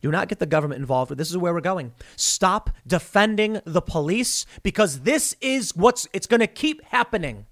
Do 0.00 0.10
not 0.10 0.28
get 0.28 0.38
the 0.38 0.46
government 0.46 0.80
involved. 0.80 1.16
This 1.16 1.30
is 1.30 1.36
where 1.36 1.52
we're 1.52 1.60
going. 1.60 1.92
Stop 2.16 2.70
defending 2.86 3.60
the 3.64 3.82
police 3.82 4.46
because 4.62 5.00
this 5.00 5.36
is 5.40 5.76
what's 5.76 6.08
it's 6.12 6.26
going 6.26 6.40
to 6.40 6.46
keep 6.46 6.82
happening. 6.86 7.46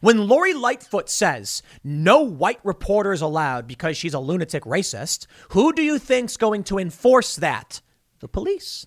When 0.00 0.28
Lori 0.28 0.54
Lightfoot 0.54 1.08
says 1.08 1.62
no 1.82 2.20
white 2.20 2.60
reporters 2.62 3.22
allowed 3.22 3.66
because 3.66 3.96
she's 3.96 4.14
a 4.14 4.20
lunatic 4.20 4.64
racist, 4.64 5.26
who 5.50 5.72
do 5.72 5.82
you 5.82 5.98
think's 5.98 6.36
going 6.36 6.64
to 6.64 6.78
enforce 6.78 7.36
that? 7.36 7.80
The 8.20 8.28
police. 8.28 8.86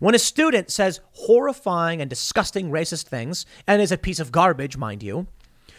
When 0.00 0.14
a 0.14 0.18
student 0.18 0.70
says 0.70 1.00
horrifying 1.12 2.00
and 2.00 2.10
disgusting 2.10 2.70
racist 2.70 3.06
things 3.06 3.46
and 3.66 3.80
is 3.80 3.92
a 3.92 3.98
piece 3.98 4.20
of 4.20 4.32
garbage, 4.32 4.76
mind 4.76 5.02
you, 5.02 5.26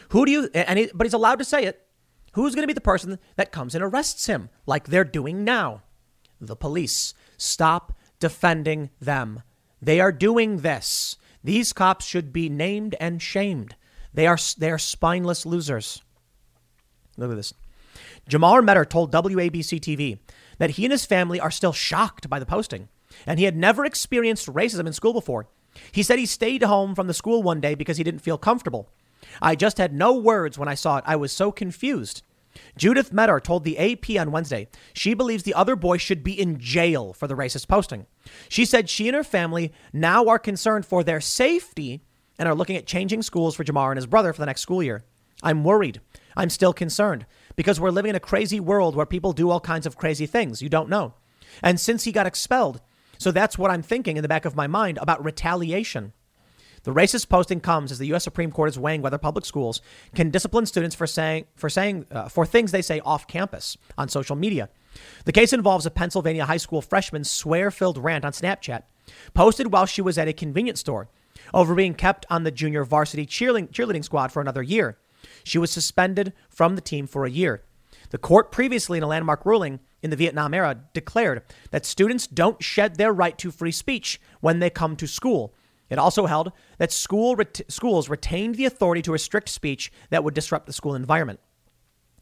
who 0.09 0.25
do 0.25 0.31
you 0.31 0.49
and 0.53 0.79
he, 0.79 0.89
but 0.93 1.05
he's 1.05 1.13
allowed 1.13 1.39
to 1.39 1.45
say 1.45 1.65
it. 1.65 1.85
Who's 2.33 2.53
going 2.53 2.63
to 2.63 2.67
be 2.67 2.73
the 2.73 2.81
person 2.81 3.17
that 3.37 3.51
comes 3.51 3.75
and 3.75 3.83
arrests 3.83 4.27
him 4.27 4.49
like 4.65 4.87
they're 4.87 5.03
doing 5.03 5.43
now? 5.43 5.83
The 6.39 6.55
police. 6.55 7.13
Stop 7.37 7.93
defending 8.19 8.89
them. 8.99 9.43
They 9.81 9.99
are 9.99 10.11
doing 10.11 10.57
this. 10.57 11.17
These 11.43 11.73
cops 11.73 12.05
should 12.05 12.33
be 12.33 12.49
named 12.49 12.95
and 12.99 13.21
shamed. 13.21 13.75
They 14.13 14.27
are, 14.27 14.37
they 14.57 14.71
are 14.71 14.77
spineless 14.77 15.45
losers. 15.45 16.01
Look 17.17 17.31
at 17.31 17.35
this. 17.35 17.53
Jamar 18.29 18.63
Metter 18.63 18.85
told 18.85 19.11
WABC 19.11 19.79
TV 19.79 20.19
that 20.57 20.71
he 20.71 20.85
and 20.85 20.91
his 20.91 21.05
family 21.05 21.39
are 21.39 21.51
still 21.51 21.73
shocked 21.73 22.29
by 22.29 22.39
the 22.39 22.45
posting, 22.45 22.89
and 23.25 23.39
he 23.39 23.45
had 23.45 23.55
never 23.55 23.85
experienced 23.85 24.47
racism 24.47 24.85
in 24.85 24.93
school 24.93 25.13
before. 25.13 25.47
He 25.91 26.03
said 26.03 26.19
he 26.19 26.25
stayed 26.25 26.63
home 26.63 26.95
from 26.95 27.07
the 27.07 27.13
school 27.13 27.43
one 27.43 27.61
day 27.61 27.75
because 27.75 27.97
he 27.97 28.03
didn't 28.03 28.21
feel 28.21 28.37
comfortable. 28.37 28.89
I 29.41 29.55
just 29.55 29.77
had 29.77 29.93
no 29.93 30.13
words 30.13 30.57
when 30.57 30.67
I 30.67 30.75
saw 30.75 30.97
it. 30.97 31.03
I 31.07 31.15
was 31.15 31.31
so 31.31 31.51
confused. 31.51 32.23
Judith 32.77 33.11
Metter 33.11 33.39
told 33.39 33.63
the 33.63 33.77
AP 33.77 34.19
on 34.19 34.31
Wednesday 34.31 34.67
she 34.93 35.13
believes 35.13 35.43
the 35.43 35.53
other 35.53 35.75
boy 35.75 35.97
should 35.97 36.23
be 36.23 36.39
in 36.39 36.59
jail 36.59 37.13
for 37.13 37.27
the 37.27 37.35
racist 37.35 37.67
posting. 37.67 38.05
She 38.47 38.65
said 38.65 38.89
she 38.89 39.07
and 39.07 39.15
her 39.15 39.23
family 39.23 39.71
now 39.93 40.27
are 40.27 40.39
concerned 40.39 40.85
for 40.85 41.03
their 41.03 41.21
safety 41.21 42.01
and 42.37 42.47
are 42.47 42.55
looking 42.55 42.77
at 42.77 42.87
changing 42.87 43.21
schools 43.21 43.55
for 43.55 43.63
Jamar 43.63 43.91
and 43.91 43.97
his 43.97 44.07
brother 44.07 44.33
for 44.33 44.39
the 44.39 44.45
next 44.45 44.61
school 44.61 44.81
year. 44.81 45.03
I'm 45.43 45.63
worried. 45.63 46.01
I'm 46.35 46.49
still 46.49 46.73
concerned 46.73 47.25
because 47.55 47.79
we're 47.79 47.91
living 47.91 48.09
in 48.09 48.15
a 48.15 48.21
crazy 48.21 48.59
world 48.59 48.95
where 48.95 49.05
people 49.05 49.33
do 49.33 49.49
all 49.49 49.59
kinds 49.59 49.85
of 49.85 49.97
crazy 49.97 50.25
things 50.25 50.61
you 50.61 50.69
don't 50.69 50.89
know. 50.89 51.13
And 51.61 51.79
since 51.79 52.03
he 52.03 52.11
got 52.11 52.27
expelled, 52.27 52.81
so 53.17 53.31
that's 53.31 53.57
what 53.57 53.71
I'm 53.71 53.81
thinking 53.81 54.15
in 54.15 54.21
the 54.21 54.29
back 54.29 54.45
of 54.45 54.55
my 54.55 54.67
mind 54.67 54.97
about 55.01 55.23
retaliation. 55.23 56.13
The 56.83 56.93
racist 56.93 57.29
posting 57.29 57.59
comes 57.59 57.91
as 57.91 57.99
the 57.99 58.07
U.S. 58.07 58.23
Supreme 58.23 58.51
Court 58.51 58.69
is 58.69 58.79
weighing 58.79 59.01
whether 59.01 59.17
public 59.17 59.45
schools 59.45 59.81
can 60.15 60.29
discipline 60.29 60.65
students 60.65 60.95
for 60.95 61.07
saying 61.07 61.45
for 61.55 61.69
saying 61.69 62.05
uh, 62.11 62.29
for 62.29 62.45
things 62.45 62.71
they 62.71 62.81
say 62.81 62.99
off 63.01 63.27
campus 63.27 63.77
on 63.97 64.09
social 64.09 64.35
media. 64.35 64.69
The 65.25 65.31
case 65.31 65.53
involves 65.53 65.85
a 65.85 65.91
Pennsylvania 65.91 66.45
high 66.45 66.57
school 66.57 66.81
freshman's 66.81 67.29
swear 67.29 67.71
filled 67.71 67.97
rant 67.97 68.25
on 68.25 68.31
Snapchat, 68.31 68.83
posted 69.33 69.71
while 69.71 69.85
she 69.85 70.01
was 70.01 70.17
at 70.17 70.27
a 70.27 70.33
convenience 70.33 70.79
store, 70.79 71.09
over 71.53 71.75
being 71.75 71.93
kept 71.93 72.25
on 72.29 72.43
the 72.43 72.51
junior 72.51 72.83
varsity 72.83 73.25
cheerleading, 73.25 73.69
cheerleading 73.69 74.03
squad 74.03 74.31
for 74.31 74.41
another 74.41 74.63
year. 74.63 74.97
She 75.43 75.57
was 75.57 75.71
suspended 75.71 76.33
from 76.49 76.75
the 76.75 76.81
team 76.81 77.07
for 77.07 77.25
a 77.25 77.29
year. 77.29 77.63
The 78.11 78.17
court 78.17 78.51
previously, 78.51 78.97
in 78.97 79.03
a 79.03 79.07
landmark 79.07 79.45
ruling 79.45 79.79
in 80.01 80.09
the 80.09 80.15
Vietnam 80.15 80.53
era, 80.53 80.79
declared 80.93 81.43
that 81.71 81.85
students 81.85 82.25
don't 82.25 82.63
shed 82.63 82.95
their 82.95 83.13
right 83.13 83.37
to 83.37 83.51
free 83.51 83.71
speech 83.71 84.19
when 84.39 84.59
they 84.59 84.69
come 84.69 84.95
to 84.95 85.07
school. 85.07 85.53
It 85.89 85.99
also 85.99 86.25
held 86.25 86.51
that 86.77 86.91
school 86.91 87.35
ret- 87.35 87.61
schools 87.67 88.09
retained 88.09 88.55
the 88.55 88.65
authority 88.65 89.01
to 89.03 89.11
restrict 89.11 89.49
speech 89.49 89.91
that 90.09 90.23
would 90.23 90.33
disrupt 90.33 90.67
the 90.67 90.73
school 90.73 90.95
environment. 90.95 91.39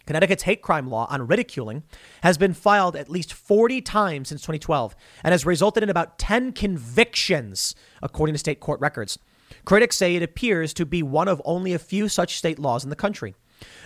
Connecticut's 0.06 0.44
hate 0.44 0.62
crime 0.62 0.90
law 0.90 1.06
on 1.10 1.28
ridiculing 1.28 1.84
has 2.24 2.38
been 2.38 2.54
filed 2.54 2.96
at 2.96 3.10
least 3.10 3.34
40 3.34 3.82
times 3.82 4.30
since 4.30 4.42
2012 4.42 4.96
and 5.24 5.34
has 5.34 5.46
resulted 5.46 5.84
in 5.84 5.90
about 5.90 6.18
10 6.18 6.54
convictions, 6.54 7.76
according 8.02 8.34
to 8.34 8.40
state 8.40 8.62
court 8.62 8.80
records. 8.80 9.20
Critics 9.66 9.98
say 9.98 10.16
it 10.16 10.24
appears 10.24 10.74
to 10.74 10.86
be 10.86 11.04
one 11.04 11.28
of 11.28 11.42
only 11.44 11.74
a 11.74 11.80
few 11.80 12.08
such 12.08 12.38
state 12.38 12.58
laws 12.58 12.86
in 12.86 12.90
the 12.90 12.96
country. 12.96 13.36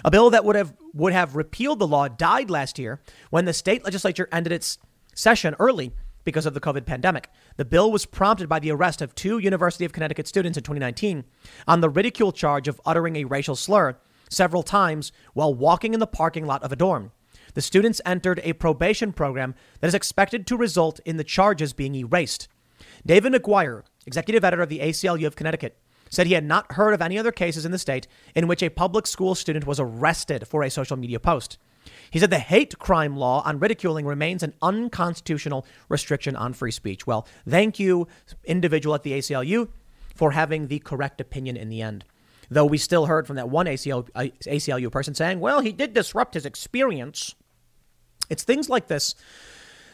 A 0.06 0.12
bill 0.12 0.30
that 0.30 0.45
would 0.45 0.56
have 0.56 0.74
would 0.94 1.14
have 1.14 1.36
repealed 1.36 1.80
the 1.80 1.88
law 1.88 2.08
died 2.08 2.49
last 2.49 2.78
year 2.78 3.02
when 3.30 3.45
the 3.45 3.53
state 3.53 3.84
legislature 3.84 4.28
ended 4.32 4.52
its 4.52 4.78
session 5.16 5.56
early 5.60 5.91
because 6.23 6.45
of 6.45 6.53
the 6.53 6.60
COVID 6.60 6.85
pandemic. 6.85 7.30
The 7.57 7.65
bill 7.65 7.91
was 7.91 8.06
prompted 8.06 8.48
by 8.48 8.60
the 8.60 8.72
arrest 8.72 9.02
of 9.02 9.15
two 9.15 9.38
University 9.38 9.85
of 9.85 9.93
Connecticut 9.93 10.27
students 10.27 10.57
in 10.57 10.64
2019 10.64 11.23
on 11.68 11.81
the 11.81 11.89
ridicule 11.89 12.31
charge 12.31 12.68
of 12.68 12.81
uttering 12.85 13.15
a 13.15 13.26
racial 13.26 13.56
slur 13.56 13.98
several 14.30 14.64
times 14.64 15.11
while 15.34 15.53
walking 15.53 15.93
in 15.93 15.99
the 15.99 16.07
parking 16.07 16.45
lot 16.45 16.64
of 16.64 16.72
a 16.72 16.76
dorm. 16.76 17.11
The 17.53 17.61
students 17.61 18.02
entered 18.06 18.39
a 18.43 18.53
probation 18.53 19.11
program 19.11 19.56
that 19.80 19.88
is 19.88 19.93
expected 19.93 20.48
to 20.48 20.57
result 20.57 20.99
in 21.06 21.18
the 21.18 21.23
charges 21.23 21.73
being 21.73 21.95
erased. 21.95 22.48
David 23.06 23.34
McGuire, 23.34 23.84
executive 24.06 24.43
editor 24.43 24.64
of 24.64 24.69
the 24.69 24.80
ACLU 24.80 25.27
of 25.27 25.35
Connecticut, 25.35 25.77
said 26.10 26.27
he 26.27 26.34
had 26.34 26.45
not 26.45 26.73
heard 26.73 26.93
of 26.93 27.02
any 27.02 27.18
other 27.18 27.31
cases 27.31 27.65
in 27.65 27.72
the 27.72 27.77
state 27.77 28.07
in 28.35 28.48
which 28.48 28.61
a 28.61 28.69
public 28.69 29.07
school 29.07 29.34
student 29.34 29.65
was 29.65 29.80
arrested 29.80 30.48
for 30.48 30.64
a 30.64 30.69
social 30.69 30.98
media 30.98 31.19
post. 31.19 31.57
He 32.10 32.20
said 32.20 32.30
the 32.30 32.40
hate 32.40 32.78
crime 32.78 33.16
law 33.16 33.41
on 33.45 33.60
ridiculing 33.60 34.06
remains 34.06 34.44
an 34.44 34.53
unconstitutional 34.62 35.66
restriction 35.90 36.36
on 36.36 36.53
free 36.53 36.72
speech. 36.72 37.08
Well, 37.08 37.26
thank 37.48 37.80
you, 37.80 38.08
individual 38.44 38.95
at 38.95 39.03
the 39.03 39.14
ACLU, 39.14 39.70
for 40.14 40.32
having 40.32 40.68
the 40.68 40.80
correct 40.80 41.22
opinion 41.22 41.56
in 41.56 41.70
the 41.70 41.82
end. 41.82 42.03
Though 42.49 42.66
we 42.66 42.78
still 42.78 43.06
heard 43.06 43.28
from 43.28 43.38
that 43.38 43.49
one 43.49 43.66
ACLU, 43.66 44.10
uh, 44.14 44.90
person 44.90 45.16
saying, 45.16 45.40
well, 45.40 45.62
he 45.62 45.72
did 45.72 45.94
disrupt 45.94 46.34
his 46.34 46.45
experience. 46.45 47.34
It's 48.30 48.44
things 48.44 48.70
like 48.70 48.88
this 48.88 49.16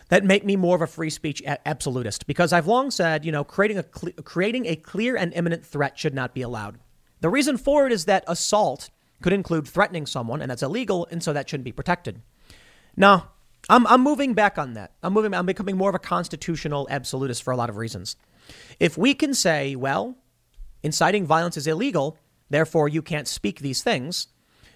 that 0.09 0.23
make 0.23 0.45
me 0.45 0.55
more 0.55 0.76
of 0.76 0.81
a 0.81 0.88
free 0.88 1.09
speech 1.09 1.43
absolutist 1.65 2.26
because 2.27 2.53
I've 2.53 2.68
long 2.68 2.91
said, 2.91 3.26
you 3.26 3.31
know, 3.31 3.43
creating 3.43 3.77
a 3.77 3.84
creating 3.84 4.65
a 4.65 4.76
clear 4.76 5.15
and 5.15 5.34
imminent 5.34 5.65
threat 5.65 5.99
should 5.99 6.14
not 6.14 6.34
be 6.34 6.41
allowed. 6.41 6.80
The 7.19 7.30
reason 7.30 7.57
for 7.57 7.85
it 7.85 7.91
is 7.91 8.05
that 8.05 8.23
assault 8.27 8.89
could 9.22 9.34
include 9.34 9.68
threatening 9.68 10.06
someone, 10.06 10.41
and 10.41 10.49
that's 10.49 10.64
illegal, 10.64 11.07
and 11.11 11.23
so 11.23 11.34
that 11.34 11.49
shouldn't 11.49 11.65
be 11.65 11.72
protected. 11.72 12.22
Now, 12.95 13.31
I'm, 13.69 13.85
I'm 13.88 14.02
moving 14.02 14.34
back 14.34 14.57
on 14.57 14.73
that. 14.73 14.94
I'm 15.03 15.14
moving. 15.14 15.34
I'm 15.34 15.45
becoming 15.45 15.77
more 15.77 15.89
of 15.89 15.95
a 15.95 15.99
constitutional 15.99 16.88
absolutist 16.89 17.44
for 17.44 17.52
a 17.52 17.57
lot 17.57 17.69
of 17.69 17.77
reasons. 17.77 18.15
If 18.80 18.98
we 18.98 19.14
can 19.14 19.34
say, 19.34 19.76
well, 19.76 20.15
inciting 20.84 21.26
violence 21.26 21.57
is 21.57 21.68
illegal, 21.68 22.18
therefore 22.49 22.88
you 22.88 23.02
can't 23.02 23.27
speak 23.27 23.60
these 23.60 23.84
things, 23.84 24.27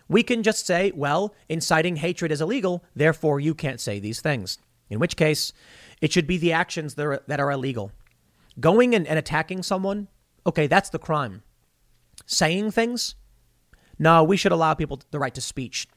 we 0.10 0.24
can 0.24 0.44
just 0.44 0.66
say, 0.66 0.92
well, 0.94 1.34
inciting 1.48 1.96
hatred 1.96 2.34
is 2.34 2.42
illegal, 2.42 2.84
therefore 2.96 3.40
you 3.40 3.56
can't 3.56 3.80
say 3.80 4.00
these 4.00 4.20
things. 4.20 4.58
In 4.90 5.00
which 5.00 5.16
case, 5.16 5.54
it 6.02 6.12
should 6.12 6.28
be 6.28 6.38
the 6.38 6.52
actions 6.52 6.96
that 6.96 7.06
are, 7.06 7.24
that 7.28 7.40
are 7.40 7.50
illegal. 7.50 7.94
Going 8.60 8.94
and, 8.94 9.08
and 9.08 9.18
attacking 9.18 9.64
someone, 9.64 10.10
okay, 10.46 10.68
that's 10.68 10.90
the 10.90 11.00
crime. 11.00 11.44
Saying 12.26 12.72
things, 12.72 13.16
no, 14.02 14.24
we 14.24 14.36
should 14.36 14.52
allow 14.52 14.74
people 14.74 15.00
the 15.12 15.20
right 15.20 15.34
to 15.36 15.42
speech. 15.42 15.88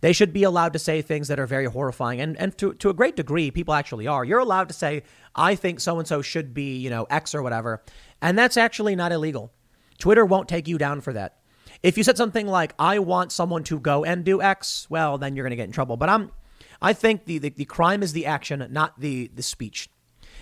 They 0.00 0.12
should 0.12 0.32
be 0.32 0.42
allowed 0.42 0.72
to 0.72 0.80
say 0.80 1.00
things 1.00 1.28
that 1.28 1.38
are 1.38 1.46
very 1.46 1.66
horrifying. 1.66 2.20
And, 2.20 2.36
and 2.36 2.58
to, 2.58 2.74
to 2.74 2.90
a 2.90 2.92
great 2.92 3.14
degree, 3.14 3.52
people 3.52 3.72
actually 3.72 4.08
are. 4.08 4.24
You're 4.24 4.40
allowed 4.40 4.66
to 4.66 4.74
say, 4.74 5.04
I 5.36 5.54
think 5.54 5.78
so 5.78 6.00
and 6.00 6.08
so 6.08 6.22
should 6.22 6.52
be, 6.52 6.76
you 6.78 6.90
know, 6.90 7.04
X 7.04 7.36
or 7.36 7.42
whatever. 7.42 7.80
And 8.20 8.36
that's 8.36 8.56
actually 8.56 8.96
not 8.96 9.12
illegal. 9.12 9.52
Twitter 9.98 10.24
won't 10.24 10.48
take 10.48 10.66
you 10.66 10.76
down 10.76 11.00
for 11.00 11.12
that. 11.12 11.38
If 11.84 11.96
you 11.96 12.02
said 12.02 12.16
something 12.16 12.48
like, 12.48 12.74
I 12.80 12.98
want 12.98 13.30
someone 13.30 13.62
to 13.64 13.78
go 13.78 14.04
and 14.04 14.24
do 14.24 14.42
X, 14.42 14.88
well, 14.90 15.16
then 15.16 15.36
you're 15.36 15.44
going 15.44 15.50
to 15.50 15.56
get 15.56 15.66
in 15.66 15.72
trouble. 15.72 15.96
But 15.96 16.08
I'm, 16.08 16.32
I 16.80 16.92
think 16.94 17.26
the, 17.26 17.38
the, 17.38 17.50
the 17.50 17.64
crime 17.64 18.02
is 18.02 18.12
the 18.12 18.26
action, 18.26 18.66
not 18.70 18.98
the, 18.98 19.30
the 19.32 19.42
speech. 19.42 19.88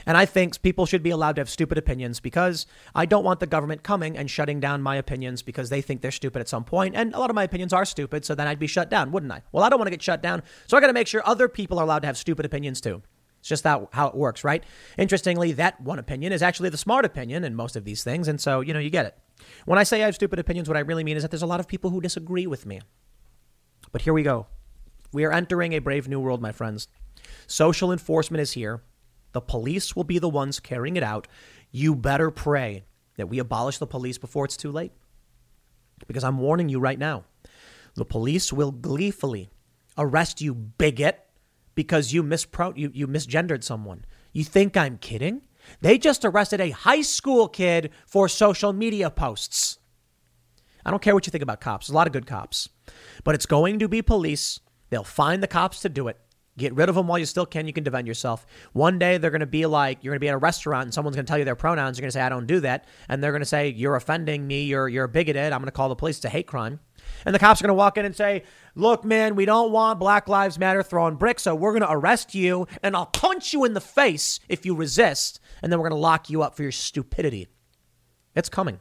And 0.06 0.16
I 0.16 0.26
think 0.26 0.60
people 0.62 0.86
should 0.86 1.02
be 1.02 1.10
allowed 1.10 1.36
to 1.36 1.40
have 1.40 1.50
stupid 1.50 1.78
opinions 1.78 2.20
because 2.20 2.66
I 2.94 3.06
don't 3.06 3.24
want 3.24 3.40
the 3.40 3.46
government 3.46 3.82
coming 3.82 4.16
and 4.16 4.30
shutting 4.30 4.60
down 4.60 4.82
my 4.82 4.96
opinions 4.96 5.42
because 5.42 5.70
they 5.70 5.80
think 5.80 6.00
they're 6.00 6.10
stupid 6.10 6.40
at 6.40 6.48
some 6.48 6.64
point. 6.64 6.94
And 6.94 7.14
a 7.14 7.18
lot 7.18 7.30
of 7.30 7.36
my 7.36 7.44
opinions 7.44 7.72
are 7.72 7.84
stupid, 7.84 8.24
so 8.24 8.34
then 8.34 8.46
I'd 8.46 8.58
be 8.58 8.66
shut 8.66 8.90
down, 8.90 9.12
wouldn't 9.12 9.32
I? 9.32 9.42
Well, 9.52 9.64
I 9.64 9.68
don't 9.68 9.78
want 9.78 9.86
to 9.86 9.92
get 9.92 10.02
shut 10.02 10.22
down, 10.22 10.42
so 10.66 10.76
I 10.76 10.80
got 10.80 10.88
to 10.88 10.92
make 10.92 11.06
sure 11.06 11.22
other 11.24 11.48
people 11.48 11.78
are 11.78 11.84
allowed 11.84 12.00
to 12.00 12.06
have 12.06 12.18
stupid 12.18 12.44
opinions 12.46 12.80
too. 12.80 13.02
It's 13.40 13.48
just 13.48 13.64
that 13.64 13.88
how 13.92 14.08
it 14.08 14.14
works, 14.14 14.44
right? 14.44 14.62
Interestingly, 14.98 15.52
that 15.52 15.80
one 15.80 15.98
opinion 15.98 16.32
is 16.32 16.42
actually 16.42 16.68
the 16.68 16.76
smart 16.76 17.06
opinion 17.06 17.42
in 17.42 17.54
most 17.54 17.74
of 17.74 17.84
these 17.84 18.04
things, 18.04 18.28
and 18.28 18.40
so 18.40 18.60
you 18.60 18.74
know 18.74 18.80
you 18.80 18.90
get 18.90 19.06
it. 19.06 19.18
When 19.64 19.78
I 19.78 19.82
say 19.82 20.02
I 20.02 20.06
have 20.06 20.14
stupid 20.14 20.38
opinions, 20.38 20.68
what 20.68 20.76
I 20.76 20.80
really 20.80 21.04
mean 21.04 21.16
is 21.16 21.22
that 21.22 21.30
there's 21.30 21.42
a 21.42 21.46
lot 21.46 21.60
of 21.60 21.66
people 21.66 21.90
who 21.90 22.02
disagree 22.02 22.46
with 22.46 22.66
me. 22.66 22.80
But 23.92 24.02
here 24.02 24.12
we 24.12 24.22
go. 24.22 24.46
We 25.12 25.24
are 25.24 25.32
entering 25.32 25.72
a 25.72 25.78
brave 25.78 26.06
new 26.06 26.20
world, 26.20 26.42
my 26.42 26.52
friends. 26.52 26.88
Social 27.46 27.90
enforcement 27.90 28.42
is 28.42 28.52
here. 28.52 28.82
The 29.32 29.40
police 29.40 29.94
will 29.94 30.04
be 30.04 30.18
the 30.18 30.28
ones 30.28 30.60
carrying 30.60 30.96
it 30.96 31.02
out. 31.02 31.28
You 31.70 31.94
better 31.94 32.30
pray 32.30 32.84
that 33.16 33.28
we 33.28 33.38
abolish 33.38 33.78
the 33.78 33.86
police 33.86 34.18
before 34.18 34.44
it's 34.44 34.56
too 34.56 34.70
late. 34.70 34.92
Because 36.06 36.24
I'm 36.24 36.38
warning 36.38 36.68
you 36.68 36.80
right 36.80 36.98
now 36.98 37.24
the 37.94 38.04
police 38.04 38.52
will 38.52 38.70
gleefully 38.70 39.50
arrest 39.98 40.40
you, 40.40 40.54
bigot, 40.54 41.26
because 41.74 42.12
you, 42.12 42.22
mispro- 42.22 42.76
you, 42.76 42.90
you 42.94 43.08
misgendered 43.08 43.64
someone. 43.64 44.04
You 44.32 44.44
think 44.44 44.76
I'm 44.76 44.96
kidding? 44.96 45.42
They 45.80 45.98
just 45.98 46.24
arrested 46.24 46.60
a 46.60 46.70
high 46.70 47.02
school 47.02 47.48
kid 47.48 47.90
for 48.06 48.28
social 48.28 48.72
media 48.72 49.10
posts. 49.10 49.78
I 50.84 50.90
don't 50.90 51.02
care 51.02 51.14
what 51.14 51.26
you 51.26 51.30
think 51.30 51.42
about 51.42 51.60
cops. 51.60 51.86
There's 51.86 51.94
a 51.94 51.96
lot 51.96 52.06
of 52.06 52.12
good 52.12 52.26
cops. 52.26 52.68
But 53.24 53.34
it's 53.34 53.46
going 53.46 53.80
to 53.80 53.88
be 53.88 54.02
police 54.02 54.60
They'll 54.90 55.04
find 55.04 55.42
the 55.42 55.48
cops 55.48 55.80
to 55.80 55.88
do 55.88 56.08
it. 56.08 56.18
Get 56.60 56.74
rid 56.74 56.90
of 56.90 56.94
them 56.94 57.06
while 57.06 57.18
you 57.18 57.24
still 57.24 57.46
can. 57.46 57.66
You 57.66 57.72
can 57.72 57.84
defend 57.84 58.06
yourself. 58.06 58.44
One 58.74 58.98
day 58.98 59.16
they're 59.16 59.30
going 59.30 59.40
to 59.40 59.46
be 59.46 59.64
like, 59.64 60.04
you're 60.04 60.12
going 60.12 60.18
to 60.18 60.24
be 60.24 60.28
at 60.28 60.34
a 60.34 60.38
restaurant 60.38 60.84
and 60.84 60.94
someone's 60.94 61.16
going 61.16 61.24
to 61.24 61.30
tell 61.30 61.38
you 61.38 61.46
their 61.46 61.56
pronouns. 61.56 61.96
You're 61.96 62.02
going 62.02 62.10
to 62.10 62.12
say, 62.12 62.20
I 62.20 62.28
don't 62.28 62.46
do 62.46 62.60
that. 62.60 62.84
And 63.08 63.24
they're 63.24 63.32
going 63.32 63.40
to 63.40 63.46
say, 63.46 63.70
you're 63.70 63.96
offending 63.96 64.46
me. 64.46 64.64
You're, 64.64 64.90
you're 64.90 65.08
bigoted. 65.08 65.54
I'm 65.54 65.60
going 65.60 65.68
to 65.68 65.72
call 65.72 65.88
the 65.88 65.96
police. 65.96 66.18
It's 66.18 66.26
a 66.26 66.28
hate 66.28 66.46
crime. 66.46 66.80
And 67.24 67.34
the 67.34 67.38
cops 67.38 67.60
are 67.60 67.64
going 67.64 67.70
to 67.70 67.74
walk 67.74 67.96
in 67.96 68.04
and 68.04 68.14
say, 68.14 68.44
look, 68.74 69.04
man, 69.04 69.36
we 69.36 69.46
don't 69.46 69.72
want 69.72 69.98
Black 69.98 70.28
Lives 70.28 70.58
Matter 70.58 70.82
throwing 70.82 71.16
bricks. 71.16 71.44
So 71.44 71.54
we're 71.54 71.72
going 71.72 71.88
to 71.88 71.90
arrest 71.90 72.34
you 72.34 72.66
and 72.82 72.94
I'll 72.94 73.06
punch 73.06 73.54
you 73.54 73.64
in 73.64 73.72
the 73.72 73.80
face 73.80 74.38
if 74.50 74.66
you 74.66 74.74
resist. 74.74 75.40
And 75.62 75.72
then 75.72 75.78
we're 75.78 75.88
going 75.88 75.98
to 75.98 76.02
lock 76.02 76.28
you 76.28 76.42
up 76.42 76.54
for 76.54 76.62
your 76.62 76.72
stupidity. 76.72 77.48
It's 78.36 78.50
coming. 78.50 78.80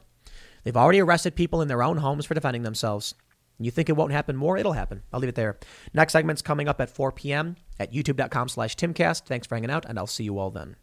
They've 0.64 0.76
already 0.76 1.00
arrested 1.00 1.34
people 1.34 1.62
in 1.62 1.68
their 1.68 1.82
own 1.82 1.96
homes 1.96 2.26
for 2.26 2.34
defending 2.34 2.62
themselves. 2.62 3.14
You 3.60 3.70
think 3.70 3.90
it 3.90 3.96
won't 3.96 4.12
happen 4.12 4.36
more? 4.36 4.56
It'll 4.56 4.72
happen. 4.72 5.02
I'll 5.12 5.20
leave 5.20 5.28
it 5.28 5.34
there. 5.34 5.58
Next 5.92 6.14
segment's 6.14 6.40
coming 6.40 6.66
up 6.66 6.80
at 6.80 6.88
4 6.88 7.12
p.m. 7.12 7.56
at 7.80 7.92
youtube.com 7.92 8.48
slash 8.48 8.76
timcast. 8.76 9.22
Thanks 9.22 9.48
for 9.48 9.56
hanging 9.56 9.70
out, 9.70 9.84
and 9.88 9.98
I'll 9.98 10.06
see 10.06 10.24
you 10.24 10.38
all 10.38 10.52
then. 10.52 10.76